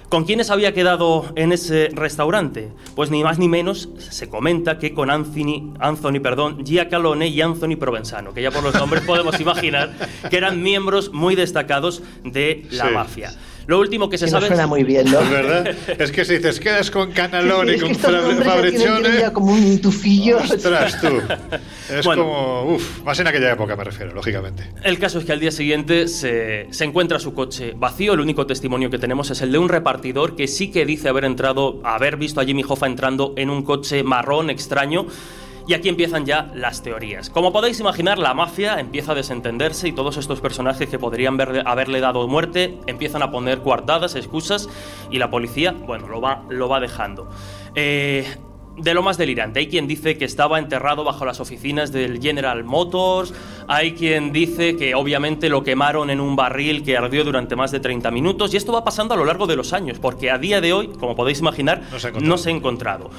¿Con 0.09 0.25
quiénes 0.25 0.51
había 0.51 0.73
quedado 0.73 1.31
en 1.35 1.51
ese 1.53 1.89
restaurante? 1.93 2.69
Pues 2.95 3.09
ni 3.09 3.23
más 3.23 3.39
ni 3.39 3.47
menos 3.47 3.89
se 3.97 4.29
comenta 4.29 4.77
que 4.77 4.93
con 4.93 5.09
Anthony, 5.09 5.73
Anthony 5.79 6.19
perdón, 6.21 6.63
Giacalone 6.65 7.27
y 7.29 7.41
Anthony 7.41 7.77
Provenzano, 7.79 8.33
que 8.33 8.41
ya 8.41 8.51
por 8.51 8.63
los 8.63 8.75
nombres 8.75 9.01
podemos 9.07 9.39
imaginar 9.39 9.91
que 10.29 10.37
eran 10.37 10.61
miembros 10.61 11.11
muy 11.13 11.35
destacados 11.35 12.03
de 12.23 12.67
la 12.69 12.87
Sí. 12.89 12.93
mafia. 12.93 13.33
Lo 13.67 13.79
último 13.79 14.09
que 14.09 14.17
se 14.17 14.25
Que 14.25 14.31
no 14.31 14.37
sabe 14.37 14.47
suena 14.47 14.67
muy 14.67 14.83
bien, 14.83 15.09
¿no? 15.11 15.19
Es 15.21 15.29
verdad. 15.29 15.75
Es 15.99 16.11
que 16.11 16.25
si 16.25 16.37
dices, 16.37 16.59
quedas 16.59 16.91
con 16.91 17.11
Canalone 17.11 17.71
y 17.73 17.75
es 17.75 17.83
que 17.83 17.89
con 17.93 19.33
como 19.33 19.53
un 19.53 19.79
tufillo. 19.81 20.37
Ostras, 20.37 20.99
tú. 21.01 21.07
Es 21.89 22.05
Bueno. 22.05 22.23
como. 22.23 22.75
Uf, 22.75 23.03
más 23.03 23.19
en 23.19 23.27
aquella 23.27 23.51
época 23.53 23.75
me 23.75 23.83
refiero, 23.83 24.13
lógicamente. 24.13 24.63
El 24.83 24.97
caso 24.99 25.19
es 25.19 25.25
que 25.25 25.31
al 25.33 25.39
día 25.39 25.51
siguiente 25.51 26.07
se, 26.07 26.67
se 26.71 26.83
encuentra 26.85 27.19
su 27.19 27.33
coche 27.33 27.73
vacío. 27.75 28.13
El 28.13 28.19
único 28.21 28.45
testimonio 28.47 28.89
que 28.89 28.97
tenemos 28.97 29.29
es 29.31 29.41
el 29.41 29.51
de 29.51 29.57
un 29.57 29.69
repartidor 29.69 30.35
que 30.35 30.47
sí 30.47 30.71
que 30.71 30.85
dice 30.85 31.09
haber 31.09 31.25
entrado, 31.25 31.81
haber 31.83 32.17
visto 32.17 32.39
a 32.41 32.45
Jimmy 32.45 32.63
Hoffa 32.67 32.87
entrando 32.87 33.33
en 33.37 33.49
un 33.49 33.63
coche 33.63 34.03
marrón 34.03 34.49
extraño. 34.49 35.05
Y 35.67 35.73
aquí 35.73 35.89
empiezan 35.89 36.25
ya 36.25 36.51
las 36.53 36.83
teorías. 36.83 37.29
Como 37.29 37.53
podéis 37.53 37.79
imaginar, 37.79 38.17
la 38.17 38.33
mafia 38.33 38.79
empieza 38.79 39.13
a 39.13 39.15
desentenderse 39.15 39.87
y 39.87 39.93
todos 39.93 40.17
estos 40.17 40.41
personajes 40.41 40.89
que 40.89 40.99
podrían 40.99 41.39
haberle 41.65 42.01
dado 42.01 42.27
muerte 42.27 42.77
empiezan 42.85 43.23
a 43.23 43.31
poner 43.31 43.61
coartadas, 43.61 44.15
excusas 44.15 44.67
y 45.09 45.19
la 45.19 45.29
policía, 45.29 45.71
bueno, 45.71 46.07
lo 46.07 46.19
va, 46.19 46.43
lo 46.49 46.67
va 46.67 46.79
dejando. 46.79 47.29
Eh, 47.75 48.25
de 48.77 48.93
lo 48.93 49.03
más 49.03 49.17
delirante. 49.17 49.59
Hay 49.59 49.67
quien 49.67 49.87
dice 49.87 50.17
que 50.17 50.25
estaba 50.25 50.59
enterrado 50.59 51.03
bajo 51.03 51.25
las 51.25 51.39
oficinas 51.39 51.91
del 51.91 52.21
General 52.21 52.63
Motors. 52.63 53.33
Hay 53.67 53.93
quien 53.93 54.31
dice 54.31 54.75
que 54.75 54.95
obviamente 54.95 55.49
lo 55.49 55.63
quemaron 55.63 56.09
en 56.09 56.19
un 56.19 56.35
barril 56.35 56.83
que 56.83 56.97
ardió 56.97 57.23
durante 57.23 57.55
más 57.55 57.71
de 57.71 57.79
30 57.79 58.09
minutos. 58.11 58.53
Y 58.53 58.57
esto 58.57 58.73
va 58.73 58.83
pasando 58.83 59.13
a 59.13 59.17
lo 59.17 59.25
largo 59.25 59.47
de 59.47 59.55
los 59.55 59.73
años, 59.73 59.99
porque 59.99 60.31
a 60.31 60.37
día 60.37 60.59
de 60.59 60.73
hoy, 60.73 60.87
como 60.87 61.15
podéis 61.15 61.39
imaginar, 61.39 61.83
se 61.97 62.11
no 62.13 62.37
se 62.37 62.49
ha 62.49 62.53
encontrado. 62.53 63.11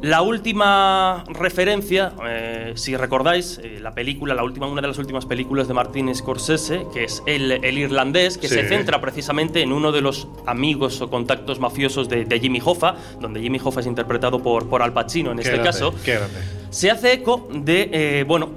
La 0.00 0.22
última 0.22 1.24
referencia, 1.28 2.12
eh, 2.24 2.72
si 2.76 2.96
recordáis, 2.96 3.60
eh, 3.64 3.78
la 3.80 3.92
película, 3.92 4.32
la 4.32 4.44
última, 4.44 4.68
una 4.68 4.80
de 4.80 4.86
las 4.86 4.98
últimas 4.98 5.26
películas 5.26 5.66
de 5.66 5.74
Martin 5.74 6.14
Scorsese, 6.14 6.86
que 6.94 7.02
es 7.04 7.20
El, 7.26 7.50
el 7.50 7.78
irlandés, 7.78 8.38
que 8.38 8.46
Sí. 8.48 8.54
se 8.54 8.68
centra 8.68 9.00
precisamente 9.00 9.60
en 9.60 9.72
uno 9.72 9.90
de 9.90 10.00
los 10.00 10.28
amigos 10.46 11.00
o 11.00 11.10
contactos 11.10 11.58
mafiosos 11.58 12.08
de, 12.08 12.24
de 12.24 12.38
Jimmy 12.38 12.60
Hoffa, 12.64 12.94
donde 13.20 13.40
Jimmy 13.40 13.60
Hoffa 13.62 13.80
es 13.80 13.86
interpretado 13.86 14.40
por, 14.40 14.68
por 14.68 14.82
Al 14.82 14.92
Pacino 14.92 15.32
en 15.32 15.38
Qué 15.38 15.48
este 15.48 15.60
caso. 15.62 15.92
Qué 16.04 16.14
grande. 16.14 16.38
Se 16.70 16.90
hace 16.92 17.14
eco 17.14 17.48
de, 17.52 17.90
eh, 17.92 18.24
bueno, 18.28 18.50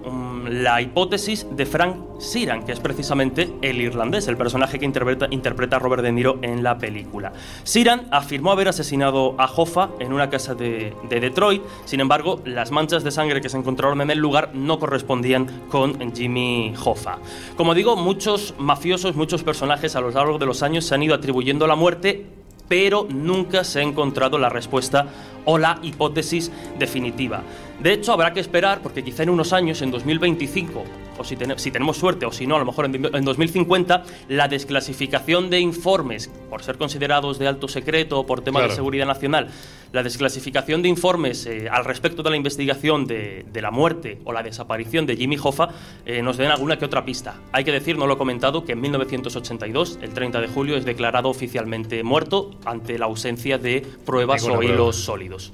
la 0.50 0.82
hipótesis 0.82 1.46
de 1.52 1.66
Frank 1.66 2.20
Sheeran, 2.20 2.64
que 2.64 2.72
es 2.72 2.80
precisamente 2.80 3.52
el 3.62 3.82
irlandés, 3.82 4.28
el 4.28 4.38
personaje 4.38 4.80
que 4.80 4.86
interpreta, 4.86 5.28
interpreta 5.32 5.78
a 5.78 5.80
Robert 5.80 6.04
De 6.04 6.12
Niro 6.12 6.40
en 6.42 6.64
la 6.64 6.78
película. 6.78 7.34
Sheeran 7.66 8.08
afirmó 8.12 8.52
haber 8.52 8.68
asesinado 8.68 9.36
a 9.40 9.46
Hoffa 9.46 9.90
en 10.00 10.14
una 10.14 10.30
casa 10.30 10.56
de, 10.56 10.94
de 11.10 11.20
Detroit, 11.20 11.64
sin 11.86 12.00
embargo, 12.00 12.42
las 12.46 12.72
manchas 12.72 13.04
de 13.04 13.12
sangre 13.12 13.42
que 13.42 13.50
se 13.50 13.58
encontraron 13.58 14.02
en 14.02 14.12
el 14.12 14.20
lugar 14.20 14.52
no 14.54 14.80
correspondían 14.80 15.48
con 15.70 16.14
Jimmy 16.14 16.74
Hoffa. 16.84 17.18
Como 17.56 17.74
digo, 17.74 17.96
muchos 17.96 18.54
mafiosos, 18.58 19.16
muchos 19.16 19.44
personajes 19.44 19.96
a 19.96 20.02
lo 20.02 20.12
largo 20.12 20.38
de 20.38 20.46
los 20.46 20.64
años 20.64 20.86
se 20.86 20.96
han 20.96 21.04
ido 21.04 21.16
atribuyendo 21.16 21.68
la 21.68 21.76
muerte 21.76 22.41
pero 22.72 23.06
nunca 23.10 23.66
se 23.66 23.80
ha 23.80 23.84
encontrado 23.84 24.38
la 24.38 24.48
respuesta 24.48 25.06
o 25.44 25.58
la 25.58 25.80
hipótesis 25.84 26.50
definitiva. 26.80 27.42
De 27.82 27.92
hecho, 27.92 28.14
habrá 28.14 28.32
que 28.32 28.40
esperar, 28.40 28.80
porque 28.82 29.04
quizá 29.04 29.24
en 29.24 29.30
unos 29.30 29.52
años, 29.52 29.82
en 29.82 29.92
2025, 29.92 30.86
o 31.22 31.24
si, 31.24 31.36
tene- 31.38 31.58
si 31.58 31.72
tenemos 31.72 31.98
suerte, 31.98 32.26
o 32.26 32.32
si 32.32 32.46
no, 32.46 32.56
a 32.56 32.60
lo 32.60 32.66
mejor 32.66 32.86
en, 32.86 32.96
en 33.16 33.24
2050, 33.26 34.04
la 34.30 34.48
desclasificación 34.48 35.50
de 35.50 35.60
informes, 35.60 36.30
por 36.50 36.62
ser 36.64 36.78
considerados 36.78 37.40
de 37.40 37.48
alto 37.48 37.68
secreto 37.68 38.20
o 38.20 38.26
por 38.26 38.42
temas 38.42 38.62
Claro. 38.62 38.72
de 38.74 38.76
seguridad 38.76 39.06
nacional, 39.06 39.48
la 39.94 40.04
desclasificación 40.04 40.82
de 40.82 40.90
informes 40.90 41.46
eh, 41.46 41.68
al 41.70 41.84
respecto 41.86 42.24
de 42.24 42.30
la 42.30 42.38
investigación 42.38 43.06
de, 43.08 43.46
de 43.52 43.62
la 43.62 43.72
muerte 43.72 44.20
o 44.24 44.32
la 44.32 44.42
desaparición 44.44 45.06
de 45.06 45.18
Jimmy 45.18 45.38
Hoffa 45.42 45.70
eh, 46.06 46.22
nos 46.22 46.38
den 46.38 46.50
alguna 46.52 46.78
que 46.78 46.86
otra 46.86 47.04
pista. 47.04 47.36
Hay 47.52 47.64
que 47.64 47.72
decir, 47.72 47.98
no 47.98 48.08
lo 48.08 48.14
he 48.14 48.18
comentado, 48.18 48.64
que 48.64 48.72
en 48.74 48.82
1982, 48.82 50.00
el 50.02 50.14
30 50.14 50.40
de 50.42 50.48
julio, 50.48 50.78
es 50.78 50.86
declarado 50.86 51.30
oficialmente 51.30 52.04
muerto 52.04 52.52
ante 52.66 52.98
la 52.98 53.06
ausencia 53.06 53.58
de 53.58 53.86
pruebas 54.06 54.44
o 54.44 54.54
prueba. 54.58 54.66
hilos 54.74 54.96
sólidos. 54.98 55.52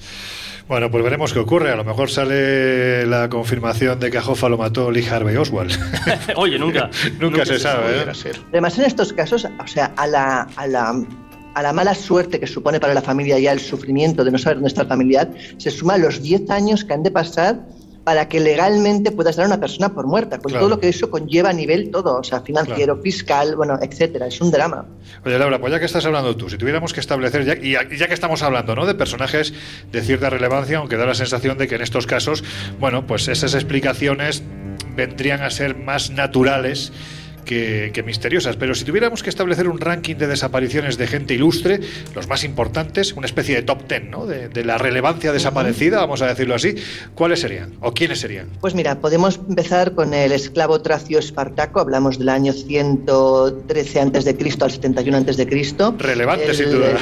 Bueno, 0.67 0.91
pues 0.91 1.01
veremos 1.03 1.31
qué 1.31 1.39
ocurre. 1.39 1.71
A 1.71 1.75
lo 1.75 1.85
mejor 1.85 2.09
sale 2.09 3.05
la 3.05 3.29
confirmación 3.29 3.99
de 3.99 4.11
que 4.11 4.17
a 4.17 4.21
Hoffa 4.21 4.49
lo 4.49 4.57
mató 4.57 4.91
Lee 4.91 5.05
Harvey 5.05 5.37
Oswald. 5.37 5.71
Oye, 6.35 6.59
nunca. 6.59 6.89
Nunca 7.19 7.45
se 7.45 7.57
sabe, 7.57 8.01
¿eh? 8.01 8.13
Ser. 8.13 8.37
Además, 8.49 8.77
en 8.77 8.85
estos 8.85 9.13
casos, 9.13 9.45
o 9.45 9.67
sea, 9.67 9.93
a 9.95 10.05
la, 10.07 10.47
a 10.57 10.67
la, 10.67 10.93
a 11.53 11.61
la 11.63 11.73
mala 11.73 11.95
suerte 11.95 12.39
que 12.39 12.47
supone 12.47 12.79
para 12.81 12.93
la 12.93 13.01
familia 13.01 13.39
ya 13.39 13.53
el 13.53 13.61
sufrimiento 13.61 14.25
de 14.25 14.31
no 14.31 14.37
saber 14.37 14.57
dónde 14.57 14.67
está 14.67 14.81
el 14.81 14.89
familiar, 14.89 15.31
se 15.57 15.71
suman 15.71 16.01
los 16.01 16.21
10 16.21 16.49
años 16.49 16.83
que 16.83 16.93
han 16.93 17.03
de 17.03 17.11
pasar 17.11 17.65
para 18.07 18.29
que 18.29 18.39
legalmente 18.39 19.11
puedas 19.11 19.35
dar 19.35 19.43
a 19.43 19.47
una 19.47 19.59
persona 19.59 19.89
por 19.89 20.07
muerta, 20.07 20.39
con 20.39 20.49
Claro. 20.49 20.61
todo 20.65 20.75
lo 20.75 20.79
que 20.79 20.87
eso 20.87 21.11
conlleva 21.11 21.49
a 21.49 21.53
nivel 21.53 21.91
todo, 21.91 22.19
o 22.19 22.23
sea, 22.23 22.39
financiero, 22.39 23.01
fiscal, 23.01 23.57
bueno, 23.57 23.77
etcétera. 23.81 24.27
Es 24.27 24.39
un 24.39 24.49
drama. 24.49 24.85
Oye, 25.25 25.37
Laura, 25.37 25.59
pues 25.59 25.73
ya 25.73 25.79
que 25.79 25.87
estás 25.87 26.05
hablando 26.05 26.33
tú, 26.37 26.49
si 26.49 26.57
tuviéramos 26.57 26.93
que 26.93 27.01
establecer, 27.01 27.43
ya, 27.43 27.55
y 27.55 27.73
ya 27.97 28.07
que 28.07 28.13
estamos 28.13 28.43
hablando 28.43 28.75
¿no? 28.75 28.85
de 28.85 28.95
personajes 28.95 29.53
de 29.91 30.01
cierta 30.01 30.29
relevancia, 30.29 30.77
aunque 30.77 30.95
da 30.95 31.05
la 31.05 31.15
sensación 31.15 31.57
de 31.57 31.67
que 31.67 31.75
en 31.75 31.81
estos 31.81 32.07
casos, 32.07 32.45
bueno, 32.79 33.05
pues 33.05 33.27
esas 33.27 33.53
explicaciones 33.55 34.41
vendrían 34.95 35.41
a 35.41 35.49
ser 35.49 35.75
más 35.75 36.09
naturales 36.09 36.93
que, 37.47 37.89
que 37.93 38.03
misteriosas. 38.03 38.55
Pero 38.57 38.75
si 38.75 38.83
tuviéramos 38.85 39.23
que 39.23 39.29
establecer 39.31 39.67
un 39.67 39.79
ranking 39.79 40.15
de 40.15 40.27
desapariciones 40.27 40.97
de 40.99 41.07
gente 41.07 41.33
ilustre, 41.33 41.79
los 42.13 42.27
más 42.27 42.43
importantes, 42.43 43.13
una 43.13 43.25
especie 43.25 43.55
de 43.55 43.63
top 43.63 43.85
ten 43.87 44.11
¿no? 44.11 44.27
de, 44.27 44.49
de 44.49 44.63
la 44.63 44.77
relevancia 44.77 45.31
desaparecida, 45.31 45.97
vamos 45.97 46.21
a 46.21 46.27
decirlo 46.27 46.53
así, 46.53 46.75
¿cuáles 47.15 47.39
serían? 47.39 47.73
¿O 47.81 47.93
quiénes 47.93 48.19
serían? 48.19 48.49
Pues 48.61 48.75
mira, 48.75 48.99
podemos 48.99 49.39
empezar 49.49 49.93
con 49.93 50.13
el 50.13 50.31
esclavo 50.31 50.81
tracio 50.81 51.17
Espartaco, 51.17 51.79
hablamos 51.79 52.19
del 52.19 52.29
año 52.29 52.53
113 52.53 53.99
a.C. 54.01 54.37
al 54.61 54.71
71 54.71 55.17
a.C. 55.17 55.47
Relevante, 55.97 56.45
El- 56.47 56.55
sin 56.55 56.71
duda. 56.71 56.97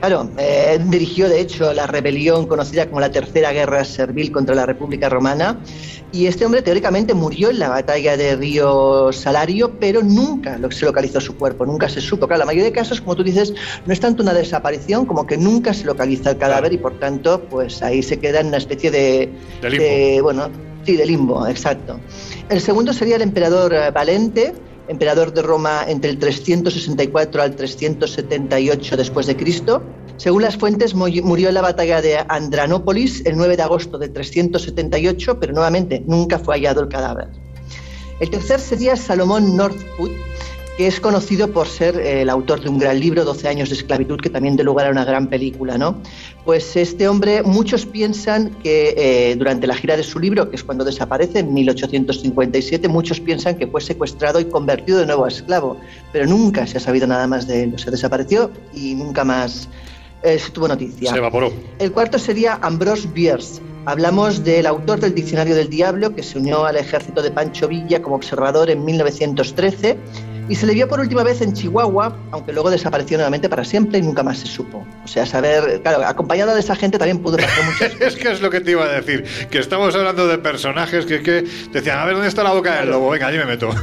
Claro, 0.00 0.30
eh, 0.38 0.78
dirigió 0.88 1.28
de 1.28 1.40
hecho 1.40 1.72
la 1.72 1.86
rebelión 1.86 2.46
conocida 2.46 2.86
como 2.86 3.00
la 3.00 3.10
Tercera 3.10 3.52
Guerra 3.52 3.84
Servil 3.84 4.30
contra 4.30 4.54
la 4.54 4.66
República 4.66 5.08
Romana 5.08 5.58
y 6.12 6.26
este 6.26 6.44
hombre 6.44 6.62
teóricamente 6.62 7.14
murió 7.14 7.50
en 7.50 7.58
la 7.58 7.70
batalla 7.70 8.16
de 8.16 8.36
Río 8.36 9.12
Salario, 9.12 9.53
pero 9.80 10.02
nunca 10.02 10.58
se 10.70 10.84
localizó 10.84 11.20
su 11.20 11.36
cuerpo, 11.36 11.64
nunca 11.66 11.88
se 11.88 12.00
supo. 12.00 12.26
Claro, 12.26 12.40
la 12.40 12.46
mayoría 12.46 12.64
de 12.64 12.72
casos, 12.72 13.00
como 13.00 13.16
tú 13.16 13.22
dices, 13.24 13.54
no 13.86 13.92
es 13.92 14.00
tanto 14.00 14.22
una 14.22 14.32
desaparición 14.34 15.06
como 15.06 15.26
que 15.26 15.36
nunca 15.36 15.72
se 15.74 15.84
localiza 15.84 16.30
el 16.30 16.38
cadáver 16.38 16.72
y 16.72 16.78
por 16.78 16.98
tanto, 16.98 17.40
pues 17.48 17.82
ahí 17.82 18.02
se 18.02 18.18
queda 18.18 18.40
en 18.40 18.48
una 18.48 18.56
especie 18.58 18.90
de, 18.90 19.32
De 19.62 19.70
limbo. 19.70 19.84
de, 19.84 20.20
bueno, 20.22 20.50
sí, 20.84 20.96
de 20.96 21.06
limbo, 21.06 21.46
exacto. 21.46 21.98
El 22.48 22.60
segundo 22.60 22.92
sería 22.92 23.16
el 23.16 23.22
emperador 23.22 23.72
eh, 23.74 23.90
Valente, 23.90 24.52
emperador 24.88 25.32
de 25.32 25.40
Roma 25.42 25.84
entre 25.88 26.10
el 26.10 26.18
364 26.18 27.40
al 27.42 27.56
378 27.56 28.96
después 28.96 29.26
de 29.26 29.36
Cristo. 29.36 29.82
Según 30.16 30.42
las 30.42 30.56
fuentes, 30.56 30.94
mu- 30.94 31.08
murió 31.22 31.48
en 31.48 31.54
la 31.54 31.62
batalla 31.62 32.00
de 32.02 32.18
Andranópolis 32.28 33.24
el 33.26 33.36
9 33.36 33.56
de 33.56 33.62
agosto 33.62 33.98
de 33.98 34.08
378, 34.10 35.40
pero 35.40 35.52
nuevamente 35.52 36.04
nunca 36.06 36.38
fue 36.38 36.54
hallado 36.56 36.82
el 36.82 36.88
cadáver. 36.88 37.28
El 38.20 38.30
tercer 38.30 38.60
sería 38.60 38.96
Salomón 38.96 39.56
Northwood, 39.56 40.12
que 40.76 40.86
es 40.86 41.00
conocido 41.00 41.52
por 41.52 41.68
ser 41.68 41.98
eh, 41.98 42.22
el 42.22 42.30
autor 42.30 42.60
de 42.60 42.68
un 42.68 42.78
gran 42.78 42.98
libro, 42.98 43.24
12 43.24 43.48
años 43.48 43.68
de 43.70 43.76
esclavitud, 43.76 44.20
que 44.20 44.30
también 44.30 44.56
dio 44.56 44.64
lugar 44.64 44.86
a 44.86 44.90
una 44.90 45.04
gran 45.04 45.28
película, 45.28 45.78
¿no? 45.78 46.00
Pues 46.44 46.76
este 46.76 47.08
hombre, 47.08 47.42
muchos 47.42 47.86
piensan 47.86 48.50
que 48.62 48.94
eh, 48.96 49.36
durante 49.36 49.66
la 49.66 49.74
gira 49.74 49.96
de 49.96 50.02
su 50.02 50.18
libro, 50.18 50.50
que 50.50 50.56
es 50.56 50.64
cuando 50.64 50.84
desaparece, 50.84 51.40
en 51.40 51.54
1857, 51.54 52.88
muchos 52.88 53.20
piensan 53.20 53.56
que 53.56 53.66
fue 53.66 53.80
secuestrado 53.80 54.40
y 54.40 54.46
convertido 54.46 54.98
de 54.98 55.06
nuevo 55.06 55.24
a 55.24 55.28
esclavo, 55.28 55.76
pero 56.12 56.26
nunca 56.26 56.66
se 56.66 56.78
ha 56.78 56.80
sabido 56.80 57.06
nada 57.06 57.26
más 57.26 57.46
de 57.46 57.64
él. 57.64 57.74
O 57.74 57.78
sea, 57.78 57.90
desapareció 57.90 58.50
y 58.72 58.94
nunca 58.94 59.24
más 59.24 59.68
eh, 60.22 60.38
se 60.38 60.50
tuvo 60.50 60.66
noticia. 60.66 61.10
Se 61.10 61.18
evaporó. 61.18 61.52
El 61.78 61.92
cuarto 61.92 62.18
sería 62.18 62.58
Ambrose 62.62 63.08
Bierce, 63.08 63.60
Hablamos 63.86 64.42
del 64.44 64.66
autor 64.66 64.98
del 65.00 65.14
Diccionario 65.14 65.54
del 65.54 65.68
Diablo, 65.68 66.14
que 66.14 66.22
se 66.22 66.38
unió 66.38 66.64
al 66.64 66.76
ejército 66.76 67.22
de 67.22 67.30
Pancho 67.30 67.68
Villa 67.68 68.00
como 68.00 68.16
observador 68.16 68.70
en 68.70 68.82
1913 68.82 69.98
y 70.48 70.54
se 70.54 70.66
le 70.66 70.72
vio 70.72 70.88
por 70.88 71.00
última 71.00 71.22
vez 71.22 71.42
en 71.42 71.52
Chihuahua, 71.52 72.16
aunque 72.30 72.52
luego 72.52 72.70
desapareció 72.70 73.18
nuevamente 73.18 73.48
para 73.48 73.62
siempre 73.62 73.98
y 73.98 74.02
nunca 74.02 74.22
más 74.22 74.38
se 74.38 74.46
supo. 74.46 74.86
O 75.04 75.08
sea, 75.08 75.26
saber, 75.26 75.82
claro, 75.82 76.02
acompañado 76.06 76.54
de 76.54 76.60
esa 76.60 76.74
gente 76.76 76.98
también 76.98 77.18
pudo 77.18 77.36
pasar 77.36 77.64
muchas 77.64 77.92
es 78.00 78.16
que 78.16 78.32
es 78.32 78.40
lo 78.40 78.50
que 78.50 78.60
te 78.60 78.70
iba 78.70 78.84
a 78.84 78.88
decir, 78.88 79.24
que 79.50 79.58
estamos 79.58 79.94
hablando 79.94 80.26
de 80.28 80.38
personajes 80.38 81.04
que, 81.04 81.22
que 81.22 81.44
decían, 81.72 81.98
a 81.98 82.06
ver, 82.06 82.14
¿dónde 82.14 82.28
está 82.28 82.42
la 82.42 82.52
boca 82.52 82.80
del 82.80 82.90
lobo? 82.90 83.10
Venga, 83.10 83.26
allí 83.26 83.38
me 83.38 83.46
meto. 83.46 83.70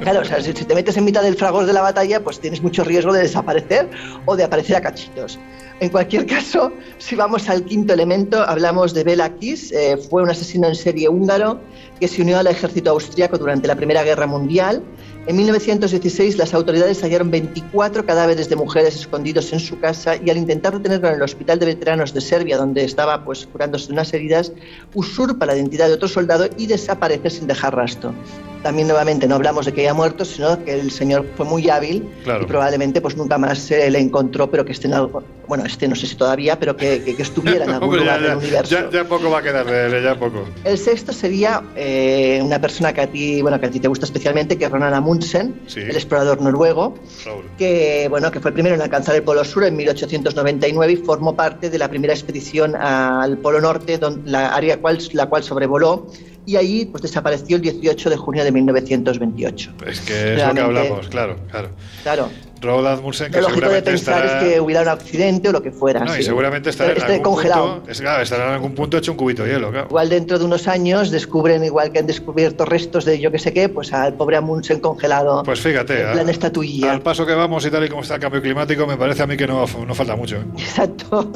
Claro, 0.00 0.20
o 0.20 0.24
sea, 0.24 0.40
si 0.40 0.54
si 0.54 0.64
te 0.64 0.74
metes 0.74 0.96
en 0.96 1.04
mitad 1.04 1.22
del 1.22 1.36
fragor 1.36 1.66
de 1.66 1.74
la 1.74 1.82
batalla, 1.82 2.20
pues 2.20 2.40
tienes 2.40 2.62
mucho 2.62 2.82
riesgo 2.82 3.12
de 3.12 3.20
desaparecer 3.20 3.86
o 4.24 4.34
de 4.34 4.44
aparecer 4.44 4.76
a 4.76 4.80
cachitos. 4.80 5.38
En 5.80 5.88
cualquier 5.88 6.26
caso, 6.26 6.72
si 6.98 7.16
vamos 7.16 7.48
al 7.48 7.64
quinto 7.64 7.94
elemento, 7.94 8.42
hablamos 8.42 8.92
de 8.92 9.02
Bela 9.02 9.34
Kiss. 9.36 9.72
eh, 9.72 9.96
fue 9.96 10.22
un 10.22 10.28
asesino 10.28 10.68
en 10.68 10.74
serie 10.74 11.08
húngaro 11.08 11.58
que 11.98 12.06
se 12.06 12.20
unió 12.20 12.38
al 12.38 12.48
ejército 12.48 12.90
austriaco 12.90 13.38
durante 13.38 13.66
la 13.66 13.76
Primera 13.76 14.02
Guerra 14.04 14.26
Mundial. 14.26 14.82
En 15.26 15.36
1916 15.36 16.36
las 16.36 16.52
autoridades 16.52 17.02
hallaron 17.02 17.30
24 17.30 18.04
cadáveres 18.04 18.50
de 18.50 18.56
mujeres 18.56 18.94
escondidos 18.94 19.54
en 19.54 19.60
su 19.60 19.80
casa 19.80 20.16
y 20.16 20.28
al 20.28 20.36
intentar 20.36 20.74
detenerlo 20.74 21.08
en 21.08 21.14
el 21.14 21.22
Hospital 21.22 21.58
de 21.58 21.66
Veteranos 21.66 22.12
de 22.12 22.20
Serbia, 22.20 22.58
donde 22.58 22.84
estaba 22.84 23.24
pues, 23.24 23.46
curándose 23.46 23.86
de 23.86 23.94
unas 23.94 24.12
heridas, 24.12 24.52
usurpa 24.92 25.46
la 25.46 25.56
identidad 25.56 25.88
de 25.88 25.94
otro 25.94 26.08
soldado 26.08 26.46
y 26.58 26.66
desaparece 26.66 27.30
sin 27.30 27.46
dejar 27.46 27.74
rastro. 27.74 28.12
También 28.62 28.88
nuevamente 28.88 29.26
no 29.26 29.36
hablamos 29.36 29.64
de 29.66 29.72
que 29.72 29.80
haya 29.80 29.94
muerto, 29.94 30.24
sino 30.24 30.62
que 30.64 30.78
el 30.78 30.90
señor 30.90 31.24
fue 31.36 31.46
muy 31.46 31.68
hábil 31.70 32.06
Claro. 32.24 32.42
y 32.42 32.46
probablemente 32.46 33.00
pues 33.00 33.16
nunca 33.16 33.38
más 33.38 33.58
se 33.58 33.90
le 33.90 33.98
encontró, 33.98 34.50
pero 34.50 34.64
que 34.66 34.72
esté 34.72 34.86
en 34.86 34.94
algo, 34.94 35.22
bueno, 35.48 35.64
este 35.64 35.88
no 35.88 35.94
sé 35.96 36.06
si 36.06 36.14
todavía, 36.14 36.58
pero 36.58 36.76
que, 36.76 37.02
que- 37.02 37.16
que 37.16 37.22
estuviera 37.22 37.64
en 37.64 37.70
algún 37.74 37.88
Hombre, 37.88 38.04
ya, 38.04 38.16
lugar 38.18 38.28
del 38.28 38.36
universo. 38.38 38.70
ya- 38.74 38.90
ya 38.90 39.04
poco 39.08 39.30
va 39.30 39.38
a 39.38 39.42
quedar 39.42 39.64
de 39.64 39.86
él, 39.98 40.04
ya 40.04 40.14
poco. 40.18 40.44
El 40.64 40.76
sexto 40.76 41.12
sería 41.12 41.62
eh, 41.74 42.40
una 42.44 42.60
persona 42.60 42.92
que 42.92 43.00
a 43.00 43.06
ti, 43.06 43.40
bueno, 43.40 43.58
que 43.58 43.66
a 43.66 43.70
ti 43.70 43.80
te 43.80 43.88
gusta 43.88 44.04
especialmente, 44.04 44.58
que 44.58 44.66
es 44.66 44.70
Ronan 44.70 44.92
Amundsen, 44.92 45.60
Sí. 45.66 45.80
el 45.80 45.96
explorador 45.96 46.42
noruego, 46.42 46.94
Raúl. 47.24 47.44
que 47.56 48.08
bueno, 48.10 48.30
que 48.30 48.40
fue 48.40 48.50
el 48.50 48.54
primero 48.54 48.74
en 48.74 48.82
alcanzar 48.82 49.14
el 49.16 49.22
Polo 49.22 49.42
Sur 49.44 49.64
en 49.64 49.74
1899 49.76 50.92
y 50.92 50.96
formó 50.96 51.34
parte 51.34 51.70
de 51.70 51.78
la 51.78 51.88
primera 51.88 52.12
expedición 52.12 52.76
al 52.76 53.38
Polo 53.38 53.60
Norte, 53.60 53.96
donde 53.96 54.30
la 54.30 54.54
área 54.54 54.78
cual, 54.80 54.98
la 55.12 55.26
cual 55.26 55.42
sobrevoló 55.42 56.06
y 56.50 56.56
allí 56.56 56.84
pues 56.86 57.02
desapareció 57.02 57.56
el 57.56 57.62
18 57.62 58.10
de 58.10 58.16
junio 58.16 58.44
de 58.44 58.52
1928. 58.52 59.72
Es 59.86 60.00
que 60.00 60.12
es 60.12 60.20
lo 60.20 60.28
que 60.28 60.34
Realmente- 60.36 60.60
hablamos, 60.62 61.08
claro, 61.08 61.36
claro. 61.50 61.70
Claro. 62.02 62.28
Roald 62.60 62.86
Amundsen, 62.86 63.32
que 63.32 63.42
seguramente 63.42 63.92
estará... 63.94 64.38
es 64.38 64.44
que 64.54 64.60
hubiera 64.60 64.82
un 64.82 64.88
accidente 64.88 65.48
o 65.48 65.52
lo 65.52 65.62
que 65.62 65.70
fuera. 65.72 66.04
No, 66.04 66.14
y 66.14 66.18
sí. 66.18 66.24
seguramente 66.24 66.70
estará 66.70 66.92
en 66.92 67.02
algún 67.02 67.22
congelado. 67.22 67.74
punto... 67.76 67.90
Es, 67.90 68.00
claro, 68.00 68.22
estará 68.22 68.46
en 68.48 68.52
algún 68.54 68.74
punto 68.74 68.98
hecho 68.98 69.12
un 69.12 69.16
cubito 69.16 69.44
de 69.44 69.52
hielo, 69.54 69.70
claro. 69.70 69.86
Igual 69.88 70.08
dentro 70.08 70.38
de 70.38 70.44
unos 70.44 70.68
años 70.68 71.10
descubren, 71.10 71.64
igual 71.64 71.90
que 71.92 72.00
han 72.00 72.06
descubierto 72.06 72.64
restos 72.64 73.04
de 73.04 73.18
yo 73.18 73.30
que 73.30 73.38
sé 73.38 73.52
qué, 73.52 73.68
pues 73.68 73.92
al 73.92 74.14
pobre 74.14 74.36
Amundsen 74.36 74.80
congelado. 74.80 75.42
Pues 75.42 75.60
fíjate, 75.60 76.02
en 76.02 76.12
plan 76.12 76.28
a- 76.28 76.30
estatuilla. 76.30 76.92
al 76.92 77.00
paso 77.02 77.24
que 77.26 77.34
vamos 77.34 77.64
y 77.64 77.70
tal 77.70 77.84
y 77.84 77.88
como 77.88 78.02
está 78.02 78.16
el 78.16 78.20
cambio 78.20 78.42
climático, 78.42 78.86
me 78.86 78.96
parece 78.96 79.22
a 79.22 79.26
mí 79.26 79.36
que 79.36 79.46
no, 79.46 79.64
no 79.86 79.94
falta 79.94 80.16
mucho. 80.16 80.36
¿eh? 80.36 80.44
Exacto. 80.58 81.32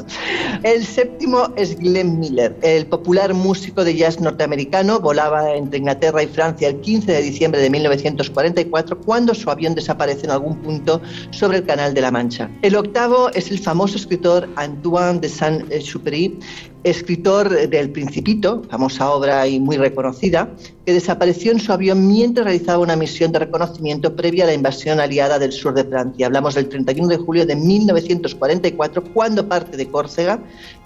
El 0.63 0.85
séptimo 0.85 1.51
es 1.55 1.77
Glenn 1.79 2.19
Miller, 2.19 2.55
el 2.61 2.85
popular 2.85 3.33
músico 3.33 3.83
de 3.83 3.95
jazz 3.95 4.19
norteamericano. 4.19 4.99
Volaba 4.99 5.55
entre 5.55 5.79
Inglaterra 5.79 6.21
y 6.23 6.27
Francia 6.27 6.67
el 6.67 6.79
15 6.81 7.11
de 7.11 7.21
diciembre 7.21 7.61
de 7.61 7.69
1944 7.69 8.99
cuando 8.99 9.33
su 9.33 9.49
avión 9.49 9.75
desaparece 9.75 10.25
en 10.25 10.31
algún 10.31 10.57
punto 10.61 11.01
sobre 11.31 11.57
el 11.57 11.65
Canal 11.65 11.93
de 11.93 12.01
la 12.01 12.11
Mancha. 12.11 12.49
El 12.61 12.75
octavo 12.75 13.29
es 13.33 13.51
el 13.51 13.59
famoso 13.59 13.97
escritor 13.97 14.47
Antoine 14.55 15.19
de 15.19 15.29
Saint-Exupéry, 15.29 16.39
escritor 16.83 17.49
del 17.49 17.91
Principito, 17.91 18.61
famosa 18.69 19.09
obra 19.11 19.47
y 19.47 19.59
muy 19.59 19.77
reconocida, 19.77 20.49
que 20.85 20.93
desapareció 20.93 21.51
en 21.51 21.59
su 21.59 21.73
avión 21.73 22.07
mientras 22.07 22.45
realizaba 22.45 22.79
una 22.79 22.95
misión 22.95 23.31
de 23.31 23.39
reconocimiento 23.39 24.15
previa 24.15 24.43
a 24.43 24.47
la 24.47 24.53
invasión 24.53 24.99
aliada 24.99 25.39
del 25.39 25.51
sur 25.51 25.73
de 25.73 25.83
Francia. 25.83 26.27
Hablamos 26.27 26.55
del 26.55 26.69
31 26.69 27.07
de 27.07 27.17
julio 27.17 27.45
de 27.45 27.55
1944, 27.55 29.03
cuando 29.13 29.47
parte 29.47 29.77
de 29.77 29.87
Córcega 29.87 30.39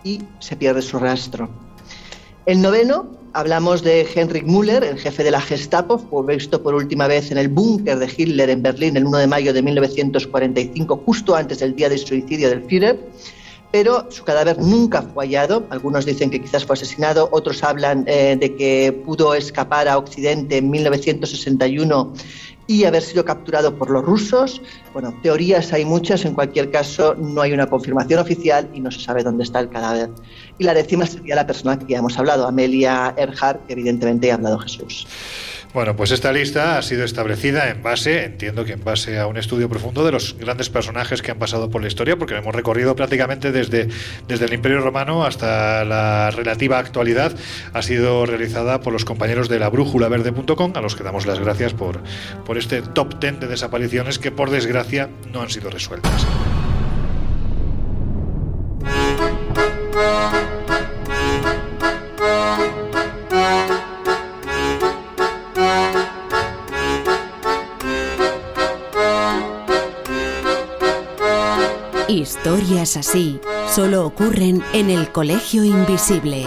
y 0.03 0.21
se 0.39 0.55
pierde 0.55 0.81
su 0.81 0.99
rastro. 0.99 1.68
El 2.49 2.63
noveno, 2.63 3.05
hablamos 3.33 3.83
de 3.83 4.07
Heinrich 4.11 4.43
Müller, 4.43 4.83
el 4.83 4.97
jefe 4.97 5.23
de 5.23 5.29
la 5.29 5.39
Gestapo, 5.39 5.99
fue 5.99 6.35
visto 6.35 6.63
por 6.63 6.73
última 6.73 7.05
vez 7.05 7.29
en 7.29 7.37
el 7.37 7.47
búnker 7.47 7.99
de 7.99 8.07
Hitler 8.07 8.49
en 8.49 8.63
Berlín 8.63 8.97
el 8.97 9.05
1 9.05 9.19
de 9.19 9.27
mayo 9.27 9.53
de 9.53 9.61
1945, 9.61 11.03
justo 11.05 11.35
antes 11.35 11.59
del 11.59 11.75
día 11.75 11.89
del 11.89 11.99
suicidio 11.99 12.49
del 12.49 12.63
Führer 12.63 12.97
pero 13.71 14.09
su 14.09 14.23
cadáver 14.23 14.59
nunca 14.59 15.01
fue 15.01 15.25
hallado. 15.25 15.65
Algunos 15.69 16.05
dicen 16.05 16.29
que 16.29 16.41
quizás 16.41 16.65
fue 16.65 16.73
asesinado, 16.73 17.29
otros 17.31 17.63
hablan 17.63 18.03
eh, 18.07 18.35
de 18.39 18.55
que 18.55 18.91
pudo 19.05 19.33
escapar 19.35 19.87
a 19.87 19.97
Occidente 19.97 20.57
en 20.57 20.69
1961 20.69 22.13
y 22.69 22.85
haber 22.85 23.01
sido 23.01 23.25
capturado 23.25 23.75
por 23.75 23.89
los 23.89 24.05
rusos. 24.05 24.61
Bueno, 24.93 25.11
teorías 25.23 25.73
hay 25.73 25.85
muchas, 25.85 26.23
en 26.23 26.35
cualquier 26.35 26.69
caso 26.69 27.15
no 27.15 27.41
hay 27.41 27.51
una 27.51 27.65
confirmación 27.65 28.19
oficial 28.19 28.69
y 28.75 28.79
no 28.79 28.91
se 28.91 28.99
sabe 28.99 29.23
dónde 29.23 29.43
está 29.43 29.59
el 29.59 29.69
cadáver. 29.69 30.11
Y 30.59 30.65
la 30.65 30.75
décima 30.75 31.07
sería 31.07 31.35
la 31.35 31.47
persona 31.47 31.79
que 31.79 31.87
ya 31.87 31.97
hemos 31.97 32.19
hablado, 32.19 32.45
Amelia 32.45 33.15
Earhart, 33.17 33.65
que 33.65 33.73
evidentemente 33.73 34.31
ha 34.31 34.35
hablado 34.35 34.59
Jesús. 34.59 35.07
Bueno, 35.71 35.95
pues 35.95 36.09
esta 36.09 36.31
lista 36.31 36.79
ha 36.79 36.81
sido 36.81 37.03
establecida 37.03 37.69
en 37.69 37.83
base, 37.83 38.25
entiendo 38.25 38.65
que 38.65 38.73
en 38.73 38.83
base 38.83 39.19
a 39.19 39.27
un 39.27 39.37
estudio 39.37 39.69
profundo 39.69 40.03
de 40.03 40.11
los 40.11 40.35
grandes 40.35 40.67
personajes 40.69 41.21
que 41.21 41.29
han 41.29 41.37
pasado 41.37 41.69
por 41.69 41.83
la 41.83 41.87
historia, 41.87 42.17
porque 42.17 42.35
hemos 42.35 42.55
recorrido 42.55 42.95
prácticamente 42.95 43.51
desde, 43.51 43.87
desde 44.27 44.45
el 44.45 44.53
Imperio 44.53 44.81
Romano 44.81 45.23
hasta 45.23 45.85
la 45.85 46.31
relativa 46.31 46.79
actualidad. 46.79 47.35
Ha 47.71 47.83
sido 47.83 48.25
realizada 48.25 48.81
por 48.81 48.93
los 48.93 49.05
compañeros 49.05 49.47
de 49.47 49.59
la 49.59 49.69
brújulaverde.com, 49.69 50.73
a 50.75 50.81
los 50.81 50.95
que 50.95 51.03
damos 51.03 51.27
las 51.27 51.39
gracias 51.39 51.75
por, 51.75 52.01
por 52.45 52.57
este 52.57 52.81
top 52.81 53.19
10 53.19 53.41
de 53.41 53.47
desapariciones 53.47 54.17
que 54.17 54.31
por 54.31 54.49
desgracia 54.49 55.09
no 55.31 55.43
han 55.43 55.51
sido 55.51 55.69
resueltas. 55.69 56.25
Historias 72.29 72.95
así 72.95 73.41
solo 73.67 74.05
ocurren 74.05 74.63
en 74.73 74.91
el 74.91 75.11
Colegio 75.11 75.63
Invisible. 75.63 76.45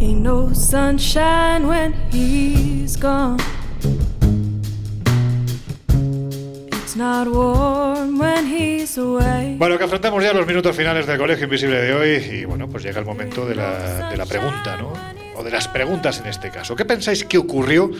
Ain't 0.00 0.20
no 0.22 0.54
sunshine 0.54 1.66
when 1.66 1.94
he's 2.12 2.96
gone. 2.96 3.38
Bueno, 9.58 9.78
que 9.78 9.84
afrontamos 9.84 10.22
ya 10.22 10.32
los 10.32 10.46
minutos 10.46 10.76
finales 10.76 11.06
del 11.06 11.18
Colegio 11.18 11.44
Invisible 11.44 11.80
de 11.80 11.94
hoy 11.94 12.08
y 12.38 12.44
bueno, 12.44 12.68
pues 12.68 12.82
llega 12.82 12.98
el 12.98 13.06
momento 13.06 13.46
de 13.46 13.54
la, 13.54 14.10
de 14.10 14.16
la 14.16 14.26
pregunta, 14.26 14.76
¿no? 14.76 14.92
O 15.40 15.42
de 15.42 15.50
las 15.50 15.68
preguntas 15.68 16.20
en 16.20 16.26
este 16.26 16.50
caso. 16.50 16.76
¿Qué 16.76 16.84
pensáis 16.84 17.24
que 17.24 17.38
ocurrió, 17.38 17.90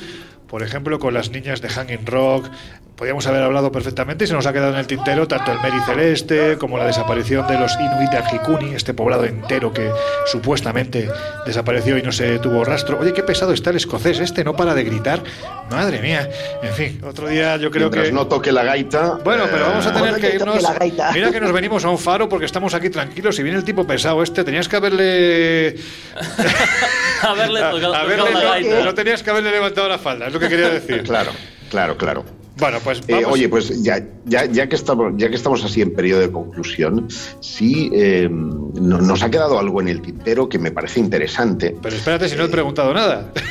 por 0.47 0.63
ejemplo, 0.63 0.99
con 0.99 1.15
las 1.15 1.31
niñas 1.31 1.63
de 1.63 1.71
Hanging 1.71 2.05
Rock? 2.05 2.51
Podríamos 2.97 3.27
haber 3.27 3.43
hablado 3.43 3.73
perfectamente 3.73 4.25
y 4.25 4.27
se 4.27 4.35
nos 4.35 4.45
ha 4.45 4.53
quedado 4.53 4.75
en 4.75 4.79
el 4.79 4.87
tintero 4.87 5.27
tanto 5.27 5.53
el 5.53 5.57
Mary 5.61 5.79
Celeste 5.87 6.59
como 6.59 6.77
la 6.77 6.85
desaparición 6.85 7.47
de 7.49 7.59
los 7.59 7.75
Inuit 7.81 8.11
de 8.11 8.19
Arjikuni, 8.19 8.75
este 8.75 8.93
poblado 8.93 9.25
entero 9.25 9.73
que 9.73 9.91
supuestamente 10.27 11.09
desapareció 11.47 11.97
y 11.97 12.03
no 12.03 12.13
se 12.13 12.39
tuvo 12.41 12.63
rastro. 12.63 12.99
Oye, 13.01 13.15
qué 13.15 13.23
pesado 13.23 13.55
está 13.55 13.71
el 13.71 13.77
escocés 13.77 14.21
este, 14.21 14.45
no 14.45 14.55
para 14.55 14.75
de 14.75 14.85
gritar. 14.85 15.23
Madre 15.71 16.03
mía. 16.03 16.29
En 16.63 16.75
fin, 16.75 17.01
otro 17.03 17.27
día 17.27 17.57
yo 17.57 17.71
creo 17.71 17.85
Mientras 17.89 18.09
que... 18.09 18.13
no 18.13 18.27
toque 18.27 18.53
la 18.53 18.65
gaita. 18.65 19.19
Bueno, 19.25 19.45
pero 19.51 19.65
vamos 19.69 19.87
a 19.87 19.89
eh, 19.89 19.93
tener 19.95 20.11
Bueno, 20.11 20.29
que 20.29 20.35
irnos. 20.37 20.63
la 20.63 20.75
gaita. 20.75 21.13
Mira 21.13 21.31
que 21.31 21.41
nos 21.41 21.53
venimos 21.53 21.83
a 21.87 21.89
un 21.89 21.99
faro 21.99 22.29
porque 22.29 22.45
estamos 22.45 22.75
aquí 22.75 22.91
tranquilos. 22.91 23.35
Si 23.35 23.43
viene 23.43 23.57
el 23.57 23.65
tipo 23.65 23.87
pesado 23.87 24.23
este, 24.23 24.45
tenías 24.45 24.69
que 24.69 24.77
haberle. 24.77 25.77
Haberle 27.31 27.61
a- 27.61 27.71
tocado, 27.71 27.95
haberle- 27.95 28.17
tocado 28.25 28.35
la 28.39 28.45
no, 28.45 28.51
gaita. 28.51 28.85
no 28.85 28.95
tenías 28.95 29.23
que 29.23 29.31
haberle 29.31 29.51
levantado 29.51 29.89
la 29.89 29.99
falda, 29.99 30.27
es 30.27 30.33
lo 30.33 30.41
que 30.41 30.49
quería 30.49 30.69
decir. 30.71 31.03
Claro, 31.05 31.31
claro, 31.71 31.97
claro. 31.97 32.25
Bueno, 32.57 32.79
pues 32.85 33.01
Eh, 33.09 33.25
oye, 33.25 33.49
pues 33.49 33.83
ya, 33.83 33.99
ya, 34.27 34.45
ya, 34.45 34.69
que 34.69 34.77
estamos, 34.77 35.15
ya 35.17 35.31
que 35.31 35.37
estamos 35.37 35.65
así 35.65 35.81
en 35.81 35.95
periodo 35.95 36.21
de 36.21 36.31
conclusión, 36.31 37.09
sí 37.41 37.91
eh, 37.95 38.29
no- 38.31 38.99
nos 38.99 39.23
ha 39.23 39.31
quedado 39.31 39.59
algo 39.59 39.81
en 39.81 39.89
el 39.89 40.03
tintero 40.03 40.47
que 40.49 40.59
me 40.59 40.71
parece 40.71 41.01
interesante. 41.01 41.75
Pero 41.81 41.97
espérate, 41.97 42.29
si 42.29 42.37
no 42.37 42.45
he 42.45 42.49
preguntado 42.49 42.93
nada. 42.93 43.33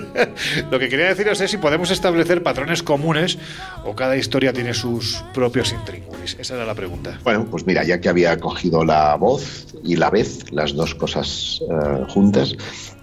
Lo 0.70 0.78
que 0.78 0.88
quería 0.88 1.06
deciros 1.06 1.40
es 1.40 1.50
si 1.50 1.58
podemos 1.58 1.90
establecer 1.90 2.42
patrones 2.42 2.82
comunes 2.82 3.38
o 3.84 3.94
cada 3.94 4.16
historia 4.16 4.52
tiene 4.52 4.74
sus 4.74 5.22
propios 5.34 5.72
intríngulis. 5.72 6.36
Esa 6.38 6.54
era 6.56 6.64
la 6.64 6.74
pregunta. 6.74 7.18
Bueno, 7.24 7.46
pues 7.50 7.66
mira, 7.66 7.84
ya 7.84 8.00
que 8.00 8.08
había 8.08 8.38
cogido 8.38 8.84
la 8.84 9.14
voz 9.16 9.66
y 9.84 9.96
la 9.96 10.10
vez, 10.10 10.50
las 10.52 10.74
dos 10.74 10.94
cosas 10.94 11.60
eh, 11.62 12.04
juntas, 12.08 12.56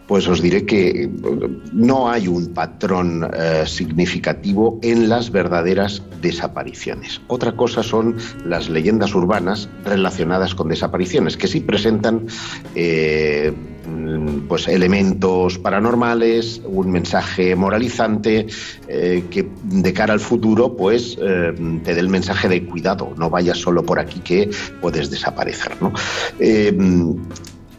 pues 0.08 0.28
os 0.28 0.42
diré 0.42 0.66
que 0.66 1.04
eh, 1.04 1.10
no 1.72 2.10
hay 2.10 2.28
un 2.28 2.54
patrón 2.54 3.30
eh, 3.32 3.64
significativo 3.68 4.80
en 4.82 5.08
las 5.08 5.32
verdaderas 5.32 6.02
desapariciones. 6.20 7.22
Otra 7.28 7.52
cosa 7.52 7.84
son 7.84 8.18
las 8.44 8.70
leyendas 8.70 9.14
urbanas 9.14 9.70
relacionadas 9.86 10.56
con 10.56 10.70
desapariciones, 10.70 11.38
que 11.38 11.48
sí 11.48 11.60
presentan 11.60 12.26
pues 14.48 14.68
elementos 14.68 15.58
paranormales, 15.58 16.62
un 16.66 16.92
mensaje 16.92 17.56
moralizante 17.56 18.48
eh, 18.88 19.24
que 19.30 19.50
de 19.64 19.94
cara 19.94 20.14
al 20.14 20.20
futuro 20.20 20.76
pues 20.76 21.18
eh, 21.22 21.54
te 21.84 21.94
dé 21.94 22.00
el 22.00 22.10
mensaje 22.10 22.48
de 22.48 22.66
cuidado, 22.66 23.14
no 23.18 23.30
vayas 23.30 23.58
solo 23.58 23.84
por 23.84 24.00
aquí 24.00 24.20
que 24.20 24.50
puedes 24.82 25.12
desaparecer. 25.12 25.72
¿no? 25.82 25.94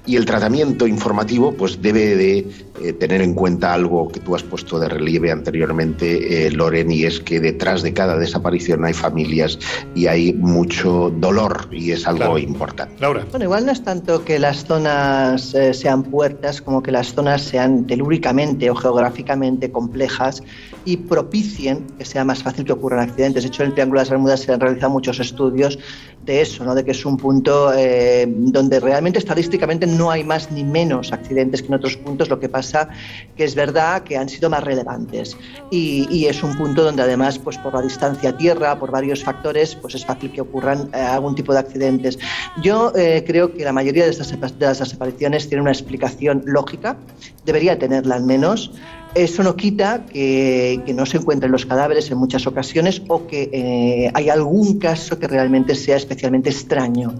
Y 0.07 0.17
el 0.17 0.25
tratamiento 0.25 0.87
informativo 0.87 1.53
pues 1.53 1.81
debe 1.83 2.17
de 2.17 2.39
eh, 2.83 2.93
tener 2.95 3.21
en 3.21 3.35
cuenta 3.35 3.75
algo 3.75 4.09
que 4.09 4.21
tú 4.21 4.35
has 4.35 4.43
puesto 4.43 4.79
de 4.79 4.89
relieve 4.89 5.31
anteriormente, 5.31 6.47
eh, 6.47 6.51
Loren, 6.51 6.91
y 6.91 7.05
es 7.05 7.21
que 7.21 7.39
detrás 7.39 7.83
de 7.83 7.93
cada 7.93 8.17
desaparición 8.19 8.85
hay 8.85 8.95
familias 8.95 9.59
y 9.95 10.07
hay 10.07 10.33
mucho 10.33 11.13
dolor 11.15 11.69
y 11.71 11.93
es 11.93 12.07
algo 12.07 12.19
Claro. 12.21 12.39
importante. 12.39 12.95
Laura. 12.99 13.27
Bueno, 13.31 13.45
igual 13.45 13.67
no 13.67 13.73
es 13.73 13.85
tanto 13.85 14.25
que 14.25 14.39
las 14.39 14.65
zonas 14.65 15.55
eh, 15.55 15.75
sean 15.75 16.03
puertas 16.05 16.63
como 16.63 16.83
que 16.83 16.91
las 16.91 17.13
zonas 17.15 17.43
sean 17.43 17.87
telúricamente 17.87 18.71
o 18.71 18.75
geográficamente 18.75 19.71
complejas 19.71 20.43
y 20.87 20.97
propicien 20.97 21.87
que 21.99 22.07
sea 22.07 22.25
más 22.25 22.43
fácil 22.43 22.65
que 22.65 22.73
ocurran 22.73 23.01
accidentes. 23.01 23.43
De 23.43 23.49
hecho, 23.49 23.63
en 23.63 23.69
el 23.69 23.75
Triángulo 23.75 24.01
de 24.01 24.05
las 24.05 24.11
Bermudas 24.11 24.41
se 24.41 24.53
han 24.53 24.61
realizado 24.61 24.91
muchos 24.91 25.21
estudios 25.21 25.79
de 26.25 26.41
eso, 26.41 26.65
¿no? 26.65 26.75
de 26.75 26.85
que 26.85 26.93
es 26.93 27.05
un 27.05 27.17
punto 27.19 27.73
eh, 27.77 28.27
donde 28.29 28.81
realmente 28.81 29.19
estadísticamente 29.19 29.87
no 29.87 30.00
hay 30.09 30.23
más 30.23 30.53
ni 30.53 30.63
menos 30.63 31.13
accidentes 31.13 31.63
que 31.63 31.69
en 31.69 31.75
otros 31.75 31.97
puntos, 31.97 32.29
lo 32.29 32.39
que 32.39 32.49
pasa 32.49 32.89
que 33.37 33.43
es 33.43 33.57
verdad 33.57 34.05
que 34.05 34.17
han 34.17 34.29
sido 34.29 34.49
más 34.49 34.63
relevantes 34.63 35.37
y, 35.73 36.07
y 36.09 36.27
es 36.27 36.45
un 36.45 36.57
punto 36.57 36.85
donde 36.85 37.03
además 37.03 37.41
pues 37.41 37.59
por 37.59 37.75
la 37.75 37.83
distancia 37.83 38.31
a 38.31 38.37
tierra, 38.37 38.79
por 38.79 38.93
varios 38.93 39.25
factores, 39.25 39.75
pues 39.75 39.97
es 39.97 40.07
fácil 40.07 40.31
que 40.31 40.41
ocurran 40.41 40.91
eh, 40.95 41.01
algún 41.01 41.35
tipo 41.35 41.53
de 41.53 41.59
accidentes. 41.59 42.19
Yo 42.63 42.93
eh, 42.95 43.25
creo 43.27 43.53
que 43.53 43.65
la 43.65 43.73
mayoría 43.73 44.05
de, 44.05 44.11
estas, 44.11 44.31
de 44.31 44.67
las 44.67 44.79
desapariciones 44.79 45.49
tiene 45.49 45.63
una 45.63 45.73
explicación 45.73 46.43
lógica, 46.47 46.97
debería 47.45 47.79
tenerla 47.79 48.17
al 48.17 48.25
menos. 48.25 48.73
Eso 49.15 49.43
no 49.43 49.57
quita 49.57 50.05
que, 50.07 50.81
que 50.87 50.95
no 50.95 51.05
se 51.05 51.17
encuentren 51.17 51.51
los 51.51 51.67
cadáveres 51.67 52.11
en 52.13 52.19
muchas 52.19 52.47
ocasiones 52.47 53.03
o 53.09 53.27
que 53.27 53.51
eh, 53.53 54.11
hay 54.15 54.29
algún 54.29 54.79
caso 54.79 55.19
que 55.19 55.27
realmente 55.27 55.75
sea 55.75 55.97
especialmente 55.97 56.51
extraño. 56.51 57.15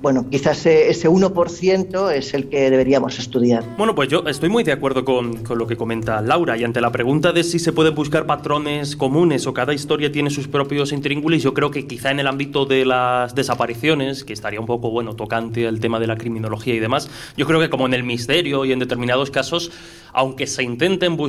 Bueno, 0.00 0.30
quizás 0.30 0.58
ese, 0.60 0.88
ese 0.88 1.10
1% 1.10 2.12
es 2.12 2.32
el 2.32 2.48
que 2.48 2.70
deberíamos 2.70 3.18
estudiar. 3.18 3.64
Bueno, 3.76 3.94
pues 3.94 4.08
yo 4.08 4.22
estoy 4.26 4.48
muy 4.48 4.62
de 4.62 4.72
acuerdo 4.72 5.04
con, 5.04 5.38
con 5.44 5.58
lo 5.58 5.66
que 5.66 5.76
comenta 5.76 6.22
Laura 6.22 6.56
y 6.56 6.64
ante 6.64 6.80
la 6.80 6.90
pregunta 6.90 7.32
de 7.32 7.44
si 7.44 7.58
se 7.58 7.72
pueden 7.72 7.94
buscar 7.94 8.24
patrones 8.24 8.96
comunes 8.96 9.46
o 9.46 9.52
cada 9.52 9.74
historia 9.74 10.10
tiene 10.12 10.30
sus 10.30 10.48
propios 10.48 10.92
intríngulis, 10.92 11.42
yo 11.42 11.52
creo 11.52 11.70
que 11.70 11.86
quizá 11.86 12.10
en 12.10 12.20
el 12.20 12.28
ámbito 12.28 12.64
de 12.64 12.86
las 12.86 13.34
desapariciones, 13.34 14.24
que 14.24 14.32
estaría 14.32 14.60
un 14.60 14.66
poco, 14.66 14.90
bueno, 14.90 15.16
tocante 15.16 15.66
al 15.66 15.80
tema 15.80 16.00
de 16.00 16.06
la 16.06 16.16
criminología 16.16 16.74
y 16.74 16.78
demás, 16.78 17.10
yo 17.36 17.46
creo 17.46 17.60
que 17.60 17.68
como 17.68 17.86
en 17.86 17.92
el 17.92 18.04
misterio 18.04 18.64
y 18.64 18.72
en 18.72 18.78
determinados 18.78 19.30
casos, 19.30 19.70
aunque 20.12 20.46
se 20.46 20.62
intenten 20.62 21.16
buscar 21.16 21.25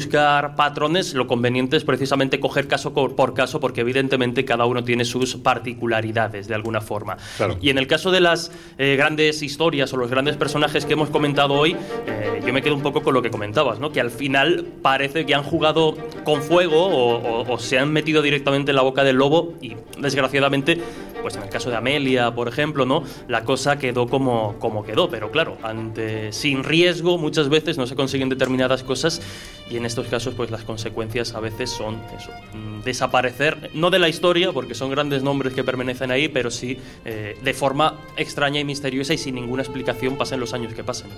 patrones, 0.55 1.13
lo 1.15 1.25
conveniente 1.27 1.77
es 1.77 1.83
precisamente 1.83 2.39
coger 2.39 2.67
caso 2.67 2.93
por 2.93 3.33
caso 3.33 3.59
porque 3.59 3.81
evidentemente 3.81 4.45
cada 4.45 4.65
uno 4.65 4.83
tiene 4.83 5.03
sus 5.05 5.35
particularidades 5.37 6.47
de 6.47 6.55
alguna 6.55 6.81
forma. 6.81 7.17
Claro. 7.37 7.57
Y 7.61 7.69
en 7.69 7.77
el 7.77 7.87
caso 7.87 8.11
de 8.11 8.19
las 8.21 8.51
eh, 8.77 8.95
grandes 8.97 9.41
historias 9.41 9.91
o 9.93 9.97
los 9.97 10.09
grandes 10.09 10.37
personajes 10.37 10.85
que 10.85 10.93
hemos 10.93 11.09
comentado 11.09 11.53
hoy, 11.55 11.75
eh, 12.07 12.41
yo 12.45 12.53
me 12.53 12.61
quedo 12.61 12.75
un 12.75 12.81
poco 12.81 13.01
con 13.01 13.13
lo 13.13 13.21
que 13.21 13.29
comentabas, 13.31 13.79
¿no? 13.79 13.91
Que 13.91 13.99
al 14.01 14.11
final 14.11 14.65
parece 14.81 15.25
que 15.25 15.33
han 15.35 15.43
jugado 15.43 15.95
con 16.23 16.41
fuego 16.41 16.85
o, 16.85 17.15
o- 17.17 17.53
o 17.53 17.59
se 17.59 17.79
han 17.79 17.91
metido 17.91 18.21
directamente 18.21 18.71
en 18.71 18.75
la 18.75 18.81
boca 18.81 19.03
del 19.03 19.15
lobo 19.17 19.53
y 19.61 19.75
desgraciadamente, 19.99 20.77
pues 21.21 21.35
en 21.35 21.43
el 21.43 21.49
caso 21.49 21.69
de 21.69 21.75
Amelia, 21.77 22.33
por 22.33 22.47
ejemplo, 22.47 22.85
¿no? 22.85 23.03
La 23.27 23.43
cosa 23.43 23.77
quedó 23.79 24.07
como, 24.07 24.55
como 24.59 24.83
quedó, 24.83 25.09
pero 25.09 25.31
claro, 25.31 25.57
ante 25.63 26.31
sin 26.33 26.63
riesgo 26.63 27.17
muchas 27.17 27.49
veces 27.49 27.77
no 27.77 27.87
se 27.87 27.95
consiguen 27.95 28.29
determinadas 28.29 28.83
cosas 28.83 29.21
y 29.69 29.77
en 29.77 29.85
estos 29.87 30.07
casos 30.07 30.33
pues 30.35 30.51
las 30.51 30.63
consecuencias 30.63 31.33
a 31.33 31.39
veces 31.39 31.69
son 31.69 32.01
eso, 32.17 32.31
mm, 32.53 32.83
desaparecer, 32.83 33.71
no 33.73 33.89
de 33.89 33.99
la 33.99 34.09
historia, 34.09 34.51
porque 34.51 34.75
son 34.75 34.91
grandes 34.91 35.23
nombres 35.23 35.53
que 35.53 35.63
permanecen 35.63 36.11
ahí, 36.11 36.27
pero 36.27 36.51
sí 36.51 36.77
eh, 37.05 37.37
de 37.41 37.53
forma 37.53 37.99
extraña 38.17 38.59
y 38.59 38.65
misteriosa 38.65 39.13
y 39.13 39.17
sin 39.17 39.35
ninguna 39.35 39.63
explicación 39.63 40.17
pasen 40.17 40.39
los 40.39 40.53
años 40.53 40.73
que 40.73 40.83
pasen. 40.83 41.09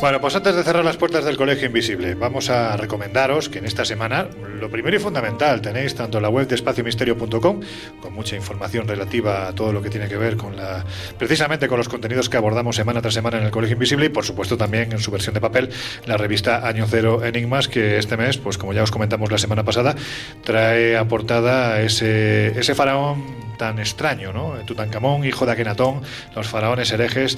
Bueno, 0.00 0.20
pues 0.20 0.36
antes 0.36 0.54
de 0.54 0.62
cerrar 0.62 0.84
las 0.84 0.96
puertas 0.96 1.24
del 1.24 1.36
Colegio 1.36 1.66
Invisible, 1.66 2.14
vamos 2.14 2.50
a 2.50 2.76
recomendaros 2.76 3.48
que 3.48 3.58
en 3.58 3.64
esta 3.64 3.84
semana, 3.84 4.28
lo 4.60 4.70
primero 4.70 4.96
y 4.96 5.00
fundamental, 5.00 5.60
tenéis 5.60 5.96
tanto 5.96 6.20
la 6.20 6.28
web 6.28 6.46
de 6.46 6.54
espaciomisterio.com, 6.54 7.60
con 8.00 8.12
mucha 8.12 8.36
información 8.36 8.86
relativa 8.86 9.48
a 9.48 9.54
todo 9.56 9.72
lo 9.72 9.82
que 9.82 9.90
tiene 9.90 10.06
que 10.06 10.16
ver 10.16 10.36
con 10.36 10.56
la, 10.56 10.84
precisamente 11.18 11.66
con 11.66 11.78
los 11.78 11.88
contenidos 11.88 12.28
que 12.28 12.36
abordamos 12.36 12.76
semana 12.76 13.02
tras 13.02 13.14
semana 13.14 13.38
en 13.38 13.44
el 13.46 13.50
Colegio 13.50 13.74
Invisible, 13.74 14.06
y 14.06 14.10
por 14.10 14.24
supuesto 14.24 14.56
también 14.56 14.92
en 14.92 15.00
su 15.00 15.10
versión 15.10 15.34
de 15.34 15.40
papel, 15.40 15.68
la 16.06 16.16
revista 16.16 16.64
Año 16.68 16.86
Cero 16.88 17.24
Enigmas, 17.24 17.66
que 17.66 17.98
este 17.98 18.16
mes, 18.16 18.38
pues 18.38 18.56
como 18.56 18.72
ya 18.72 18.84
os 18.84 18.92
comentamos 18.92 19.32
la 19.32 19.38
semana 19.38 19.64
pasada, 19.64 19.96
trae 20.44 20.96
a 20.96 21.80
ese, 21.80 22.58
ese 22.58 22.74
faraón 22.76 23.47
tan 23.58 23.78
extraño, 23.78 24.32
¿no? 24.32 24.54
Tutankamón, 24.64 25.24
hijo 25.24 25.44
de 25.44 25.52
Akenatón, 25.52 26.00
los 26.34 26.48
faraones 26.48 26.90
herejes, 26.92 27.36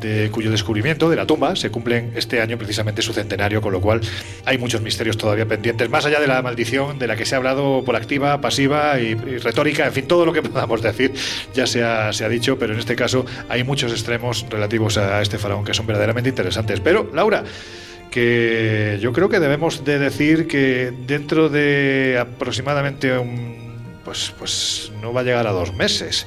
de 0.00 0.30
cuyo 0.30 0.50
descubrimiento 0.50 1.10
de 1.10 1.16
la 1.16 1.26
tumba 1.26 1.56
se 1.56 1.70
cumplen 1.70 2.12
este 2.14 2.40
año 2.40 2.56
precisamente 2.58 3.02
su 3.02 3.12
centenario, 3.12 3.60
con 3.60 3.72
lo 3.72 3.80
cual 3.80 4.00
hay 4.44 4.58
muchos 4.58 4.80
misterios 4.80 5.16
todavía 5.16 5.46
pendientes, 5.46 5.88
más 5.88 6.04
allá 6.04 6.20
de 6.20 6.26
la 6.26 6.42
maldición 6.42 6.98
de 6.98 7.06
la 7.06 7.16
que 7.16 7.24
se 7.24 7.34
ha 7.34 7.38
hablado 7.38 7.82
por 7.84 7.96
activa, 7.96 8.40
pasiva 8.40 9.00
y, 9.00 9.14
retórica, 9.14 9.86
en 9.86 9.92
fin, 9.92 10.06
todo 10.06 10.24
lo 10.24 10.32
que 10.32 10.42
podamos 10.52 10.82
decir 10.82 11.12
ya 11.54 11.66
se 11.66 11.82
ha, 11.82 12.12
se 12.12 12.24
ha 12.24 12.28
dicho, 12.28 12.58
pero 12.58 12.74
en 12.74 12.78
este 12.78 12.94
caso 12.94 13.24
hay 13.48 13.64
muchos 13.64 13.90
extremos 13.92 14.46
relativos 14.48 14.98
a 14.98 15.22
este 15.22 15.38
faraón 15.38 15.64
que 15.64 15.74
son 15.74 15.86
verdaderamente 15.86 16.28
interesantes. 16.28 16.80
Pero, 16.80 17.10
Laura, 17.12 17.44
que 18.10 18.98
yo 19.00 19.12
creo 19.12 19.28
que 19.28 19.40
debemos 19.40 19.84
de 19.84 19.98
decir 19.98 20.46
que 20.46 20.92
dentro 21.06 21.48
de 21.48 22.18
aproximadamente 22.20 23.16
un 23.18 23.61
pues, 24.04 24.32
pues 24.38 24.92
no 25.00 25.12
va 25.12 25.20
a 25.20 25.24
llegar 25.24 25.46
a 25.46 25.52
dos 25.52 25.72
meses. 25.74 26.26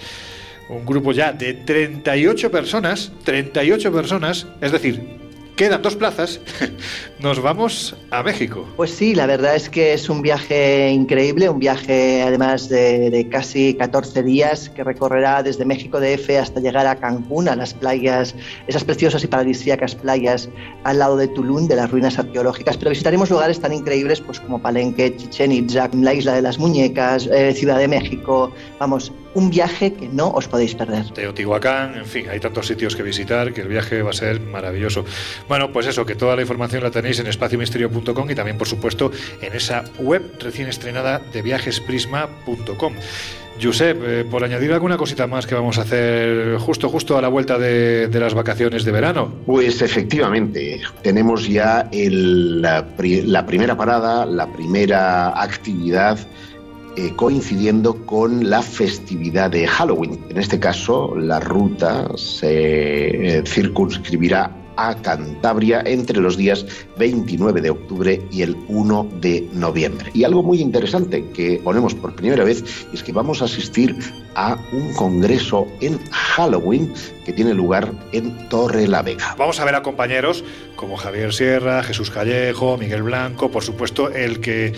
Un 0.69 0.85
grupo 0.85 1.11
ya 1.11 1.31
de 1.31 1.53
38 1.53 2.49
personas, 2.49 3.11
38 3.23 3.91
personas, 3.91 4.47
es 4.61 4.71
decir, 4.71 5.24
quedan 5.55 5.81
dos 5.81 5.95
plazas, 5.95 6.39
nos 7.19 7.41
vamos 7.41 7.95
a 8.11 8.23
México. 8.23 8.65
Pues 8.75 8.91
sí, 8.91 9.15
la 9.15 9.25
verdad 9.25 9.55
es 9.55 9.69
que 9.69 9.93
es 9.93 10.09
un 10.09 10.21
viaje 10.21 10.89
increíble, 10.89 11.49
un 11.49 11.59
viaje 11.59 12.23
además 12.23 12.67
de, 12.69 13.09
de 13.09 13.29
casi 13.29 13.73
14 13.75 14.23
días 14.23 14.69
que 14.69 14.83
recorrerá 14.83 15.43
desde 15.43 15.65
México 15.65 15.99
DF 15.99 16.29
hasta 16.41 16.59
llegar 16.59 16.85
a 16.87 16.95
Cancún, 16.97 17.47
a 17.47 17.55
las 17.55 17.73
playas, 17.73 18.35
esas 18.67 18.83
preciosas 18.83 19.23
y 19.23 19.27
paradisíacas 19.27 19.95
playas 19.95 20.49
al 20.83 20.99
lado 20.99 21.17
de 21.17 21.27
Tulum, 21.29 21.67
de 21.67 21.75
las 21.75 21.89
ruinas 21.89 22.19
arqueológicas, 22.19 22.77
pero 22.77 22.89
visitaremos 22.89 23.29
lugares 23.29 23.59
tan 23.59 23.73
increíbles 23.73 24.21
pues 24.21 24.39
como 24.39 24.61
Palenque, 24.61 25.15
Chichen 25.15 25.51
Itza, 25.51 25.89
la 25.93 26.13
Isla 26.13 26.33
de 26.33 26.41
las 26.41 26.59
Muñecas, 26.59 27.27
eh, 27.27 27.53
Ciudad 27.53 27.77
de 27.77 27.87
México, 27.87 28.51
vamos, 28.79 29.11
un 29.35 29.49
viaje 29.51 29.93
que 29.93 30.07
no 30.09 30.29
os 30.31 30.47
podéis 30.47 30.73
perder. 30.73 31.11
Teotihuacán, 31.11 31.95
en 31.95 32.05
fin, 32.05 32.27
hay 32.29 32.39
tantos 32.39 32.65
sitios 32.67 32.95
que 32.95 33.03
visitar 33.03 33.53
que 33.53 33.61
el 33.61 33.67
viaje 33.67 34.01
va 34.01 34.09
a 34.09 34.13
ser 34.13 34.39
maravilloso. 34.39 35.05
Bueno, 35.47 35.71
pues 35.71 35.85
eso, 35.87 36.05
que 36.05 36.15
toda 36.15 36.35
la 36.35 36.41
información 36.41 36.81
la 36.81 36.89
tenéis 36.89 37.19
en 37.19 37.27
espaciomisterio.com 37.27 38.31
y 38.31 38.35
también, 38.35 38.57
por 38.57 38.67
supuesto, 38.67 39.11
en 39.41 39.53
esa 39.53 39.83
web 39.99 40.23
recién 40.39 40.67
estrenada 40.69 41.19
de 41.33 41.41
viajesprisma.com. 41.41 42.93
Josep, 43.61 43.97
eh, 44.03 44.25
por 44.29 44.43
añadir 44.43 44.73
alguna 44.73 44.97
cosita 44.97 45.27
más 45.27 45.47
que 45.47 45.55
vamos 45.55 45.77
a 45.77 45.83
hacer 45.83 46.57
justo, 46.57 46.89
justo 46.89 47.17
a 47.17 47.21
la 47.21 47.29
vuelta 47.29 47.57
de, 47.57 48.09
de 48.09 48.19
las 48.19 48.33
vacaciones 48.33 48.83
de 48.83 48.91
verano. 48.91 49.33
Pues 49.45 49.81
efectivamente, 49.81 50.81
tenemos 51.01 51.47
ya 51.47 51.87
el- 51.93 52.61
la, 52.61 52.85
pri- 52.85 53.21
la 53.21 53.45
primera 53.45 53.77
parada, 53.77 54.25
la 54.25 54.47
primera 54.47 55.41
actividad 55.41 56.19
eh, 56.97 57.13
coincidiendo 57.15 58.05
con 58.05 58.49
la 58.49 58.61
festividad 58.61 59.51
de 59.51 59.67
Halloween. 59.67 60.19
En 60.29 60.37
este 60.37 60.59
caso, 60.59 61.15
la 61.15 61.39
ruta 61.39 62.09
se 62.15 63.37
eh, 63.37 63.43
circunscribirá 63.45 64.51
a 64.77 64.95
Cantabria 65.01 65.81
entre 65.85 66.19
los 66.19 66.37
días 66.37 66.65
29 66.97 67.61
de 67.61 67.69
octubre 67.69 68.21
y 68.31 68.41
el 68.41 68.55
1 68.67 69.09
de 69.21 69.47
noviembre. 69.53 70.11
Y 70.13 70.23
algo 70.23 70.43
muy 70.43 70.61
interesante 70.61 71.29
que 71.31 71.61
ponemos 71.63 71.93
por 71.95 72.15
primera 72.15 72.43
vez 72.43 72.63
es 72.93 73.03
que 73.03 73.11
vamos 73.11 73.41
a 73.41 73.45
asistir 73.45 73.95
a 74.35 74.57
un 74.73 74.93
congreso 74.93 75.67
en 75.81 75.99
Halloween 76.11 76.93
que 77.25 77.33
tiene 77.33 77.53
lugar 77.53 77.91
en 78.11 78.49
Torre 78.49 78.87
la 78.87 79.01
Vega. 79.01 79.35
Vamos 79.37 79.59
a 79.59 79.65
ver 79.65 79.75
a 79.75 79.83
compañeros 79.83 80.43
como 80.75 80.97
Javier 80.97 81.33
Sierra, 81.33 81.83
Jesús 81.83 82.11
Callejo, 82.11 82.77
Miguel 82.77 83.03
Blanco, 83.03 83.49
por 83.49 83.63
supuesto 83.63 84.09
el 84.09 84.41
que 84.41 84.73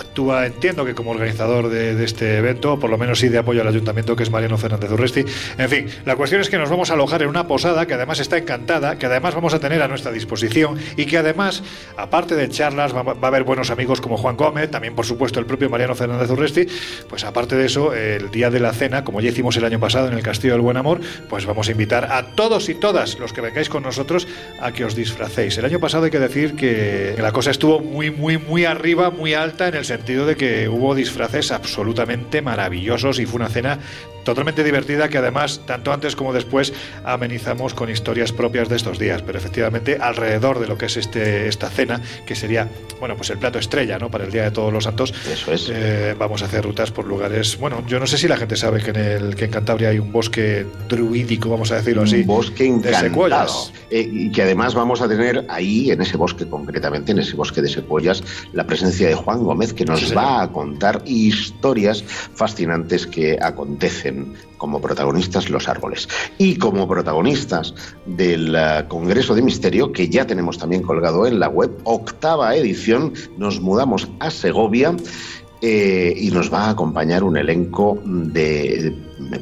actúa, 0.00 0.46
entiendo 0.46 0.84
que 0.84 0.94
como 0.94 1.12
organizador 1.12 1.68
de, 1.68 1.94
de 1.94 2.04
este 2.04 2.38
evento, 2.38 2.78
por 2.78 2.90
lo 2.90 2.98
menos 2.98 3.20
sí 3.20 3.28
de 3.28 3.38
apoyo 3.38 3.62
al 3.62 3.68
ayuntamiento, 3.68 4.16
que 4.16 4.22
es 4.22 4.30
Mariano 4.30 4.58
Fernández 4.58 4.90
Urresti. 4.90 5.24
En 5.58 5.68
fin, 5.68 5.88
la 6.04 6.16
cuestión 6.16 6.40
es 6.40 6.50
que 6.50 6.58
nos 6.58 6.70
vamos 6.70 6.90
a 6.90 6.94
alojar 6.94 7.22
en 7.22 7.28
una 7.28 7.46
posada 7.46 7.86
que 7.86 7.94
además 7.94 8.20
está 8.20 8.38
encantada, 8.38 8.98
que 8.98 9.06
además 9.06 9.34
vamos 9.34 9.54
a 9.54 9.60
tener 9.60 9.82
a 9.82 9.88
nuestra 9.88 10.12
disposición 10.12 10.78
y 10.96 11.06
que 11.06 11.18
además, 11.18 11.62
aparte 11.96 12.34
de 12.34 12.48
charlas, 12.48 12.94
va, 12.94 13.02
va 13.02 13.14
a 13.22 13.26
haber 13.26 13.44
buenos 13.44 13.70
amigos 13.70 14.00
como 14.00 14.16
Juan 14.16 14.36
Gómez, 14.36 14.70
también 14.70 14.94
por 14.94 15.06
supuesto 15.06 15.38
el 15.40 15.46
propio 15.46 15.70
Mariano 15.70 15.94
Fernández 15.94 16.30
Urresti, 16.30 16.66
pues 17.08 17.24
aparte 17.24 17.56
de 17.56 17.66
eso, 17.66 17.94
el 17.94 18.30
día 18.30 18.50
de 18.50 18.60
la 18.60 18.72
cena, 18.72 19.04
como 19.04 19.20
ya 19.20 19.28
hicimos 19.30 19.56
el 19.56 19.64
año 19.64 19.80
pasado 19.80 20.08
en 20.08 20.14
el 20.14 20.22
Castillo 20.22 20.54
del 20.54 20.62
Buen 20.62 20.76
Amor, 20.76 21.00
pues 21.28 21.46
vamos 21.46 21.68
a 21.68 21.72
invitar 21.72 22.06
a 22.10 22.34
todos 22.34 22.68
y 22.68 22.74
todas 22.74 23.18
los 23.18 23.32
que 23.32 23.40
vengáis 23.40 23.68
con 23.68 23.82
nosotros 23.82 24.26
a 24.60 24.72
que 24.72 24.84
os 24.84 24.94
disfracéis. 24.94 25.58
El 25.58 25.64
año 25.64 25.80
pasado 25.80 26.04
hay 26.04 26.10
que 26.10 26.18
decir 26.18 26.56
que 26.56 27.14
la 27.18 27.32
cosa 27.32 27.50
estuvo 27.50 27.80
muy, 27.80 28.10
muy, 28.10 28.38
muy 28.38 28.64
arriba, 28.64 29.10
muy 29.10 29.34
alta 29.34 29.68
en 29.68 29.74
el 29.74 29.84
sentido 29.90 30.24
de 30.24 30.36
que 30.36 30.68
hubo 30.68 30.94
disfraces 30.94 31.50
absolutamente 31.50 32.42
maravillosos 32.42 33.18
y 33.18 33.26
fue 33.26 33.40
una 33.40 33.48
cena 33.48 33.80
totalmente 34.24 34.62
divertida 34.62 35.08
que 35.08 35.18
además, 35.18 35.62
tanto 35.66 35.92
antes 35.92 36.14
como 36.14 36.32
después, 36.32 36.72
amenizamos 37.04 37.74
con 37.74 37.90
historias 37.90 38.32
propias 38.32 38.68
de 38.68 38.76
estos 38.76 38.98
días. 38.98 39.22
Pero 39.22 39.38
efectivamente, 39.38 39.98
alrededor 40.00 40.60
de 40.60 40.66
lo 40.68 40.76
que 40.76 40.86
es 40.86 40.96
este, 40.96 41.48
esta 41.48 41.70
cena, 41.70 42.00
que 42.26 42.34
sería, 42.36 42.68
bueno, 43.00 43.16
pues 43.16 43.30
el 43.30 43.38
plato 43.38 43.58
estrella, 43.58 43.98
¿no? 43.98 44.10
Para 44.10 44.24
el 44.24 44.30
Día 44.30 44.44
de 44.44 44.50
Todos 44.50 44.72
los 44.72 44.84
Santos, 44.84 45.14
Eso 45.32 45.52
es. 45.52 45.68
eh, 45.72 46.14
vamos 46.18 46.42
a 46.42 46.44
hacer 46.44 46.62
rutas 46.62 46.90
por 46.90 47.06
lugares, 47.06 47.58
bueno, 47.58 47.82
yo 47.88 47.98
no 47.98 48.06
sé 48.06 48.18
si 48.18 48.28
la 48.28 48.36
gente 48.36 48.56
sabe 48.56 48.82
que 48.82 48.90
en, 48.90 48.96
el, 48.96 49.34
que 49.34 49.46
en 49.46 49.50
Cantabria 49.50 49.88
hay 49.88 49.98
un 49.98 50.12
bosque 50.12 50.66
druídico, 50.88 51.48
vamos 51.48 51.72
a 51.72 51.76
decirlo 51.76 52.02
así, 52.02 52.20
un 52.20 52.26
bosque 52.26 52.64
de 52.64 52.68
encantado. 52.68 53.04
secuoyas. 53.04 53.72
Eh, 53.90 54.08
y 54.12 54.30
que 54.30 54.42
además 54.42 54.74
vamos 54.74 55.00
a 55.00 55.08
tener 55.08 55.44
ahí, 55.48 55.90
en 55.90 56.02
ese 56.02 56.16
bosque 56.18 56.46
concretamente, 56.46 57.10
en 57.12 57.18
ese 57.18 57.34
bosque 57.36 57.62
de 57.62 57.68
secuoyas, 57.68 58.22
la 58.52 58.66
presencia 58.66 59.08
de 59.08 59.14
Juan 59.14 59.42
Gómez, 59.42 59.72
que 59.80 59.86
nos 59.86 60.00
Sí, 60.00 60.14
va 60.14 60.42
a 60.42 60.52
contar 60.52 61.00
historias 61.06 62.02
fascinantes 62.34 63.06
que 63.06 63.38
acontecen 63.40 64.34
como 64.58 64.78
protagonistas 64.78 65.48
los 65.48 65.68
árboles. 65.68 66.06
Y 66.36 66.56
como 66.56 66.86
protagonistas 66.86 67.74
del 68.04 68.54
eh, 68.54 68.84
Congreso 68.88 69.34
de 69.34 69.40
Misterio, 69.40 69.90
que 69.90 70.10
ya 70.10 70.26
tenemos 70.26 70.58
también 70.58 70.82
colgado 70.82 71.26
en 71.26 71.40
la 71.40 71.48
web, 71.48 71.70
octava 71.84 72.54
edición, 72.54 73.14
nos 73.38 73.62
mudamos 73.62 74.06
a 74.18 74.30
Segovia. 74.30 74.94
eh, 75.62 76.14
y 76.16 76.30
nos 76.30 76.52
va 76.52 76.66
a 76.66 76.70
acompañar 76.70 77.22
un 77.22 77.36
elenco 77.36 77.98
de 78.04 78.94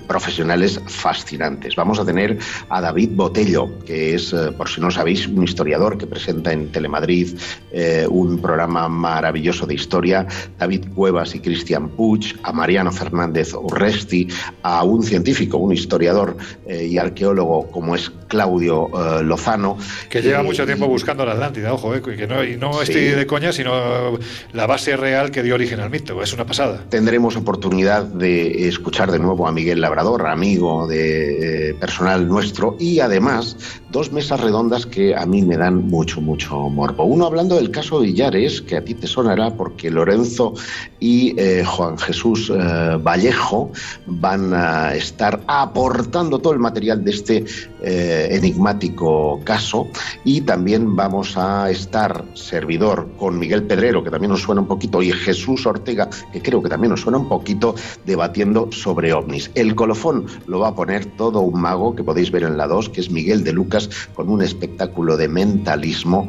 profesionales 0.06 0.80
fascinantes. 0.86 1.76
Vamos 1.76 1.98
a 1.98 2.04
tener 2.04 2.38
a 2.68 2.80
David 2.80 3.10
Botello, 3.12 3.78
que 3.84 4.14
es, 4.14 4.32
eh, 4.32 4.52
por 4.56 4.68
si 4.68 4.80
no 4.80 4.90
sabéis, 4.90 5.26
un 5.26 5.44
historiador 5.44 5.98
que 5.98 6.06
presenta 6.06 6.52
en 6.52 6.70
Telemadrid 6.72 7.38
eh, 7.72 8.06
un 8.08 8.38
programa 8.40 8.88
maravilloso 8.88 9.66
de 9.66 9.74
historia, 9.74 10.26
David 10.58 10.86
Cuevas 10.94 11.34
y 11.34 11.40
Cristian 11.40 11.88
Puig, 11.90 12.36
a 12.42 12.52
Mariano 12.52 12.92
Fernández 12.92 13.54
Urresti, 13.54 14.28
a 14.62 14.82
un 14.84 15.02
científico, 15.02 15.58
un 15.58 15.72
historiador 15.72 16.36
eh, 16.66 16.86
y 16.90 16.98
arqueólogo 16.98 17.70
como 17.70 17.94
es 17.94 18.10
Claudio 18.28 18.88
eh, 18.88 19.22
Lozano. 19.22 19.78
Que 20.08 20.22
lleva 20.22 20.42
mucho 20.42 20.66
tiempo 20.66 20.86
buscando 20.86 21.24
la 21.24 21.32
Atlántida, 21.32 21.72
ojo, 21.72 21.94
eh, 21.94 22.02
y 22.04 22.16
que 22.16 22.26
no, 22.26 22.42
y 22.42 22.56
no 22.56 22.72
Sí. 22.74 22.92
estoy 22.92 23.02
de 23.08 23.26
coña, 23.26 23.52
sino 23.52 24.18
la 24.52 24.66
base 24.66 24.96
real 24.96 25.30
que 25.30 25.42
dio 25.42 25.54
origen 25.54 25.80
al 25.80 25.90
mito. 25.90 26.20
Es 26.22 26.32
una 26.32 26.44
pasada. 26.46 26.84
Tendremos 26.88 27.36
oportunidad 27.36 28.02
de 28.04 28.66
escuchar 28.68 29.10
de 29.12 29.18
nuevo 29.18 29.46
a 29.46 29.52
Miguel 29.52 29.67
Labrador, 29.76 30.26
amigo 30.26 30.86
de 30.86 31.70
eh, 31.70 31.74
personal 31.74 32.28
nuestro, 32.28 32.76
y 32.78 33.00
además 33.00 33.56
dos 33.90 34.12
mesas 34.12 34.40
redondas 34.40 34.86
que 34.86 35.14
a 35.14 35.24
mí 35.26 35.42
me 35.42 35.56
dan 35.56 35.88
mucho, 35.88 36.20
mucho 36.20 36.56
morbo. 36.68 37.04
Uno 37.04 37.26
hablando 37.26 37.56
del 37.56 37.70
caso 37.70 38.00
Villares, 38.00 38.60
que 38.60 38.76
a 38.76 38.84
ti 38.84 38.94
te 38.94 39.06
sonará 39.06 39.50
porque 39.54 39.90
Lorenzo 39.90 40.54
y 41.00 41.34
eh, 41.40 41.64
Juan 41.64 41.98
Jesús 41.98 42.50
eh, 42.50 42.98
Vallejo 43.02 43.72
van 44.06 44.52
a 44.52 44.94
estar 44.94 45.40
aportando 45.46 46.38
todo 46.38 46.52
el 46.52 46.58
material 46.58 47.04
de 47.04 47.10
este 47.10 47.44
eh, 47.82 48.28
enigmático 48.32 49.40
caso 49.44 49.88
y 50.24 50.40
también 50.40 50.96
vamos 50.96 51.36
a 51.36 51.70
estar 51.70 52.24
servidor 52.34 53.08
con 53.18 53.38
Miguel 53.38 53.62
Pedrero, 53.64 54.02
que 54.02 54.10
también 54.10 54.30
nos 54.30 54.42
suena 54.42 54.60
un 54.60 54.68
poquito, 54.68 55.02
y 55.02 55.12
Jesús 55.12 55.66
Ortega, 55.66 56.08
que 56.32 56.42
creo 56.42 56.62
que 56.62 56.68
también 56.68 56.90
nos 56.90 57.02
suena 57.02 57.18
un 57.18 57.28
poquito, 57.28 57.74
debatiendo 58.04 58.70
sobre 58.72 59.12
ovnis. 59.12 59.50
El 59.54 59.74
colofón 59.74 60.26
lo 60.46 60.60
va 60.60 60.68
a 60.68 60.74
poner 60.74 61.06
todo 61.16 61.40
un 61.40 61.60
mago 61.60 61.94
que 61.94 62.04
podéis 62.04 62.30
ver 62.30 62.42
en 62.42 62.56
la 62.56 62.66
2, 62.66 62.88
que 62.90 63.00
es 63.00 63.10
Miguel 63.10 63.44
de 63.44 63.52
Lucas, 63.52 63.88
con 64.14 64.28
un 64.28 64.42
espectáculo 64.42 65.16
de 65.16 65.28
mentalismo, 65.28 66.26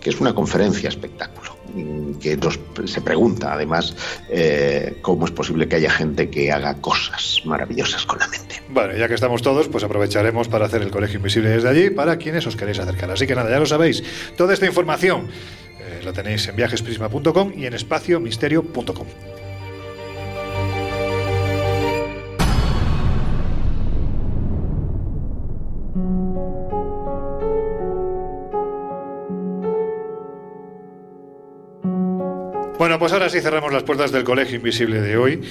que 0.00 0.10
es 0.10 0.20
una 0.20 0.34
conferencia 0.34 0.88
espectáculo 0.88 1.53
que 2.20 2.36
nos, 2.36 2.58
se 2.84 3.00
pregunta 3.00 3.52
además 3.52 3.96
eh, 4.28 4.98
cómo 5.02 5.26
es 5.26 5.32
posible 5.32 5.68
que 5.68 5.76
haya 5.76 5.90
gente 5.90 6.30
que 6.30 6.52
haga 6.52 6.74
cosas 6.80 7.42
maravillosas 7.44 8.06
con 8.06 8.18
la 8.18 8.28
mente. 8.28 8.62
Bueno, 8.68 8.96
ya 8.96 9.08
que 9.08 9.14
estamos 9.14 9.42
todos, 9.42 9.68
pues 9.68 9.84
aprovecharemos 9.84 10.48
para 10.48 10.66
hacer 10.66 10.82
el 10.82 10.90
Colegio 10.90 11.16
Invisible 11.16 11.50
desde 11.50 11.68
allí 11.68 11.90
para 11.90 12.16
quienes 12.16 12.46
os 12.46 12.56
queréis 12.56 12.78
acercar. 12.78 13.10
Así 13.10 13.26
que 13.26 13.34
nada, 13.34 13.50
ya 13.50 13.58
lo 13.58 13.66
sabéis. 13.66 14.02
Toda 14.36 14.54
esta 14.54 14.66
información 14.66 15.28
eh, 15.80 16.02
la 16.04 16.12
tenéis 16.12 16.46
en 16.48 16.56
viajesprisma.com 16.56 17.52
y 17.56 17.66
en 17.66 17.74
espaciomisterio.com. 17.74 19.33
Bueno, 32.78 32.98
pues 32.98 33.12
ahora 33.12 33.28
sí 33.28 33.40
cerramos 33.40 33.72
las 33.72 33.84
puertas 33.84 34.10
del 34.10 34.24
Colegio 34.24 34.56
Invisible 34.56 35.00
de 35.00 35.16
hoy. 35.16 35.42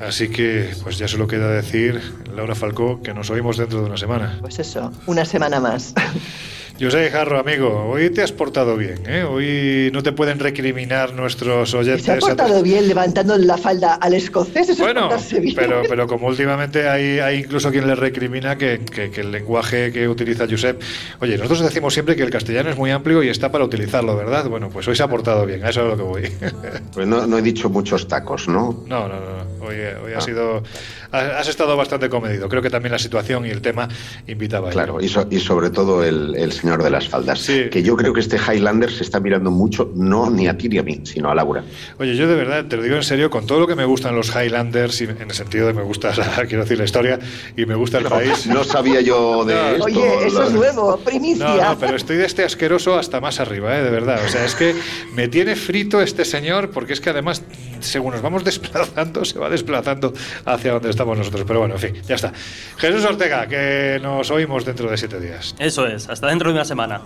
Así 0.00 0.28
que, 0.28 0.70
pues 0.82 0.98
ya 0.98 1.08
solo 1.08 1.26
queda 1.26 1.50
decir, 1.50 2.00
Laura 2.34 2.54
Falcó, 2.54 3.02
que 3.02 3.14
nos 3.14 3.30
oímos 3.30 3.56
dentro 3.56 3.80
de 3.80 3.86
una 3.86 3.96
semana. 3.96 4.38
Pues 4.40 4.58
eso, 4.58 4.92
una 5.06 5.24
semana 5.24 5.60
más. 5.60 5.94
Yo 6.78 6.92
sé, 6.92 7.10
Jarro, 7.10 7.40
amigo, 7.40 7.88
hoy 7.90 8.08
te 8.10 8.22
has 8.22 8.30
portado 8.30 8.76
bien, 8.76 8.98
¿eh? 9.08 9.24
Hoy 9.24 9.90
no 9.92 10.00
te 10.04 10.12
pueden 10.12 10.38
recriminar 10.38 11.12
nuestros 11.12 11.74
oyentes. 11.74 12.04
Se 12.04 12.12
ha 12.12 12.18
portado 12.18 12.62
bien 12.62 12.86
levantando 12.86 13.36
la 13.36 13.58
falda 13.58 13.94
al 13.94 14.14
escocés. 14.14 14.62
Eso 14.68 14.72
es 14.74 14.78
Bueno, 14.78 15.08
portarse 15.08 15.40
bien. 15.40 15.56
pero, 15.56 15.82
pero 15.88 16.06
como 16.06 16.28
últimamente 16.28 16.88
hay, 16.88 17.18
hay 17.18 17.38
incluso 17.40 17.72
quien 17.72 17.88
le 17.88 17.96
recrimina 17.96 18.56
que, 18.56 18.78
que- 18.78 19.10
que 19.10 19.20
el 19.22 19.32
lenguaje 19.32 19.90
que 19.90 20.08
utiliza 20.08 20.46
Josep. 20.48 20.80
Oye, 21.20 21.36
nosotros 21.36 21.62
decimos 21.62 21.92
siempre 21.94 22.14
que 22.14 22.22
el 22.22 22.30
castellano 22.30 22.70
es 22.70 22.76
muy 22.76 22.92
amplio 22.92 23.24
y 23.24 23.28
está 23.28 23.50
para 23.50 23.64
utilizarlo, 23.64 24.16
¿verdad? 24.16 24.48
Bueno, 24.48 24.70
pues 24.70 24.86
hoy 24.86 24.94
se 24.94 25.02
ha 25.02 25.08
portado 25.08 25.44
bien, 25.46 25.64
a 25.64 25.70
eso 25.70 25.80
es 25.80 25.86
a 25.86 25.88
lo 25.88 25.96
que 25.96 26.02
voy. 26.04 26.22
Pues 26.94 27.06
no, 27.08 27.26
no 27.26 27.38
he 27.38 27.42
dicho 27.42 27.68
muchos 27.68 28.06
tacos, 28.06 28.46
¿no? 28.48 28.84
No, 28.86 29.08
no, 29.08 29.14
no. 29.20 29.66
Hoy, 29.66 29.76
hoy 30.04 30.12
ha 30.14 30.18
Ah. 30.18 30.20
sido. 30.20 30.62
Has 31.10 31.32
has 31.40 31.48
estado 31.48 31.76
bastante 31.76 32.08
comedido. 32.08 32.48
Creo 32.48 32.60
que 32.62 32.70
también 32.70 32.92
la 32.92 32.98
situación 32.98 33.46
y 33.46 33.50
el 33.50 33.62
tema 33.62 33.88
invitaba. 34.28 34.70
Claro, 34.70 35.00
y, 35.00 35.08
so- 35.08 35.26
y 35.30 35.40
sobre 35.40 35.70
todo 35.70 36.04
el, 36.04 36.34
el 36.36 36.52
señor 36.52 36.67
de 36.76 36.90
las 36.90 37.08
faldas. 37.08 37.46
Que 37.46 37.82
yo 37.82 37.96
creo 37.96 38.12
que 38.12 38.20
este 38.20 38.36
Highlander 38.36 38.90
se 38.90 39.02
está 39.02 39.20
mirando 39.20 39.50
mucho, 39.50 39.90
no 39.94 40.28
ni 40.30 40.48
a 40.48 40.58
ti 40.58 40.68
ni 40.68 40.78
a 40.78 40.82
mí, 40.82 41.00
sino 41.04 41.30
a 41.30 41.34
Laura. 41.34 41.64
Oye, 41.98 42.14
yo 42.14 42.28
de 42.28 42.34
verdad, 42.34 42.66
te 42.66 42.76
lo 42.76 42.82
digo 42.82 42.96
en 42.96 43.02
serio, 43.02 43.30
con 43.30 43.46
todo 43.46 43.60
lo 43.60 43.66
que 43.66 43.74
me 43.74 43.84
gustan 43.86 44.14
los 44.14 44.34
Highlanders, 44.34 45.00
y 45.00 45.04
en 45.04 45.22
el 45.22 45.32
sentido 45.32 45.66
de 45.66 45.72
me 45.72 45.82
gusta, 45.82 46.12
quiero 46.48 46.64
decir, 46.64 46.78
la 46.78 46.84
historia, 46.84 47.18
y 47.56 47.64
me 47.64 47.74
gusta 47.74 47.98
el 47.98 48.04
país. 48.04 48.46
No 48.46 48.64
sabía 48.64 49.00
yo 49.00 49.44
de 49.44 49.72
esto. 49.72 49.84
Oye, 49.84 50.26
eso 50.26 50.42
es 50.42 50.52
nuevo, 50.52 50.98
primicia. 50.98 51.44
No, 51.44 51.56
no, 51.56 51.78
pero 51.78 51.96
estoy 51.96 52.16
de 52.16 52.26
este 52.26 52.44
asqueroso 52.44 52.98
hasta 52.98 53.20
más 53.20 53.40
arriba, 53.40 53.78
¿eh? 53.78 53.82
de 53.82 53.90
verdad. 53.90 54.20
O 54.24 54.28
sea, 54.28 54.44
es 54.44 54.54
que 54.54 54.74
me 55.14 55.28
tiene 55.28 55.56
frito 55.56 56.02
este 56.02 56.24
señor, 56.24 56.70
porque 56.70 56.92
es 56.92 57.00
que 57.00 57.10
además, 57.10 57.42
según 57.80 58.12
nos 58.12 58.22
vamos 58.22 58.44
desplazando, 58.48 59.24
se 59.24 59.38
va 59.38 59.48
desplazando 59.48 60.12
hacia 60.44 60.72
donde 60.72 60.90
estamos 60.90 61.16
nosotros. 61.16 61.44
Pero 61.46 61.60
bueno, 61.60 61.74
en 61.74 61.80
fin, 61.80 62.02
ya 62.06 62.14
está. 62.14 62.32
Jesús 62.76 63.04
Ortega, 63.04 63.46
que 63.46 63.98
nos 64.02 64.30
oímos 64.30 64.64
dentro 64.64 64.90
de 64.90 64.96
siete 64.96 65.20
días. 65.20 65.54
Eso 65.58 65.86
es, 65.86 66.08
hasta 66.08 66.28
dentro 66.28 66.50
de 66.50 66.54
una 66.54 66.64
semana. 66.64 67.00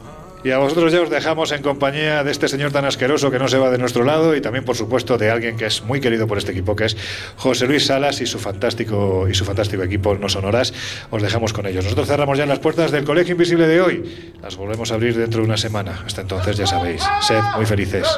Y 0.44 0.51
a 0.51 0.59
vosotros 0.59 0.93
ya 0.93 1.01
os 1.01 1.11
dejamos 1.11 1.53
en 1.53 1.62
compañía 1.62 2.24
de 2.24 2.32
este 2.32 2.49
señor 2.49 2.73
tan 2.73 2.85
asqueroso 2.85 3.31
que 3.31 3.39
no 3.39 3.47
se 3.47 3.59
va 3.59 3.70
de 3.70 3.78
nuestro 3.78 4.03
lado 4.03 4.35
y 4.35 4.40
también, 4.40 4.65
por 4.65 4.77
supuesto, 4.77 5.16
de 5.16 5.31
alguien 5.31 5.57
que 5.57 5.66
es 5.66 5.82
muy 5.82 6.01
querido 6.01 6.27
por 6.27 6.36
este 6.36 6.51
equipo, 6.51 6.74
que 6.74 6.86
es 6.86 6.97
José 7.36 7.66
Luis 7.69 7.86
Salas 7.86 8.20
y 8.20 8.27
su 8.27 8.40
fantástico 8.40 9.28
y 9.28 9.35
su 9.35 9.44
fantástico 9.44 9.85
equipo 9.85 10.16
No 10.16 10.28
Sonoras. 10.28 10.74
Os 11.11 11.23
dejamos 11.23 11.53
con 11.53 11.66
ellos. 11.66 11.85
Nosotros 11.85 12.09
cerramos 12.09 12.39
ya 12.39 12.47
las 12.47 12.59
puertas 12.59 12.90
del 12.90 13.05
Colegio 13.05 13.32
Invisible 13.32 13.69
de 13.69 13.81
hoy. 13.81 14.32
Las 14.43 14.57
volvemos 14.57 14.90
a 14.90 14.94
abrir 14.94 15.16
dentro 15.16 15.43
de 15.43 15.47
una 15.47 15.57
semana. 15.57 16.03
Hasta 16.05 16.23
entonces, 16.23 16.57
ya 16.57 16.66
sabéis, 16.66 17.03
sed 17.20 17.40
muy 17.57 17.66
felices. 17.66 18.09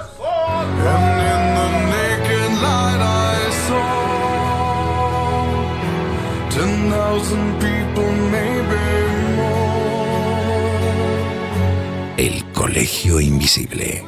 El 12.16 12.44
Colegio 12.52 13.20
Invisible. 13.20 14.04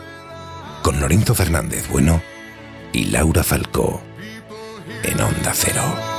Con 0.83 0.99
Lorenzo 0.99 1.35
Fernández 1.35 1.89
Bueno 1.89 2.21
y 2.93 3.05
Laura 3.05 3.45
Falcó. 3.45 4.01
En 5.05 5.21
Onda 5.21 5.53
Cero. 5.55 6.16